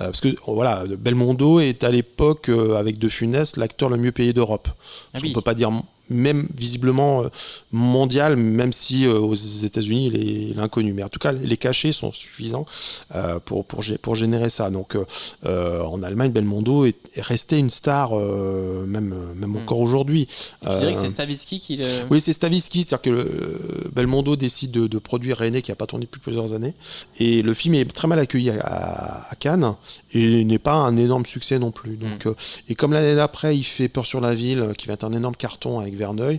Euh, 0.00 0.04
parce 0.06 0.20
que 0.20 0.28
voilà, 0.46 0.84
Belmondo 0.86 1.60
est 1.60 1.84
à 1.84 1.90
l'époque, 1.90 2.48
euh, 2.48 2.76
avec 2.76 2.98
De 2.98 3.08
Funès, 3.08 3.56
l'acteur 3.56 3.88
le 3.88 3.96
mieux 3.96 4.12
payé 4.12 4.32
d'Europe. 4.32 4.68
Ah 5.12 5.18
oui. 5.22 5.28
qu'on 5.28 5.34
peut 5.34 5.44
pas 5.44 5.54
dire 5.54 5.70
même 6.10 6.46
visiblement 6.56 7.22
euh, 7.24 7.28
mondial, 7.72 8.36
même 8.36 8.72
si 8.72 9.06
euh, 9.06 9.18
aux 9.18 9.34
États-Unis 9.34 10.06
il 10.12 10.16
est, 10.56 10.58
inconnu. 10.58 10.92
Mais 10.92 11.02
en 11.02 11.08
tout 11.08 11.18
cas, 11.18 11.32
les 11.32 11.56
cachets 11.56 11.92
sont 11.92 12.12
suffisants 12.12 12.66
euh, 13.14 13.38
pour, 13.44 13.64
pour, 13.64 13.82
pour 14.02 14.14
générer 14.14 14.50
ça. 14.50 14.70
Donc 14.70 14.96
euh, 14.96 15.04
euh, 15.46 15.82
en 15.82 16.02
Allemagne, 16.02 16.30
Belmondo 16.30 16.84
est, 16.84 16.96
est 17.14 17.22
resté 17.22 17.58
une 17.58 17.70
star, 17.70 18.10
euh, 18.18 18.86
même, 18.86 19.12
euh, 19.12 19.34
même 19.34 19.56
encore 19.56 19.80
aujourd'hui. 19.80 20.26
Tu 20.62 20.68
dirais 20.68 20.92
que 20.92 20.98
Euh, 20.98 21.02
c'est 21.02 21.08
Stavisky 21.08 21.58
qui 21.60 21.76
le. 21.76 21.84
oui, 22.10 22.20
c'est 22.20 22.32
Stavisky, 22.32 22.84
c'est-à-dire 22.84 23.02
que 23.02 23.10
euh, 23.10 23.90
Belmondo 23.94 24.36
décide 24.36 24.70
de, 24.70 24.86
de 24.86 24.98
produire 24.98 25.38
René 25.38 25.62
qui 25.62 25.70
n'a 25.70 25.76
pas 25.76 25.86
tourné 25.86 26.04
depuis 26.04 26.20
plusieurs 26.20 26.52
années. 26.52 26.74
Et 27.18 27.42
le 27.42 27.54
film 27.54 27.74
est 27.74 27.84
très 27.92 28.08
mal 28.08 28.18
accueilli 28.18 28.50
à, 28.50 28.60
à- 28.60 29.30
à 29.32 29.34
Cannes 29.36 29.74
et 30.12 30.44
n'est 30.44 30.58
pas 30.58 30.74
un 30.74 30.96
énorme 30.96 31.26
succès 31.26 31.58
non 31.58 31.70
plus. 31.70 31.96
Donc, 31.96 32.26
euh, 32.26 32.34
et 32.68 32.74
comme 32.74 32.92
l'année 32.92 33.16
d'après, 33.16 33.56
il 33.56 33.64
fait 33.64 33.88
Peur 33.88 34.06
sur 34.06 34.20
la 34.20 34.34
ville, 34.34 34.60
euh, 34.60 34.72
qui 34.72 34.86
va 34.86 34.94
être 34.94 35.04
un 35.04 35.12
énorme 35.12 35.36
carton 35.36 35.78
avec 35.80 35.93
Verneuil, 35.94 36.38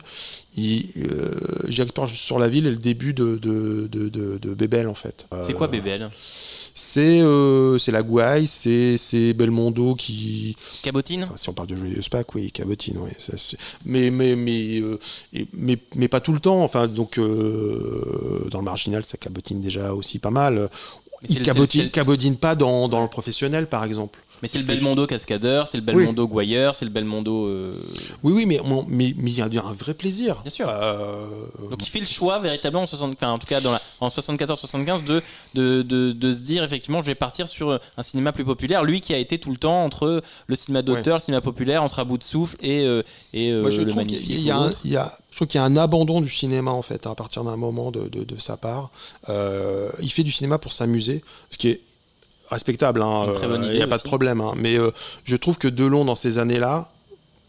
il, 0.57 0.85
euh, 1.11 1.31
j'ai 1.67 1.85
Peur 1.85 2.07
sur 2.09 2.39
la 2.39 2.47
ville 2.47 2.65
est 2.67 2.71
le 2.71 2.77
début 2.77 3.13
de, 3.13 3.37
de, 3.37 3.87
de, 3.91 4.09
de- 4.09 4.37
de 4.37 4.53
Bébel 4.53 4.87
en 4.87 4.93
fait. 4.93 5.25
C'est 5.43 5.53
Euh, 5.53 5.57
quoi 5.57 5.67
Bébel 5.67 6.09
C'est 6.73 7.21
euh, 7.21 7.77
c'est 7.77 7.91
la 7.91 8.03
gouaille, 8.03 8.47
c'est 8.47 8.97
c'est 8.97 9.33
Belmondo 9.33 9.95
qui, 9.95 10.55
Cabotine? 10.81 11.23
Enfin, 11.23 11.37
si 11.37 11.47
on 11.49 11.53
parle 11.53 11.69
de 11.69 11.75
Joyeuse 11.77 12.09
Pâques, 12.09 12.35
oui, 12.35 12.51
cabotine, 12.51 12.97
oui. 12.99 13.11
ça, 13.17 13.33
mais, 13.85 14.09
mais, 14.11 14.35
mais, 14.35 14.81
euh, 14.81 14.99
et- 15.33 15.47
mais, 15.53 15.77
mais 15.95 16.07
pas 16.09 16.19
tout 16.19 16.33
le 16.33 16.39
temps. 16.39 16.63
Enfin, 16.63 16.87
donc, 16.87 17.17
euh, 17.17 18.47
dans 18.51 18.59
le 18.59 18.65
marginal, 18.65 19.05
ça 19.05 19.17
cabotine 19.17 19.61
déjà 19.61 19.93
aussi 19.93 20.19
pas 20.19 20.31
mal. 20.31 20.69
Il 21.29 21.41
cabotine, 21.41 21.83
le- 21.83 21.89
cabotine 21.89 22.35
pas 22.35 22.55
dans, 22.55 22.87
dans 22.89 23.01
le 23.01 23.07
professionnel, 23.07 23.67
par 23.67 23.83
exemple. 23.83 24.19
Mais 24.41 24.47
c'est 24.47 24.57
le 24.59 24.63
Belmondo 24.65 25.07
cascadeur, 25.07 25.67
c'est 25.67 25.77
le 25.77 25.83
Belmondo 25.83 26.27
gouailleur, 26.27 26.75
c'est 26.75 26.85
le 26.85 26.91
Belmondo. 26.91 27.47
euh, 27.47 27.81
Oui, 28.23 28.33
oui, 28.33 28.45
mais 28.45 28.59
mon- 28.63 28.85
mais 28.87 29.13
mais 29.17 29.31
il 29.31 29.37
y 29.37 29.41
a 29.41 29.45
un 29.65 29.73
vrai 29.73 29.93
plaisir. 29.93 30.41
Bien 30.41 30.49
sûr. 30.51 30.67
Euh, 30.69 31.27
Donc 31.69 31.85
il 31.85 31.89
fait 31.89 31.99
le 31.99 32.05
choix 32.05 32.39
véritablement 32.39 32.83
en, 32.83 32.87
60 32.87 33.13
enfin, 33.15 33.31
en 33.31 33.39
tout 33.39 33.47
cas 33.47 33.61
dans 33.61 33.71
la- 33.71 33.81
en 34.01 34.09
74-75 34.09 35.03
de, 35.03 35.21
de, 35.53 35.81
de, 35.81 36.11
de 36.11 36.33
se 36.33 36.41
dire 36.43 36.63
effectivement 36.63 37.01
je 37.01 37.07
vais 37.07 37.15
partir 37.15 37.47
sur 37.47 37.79
un 37.97 38.03
cinéma 38.03 38.31
plus 38.31 38.45
populaire. 38.45 38.83
Lui 38.83 39.01
qui 39.01 39.13
a 39.13 39.17
été 39.17 39.37
tout 39.37 39.51
le 39.51 39.57
temps 39.57 39.83
entre 39.83 40.21
le 40.47 40.55
cinéma 40.55 40.81
d'auteur, 40.81 41.15
le 41.15 41.21
cinéma 41.21 41.41
populaire, 41.41 41.83
entre 41.83 41.99
à 41.99 42.03
bout 42.03 42.17
de 42.17 42.23
souffle 42.23 42.55
et, 42.61 42.81
euh, 42.83 43.03
et 43.33 43.51
euh, 43.51 43.61
Moi, 43.61 43.69
je 43.71 43.81
le 43.81 43.87
trouve 43.87 44.05
qu'il 44.05 44.13
magnifique. 44.17 44.45
y 44.45 44.51
a 44.51 44.69
il 44.83 44.91
y 44.93 44.97
je 45.31 45.35
trouve 45.37 45.47
qu'il 45.49 45.59
y 45.59 45.61
a 45.61 45.65
un 45.65 45.75
abandon 45.77 46.21
du 46.21 46.29
cinéma 46.29 46.71
en 46.71 46.81
fait 46.81 47.05
à 47.07 47.15
partir 47.15 47.43
d'un 47.43 47.57
moment 47.57 47.91
de, 47.91 48.07
de- 48.07 48.25
sa 48.39 48.57
part. 48.57 48.91
Euh, 49.29 49.89
il 50.01 50.11
fait 50.11 50.23
du 50.23 50.31
cinéma 50.31 50.57
pour 50.59 50.71
s'amuser, 50.73 51.23
ce 51.49 51.57
qui 51.57 51.69
est 51.69 51.81
respectable. 52.49 53.01
hein, 53.01 53.25
Une 53.27 53.33
très 53.33 53.47
bonne 53.47 53.61
euh, 53.63 53.65
Il 53.65 53.69
idée 53.69 53.77
n'y 53.77 53.83
a 53.83 53.87
pas 53.87 53.97
de 53.97 54.03
problème. 54.03 54.41
hein, 54.41 54.53
mais 54.55 54.77
euh, 54.77 54.91
je 55.23 55.35
trouve 55.35 55.57
que 55.57 55.67
Delon 55.67 56.05
dans 56.05 56.15
ces 56.15 56.37
années-là 56.37 56.89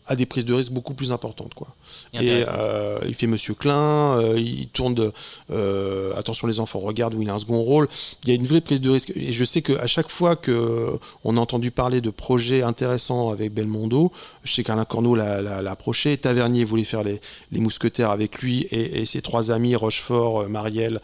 a 0.06 0.16
des 0.16 0.26
prises 0.26 0.44
de 0.44 0.54
risque 0.54 0.72
beaucoup 0.72 0.94
plus 0.94 1.12
importantes 1.12 1.54
quoi. 1.54 1.68
Et 2.14 2.44
euh, 2.48 2.98
il 3.06 3.14
fait 3.14 3.26
Monsieur 3.26 3.54
Klein, 3.54 4.18
euh, 4.18 4.34
il 4.38 4.68
tourne 4.68 4.94
de 4.94 5.12
euh, 5.50 6.14
Attention 6.16 6.46
les 6.46 6.60
enfants 6.60 6.78
regardent 6.78 7.14
où 7.14 7.22
il 7.22 7.30
a 7.30 7.34
un 7.34 7.38
second 7.38 7.60
rôle. 7.60 7.88
Il 8.22 8.28
y 8.28 8.32
a 8.32 8.34
une 8.34 8.46
vraie 8.46 8.60
prise 8.60 8.80
de 8.80 8.90
risque. 8.90 9.12
Et 9.14 9.32
je 9.32 9.44
sais 9.44 9.62
qu'à 9.62 9.86
chaque 9.86 10.10
fois 10.10 10.36
que 10.36 10.98
on 11.24 11.36
a 11.36 11.40
entendu 11.40 11.70
parler 11.70 12.00
de 12.00 12.10
projets 12.10 12.62
intéressants 12.62 13.30
avec 13.30 13.52
Belmondo, 13.52 14.12
je 14.44 14.52
sais 14.52 14.64
qu'Alain 14.64 14.84
Corneau 14.84 15.14
l'a, 15.14 15.56
approché. 15.70 16.16
Tavernier 16.16 16.64
voulait 16.64 16.84
faire 16.84 17.02
les, 17.02 17.20
les 17.52 17.60
mousquetaires 17.60 18.10
avec 18.10 18.40
lui 18.40 18.62
et, 18.70 19.00
et 19.00 19.06
ses 19.06 19.20
trois 19.20 19.50
amis 19.50 19.74
Rochefort, 19.74 20.48
Marielle 20.48 21.00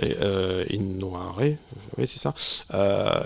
et, 0.00 0.14
et 0.70 0.78
Noiret. 0.78 1.58
Oui, 1.98 2.06
c'est 2.06 2.18
ça. 2.18 2.34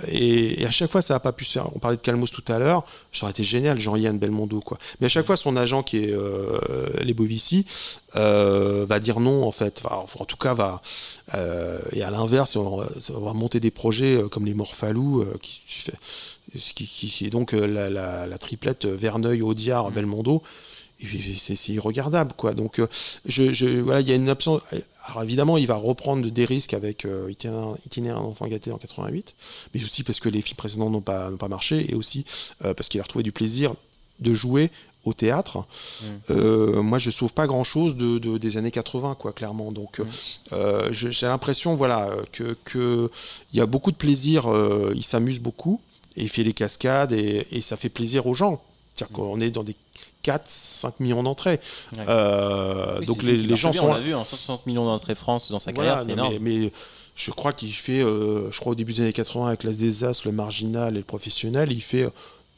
Et, 0.08 0.62
et 0.62 0.66
à 0.66 0.70
chaque 0.70 0.90
fois, 0.90 1.02
ça 1.02 1.14
n'a 1.14 1.20
pas 1.20 1.32
pu 1.32 1.44
se 1.44 1.52
faire. 1.52 1.74
On 1.74 1.78
parlait 1.78 1.96
de 1.96 2.02
Calmos 2.02 2.26
tout 2.26 2.44
à 2.52 2.58
l'heure. 2.58 2.84
Ça 3.12 3.24
aurait 3.24 3.32
été 3.32 3.44
génial, 3.44 3.78
Jean-Yann 3.78 4.18
Belmondo, 4.18 4.60
quoi. 4.60 4.78
Mais 5.00 5.06
à 5.06 5.08
chaque 5.08 5.17
fois, 5.24 5.36
son 5.36 5.56
agent, 5.56 5.82
qui 5.82 5.98
est 5.98 6.12
euh, 6.12 6.58
les 7.02 7.14
Bovici, 7.14 7.66
euh, 8.16 8.86
va 8.88 9.00
dire 9.00 9.20
non, 9.20 9.44
en 9.44 9.52
fait. 9.52 9.82
Enfin, 9.84 10.04
en 10.18 10.24
tout 10.24 10.36
cas, 10.36 10.54
va. 10.54 10.82
euh, 11.34 11.80
et 11.92 12.02
à 12.02 12.10
l'inverse, 12.10 12.56
on, 12.56 12.76
va- 12.78 12.88
on 13.16 13.20
va 13.20 13.32
monter 13.34 13.60
des 13.60 13.70
projets 13.70 14.22
comme 14.30 14.46
les 14.46 14.54
Morphalou, 14.54 15.24
qui, 15.42 15.62
qui 15.66 15.78
fait- 15.80 15.98
qui, 16.58 16.86
qui- 16.86 17.08
qui 17.08 17.26
est 17.26 17.30
donc 17.30 17.52
la, 17.52 17.90
la- 17.90 18.26
la 18.26 18.38
triplette 18.38 18.86
Verneuil, 18.86 19.42
Audiard, 19.42 19.90
Belmondo. 19.90 20.42
Et 21.00 21.06
puis, 21.06 21.36
c'est 21.38 21.68
irregardable, 21.72 22.32
quoi. 22.36 22.54
Donc, 22.54 22.80
je, 23.24 23.52
je- 23.52 23.80
voilà, 23.80 24.00
il 24.00 24.08
y 24.08 24.12
a 24.12 24.16
une 24.16 24.28
absence. 24.28 24.62
Alors, 25.06 25.22
évidemment, 25.22 25.56
il 25.56 25.66
va 25.68 25.76
reprendre 25.76 26.28
des 26.28 26.44
risques 26.44 26.74
avec 26.74 27.04
euh, 27.04 27.30
Itinéraire 27.30 27.76
d'un 28.20 28.26
enfant 28.26 28.48
gâté 28.48 28.72
en 28.72 28.78
88, 28.78 29.36
mais 29.74 29.84
aussi 29.84 30.02
parce 30.02 30.18
que 30.18 30.28
les 30.28 30.42
films 30.42 30.56
précédents 30.56 30.90
n'ont 30.90 31.00
pas, 31.00 31.30
marché, 31.48 31.86
et 31.88 31.94
aussi 31.94 32.24
euh, 32.64 32.74
parce 32.74 32.88
qu'il 32.88 32.98
a 32.98 33.04
retrouvé 33.04 33.22
du 33.22 33.30
plaisir 33.30 33.74
de 34.18 34.34
jouer 34.34 34.70
au 35.04 35.12
théâtre. 35.14 35.64
Euh, 36.30 36.82
moi, 36.82 36.98
je 36.98 37.10
sauve 37.10 37.32
pas 37.32 37.46
grand-chose 37.46 37.96
de, 37.96 38.18
de- 38.18 38.36
des 38.38 38.56
années 38.56 38.70
80, 38.70 39.16
quoi, 39.18 39.32
clairement. 39.32 39.72
Donc, 39.72 40.00
euh, 40.00 40.04
euh, 40.52 40.88
je- 40.92 41.10
j'ai 41.10 41.26
l'impression, 41.26 41.74
voilà, 41.74 42.10
que 42.32 42.56
que 42.64 43.10
il 43.52 43.58
y 43.58 43.60
a 43.60 43.66
beaucoup 43.66 43.90
de 43.90 43.96
plaisir. 43.96 44.46
euh, 44.52 44.92
il 44.94 45.02
s'amuse 45.04 45.38
beaucoup 45.40 45.80
et 46.16 46.22
il 46.22 46.28
fait 46.28 46.42
les 46.42 46.52
cascades 46.52 47.12
et, 47.12 47.46
et 47.52 47.60
ça 47.62 47.76
fait 47.76 47.88
plaisir 47.88 48.26
aux 48.26 48.34
gens. 48.34 48.60
C'est-à-dire 48.94 49.14
qu'on 49.16 49.40
est 49.40 49.50
dans 49.52 49.62
des 49.64 49.76
4-5 50.24 50.94
millions 51.00 51.22
d'entrées. 51.22 51.60
Ouais. 51.96 52.04
Euh, 52.08 52.96
Oui, 53.00 53.06
donc 53.06 53.22
les, 53.22 53.36
les 53.36 53.56
gens 53.56 53.70
bien, 53.70 53.80
sont 53.80 53.88
On 53.88 53.92
l'a 53.94 54.00
vu, 54.00 54.14
en 54.14 54.24
160 54.24 54.66
millions 54.66 54.84
d'entrées 54.84 55.14
France 55.14 55.50
dans 55.50 55.58
sa 55.60 55.72
voilà, 55.72 55.90
carrière, 55.90 56.06
c'est 56.06 56.12
énorme. 56.12 56.34
mais, 56.40 56.58
mais 56.64 56.72
je 57.14 57.30
crois 57.30 57.52
qu'il 57.52 57.72
fait, 57.72 58.02
euh, 58.02 58.50
je 58.52 58.58
crois 58.60 58.72
au 58.72 58.74
début 58.74 58.92
des 58.92 59.02
années 59.02 59.12
80 59.12 59.46
avec 59.48 59.62
l'As 59.64 59.76
des 59.78 60.04
As, 60.04 60.24
le 60.24 60.32
marginal 60.32 60.94
et 60.94 60.98
le 60.98 61.04
professionnel, 61.04 61.72
il 61.72 61.80
fait 61.80 62.08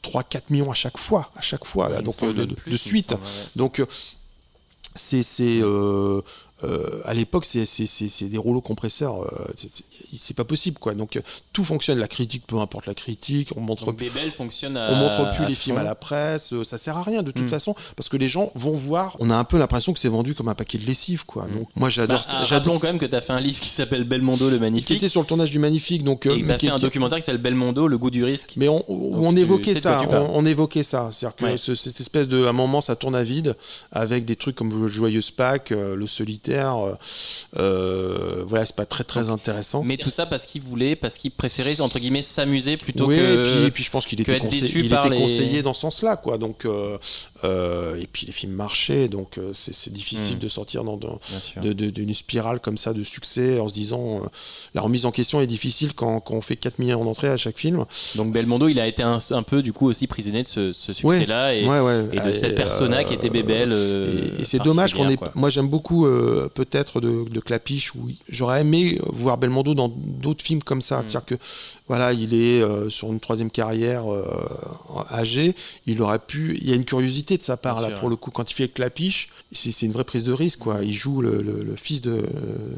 3-4 0.03 0.41
millions 0.49 0.71
à 0.71 0.75
chaque 0.75 0.97
fois, 0.97 1.31
à 1.35 1.41
chaque 1.41 1.65
fois, 1.65 2.01
donc 2.01 2.21
euh, 2.23 2.33
de, 2.33 2.77
suite. 2.77 3.11
semble, 3.11 3.21
ouais. 3.21 3.27
Donc 3.55 3.79
euh, 3.79 3.85
c'est 4.95 5.23
c'est 5.23 5.61
euh, 6.63 7.01
à 7.05 7.13
l'époque 7.13 7.45
c'est 7.45 7.65
des 8.29 8.37
rouleaux 8.37 8.61
compresseurs, 8.61 9.21
euh, 9.23 9.45
c'est- 10.17 10.33
pas 10.33 10.43
possible 10.45 10.77
quoi. 10.79 10.93
Donc 10.95 11.17
euh, 11.17 11.21
tout 11.53 11.63
fonctionne, 11.65 11.97
la 11.99 12.07
critique, 12.07 12.43
peu 12.47 12.57
importe 12.57 12.85
la 12.85 12.93
critique, 12.93 13.49
on 13.55 13.61
montre 13.61 13.85
Donc 13.85 13.97
Bébel 13.97 14.31
fonctionne 14.31 14.77
à 14.77 14.91
on 14.91 14.95
montre 14.95 15.33
plus 15.35 15.45
les 15.45 15.55
films 15.55 15.77
à 15.77 15.83
la 15.83 15.95
presse, 15.95 16.53
ça 16.63 16.77
sert 16.77 16.95
à 16.97 17.03
rien 17.03 17.21
de 17.23 17.31
toute 17.31 17.45
Mm. 17.45 17.49
façon 17.49 17.75
parce 17.95 18.07
que 18.09 18.17
les 18.17 18.27
gens 18.29 18.51
vont 18.55 18.71
voir. 18.71 19.17
On 19.19 19.29
a 19.29 19.35
un 19.35 19.43
peu 19.43 19.57
l'impression 19.57 19.91
que 19.93 19.99
c'est 19.99 20.07
vendu 20.09 20.33
comme 20.35 20.47
un 20.49 20.55
paquet 20.55 20.77
de 20.77 20.85
lessive 20.85 21.25
quoi. 21.25 21.47
Donc 21.47 21.67
moi 21.75 21.89
j'adore 21.89 22.17
Bah, 22.19 22.23
ça. 22.23 22.37
ah, 22.41 22.43
j'adore 22.45 22.79
quand 22.79 22.87
même 22.87 22.97
que 22.99 23.05
tu 23.05 23.15
as 23.15 23.21
fait 23.21 23.33
un 23.33 23.39
livre 23.39 23.59
qui 23.59 23.69
s'appelle 23.69 24.03
Belmondo 24.05 24.49
le 24.49 24.55
qui 24.55 24.61
Magnifique. 24.61 24.97
était 24.97 25.09
sur 25.09 25.21
le 25.21 25.27
tournage 25.27 25.51
du 25.51 25.59
Magnifique 25.59 26.03
donc 26.03 26.25
Et 26.25 26.29
as 26.29 26.35
qui- 26.57 26.65
fait 26.67 26.71
un 26.71 26.75
qui- 26.77 26.81
documentaire 26.83 27.17
qui 27.19 27.25
s'appelle 27.25 27.41
Belmondo, 27.41 27.87
le 27.87 27.97
goût 27.97 28.09
du 28.11 28.23
risque. 28.23 28.53
Mais 28.57 28.67
on, 28.69 29.35
évoquait 29.35 29.75
ça, 29.75 30.01
on, 30.09 30.29
on 30.39 30.45
évoquait 30.45 30.83
ça. 30.83 31.09
C'est-à-dire 31.11 31.35
que 31.35 31.45
Ouais. 31.45 31.57
ce- 31.57 31.75
cette 31.75 31.99
espèce 31.99 32.27
de, 32.27 32.45
à 32.45 32.49
un 32.49 32.53
moment, 32.53 32.81
ça 32.81 32.95
tourne 32.95 33.15
à 33.15 33.23
vide 33.23 33.55
avec 33.91 34.25
des 34.25 34.35
trucs 34.35 34.55
comme 34.55 34.69
le 34.81 34.87
Joyeuse 34.87 35.31
Pâques, 35.31 35.71
le 35.71 36.07
solitaire. 36.07 36.50
Euh, 36.55 36.93
euh, 37.57 38.43
voilà, 38.47 38.65
c'est 38.65 38.75
pas 38.75 38.85
très 38.85 39.03
très 39.03 39.29
intéressant. 39.29 39.83
Mais 39.83 39.97
tout 39.97 40.09
ça 40.09 40.25
parce 40.25 40.45
qu'il 40.45 40.61
voulait, 40.61 40.95
parce 40.95 41.17
qu'il 41.17 41.31
préférait 41.31 41.79
entre 41.81 41.99
guillemets 41.99 42.23
s'amuser 42.23 42.77
plutôt 42.77 43.07
oui, 43.07 43.17
que. 43.17 43.21
et 43.21 43.43
puis, 43.55 43.65
et 43.67 43.71
puis 43.71 43.83
je 43.83 43.91
pense 43.91 44.05
qu'il 44.05 44.19
était, 44.21 44.39
déçu 44.39 44.79
il 44.79 44.93
était 44.93 45.09
les- 45.09 45.17
conseillé 45.17 45.61
dans 45.61 45.73
ce 45.73 45.81
sens-là, 45.81 46.15
quoi. 46.17 46.37
Donc, 46.37 46.65
euh, 46.65 46.97
euh, 47.43 47.95
et 47.99 48.07
puis 48.07 48.25
les 48.25 48.31
films 48.31 48.53
marchaient, 48.53 49.07
donc 49.07 49.39
c'est 49.53 49.91
difficile 49.91 50.35
Mm. 50.37 50.39
de 50.39 50.49
sortir 50.49 50.83
dans, 50.83 50.97
dans- 50.97 51.19
d'une 51.63 52.13
spirale 52.13 52.59
comme 52.59 52.77
ça 52.77 52.93
de 52.93 53.03
succès 53.03 53.59
en 53.59 53.67
se 53.67 53.73
disant 53.73 54.21
la 54.73 54.81
remise 54.81 55.05
en 55.05 55.11
question 55.11 55.41
est 55.41 55.47
difficile 55.47 55.93
quand, 55.93 56.19
quand 56.19 56.35
on 56.35 56.41
fait 56.41 56.55
4 56.55 56.79
millions 56.79 57.03
d'entrées 57.03 57.29
à 57.29 57.37
chaque 57.37 57.57
film. 57.57 57.85
Donc 58.15 58.33
Belmondo, 58.33 58.67
il 58.67 58.79
a 58.79 58.87
été 58.87 59.03
un, 59.03 59.17
un 59.31 59.43
peu 59.43 59.61
du 59.61 59.73
coup 59.73 59.87
aussi 59.87 60.07
prisonnier 60.07 60.43
de 60.43 60.47
ce, 60.47 60.73
ce 60.73 60.93
succès-là 60.93 61.53
et, 61.55 61.65
Ouais, 61.67 61.79
ouais. 61.79 62.05
et 62.13 62.19
de 62.19 62.29
Et, 62.29 62.33
cette 62.33 62.55
persona 62.55 63.03
qui 63.03 63.13
était 63.13 63.29
Bébel. 63.29 63.71
Et, 63.73 64.41
et 64.41 64.45
c'est 64.45 64.59
dommage 64.59 64.93
qu'on 64.93 65.09
ait. 65.09 65.17
Moi, 65.35 65.49
j'aime 65.49 65.67
beaucoup 65.67 66.05
euh, 66.41 66.47
peut-être 66.49 66.99
de, 67.01 67.23
de 67.29 67.39
Clapiche 67.39 67.93
où 67.95 68.09
j'aurais 68.29 68.61
aimé 68.61 68.99
voir 69.13 69.37
Belmondo 69.37 69.73
dans 69.73 69.87
d'autres 69.95 70.43
films 70.43 70.61
comme 70.63 70.79
Mm. 70.79 70.81
ça. 70.81 71.01
C'est-à-dire 71.01 71.25
que 71.25 71.35
voilà, 71.87 72.13
il 72.13 72.33
est 72.33 72.61
euh, 72.61 72.89
sur 72.89 73.11
une 73.11 73.19
troisième 73.19 73.51
carrière 73.51 74.11
euh, 74.11 74.25
âgé. 75.11 75.55
Il 75.85 76.01
aurait 76.01 76.19
pu. 76.19 76.57
Il 76.61 76.69
y 76.69 76.73
a 76.73 76.75
une 76.75 76.85
curiosité 76.85 77.37
de 77.37 77.43
sa 77.43 77.57
part 77.57 77.75
Bien 77.75 77.83
là 77.83 77.87
sûr. 77.89 77.99
pour 77.99 78.09
le 78.09 78.15
coup 78.15 78.31
quand 78.31 78.49
il 78.49 78.53
fait 78.53 78.67
Clapiche. 78.67 79.29
C'est 79.53 79.81
une 79.85 79.91
vraie 79.91 80.05
prise 80.05 80.23
de 80.23 80.31
risque 80.31 80.59
quoi. 80.59 80.79
Il 80.83 80.93
joue 80.93 81.21
le, 81.21 81.41
le- 81.41 81.63
le 81.63 81.75
fils 81.75 81.99
de, 82.01 82.23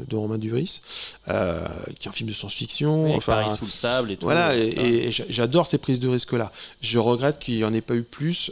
de 0.08 0.16
Romain 0.16 0.38
Duris, 0.38 0.80
euh, 1.28 1.64
qui 2.00 2.08
est 2.08 2.10
un 2.10 2.12
film 2.12 2.28
de 2.28 2.34
science-fiction. 2.34 3.04
Oui, 3.04 3.12
enfin, 3.16 3.42
Paris 3.42 3.56
sous 3.56 3.64
le 3.66 3.70
sable 3.70 4.10
et 4.10 4.16
tout. 4.16 4.26
voilà, 4.26 4.56
et, 4.56 5.10
j'adore 5.10 5.66
ces 5.68 5.78
prises 5.78 6.00
de 6.00 6.08
risque-là. 6.08 6.50
Je 6.80 6.98
regrette 6.98 7.38
qu'il 7.38 7.56
n'y 7.56 7.64
en 7.64 7.72
ait 7.72 7.80
pas 7.80 7.94
eu 7.94 8.02
plus, 8.02 8.50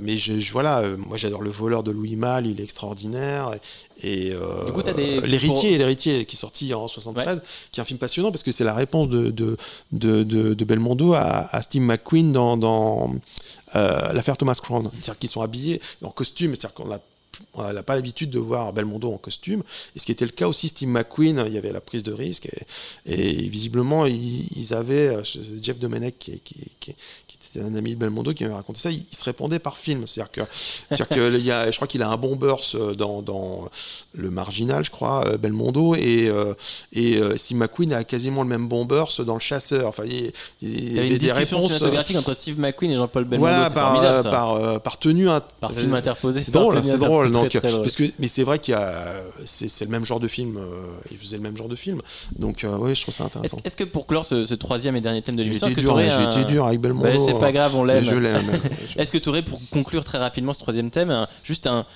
mais 0.00 0.16
je, 0.16 0.38
je- 0.38 0.52
voilà, 0.52 0.84
moi 0.96 1.16
j'adore 1.16 1.42
le 1.42 1.50
voleur 1.50 1.82
de 1.82 1.90
Louis 1.90 2.14
Malle, 2.16 2.46
il 2.46 2.60
est 2.60 2.64
extraordinaire. 2.64 3.50
Et, 4.02 4.32
euh, 4.32 4.66
Du 4.66 4.72
coup, 4.72 4.82
t'as 4.82 4.92
des- 4.92 5.20
l'héritier, 5.22 5.48
pour- 5.70 5.78
l'héritier 5.78 6.26
qui 6.26 6.36
est 6.36 6.38
sorti 6.38 6.74
en 6.74 6.86
73, 6.86 7.42
qui 7.72 7.80
est 7.80 7.82
un 7.82 7.84
film 7.86 7.98
passionnant 7.98 8.30
parce 8.30 8.42
que 8.42 8.52
c'est 8.52 8.64
la 8.64 8.74
réponse 8.74 9.08
de, 9.08 9.30
de, 9.30 9.56
de, 9.92 10.22
de- 10.22 10.52
de 10.54 10.64
Belmondo 10.66 11.14
à, 11.14 11.48
à 11.50 11.62
Steve 11.62 11.82
McQueen 11.82 12.30
dans, 12.32 12.56
dans 12.58 13.14
euh, 13.74 14.12
l'affaire 14.12 14.36
Thomas 14.36 14.58
Crown. 14.62 14.88
C'est-à-dire 14.92 15.18
qu'ils 15.18 15.30
sont 15.30 15.40
habillés 15.40 15.80
en 16.02 16.10
costume, 16.10 16.54
c'est-à-dire 16.54 16.74
qu'on 16.74 16.92
a 16.92 17.00
on 17.54 17.72
n'a 17.72 17.82
pas 17.82 17.94
l'habitude 17.94 18.30
de 18.30 18.38
voir 18.38 18.72
Belmondo 18.72 19.12
en 19.12 19.18
costume. 19.18 19.62
Et 19.94 19.98
ce 19.98 20.06
qui 20.06 20.12
était 20.12 20.24
le 20.24 20.30
cas 20.32 20.48
aussi, 20.48 20.68
Steve 20.68 20.88
McQueen, 20.88 21.44
il 21.46 21.52
y 21.52 21.58
avait 21.58 21.72
la 21.72 21.80
prise 21.80 22.02
de 22.02 22.12
risque. 22.12 22.48
Et, 23.06 23.14
et 23.40 23.48
visiblement, 23.48 24.06
ils, 24.06 24.46
ils 24.56 24.74
avaient, 24.74 25.08
euh, 25.16 25.22
Jeff 25.62 25.78
Domenech, 25.78 26.18
qui, 26.18 26.40
qui, 26.40 26.54
qui, 26.80 26.94
qui 27.26 27.36
était 27.54 27.64
un 27.64 27.74
ami 27.74 27.94
de 27.94 27.96
Belmondo, 28.00 28.32
qui 28.34 28.42
m'avait 28.44 28.54
raconté 28.56 28.80
ça, 28.80 28.90
il, 28.90 29.04
il 29.10 29.16
se 29.16 29.24
répondait 29.24 29.58
par 29.58 29.76
film. 29.76 30.06
C'est-à-dire 30.06 30.30
que, 30.32 30.40
c'est-à-dire 30.88 31.08
que 31.08 31.36
il 31.38 31.44
y 31.44 31.50
a, 31.50 31.70
je 31.70 31.76
crois 31.76 31.88
qu'il 31.88 32.02
a 32.02 32.08
un 32.08 32.16
bon 32.16 32.36
burst 32.36 32.76
dans, 32.76 33.22
dans 33.22 33.68
le 34.14 34.30
marginal, 34.30 34.84
je 34.84 34.90
crois, 34.90 35.26
euh, 35.26 35.36
Belmondo, 35.38 35.94
et, 35.94 36.28
euh, 36.28 36.54
et 36.92 37.16
euh, 37.16 37.36
Steve 37.36 37.58
McQueen 37.58 37.92
a 37.92 38.04
quasiment 38.04 38.42
le 38.42 38.48
même 38.48 38.68
bon 38.68 38.84
burst 38.84 39.20
dans 39.22 39.34
le 39.34 39.40
chasseur. 39.40 39.88
Enfin, 39.88 40.04
il, 40.06 40.32
il- 40.62 40.86
il 40.86 40.94
y 40.94 40.98
avait 40.98 41.08
une 41.08 41.18
des 41.18 41.32
réponses. 41.32 41.64
cinématographique 41.64 42.16
entre 42.16 42.34
Steve 42.34 42.58
McQueen 42.58 42.90
et 42.92 42.96
Jean-Paul 42.96 43.24
Belmondo. 43.24 43.48
Voilà, 43.50 43.68
c'est 43.68 43.74
par, 43.74 43.92
formidable, 43.92 44.18
euh, 44.18 44.22
ça. 44.22 44.30
par, 44.30 44.52
euh, 44.54 44.78
par 44.78 44.98
tenue. 44.98 45.28
int- 45.28 45.42
Par 45.60 45.72
film 45.72 45.92
euh, 45.94 45.96
interposé, 45.96 46.40
C'est 46.40 46.50
par 46.52 46.62
drôle, 46.62 46.74
c'est 46.84 46.90
inter- 46.92 47.06
drôle. 47.30 47.48
c'est 47.52 47.58
très, 47.58 47.60
Donc, 47.60 47.60
très 47.60 47.70
drôle. 47.70 47.82
parce 47.82 47.94
que, 47.96 48.04
mais 48.18 48.28
c'est 48.28 48.42
vrai 48.42 48.58
qu'il 48.58 48.72
y 48.72 48.76
a, 48.76 49.22
c'est, 49.44 49.68
c'est 49.68 49.84
le 49.84 49.90
même 49.90 50.04
genre 50.04 50.20
de 50.20 50.28
film. 50.28 50.56
euh, 50.56 50.62
il 51.10 51.18
faisait 51.18 51.36
le 51.36 51.42
même 51.42 51.56
genre 51.56 51.68
de 51.68 51.76
film. 51.76 52.00
Donc, 52.38 52.64
euh, 52.64 52.76
oui, 52.78 52.94
je 52.94 53.02
trouve 53.02 53.14
ça 53.14 53.24
Est-ce 53.24 53.36
intéressant. 53.38 53.58
est-ce 53.64 53.76
que 53.76 53.84
pour 53.84 54.06
clore 54.06 54.24
ce, 54.24 54.46
ce 54.46 54.54
troisième 54.54 54.96
et 54.96 55.00
dernier 55.00 55.22
thème 55.22 55.36
de 55.36 55.42
J'ai 55.44 55.50
l'émission, 55.50 55.96
hein, 55.96 56.02
j'ai 56.02 56.10
un... 56.10 56.30
été 56.30 56.44
dur 56.44 56.66
avec 56.66 56.80
Belmondo. 56.80 57.08
Bah, 57.08 57.18
c'est 57.24 57.38
pas 57.38 57.52
grave, 57.52 57.74
on 57.76 57.84
mais 57.84 57.94
l'aime. 58.00 58.04
Je 58.04 58.14
l'aime. 58.14 58.60
Est-ce 58.96 59.12
que 59.12 59.18
tu 59.18 59.28
aurais, 59.28 59.42
pour 59.42 59.60
conclure 59.70 60.04
très 60.04 60.18
rapidement 60.18 60.52
ce 60.52 60.58
troisième 60.60 60.90
thème, 60.90 61.26
juste 61.44 61.66
un, 61.66 61.86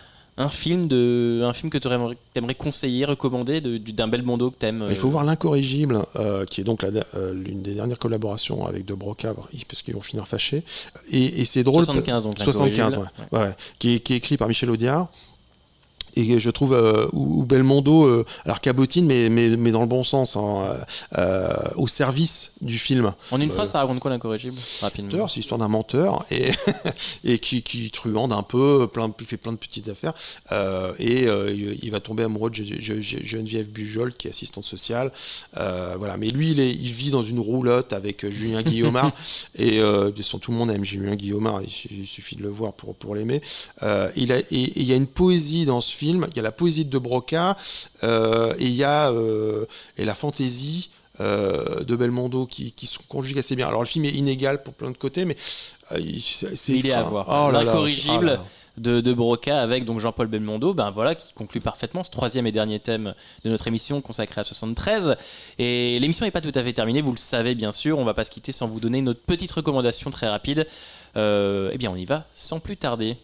un 0.41 0.49
film 0.49 0.88
de, 0.88 1.43
un 1.45 1.53
film 1.53 1.70
que 1.70 1.78
tu 1.78 1.88
aimerais 1.88 2.55
conseiller, 2.55 3.05
recommander 3.05 3.61
de- 3.61 3.78
du- 3.78 3.93
d'un 3.93 4.09
Belmondo 4.09 4.51
que 4.51 4.57
t'aimes 4.57 4.84
Il 4.88 4.97
faut 4.97 5.09
euh, 5.09 5.11
voir 5.11 5.24
l'incorrigible, 5.24 6.03
euh, 6.16 6.45
qui 6.47 6.61
est 6.61 6.64
donc 6.64 6.82
euh, 6.84 7.32
l'une 7.34 7.62
des 7.62 7.74
dernières 7.74 7.99
collaborations 7.99 8.66
avec 8.66 8.84
De 8.84 8.95
Broca, 8.95 9.34
parce 9.68 9.82
qu'ils 9.82 9.95
vont 9.95 10.01
finir 10.01 10.26
fâchés. 10.26 10.62
Et, 11.11 11.41
et 11.41 11.45
c'est 11.45 11.62
drôle. 11.62 11.84
75, 11.84 12.24
donc, 12.24 12.38
75, 12.38 12.97
ouais, 12.97 13.03
l'incorrigible. 13.03 13.11
ouais, 13.32 13.38
ouais. 13.41 13.55
Qui, 13.78 13.95
est, 13.95 14.01
qui 14.01 14.14
est 14.14 14.16
écrit 14.16 14.36
par 14.36 14.49
Michel 14.49 14.70
Audiard. 14.70 15.09
Et 16.16 16.38
je 16.38 16.50
trouve 16.50 16.72
euh, 16.74 17.06
où, 17.12 17.44
Belmondo, 17.44 18.04
euh, 18.04 18.24
alors 18.44 18.61
cabotine, 18.61 19.06
mais, 19.06 19.28
mais, 19.28 19.48
mais 19.50 19.70
dans 19.72 19.80
le 19.80 19.86
bon 19.86 20.04
sens, 20.04 20.36
hein, 20.36 20.76
euh, 21.18 21.48
au 21.76 21.86
service 21.88 22.52
du 22.61 22.78
film. 22.78 23.12
En 23.30 23.40
une 23.40 23.50
Euh, 23.50 23.52
phrase, 23.52 23.70
ça 23.72 23.80
raconte 23.80 24.00
quoi 24.00 24.11
l'incorrigible 24.11 24.56
Rapidement? 24.80 25.28
c'est 25.28 25.36
l'histoire 25.36 25.58
d'un 25.58 25.68
menteur 25.68 26.24
et, 26.30 26.50
et 27.24 27.38
qui, 27.38 27.62
qui 27.62 27.90
truande 27.90 28.32
un 28.32 28.42
peu, 28.42 28.86
plein, 28.92 29.12
fait 29.24 29.36
plein 29.36 29.52
de 29.52 29.56
petites 29.56 29.88
affaires. 29.88 30.12
et 30.98 31.26
il 31.82 31.90
va 31.90 32.00
tomber 32.00 32.24
amoureux 32.24 32.50
de 32.50 32.54
Geneviève 32.56 33.68
Bujol, 33.68 34.12
qui 34.14 34.26
est 34.26 34.30
assistante 34.30 34.64
sociale. 34.64 35.12
Voilà. 35.54 36.16
Mais 36.16 36.28
lui, 36.30 36.50
il, 36.52 36.61
est, 36.61 36.70
il 36.70 36.90
vit 36.92 37.11
dans 37.11 37.22
une 37.22 37.40
roulotte 37.40 37.92
avec 37.92 38.28
Julien 38.30 38.62
Guillaumard. 38.62 39.12
et 39.58 39.80
sûr, 40.20 40.38
tout 40.40 40.50
le 40.52 40.56
monde 40.58 40.70
aime 40.70 40.84
Julien 40.84 41.14
Guillaumard, 41.16 41.62
il, 41.62 41.70
su- 41.70 41.88
il 41.90 42.06
suffit 42.06 42.36
de 42.36 42.42
le 42.42 42.48
voir 42.50 42.72
pour, 42.72 42.94
pour 42.94 43.14
l'aimer. 43.14 43.40
Il 44.16 44.32
a- 44.32 44.38
et 44.38 44.61
et 44.61 44.80
il 44.80 44.84
y 44.84 44.92
a 44.92 44.96
une 44.96 45.06
poésie 45.06 45.64
dans 45.64 45.80
ce 45.80 45.90
film, 45.94 45.99
il 46.03 46.36
y 46.36 46.38
a 46.38 46.42
la 46.42 46.53
poésie 46.53 46.84
de 46.84 46.90
De 46.90 46.98
Broca, 46.98 47.57
euh, 48.03 48.55
et 48.59 48.64
il 48.64 48.74
y 48.74 48.84
a 48.84 49.11
euh, 49.11 49.66
et 49.96 50.05
la 50.05 50.14
fantaisie 50.14 50.90
euh, 51.20 51.84
de 51.84 51.96
Belmondo 51.96 52.46
qui, 52.46 52.72
qui 52.72 52.86
sont 52.86 53.03
conjugués 53.09 53.40
assez 53.40 53.57
bien. 53.57 53.68
Alors 53.68 53.80
le 53.82 53.86
film 53.86 54.05
est 54.05 54.12
inégal 54.12 54.62
pour 54.62 54.74
plein 54.74 54.90
de 54.90 54.96
côtés, 54.96 55.24
mais 55.24 55.36
c'est 55.38 56.72
Il 56.72 56.86
est 56.86 56.92
à 56.92 57.03
voir. 57.03 57.26
Oh 57.28 57.53
L'incorrigible 57.53 58.18
oh 58.18 58.22
là 58.22 58.34
là. 58.34 58.44
de, 58.78 59.01
de 59.01 59.12
Broca 59.12 59.61
avec 59.61 59.84
donc 59.84 60.01
Jean-Paul 60.01 60.28
Belmondo, 60.28 60.72
ben 60.72 60.90
voilà, 60.90 61.14
qui 61.14 61.32
conclut 61.34 61.61
parfaitement 61.61 62.03
ce 62.03 62.11
troisième 62.11 62.46
et 62.46 62.53
dernier 62.53 62.78
thème 62.78 63.14
de 63.44 63.51
notre 63.51 63.66
émission 63.66 64.01
consacrée 64.01 64.40
à 64.40 64.44
73. 64.44 65.16
Et 65.59 65.98
l'émission 66.01 66.24
n'est 66.24 66.30
pas 66.30 66.40
tout 66.40 66.53
à 66.55 66.62
fait 66.62 66.72
terminée, 66.72 67.03
vous 67.03 67.12
le 67.12 67.18
savez 67.18 67.55
bien 67.55 67.72
sûr. 67.72 67.98
On 67.98 68.05
va 68.05 68.14
pas 68.14 68.24
se 68.24 68.30
quitter 68.30 68.53
sans 68.53 68.66
vous 68.66 68.80
donner 68.80 69.03
notre 69.03 69.20
petite 69.20 69.53
recommandation 69.53 70.11
très 70.11 70.28
rapide. 70.28 70.66
Euh, 71.16 71.70
eh 71.72 71.78
bien, 71.78 71.90
on 71.90 71.96
y 71.96 72.05
va 72.05 72.24
sans 72.34 72.61
plus 72.61 72.76
tarder. 72.76 73.16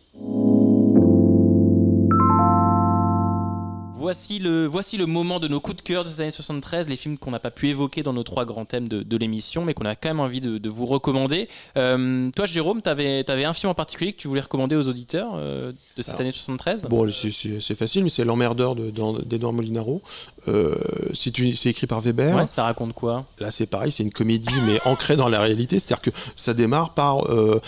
Voici 4.06 4.38
le, 4.38 4.66
voici 4.66 4.96
le 4.96 5.06
moment 5.06 5.40
de 5.40 5.48
nos 5.48 5.58
coups 5.58 5.78
de 5.78 5.82
cœur 5.82 6.04
de 6.04 6.08
ces 6.08 6.20
années 6.20 6.30
73, 6.30 6.88
les 6.88 6.94
films 6.94 7.18
qu'on 7.18 7.32
n'a 7.32 7.40
pas 7.40 7.50
pu 7.50 7.66
évoquer 7.70 8.04
dans 8.04 8.12
nos 8.12 8.22
trois 8.22 8.44
grands 8.44 8.64
thèmes 8.64 8.86
de, 8.86 9.02
de 9.02 9.16
l'émission, 9.16 9.64
mais 9.64 9.74
qu'on 9.74 9.84
a 9.84 9.96
quand 9.96 10.10
même 10.10 10.20
envie 10.20 10.40
de, 10.40 10.58
de 10.58 10.68
vous 10.70 10.86
recommander. 10.86 11.48
Euh, 11.76 12.30
toi, 12.30 12.46
Jérôme, 12.46 12.82
tu 12.82 12.88
avais, 12.88 13.24
un 13.28 13.52
film 13.52 13.70
en 13.70 13.74
particulier 13.74 14.12
que 14.12 14.18
tu 14.18 14.28
voulais 14.28 14.42
recommander 14.42 14.76
aux 14.76 14.86
auditeurs 14.86 15.32
euh, 15.34 15.72
de 15.96 16.02
cette 16.02 16.10
Alors, 16.10 16.20
année 16.20 16.30
73 16.30 16.86
Bon, 16.88 17.10
c'est- 17.10 17.74
facile, 17.74 18.04
mais 18.04 18.08
c'est 18.08 18.24
L'emmerdeur 18.24 18.76
de- 18.76 18.92
d'Edouard 19.24 19.52
Molinaro. 19.52 20.00
Euh, 20.46 20.76
c'est 21.14 21.66
écrit 21.66 21.88
par 21.88 22.00
Weber. 22.00 22.36
Ouais, 22.36 22.46
ça 22.46 22.62
raconte 22.62 22.92
quoi? 22.92 23.24
Là, 23.40 23.50
c'est 23.50 23.66
pareil, 23.66 23.90
c'est 23.90 24.04
une 24.04 24.12
comédie, 24.12 24.54
mais 24.66 24.78
ancrée 24.84 25.16
dans 25.16 25.28
la 25.28 25.40
réalité. 25.40 25.80
C'est-à-dire 25.80 26.00
que 26.02 26.10
ça 26.36 26.54
démarre 26.54 26.94
par 26.94 27.28
euh, 27.28 27.58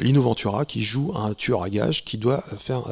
Lino 0.00 0.22
Ventura 0.22 0.64
qui 0.64 0.82
joue 0.82 1.12
un 1.14 1.34
tueur 1.34 1.62
à 1.62 1.70
gages 1.70 2.04
qui 2.04 2.18
doit 2.18 2.42
faire 2.58 2.82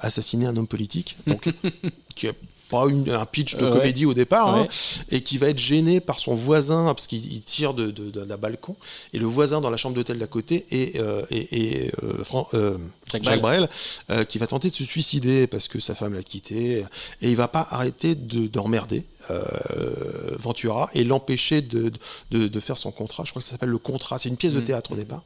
assassiner 0.00 0.46
un 0.46 0.56
homme 0.56 0.66
politique. 0.66 1.16
Donc, 1.28 1.48
qui 2.14 2.26
est 2.26 2.34
pas 2.68 2.86
une- 2.88 3.10
un 3.10 3.26
pitch 3.26 3.56
de 3.56 3.64
Ouais. 3.66 3.72
comédie 3.72 4.06
au 4.06 4.14
départ, 4.14 4.54
hein, 4.54 4.68
et 5.10 5.22
qui 5.22 5.38
va 5.38 5.48
être 5.48 5.58
gêné 5.58 5.98
par 5.98 6.20
son 6.20 6.36
voisin 6.36 6.84
parce 6.94 7.08
qu'il 7.08 7.32
il 7.32 7.40
tire 7.40 7.74
de- 7.74 7.90
de- 7.90 8.10
de- 8.12 8.24
d'un 8.24 8.36
balcon. 8.36 8.76
Et 9.12 9.18
le 9.18 9.26
voisin 9.26 9.60
dans 9.60 9.70
la 9.70 9.76
chambre 9.76 9.96
d'hôtel 9.96 10.18
d'à 10.18 10.28
côté 10.28 10.66
est, 10.70 11.00
euh, 11.00 11.24
est- 11.32 11.52
est, 11.52 11.92
euh, 12.04 12.22
Fran- 12.22 12.46
euh, 12.54 12.78
Jacques 13.10 13.24
Jacques, 13.24 13.40
Brel. 13.40 13.68
Euh, 14.10 14.22
qui 14.22 14.38
va 14.38 14.46
tenter 14.46 14.70
de 14.70 14.74
se 14.76 14.84
suicider 14.84 15.48
parce 15.48 15.66
que 15.66 15.80
sa 15.80 15.96
femme 15.96 16.14
l'a 16.14 16.22
quitté. 16.22 16.84
Et 17.22 17.28
il 17.30 17.34
va 17.34 17.48
pas 17.48 17.66
arrêter 17.70 18.14
de- 18.14 18.46
d'emmerder 18.46 19.02
euh, 19.19 19.19
Ventura 20.38 20.88
et 20.94 21.04
l'empêcher 21.04 21.60
de, 21.62 21.92
de, 22.30 22.48
de 22.48 22.60
faire 22.60 22.78
son 22.78 22.90
contrat. 22.92 23.24
Je 23.24 23.30
crois 23.30 23.40
que 23.40 23.46
ça 23.46 23.52
s'appelle 23.52 23.68
Le 23.68 23.78
Contrat. 23.78 24.18
C'est 24.18 24.28
une 24.28 24.36
pièce 24.36 24.54
de 24.54 24.60
Mm. 24.60 24.64
théâtre 24.64 24.92
au 24.92 24.96
départ, 24.96 25.24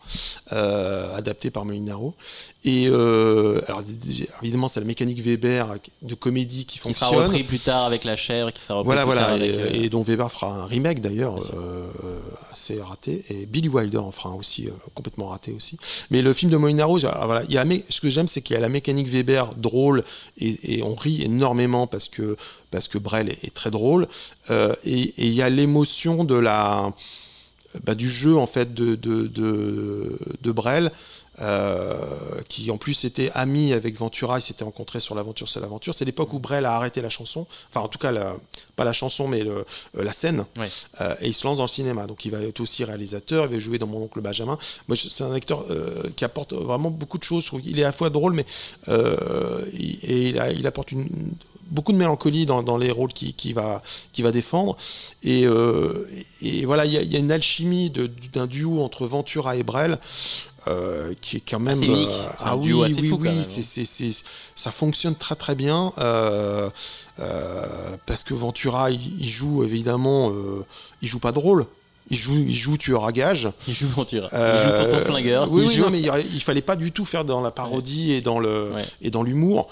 euh, 0.53 1.15
adaptée 1.17 1.51
par 1.51 1.65
Molinaro. 1.65 2.15
Et 2.65 2.87
euh, 2.89 3.61
alors, 3.67 3.83
évidemment, 4.43 4.69
c'est 4.69 4.81
la 4.81 4.87
mécanique 4.87 5.19
Weber 5.21 5.75
de 6.03 6.15
comédie 6.15 6.65
qui 6.67 6.79
Qui 6.79 6.93
sera 6.95 7.07
fonctionne. 7.09 7.27
repris 7.27 7.45
plus 7.45 7.59
tard 7.59 7.85
avec 7.85 8.05
La 8.05 8.17
Chèvre, 8.17 8.53
qui 8.53 8.63
sera 8.63 8.79
repris 8.79 8.87
Voilà, 8.87 9.03
plus 9.03 9.07
voilà, 9.07 9.21
tard 9.23 9.37
et, 9.37 9.49
avec. 9.55 9.75
euh, 9.75 9.83
et 9.85 9.89
dont 9.91 10.03
Weber 10.03 10.31
fera 10.31 10.55
un 10.55 10.65
remake 10.67 11.01
d'ailleurs, 11.01 11.37
euh, 11.55 11.89
assez 12.53 12.81
raté, 12.81 13.25
et 13.31 13.47
Billy 13.47 13.69
Wilder 13.69 13.99
en 13.99 14.11
fera 14.13 14.31
un 14.31 14.35
aussi, 14.35 14.67
euh, 14.69 14.71
complètement 14.95 15.27
raté 15.29 15.53
aussi. 15.53 15.79
Mais 16.11 16.23
le 16.23 16.33
film 16.33 16.51
de 16.51 16.57
Molinaro, 16.57 16.99
ah, 17.07 17.23
voilà, 17.27 17.43
il 17.45 17.53
y 17.55 17.59
a, 17.59 17.65
ce 17.89 18.01
que 18.01 18.09
j'aime, 18.11 18.29
c'est 18.29 18.41
qu'il 18.43 18.55
y 18.55 18.57
a 18.57 18.61
la 18.61 18.69
mécanique 18.69 19.09
Weber 19.09 19.55
drôle, 19.57 20.05
et, 20.39 20.77
et 20.79 20.83
on 20.83 20.95
rit 20.95 21.23
énormément 21.23 21.87
parce 21.87 22.09
que, 22.09 22.37
parce 22.75 22.89
que 22.89 22.99
Brel 22.99 23.29
est, 23.31 23.45
est 23.45 23.55
très 23.55 23.71
drôle, 23.71 24.07
euh, 24.51 24.75
et, 24.85 25.15
il 25.17 25.33
y 25.33 25.43
a 25.43 25.49
l'émotion 25.51 26.25
de 26.25 26.35
la, 26.35 26.93
bah, 27.85 27.95
du 27.95 28.09
jeu 28.11 28.37
en 28.37 28.47
fait 28.47 28.75
de, 28.75 28.95
de, 28.95 29.27
de, 29.27 30.19
de 30.43 30.53
Brel. 30.53 30.91
euh, 31.41 32.41
qui 32.49 32.71
en 32.71 32.77
plus 32.79 33.05
était 33.05 33.29
ami 33.35 33.73
avec 33.73 33.97
Ventura, 33.97 34.39
ils 34.39 34.43
s'étaient 34.43 34.63
rencontrés 34.63 35.01
sur 35.01 35.17
l'aventure, 35.17 35.49
c'est 35.49 35.59
l'aventure. 35.59 35.93
C'est 35.93 36.05
l'époque 36.05 36.33
où 36.33 36.39
Brel 36.39 36.65
a 36.65 36.77
arrêté 36.77 37.03
la 37.03 37.11
chanson, 37.11 37.45
enfin 37.71 37.81
en 37.81 37.89
tout 37.89 37.99
cas 37.99 38.13
la- 38.13 38.37
pas 38.77 38.85
la 38.85 38.93
chanson 38.93 39.27
mais 39.27 39.43
le- 39.43 39.65
euh, 39.99 40.05
la 40.05 40.13
scène, 40.13 40.45
euh, 41.01 41.15
et 41.21 41.27
il 41.27 41.35
se 41.35 41.45
lance 41.45 41.57
dans 41.57 41.65
le 41.65 41.69
cinéma. 41.69 42.07
Donc 42.07 42.25
il 42.25 42.31
va 42.31 42.41
être 42.41 42.61
aussi 42.61 42.85
réalisateur, 42.85 43.47
il 43.47 43.53
va 43.55 43.59
jouer 43.59 43.79
dans 43.79 43.89
Mon 43.89 44.03
oncle 44.05 44.21
Benjamin. 44.21 44.57
Moi 44.87 44.97
c'est 44.97 45.25
un 45.25 45.33
acteur 45.33 45.65
euh, 45.71 46.05
qui 46.15 46.25
apporte 46.25 46.53
vraiment 46.53 46.91
beaucoup 46.93 47.19
de 47.19 47.25
choses. 47.25 47.51
Qu'il 47.51 47.79
est 47.81 47.83
à 47.83 47.87
la 47.89 47.93
fois 47.93 48.11
drôle, 48.11 48.35
mais 48.35 48.47
il- 49.73 49.99
et 50.05 50.29
il, 50.29 50.39
a- 50.39 50.53
il 50.53 50.65
apporte 50.69 50.93
une, 50.93 51.09
beaucoup 51.71 51.93
de 51.93 51.99
mélancolie 51.99 52.47
dans, 52.47 52.63
dans 52.63 52.77
les 52.77 52.91
rôles 52.91 53.13
qu'il 53.13 53.35
qui 53.35 53.53
va, 53.53 53.83
qui 54.13 54.23
va 54.23 54.31
défendre. 54.33 54.77
Et, 55.23 55.47
euh, 55.47 56.09
et 56.43 56.65
voilà, 56.67 56.85
il 56.87 56.93
y, 56.93 56.97
a- 56.99 57.03
il 57.03 57.13
y 57.13 57.17
a 57.17 57.19
une 57.19 57.33
alchimie 57.33 57.91
de- 57.91 58.11
d'un 58.33 58.47
duo 58.47 58.83
entre 58.83 59.07
Ventura 59.07 59.57
et 59.57 59.63
Brel. 59.63 59.99
euh, 60.67 61.13
qui 61.21 61.37
est 61.37 61.43
quand 61.47 61.61
même 61.61 61.83
unique. 61.83 62.09
euh, 62.11 62.29
un 62.47 62.53
ah 62.53 62.57
duo 62.57 62.81
oui 62.85 62.91
assez 62.91 63.03
oui 63.03 63.09
fou, 63.09 63.19
oui 63.21 63.45
c'est- 63.45 64.05
hein. 64.07 64.11
ça 64.55 64.71
fonctionne 64.71 65.15
très 65.15 65.35
très 65.35 65.55
bien 65.55 65.93
euh, 65.99 66.71
parce 68.07 68.25
que 68.25 68.35
Ventura 68.35 68.91
il, 68.91 69.01
il 69.21 69.29
joue 69.29 69.63
évidemment 69.65 70.33
il 71.03 71.09
joue 71.09 71.19
pas 71.19 71.33
drôle 71.33 71.67
il 72.11 72.17
joue 72.17 72.37
il 72.37 72.55
joue 72.55 72.77
tueur 72.77 73.05
à 73.07 73.13
gage 73.13 73.51
Il 73.69 73.75
joue 73.75 73.89
Ventura. 73.89 74.29
euh, 74.33 74.63
il 74.65 74.71
joue 74.71 74.77
Tonton 74.91 75.05
Flingueur. 75.05 75.51
Oui, 75.51 75.63
il 75.65 75.69
oui, 75.69 75.75
joue- 75.75 75.83
non, 75.83 75.91
mais 75.91 76.01
il, 76.01 76.11
il 76.35 76.41
fallait 76.43 76.61
pas 76.63 76.77
du 76.77 76.93
tout 76.93 77.05
faire 77.05 77.25
dans 77.25 77.41
la 77.41 77.51
parodie 77.51 78.13
et 78.13 78.21
dans 78.21 78.39
le 78.39 78.73
Ouais. 78.73 78.85
et 79.03 79.11
dans 79.11 79.23
l'humour. 79.23 79.69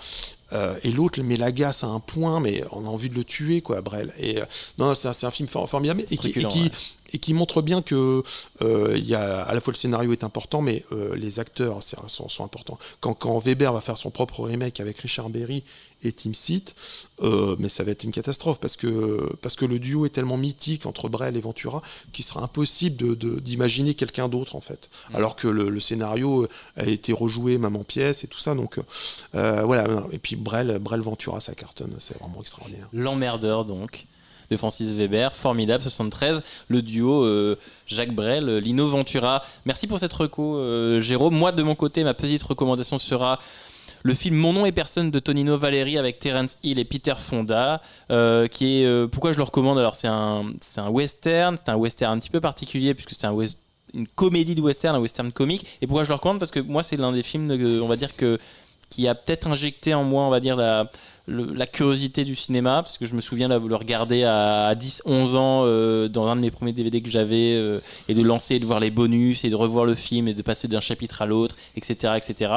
Euh, 0.52 0.74
et 0.84 0.90
l'autre, 0.90 1.20
mais 1.22 1.36
l'agace 1.36 1.82
à 1.82 1.86
un 1.86 2.00
point, 2.00 2.38
mais 2.40 2.62
on 2.72 2.84
a 2.84 2.88
envie 2.88 3.08
de 3.08 3.14
le 3.14 3.24
tuer, 3.24 3.60
quoi, 3.62 3.80
Brel. 3.80 4.12
Et 4.18 4.40
euh, 4.40 4.44
non, 4.78 4.94
c'est 4.94 5.08
un, 5.24 5.30
film 5.30 5.48
for- 5.48 5.68
formidable 5.68 6.02
et 6.02 6.04
qui, 6.04 6.14
et 6.14 6.18
Truculent, 6.18 6.48
qui, 6.48 6.62
ouais. 6.64 6.70
Et 7.12 7.18
qui 7.18 7.34
montre 7.34 7.62
bien 7.62 7.82
que 7.82 8.22
euh, 8.62 8.96
y 8.98 9.14
a 9.14 9.42
à 9.42 9.54
la 9.54 9.60
fois 9.60 9.72
le 9.72 9.76
scénario 9.78 10.12
est 10.12 10.24
important, 10.24 10.62
mais 10.62 10.84
euh, 10.92 11.14
les 11.16 11.40
acteurs 11.40 11.80
sont, 12.08 12.28
sont 12.28 12.44
importants. 12.44 12.78
Quand, 13.00 13.14
quand 13.14 13.38
Weber 13.38 13.72
va 13.72 13.80
faire 13.80 13.96
son 13.96 14.10
propre 14.10 14.40
remake 14.42 14.80
avec 14.80 14.98
Richard 14.98 15.28
Berry 15.30 15.62
et 16.04 16.12
Tim 16.12 16.32
Seat, 16.34 16.74
euh, 17.22 17.54
mais 17.60 17.68
ça 17.68 17.84
va 17.84 17.92
être 17.92 18.02
une 18.02 18.10
catastrophe 18.10 18.58
parce 18.58 18.76
que 18.76 19.32
parce 19.40 19.54
que 19.54 19.64
le 19.64 19.78
duo 19.78 20.04
est 20.06 20.08
tellement 20.10 20.36
mythique 20.36 20.84
entre 20.86 21.08
Brel 21.08 21.36
et 21.36 21.40
Ventura 21.40 21.80
qu'il 22.12 22.24
sera 22.24 22.42
impossible 22.42 22.96
de- 22.96 23.14
de- 23.14 23.38
d'imaginer 23.40 23.94
quelqu'un 23.94 24.28
d'autre 24.28 24.56
en 24.56 24.60
fait. 24.60 24.90
Mm. 25.10 25.16
Alors 25.16 25.36
que 25.36 25.46
le, 25.48 25.68
le 25.68 25.80
scénario 25.80 26.48
a 26.76 26.86
été 26.86 27.12
rejoué 27.12 27.58
même 27.58 27.76
en 27.76 27.84
pièces 27.84 28.24
et 28.24 28.26
tout 28.26 28.40
ça, 28.40 28.54
donc 28.54 28.80
euh, 29.34 29.62
voilà. 29.62 30.06
Et 30.12 30.18
puis 30.18 30.34
Brel, 30.34 30.78
Brel 30.80 31.00
Ventura, 31.02 31.40
ça 31.40 31.54
cartonne, 31.54 31.94
c'est 32.00 32.18
vraiment 32.18 32.40
extraordinaire. 32.40 32.88
L'emmerdeur 32.92 33.64
donc 33.64 34.06
de 34.52 34.56
Francis 34.56 34.92
Weber, 34.92 35.32
formidable 35.32 35.82
73, 35.82 36.42
le 36.68 36.82
duo 36.82 37.24
euh, 37.24 37.56
Jacques 37.86 38.14
Brel, 38.14 38.48
euh, 38.48 38.60
Lino 38.60 38.86
Ventura. 38.86 39.42
Merci 39.64 39.86
pour 39.86 39.98
cette 39.98 40.12
reco, 40.12 40.56
euh, 40.56 41.00
Jérôme. 41.00 41.34
Moi 41.34 41.52
de 41.52 41.62
mon 41.62 41.74
côté, 41.74 42.04
ma 42.04 42.14
petite 42.14 42.42
recommandation 42.42 42.98
sera 42.98 43.38
le 44.04 44.14
film 44.14 44.36
Mon 44.36 44.52
nom 44.52 44.66
et 44.66 44.72
personne 44.72 45.10
de 45.10 45.18
Tonino 45.18 45.56
Valeri 45.56 45.96
avec 45.96 46.18
Terence 46.18 46.58
Hill 46.62 46.78
et 46.78 46.84
Peter 46.84 47.14
Fonda, 47.16 47.80
euh, 48.10 48.46
qui 48.46 48.82
est 48.82 49.08
pourquoi 49.08 49.32
je 49.32 49.38
le 49.38 49.44
recommande? 49.44 49.78
Alors 49.78 49.94
c'est 49.94 50.08
un 50.08 50.44
c'est 50.60 50.80
un 50.80 50.88
western, 50.90 51.56
c'est 51.56 51.70
un 51.70 51.76
western 51.76 52.16
un 52.16 52.18
petit 52.18 52.30
peu 52.30 52.40
particulier 52.40 52.94
puisque 52.94 53.12
c'est 53.18 53.26
une 53.94 54.06
comédie 54.08 54.54
de 54.54 54.60
western, 54.60 54.96
un 54.96 55.00
western 55.00 55.32
comique. 55.32 55.78
Et 55.80 55.86
pourquoi 55.86 56.04
je 56.04 56.08
le 56.08 56.14
recommande? 56.14 56.40
Parce 56.40 56.50
que 56.50 56.60
moi 56.60 56.82
c'est 56.82 56.96
l'un 56.96 57.12
des 57.12 57.22
films, 57.22 57.50
on 57.82 57.86
va 57.86 57.96
dire 57.96 58.16
que 58.16 58.38
qui 58.90 59.08
a 59.08 59.14
peut-être 59.14 59.46
injecté 59.46 59.94
en 59.94 60.04
moi, 60.04 60.24
on 60.24 60.30
va 60.30 60.40
dire 60.40 60.56
la 60.56 60.90
la 61.28 61.66
curiosité 61.66 62.24
du 62.24 62.34
cinéma, 62.34 62.82
parce 62.82 62.98
que 62.98 63.06
je 63.06 63.14
me 63.14 63.20
souviens 63.20 63.48
de 63.48 63.54
le 63.54 63.76
regarder 63.76 64.24
à 64.24 64.74
10-11 64.74 65.36
ans 65.36 65.62
euh, 65.64 66.08
dans 66.08 66.26
un 66.26 66.36
de 66.36 66.40
mes 66.40 66.50
premiers 66.50 66.72
DVD 66.72 67.00
que 67.00 67.10
j'avais, 67.10 67.54
euh, 67.54 67.80
et 68.08 68.14
de 68.14 68.22
lancer, 68.22 68.58
de 68.58 68.66
voir 68.66 68.80
les 68.80 68.90
bonus, 68.90 69.44
et 69.44 69.50
de 69.50 69.54
revoir 69.54 69.84
le 69.84 69.94
film, 69.94 70.26
et 70.26 70.34
de 70.34 70.42
passer 70.42 70.66
d'un 70.66 70.80
chapitre 70.80 71.22
à 71.22 71.26
l'autre, 71.26 71.56
etc. 71.76 72.14
etc. 72.16 72.52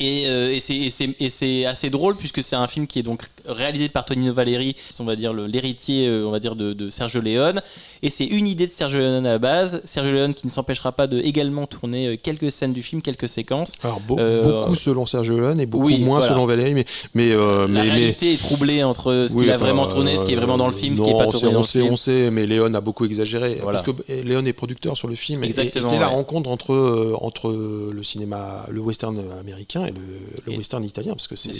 Et, 0.00 0.26
euh, 0.26 0.52
et 0.54 0.60
c'est- 0.60 1.64
assez 1.66 1.90
drôle 1.90 2.14
puisque 2.16 2.42
c'est 2.42 2.54
un 2.56 2.68
film 2.68 2.86
qui 2.86 2.98
est 3.00 3.02
donc 3.02 3.22
réalisé 3.46 3.88
par 3.88 4.04
Tonino 4.04 4.32
Valeri, 4.32 4.76
on 5.00 5.04
va 5.04 5.16
dire 5.16 5.32
l'héritier, 5.32 6.06
euh, 6.06 6.24
on 6.26 6.30
va 6.30 6.38
dire 6.38 6.54
de, 6.54 6.72
de 6.72 6.88
Sergio 6.90 7.20
Leone. 7.20 7.60
Et 8.02 8.10
c'est 8.10 8.26
une 8.26 8.46
idée 8.46 8.66
de 8.66 8.72
Sergio 8.72 8.98
Leone 9.00 9.26
à 9.26 9.30
la 9.32 9.38
base. 9.38 9.80
Sergio 9.84 10.12
Leone 10.12 10.34
qui 10.34 10.46
ne 10.46 10.52
s'empêchera 10.52 10.92
pas 10.92 11.06
de 11.08 11.18
également 11.20 11.66
tourner 11.66 12.06
euh, 12.08 12.16
quelques 12.20 12.52
scènes 12.52 12.72
du 12.72 12.82
film, 12.82 13.02
quelques 13.02 13.28
séquences. 13.28 13.78
Alors 13.82 14.00
Euh, 14.18 14.42
beaucoup 14.62 14.76
selon 14.76 15.04
Sergio 15.06 15.38
Leone 15.38 15.60
et 15.60 15.66
beaucoup 15.66 15.86
oui, 15.86 15.98
moins 15.98 16.18
voilà. 16.18 16.32
selon 16.34 16.46
Valérie, 16.46 16.74
mais 16.74 16.84
mais 17.14 17.32
euh, 17.32 17.62
La 17.62 17.66
mais, 17.66 17.82
mais- 17.84 17.90
réalité 17.90 18.34
est 18.34 18.36
troublée 18.36 18.84
entre 18.84 19.26
ce 19.28 19.34
Oui, 19.34 19.42
qu'il 19.44 19.50
a 19.50 19.56
enfin, 19.56 19.64
vraiment 19.64 19.86
tourné, 19.88 20.16
ce 20.16 20.24
qui 20.24 20.32
est 20.32 20.36
vraiment 20.36 20.58
dans 20.58 20.66
le 20.68 20.72
film, 20.72 20.96
ce 20.96 21.02
qui 21.02 21.10
est 21.10 21.12
pas 21.18 21.24
tourné 21.26 21.38
sait, 21.40 21.46
dans 21.52 21.58
on 21.58 21.62
le 21.62 21.66
sait, 21.66 21.80
film. 21.80 21.92
on 21.92 21.96
sait, 21.96 22.30
mais 22.30 22.46
Léon 22.46 22.72
a 22.74 22.80
beaucoup 22.80 23.04
exagéré 23.04 23.56
Voilà. 23.62 23.80
parce 23.82 23.82
que 23.96 24.02
eh, 24.08 24.22
Léon 24.22 24.44
est 24.44 24.52
producteur 24.52 24.96
sur 24.96 25.08
le 25.08 25.16
film 25.16 25.42
et- 25.42 25.46
et, 25.46 25.50
Exactement, 25.50 25.90
c'est 25.90 25.98
la 25.98 26.08
rencontre 26.08 26.50
entre 26.50 27.16
entre 27.20 27.50
le 27.92 28.02
cinéma, 28.04 28.64
le 28.70 28.80
western 28.80 29.18
américain 29.40 29.86
et 29.88 29.92
le, 29.92 30.00
le 30.46 30.52
Et- 30.52 30.56
western 30.56 30.84
italien 30.84 31.12
parce 31.14 31.26
que 31.28 31.36
c'est 31.36 31.50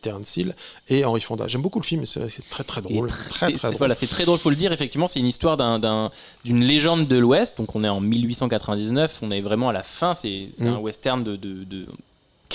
Terence 0.00 0.36
Hill 0.36 0.54
et 0.88 1.04
Henry 1.04 1.20
Fonda. 1.20 1.48
J'aime 1.48 1.62
beaucoup 1.62 1.78
le 1.80 1.84
film, 1.84 2.06
c'est 2.06 2.26
très 2.50 2.64
très 2.64 2.82
drôle, 2.82 3.08
tr- 3.08 3.28
très 3.28 3.46
c'est- 3.46 3.52
très 3.58 3.68
drôle. 3.68 3.78
Voilà, 3.78 3.94
c'est 3.94 4.06
très 4.06 4.24
drôle, 4.24 4.38
faut 4.38 4.50
le 4.50 4.56
dire. 4.56 4.72
Effectivement, 4.72 5.06
c'est 5.06 5.20
une 5.20 5.26
histoire 5.26 5.56
d'un- 5.56 5.78
d'un- 5.78 6.10
d'une 6.44 6.62
légende 6.64 7.06
de 7.08 7.16
l'Ouest. 7.16 7.58
Donc, 7.58 7.74
on 7.76 7.84
est 7.84 7.88
en 7.88 8.00
1899. 8.00 9.18
On 9.22 9.30
est 9.30 9.40
vraiment 9.40 9.68
à 9.68 9.72
la 9.72 9.82
fin. 9.82 10.14
C'est 10.14 10.48
Mm. 10.58 10.66
un 10.66 10.76
western 10.78 11.22
de, 11.24 11.36
de- 11.36 11.64
de 11.64 11.86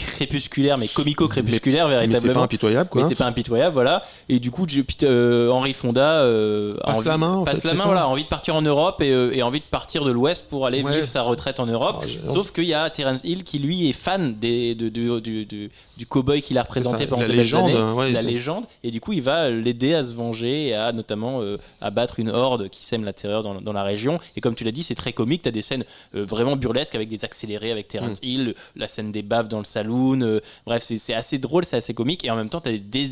crépusculaire, 0.05 0.77
mais 0.77 0.87
comico-crépusculaire, 0.87 1.87
Mais 1.87 1.93
c'est 1.95 1.99
véritablement. 2.07 2.33
pas 2.35 2.41
impitoyable 2.45 2.89
quoi. 2.89 3.01
Mais 3.01 3.07
c'est 3.09 3.15
pas 3.15 3.25
impitoyable, 3.25 3.73
voilà. 3.73 4.03
Et 4.29 4.39
du 4.39 4.51
coup, 4.51 4.65
euh, 5.03 5.49
Henri 5.49 5.73
Fonda 5.73 6.21
euh, 6.21 6.75
Passe 6.83 6.97
envie, 6.97 7.07
la 7.07 7.17
main, 7.17 7.33
en 7.37 7.43
passe 7.43 7.61
fait, 7.61 7.67
la 7.67 7.73
main, 7.75 7.85
voilà, 7.85 8.01
a 8.03 8.05
envie 8.07 8.23
de 8.23 8.27
partir 8.27 8.55
en 8.55 8.61
Europe 8.61 9.01
et, 9.01 9.11
euh, 9.11 9.31
et 9.33 9.41
envie 9.43 9.59
de 9.59 9.65
partir 9.65 10.03
de 10.03 10.11
l'Ouest 10.11 10.47
pour 10.49 10.65
aller 10.65 10.81
Ouais. 10.83 10.93
vivre 10.95 11.07
sa 11.07 11.21
retraite 11.23 11.59
en 11.59 11.65
Europe. 11.65 12.05
J'ai- 12.07 12.25
Sauf 12.25 12.51
qu'il 12.51 12.65
y 12.65 12.73
a 12.73 12.89
Terence 12.89 13.23
Hill 13.23 13.43
qui 13.43 13.59
lui 13.59 13.89
est 13.89 13.93
fan 13.93 14.35
des, 14.39 14.75
de, 14.75 14.89
de- 14.89 15.19
du, 15.19 15.45
du, 15.45 15.69
du 15.97 16.05
cowboy 16.05 16.41
qu'il 16.41 16.57
a 16.57 16.63
représenté 16.63 17.07
pendant 17.07 17.21
la 17.23 17.27
légende, 17.29 17.69
années, 17.71 17.91
ouais, 17.93 18.11
la 18.11 18.21
légende, 18.21 18.65
et 18.83 18.91
du 18.91 19.01
coup 19.01 19.13
il 19.13 19.21
va 19.21 19.49
l'aider 19.49 19.93
à 19.93 20.03
se 20.03 20.13
venger 20.13 20.67
et 20.67 20.73
à 20.75 20.91
notamment 20.91 21.41
abattre 21.81 22.19
une 22.19 22.29
horde 22.29 22.69
qui 22.69 22.83
sème 22.85 23.03
la 23.03 23.13
terreur 23.13 23.43
dans, 23.43 23.59
dans 23.61 23.73
la 23.73 23.83
région. 23.83 24.19
Et 24.35 24.41
comme 24.41 24.55
tu 24.55 24.63
l'as 24.63 24.71
dit, 24.71 24.83
c'est 24.83 24.95
très 24.95 25.13
comique. 25.13 25.41
T'as 25.43 25.51
des 25.51 25.61
scènes 25.61 25.83
vraiment 26.13 26.55
burlesques 26.55 26.95
avec 26.95 27.07
des 27.09 27.25
accélérés 27.25 27.71
avec 27.71 27.87
Terence 27.87 28.19
Mm. 28.21 28.25
Hill, 28.25 28.55
la 28.75 28.87
scène 28.87 29.11
des 29.11 29.21
baves 29.21 29.47
dans 29.47 29.59
le 29.59 29.65
saloon. 29.87 30.21
euh, 30.21 30.39
bref, 30.65 30.83
c'est 30.83 31.13
assez 31.13 31.37
drôle, 31.37 31.65
c'est 31.65 31.77
assez 31.77 31.93
comique. 31.93 32.25
Et 32.25 32.31
en 32.31 32.35
même 32.35 32.49
temps, 32.49 32.61
t'as 32.61 32.71
des, 32.71 32.79
des, 32.79 33.07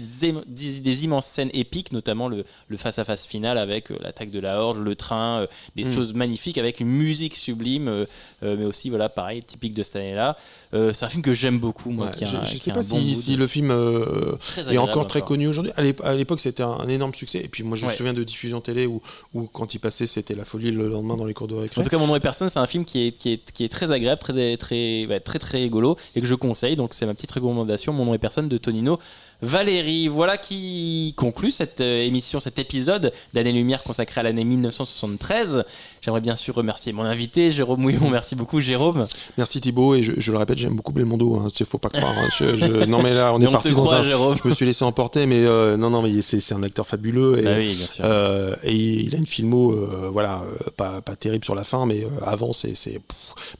des, 0.48 0.80
des 0.80 1.04
immenses 1.06 1.26
scènes 1.26 1.50
épiques, 1.54 1.92
notamment 1.92 2.28
le 2.30 2.44
face-à-face 2.78 3.26
final 3.26 3.58
avec 3.58 3.92
euh, 3.92 3.96
l'attaque 4.02 4.32
de 4.32 4.40
la 4.40 4.60
horde, 4.62 4.78
le 4.78 4.96
train, 4.96 5.42
euh, 5.42 5.48
des 5.76 5.86
Mm. 5.86 5.92
choses 5.94 6.14
magnifiques 6.14 6.58
avec 6.58 6.80
une 6.80 6.88
musique 6.88 7.36
sublime, 7.36 8.06
mais 8.42 8.66
aussi 8.66 8.90
voilà 8.90 9.08
pareil 9.10 9.44
typique 9.44 9.74
de 9.76 9.84
cette 9.84 9.98
année-là. 9.98 10.38
C'est 10.72 11.04
un 11.04 11.10
film 11.10 11.22
que 11.22 11.34
j'aime 11.34 11.60
beaucoup, 11.60 11.90
moi. 11.92 12.08
Ouais, 12.08 12.12
qui 12.12 12.24
a 12.26 12.28
je 12.28 12.52
qui 12.52 12.60
sais 12.60 12.72
pas 12.72 12.82
bon 12.84 13.00
si, 13.14 13.36
le 13.38 13.48
film 13.48 13.72
est 13.72 14.78
encore 14.78 15.08
très 15.08 15.20
encore. 15.20 15.28
connu 15.30 15.48
aujourd'hui. 15.48 15.72
À 15.78 15.82
l'ép- 15.82 16.02
À 16.04 16.14
l'époque, 16.16 16.40
c'était 16.40 16.64
un 16.64 16.88
énorme 16.88 17.14
succès. 17.14 17.42
Et 17.44 17.48
puis 17.48 17.64
moi, 17.64 17.78
je 17.78 17.86
me 17.86 17.92
souviens 17.92 18.14
de 18.14 18.24
diffusion 18.24 18.62
télé 18.62 18.86
où, 18.88 19.02
où 19.34 19.44
quand 19.44 19.74
il 19.74 19.80
passait, 19.80 20.08
c'était 20.08 20.36
la 20.36 20.44
folie 20.46 20.72
le 20.72 20.88
lendemain 20.90 21.16
dans 21.18 21.26
les 21.26 21.34
cours 21.34 21.48
de 21.48 21.56
récré. 21.56 21.80
En 21.80 21.84
tout 21.84 21.90
cas, 21.90 21.98
Mon 21.98 22.08
nom 22.08 22.16
est 22.16 22.20
personne, 22.20 22.50
c'est 22.50 22.60
un 22.60 22.68
film 22.68 22.84
qui 22.84 23.08
est, 23.08 23.12
qui 23.12 23.34
est, 23.34 23.52
qui 23.52 23.64
est 23.64 23.70
très 23.70 23.92
agréable, 23.92 24.20
très, 24.20 24.58
très, 24.58 25.08
très, 25.24 25.40
très 25.40 25.58
rigolo 25.60 25.96
et 26.16 26.22
que 26.22 26.28
je 26.28 26.36
conseille. 26.36 26.65
Donc, 26.76 26.94
c'est 26.94 27.06
ma 27.06 27.14
petite 27.14 27.32
recommandation. 27.32 27.94
Mon 27.94 28.06
nom 28.06 28.14
est 28.14 28.20
personne 28.20 28.50
de 28.50 28.58
Tonino 28.58 28.98
Valérie. 29.42 30.08
Voilà 30.08 30.38
qui 30.38 31.14
conclut 31.18 31.52
cette 31.52 31.82
euh, 31.82 32.02
émission, 32.04 32.40
cet 32.40 32.60
épisode 32.60 33.12
d'Année-Lumière 33.34 33.84
consacré 33.84 34.22
à 34.22 34.24
l'année 34.24 34.44
1973. 34.44 35.66
J'aimerais 36.02 36.22
bien 36.22 36.36
sûr 36.36 36.56
remercier 36.56 36.94
mon 36.94 37.04
invité, 37.04 37.52
Jérôme 37.52 37.82
Mouillon. 37.82 38.10
Merci 38.12 38.36
beaucoup, 38.36 38.60
Jérôme. 38.62 39.06
Merci 39.38 39.60
Thibaut 39.62 39.96
et 39.96 40.04
je, 40.04 40.14
je 40.18 40.32
le 40.32 40.38
répète, 40.38 40.58
j'aime 40.58 40.76
beaucoup 40.76 40.94
Belmondo. 40.94 41.36
Hein, 41.36 41.48
faut 41.66 41.78
pas 41.78 41.90
croire. 41.90 42.14
hein. 42.18 42.30
Je- 42.38 42.56
je- 42.58 42.86
non 42.86 43.02
mais 43.02 43.14
là, 43.14 43.34
on 43.34 43.42
est 43.42 43.52
parti 43.52 43.72
dans 43.74 43.92
un. 43.92 44.04
Jérôme. 44.04 44.38
Je 44.44 44.48
me 44.48 44.54
suis 44.54 44.66
laissé 44.66 44.84
emporter, 44.86 45.26
mais 45.26 45.44
euh, 45.46 45.78
non 45.78 45.90
non 45.90 46.02
mais 46.02 46.22
c'est 46.22 46.54
un 46.54 46.62
acteur 46.64 46.86
fabuleux 46.86 47.40
et, 47.40 47.44
Bah 47.44 47.52
oui, 47.58 47.74
bien 47.76 47.88
sûr. 47.88 48.06
euh, 48.06 48.56
et 48.64 48.74
il 48.76 49.16
a 49.16 49.18
une 49.18 49.26
filmo, 49.28 49.72
euh, 49.72 50.10
voilà, 50.12 50.44
pas, 50.78 51.02
pas 51.02 51.16
terrible 51.16 51.44
sur 51.44 51.56
la 51.56 51.64
fin, 51.64 51.86
mais 51.86 52.06
avant 52.24 52.54
c'est. 52.54 52.74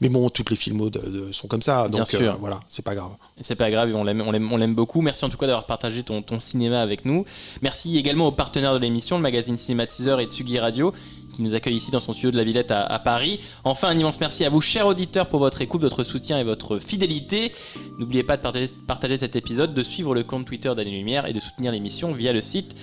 Mais 0.00 0.08
bon, 0.08 0.30
toutes 0.30 0.50
les 0.50 0.56
filmos 0.56 0.90
de- 0.90 0.98
de- 1.00 1.32
sont 1.32 1.48
comme 1.48 1.62
ça, 1.62 1.88
Bien 1.88 1.98
donc 1.98 2.14
euh, 2.14 2.18
sûr. 2.18 2.36
voilà, 2.40 2.60
c'est 2.68 2.84
pas 2.84 2.94
grave. 2.94 3.10
C'est 3.40 3.54
pas 3.54 3.70
grave, 3.70 3.94
on 3.94 4.02
l'aime, 4.02 4.74
beaucoup. 4.74 5.02
Merci 5.02 5.26
en 5.26 5.28
tout 5.28 5.36
cas 5.36 5.46
d'avoir 5.46 5.66
partagé 5.66 6.02
ton, 6.02 6.40
cinéma 6.40 6.80
avec 6.80 7.04
nous. 7.04 7.26
Merci 7.60 7.98
également 7.98 8.28
aux 8.28 8.32
partenaires 8.32 8.72
de 8.72 8.78
l'émission, 8.78 9.16
le 9.16 9.22
magazine 9.22 9.58
Cinématiseur 9.58 10.20
et 10.20 10.24
Tsugi 10.24 10.58
Radio, 10.58 10.92
qui 11.34 11.42
nous 11.42 11.54
accueille 11.54 11.76
ici 11.76 11.90
dans 11.90 12.00
son 12.00 12.14
studio 12.14 12.30
de 12.30 12.38
la 12.38 12.44
Villette 12.44 12.70
à, 12.70 12.82
à 12.82 12.98
Paris. 12.98 13.40
Enfin, 13.64 13.88
un 13.88 13.98
immense 13.98 14.20
merci 14.20 14.46
à 14.46 14.48
vous, 14.48 14.62
chers 14.62 14.86
auditeurs, 14.86 15.28
pour 15.28 15.40
votre 15.40 15.60
écoute, 15.60 15.82
votre 15.82 16.02
soutien 16.02 16.38
et 16.38 16.44
votre 16.44 16.78
fidélité. 16.78 17.52
N'oubliez 17.98 18.22
pas 18.22 18.38
de 18.38 18.42
partager, 18.42 18.70
partager 18.86 19.18
cet 19.18 19.36
épisode, 19.36 19.74
de 19.74 19.82
suivre 19.82 20.14
le 20.14 20.24
compte 20.24 20.46
Twitter 20.46 20.74
d'Année 20.74 20.96
Lumière 20.96 21.26
et 21.26 21.34
de 21.34 21.40
soutenir 21.40 21.72
l'émission 21.72 22.12
via 22.12 22.32
le 22.32 22.40
site 22.40 22.74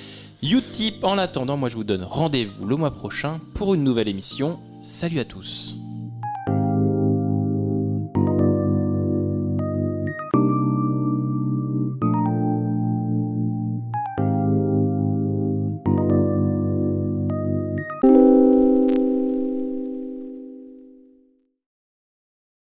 Utip. 0.44 1.04
En 1.04 1.18
attendant, 1.18 1.58
moi 1.58 1.70
je 1.70 1.76
vous 1.76 1.84
donne 1.84 2.04
rendez-vous 2.04 2.66
le 2.68 2.76
mois 2.76 2.92
prochain 2.92 3.40
pour 3.56 3.74
une 3.74 3.84
nouvelle 3.84 4.08
émission. 4.08 4.60
Salut 4.82 5.20
à 5.20 5.26
tous. 5.26 5.83